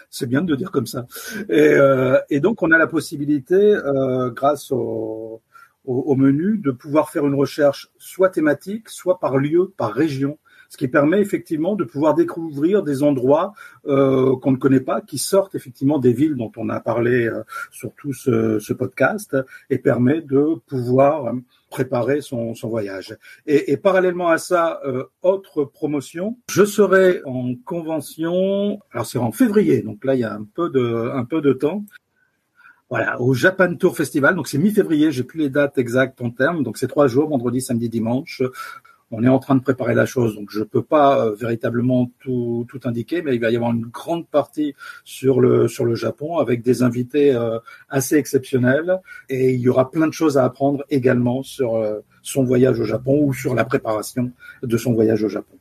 C'est 0.10 0.28
bien 0.28 0.42
de 0.42 0.54
dire 0.54 0.72
comme 0.72 0.86
ça. 0.86 1.06
Et, 1.48 1.76
euh, 1.76 2.20
donc, 2.42 2.62
on 2.62 2.72
a 2.72 2.78
la 2.78 2.88
possibilité, 2.88 3.56
euh, 3.56 4.32
grâce 4.32 4.70
au 4.74 5.42
au, 5.86 6.16
menu 6.16 6.58
de 6.58 6.72
pouvoir 6.72 7.10
faire 7.10 7.26
une 7.26 7.36
recherche 7.36 7.90
soit 7.98 8.30
thématique, 8.30 8.90
soit 8.90 9.20
par 9.20 9.38
lieu, 9.38 9.74
par 9.76 9.92
région, 9.92 10.38
ce 10.70 10.78
qui 10.78 10.88
permet 10.88 11.20
effectivement 11.20 11.76
de 11.76 11.84
pouvoir 11.84 12.16
découvrir 12.16 12.82
des 12.82 13.04
endroits 13.04 13.54
euh, 13.86 14.36
qu'on 14.38 14.52
ne 14.52 14.58
connaît 14.58 14.80
pas, 14.80 15.02
qui 15.02 15.18
sortent 15.18 15.56
effectivement 15.56 16.00
des 16.00 16.14
villes 16.14 16.36
dont 16.36 16.52
on 16.58 16.70
a 16.70 16.80
parlé 16.80 17.28
euh, 17.28 17.44
sur 17.70 17.94
tout 17.94 18.14
ce, 18.14 18.58
ce, 18.60 18.74
podcast, 18.74 19.38
et 19.70 19.78
permet 19.78 20.22
de 20.22 20.56
pouvoir 20.66 21.32
préparer 21.70 22.22
son, 22.22 22.56
son 22.56 22.70
voyage. 22.70 23.16
Et, 23.46 23.72
et, 23.72 23.78
parallèlement 23.78 24.30
à 24.30 24.38
ça, 24.38 24.80
euh, 24.86 25.04
autre 25.22 25.64
promotion, 25.64 26.38
je 26.50 26.66
serai 26.66 27.22
en 27.26 27.54
convention, 27.66 28.80
alors 28.92 29.06
c'est 29.06 29.20
en 29.20 29.32
février, 29.32 29.82
donc 29.82 30.04
là 30.06 30.16
il 30.16 30.22
y 30.22 30.24
a 30.24 30.34
un 30.34 30.48
peu 30.56 30.70
de, 30.70 31.12
un 31.14 31.26
peu 31.26 31.42
de 31.42 31.54
temps, 31.54 31.84
voilà, 32.94 33.20
au 33.20 33.34
Japan 33.34 33.74
Tour 33.74 33.98
Festival. 33.98 34.36
Donc 34.36 34.48
c'est 34.48 34.60
mi-février, 34.60 35.12
j'ai 35.12 35.24
plus 35.24 35.40
les 35.40 35.50
dates 35.50 35.80
exactes 35.80 36.22
en 36.22 36.30
termes. 36.30 36.62
Donc 36.62 36.78
c'est 36.78 36.86
trois 36.86 37.08
jours, 37.08 37.28
vendredi, 37.28 37.60
samedi, 37.60 37.90
dimanche. 37.90 38.44
On 39.10 39.24
est 39.24 39.30
en 39.30 39.40
train 39.40 39.56
de 39.56 39.62
préparer 39.62 39.96
la 39.96 40.06
chose, 40.06 40.36
donc 40.36 40.52
je 40.52 40.62
peux 40.62 40.84
pas 40.84 41.26
euh, 41.26 41.34
véritablement 41.34 42.12
tout, 42.20 42.68
indiquer, 42.84 43.24
mais 43.24 43.34
il 43.34 43.42
va 43.42 43.50
y 43.50 43.56
avoir 43.56 43.72
une 43.72 43.88
grande 43.88 44.28
partie 44.28 44.76
sur 45.04 45.42
le 45.42 45.68
Japon 45.96 46.38
avec 46.38 46.62
des 46.62 46.84
invités 46.84 47.34
euh, 47.34 47.58
assez 47.90 48.16
exceptionnels 48.16 49.00
et 49.28 49.54
il 49.54 49.60
y 49.60 49.70
aura 49.70 49.90
plein 49.90 50.06
de 50.06 50.14
choses 50.14 50.38
à 50.38 50.46
apprendre 50.46 50.86
également 50.92 51.42
sur 51.42 51.78
euh, 51.78 52.02
son 52.22 52.44
voyage 52.44 52.80
au 52.80 52.86
Japon 52.86 53.24
ou 53.24 53.34
sur 53.34 53.56
la 53.56 53.66
préparation 53.66 54.32
de 54.62 54.78
son 54.78 54.94
voyage 54.94 55.24
au 55.24 55.30
Japon. 55.30 55.58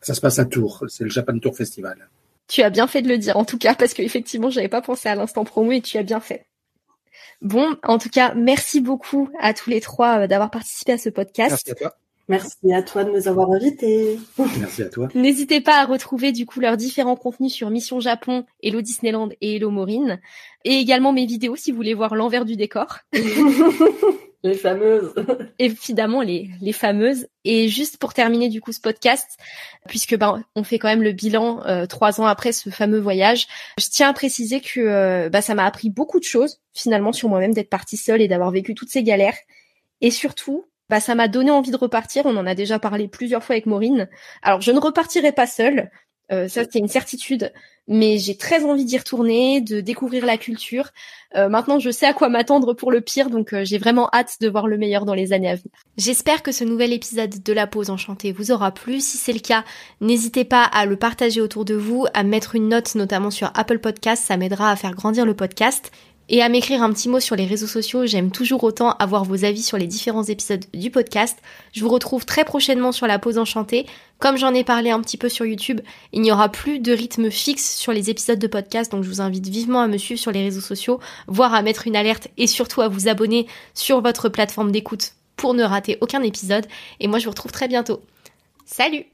Ça 0.00 0.12
se 0.12 0.20
passe 0.20 0.40
à 0.40 0.44
Tours, 0.44 0.82
c'est 0.88 1.04
le 1.04 1.10
Japan 1.10 1.38
Tour 1.38 1.56
Festival. 1.56 2.08
Tu 2.48 2.62
as 2.62 2.70
bien 2.70 2.88
fait 2.88 3.00
de 3.00 3.08
le 3.08 3.18
dire, 3.18 3.36
en 3.36 3.44
tout 3.44 3.58
cas, 3.58 3.76
parce 3.76 3.94
qu'effectivement, 3.94 4.50
j'avais 4.50 4.68
pas 4.68 4.82
pensé 4.82 5.08
à 5.08 5.14
l'instant 5.14 5.44
promo 5.44 5.70
et 5.70 5.80
tu 5.80 5.98
as 5.98 6.02
bien 6.02 6.18
fait. 6.18 6.46
Bon, 7.40 7.76
en 7.82 7.98
tout 7.98 8.10
cas, 8.10 8.34
merci 8.34 8.80
beaucoup 8.80 9.28
à 9.40 9.54
tous 9.54 9.70
les 9.70 9.80
trois 9.80 10.26
d'avoir 10.26 10.50
participé 10.50 10.92
à 10.92 10.98
ce 10.98 11.08
podcast. 11.08 11.50
Merci 11.50 11.70
à 11.70 11.74
toi. 11.74 11.94
Merci 12.26 12.72
à 12.72 12.82
toi 12.82 13.04
de 13.04 13.10
nous 13.10 13.28
avoir 13.28 13.50
invités. 13.50 14.18
Merci 14.58 14.82
à 14.82 14.88
toi. 14.88 15.08
N'hésitez 15.14 15.60
pas 15.60 15.80
à 15.80 15.84
retrouver 15.84 16.32
du 16.32 16.46
coup 16.46 16.58
leurs 16.58 16.78
différents 16.78 17.16
contenus 17.16 17.52
sur 17.52 17.68
Mission 17.68 18.00
Japon, 18.00 18.46
Hello 18.62 18.80
Disneyland 18.80 19.28
et 19.42 19.56
Hello 19.56 19.70
Maureen. 19.70 20.20
Et 20.64 20.76
également 20.76 21.12
mes 21.12 21.26
vidéos 21.26 21.56
si 21.56 21.70
vous 21.70 21.76
voulez 21.76 21.92
voir 21.92 22.14
l'envers 22.14 22.46
du 22.46 22.56
décor. 22.56 23.00
les 24.44 24.54
fameuses. 24.54 25.14
Évidemment, 25.58 26.20
les, 26.20 26.50
les 26.60 26.72
fameuses. 26.72 27.26
Et 27.44 27.68
juste 27.68 27.96
pour 27.96 28.14
terminer 28.14 28.48
du 28.48 28.60
coup 28.60 28.72
ce 28.72 28.80
podcast, 28.80 29.38
puisque 29.88 30.16
ben 30.16 30.44
on 30.54 30.62
fait 30.62 30.78
quand 30.78 30.88
même 30.88 31.02
le 31.02 31.12
bilan 31.12 31.62
euh, 31.66 31.86
trois 31.86 32.20
ans 32.20 32.26
après 32.26 32.52
ce 32.52 32.70
fameux 32.70 33.00
voyage, 33.00 33.48
je 33.78 33.88
tiens 33.88 34.10
à 34.10 34.12
préciser 34.12 34.60
que 34.60 34.80
euh, 34.80 35.28
bah, 35.30 35.40
ça 35.40 35.54
m'a 35.54 35.64
appris 35.64 35.90
beaucoup 35.90 36.20
de 36.20 36.24
choses 36.24 36.60
finalement 36.74 37.12
sur 37.12 37.28
moi-même 37.28 37.54
d'être 37.54 37.70
partie 37.70 37.96
seule 37.96 38.20
et 38.20 38.28
d'avoir 38.28 38.50
vécu 38.50 38.74
toutes 38.74 38.90
ces 38.90 39.02
galères. 39.02 39.36
Et 40.02 40.10
surtout, 40.10 40.66
bah, 40.90 41.00
ça 41.00 41.14
m'a 41.14 41.28
donné 41.28 41.50
envie 41.50 41.70
de 41.70 41.76
repartir. 41.76 42.26
On 42.26 42.36
en 42.36 42.46
a 42.46 42.54
déjà 42.54 42.78
parlé 42.78 43.08
plusieurs 43.08 43.42
fois 43.42 43.54
avec 43.54 43.66
Maureen. 43.66 44.08
Alors, 44.42 44.60
je 44.60 44.72
ne 44.72 44.78
repartirai 44.78 45.32
pas 45.32 45.46
seule. 45.46 45.90
Euh, 46.32 46.48
ça, 46.48 46.62
c'est 46.70 46.78
une 46.78 46.88
certitude. 46.88 47.52
Mais 47.86 48.16
j'ai 48.16 48.36
très 48.36 48.64
envie 48.64 48.86
d'y 48.86 48.96
retourner, 48.96 49.60
de 49.60 49.82
découvrir 49.82 50.24
la 50.24 50.38
culture. 50.38 50.90
Euh, 51.36 51.50
maintenant, 51.50 51.78
je 51.78 51.90
sais 51.90 52.06
à 52.06 52.14
quoi 52.14 52.30
m'attendre 52.30 52.72
pour 52.72 52.90
le 52.90 53.02
pire, 53.02 53.28
donc 53.28 53.52
euh, 53.52 53.62
j'ai 53.64 53.76
vraiment 53.76 54.08
hâte 54.14 54.36
de 54.40 54.48
voir 54.48 54.66
le 54.66 54.78
meilleur 54.78 55.04
dans 55.04 55.12
les 55.12 55.34
années 55.34 55.50
à 55.50 55.56
venir. 55.56 55.70
J'espère 55.98 56.42
que 56.42 56.50
ce 56.50 56.64
nouvel 56.64 56.94
épisode 56.94 57.42
de 57.42 57.52
La 57.52 57.66
Pause 57.66 57.90
Enchantée 57.90 58.32
vous 58.32 58.52
aura 58.52 58.72
plu. 58.72 59.00
Si 59.00 59.18
c'est 59.18 59.34
le 59.34 59.40
cas, 59.40 59.64
n'hésitez 60.00 60.44
pas 60.44 60.62
à 60.62 60.86
le 60.86 60.96
partager 60.96 61.42
autour 61.42 61.66
de 61.66 61.74
vous, 61.74 62.06
à 62.14 62.22
mettre 62.22 62.54
une 62.54 62.68
note 62.68 62.94
notamment 62.94 63.30
sur 63.30 63.50
Apple 63.54 63.78
Podcast, 63.78 64.24
ça 64.24 64.38
m'aidera 64.38 64.70
à 64.70 64.76
faire 64.76 64.94
grandir 64.94 65.26
le 65.26 65.34
podcast 65.34 65.90
et 66.28 66.42
à 66.42 66.48
m'écrire 66.48 66.82
un 66.82 66.92
petit 66.92 67.08
mot 67.08 67.20
sur 67.20 67.36
les 67.36 67.46
réseaux 67.46 67.66
sociaux. 67.66 68.06
J'aime 68.06 68.30
toujours 68.30 68.64
autant 68.64 68.92
avoir 68.92 69.24
vos 69.24 69.44
avis 69.44 69.62
sur 69.62 69.78
les 69.78 69.86
différents 69.86 70.24
épisodes 70.24 70.64
du 70.72 70.90
podcast. 70.90 71.38
Je 71.72 71.80
vous 71.80 71.88
retrouve 71.88 72.24
très 72.24 72.44
prochainement 72.44 72.92
sur 72.92 73.06
la 73.06 73.18
pause 73.18 73.38
enchantée. 73.38 73.86
Comme 74.18 74.36
j'en 74.36 74.54
ai 74.54 74.64
parlé 74.64 74.90
un 74.90 75.00
petit 75.00 75.16
peu 75.16 75.28
sur 75.28 75.44
YouTube, 75.44 75.80
il 76.12 76.22
n'y 76.22 76.32
aura 76.32 76.48
plus 76.48 76.78
de 76.78 76.92
rythme 76.92 77.30
fixe 77.30 77.76
sur 77.76 77.92
les 77.92 78.10
épisodes 78.10 78.38
de 78.38 78.46
podcast, 78.46 78.90
donc 78.92 79.04
je 79.04 79.08
vous 79.08 79.20
invite 79.20 79.48
vivement 79.48 79.80
à 79.80 79.86
me 79.86 79.98
suivre 79.98 80.20
sur 80.20 80.32
les 80.32 80.42
réseaux 80.42 80.60
sociaux, 80.60 81.00
voire 81.26 81.52
à 81.52 81.62
mettre 81.62 81.86
une 81.86 81.96
alerte 81.96 82.28
et 82.36 82.46
surtout 82.46 82.80
à 82.80 82.88
vous 82.88 83.08
abonner 83.08 83.46
sur 83.74 84.00
votre 84.00 84.28
plateforme 84.28 84.72
d'écoute 84.72 85.12
pour 85.36 85.54
ne 85.54 85.64
rater 85.64 85.98
aucun 86.00 86.22
épisode. 86.22 86.66
Et 87.00 87.08
moi 87.08 87.18
je 87.18 87.24
vous 87.24 87.32
retrouve 87.32 87.52
très 87.52 87.68
bientôt. 87.68 88.00
Salut 88.64 89.04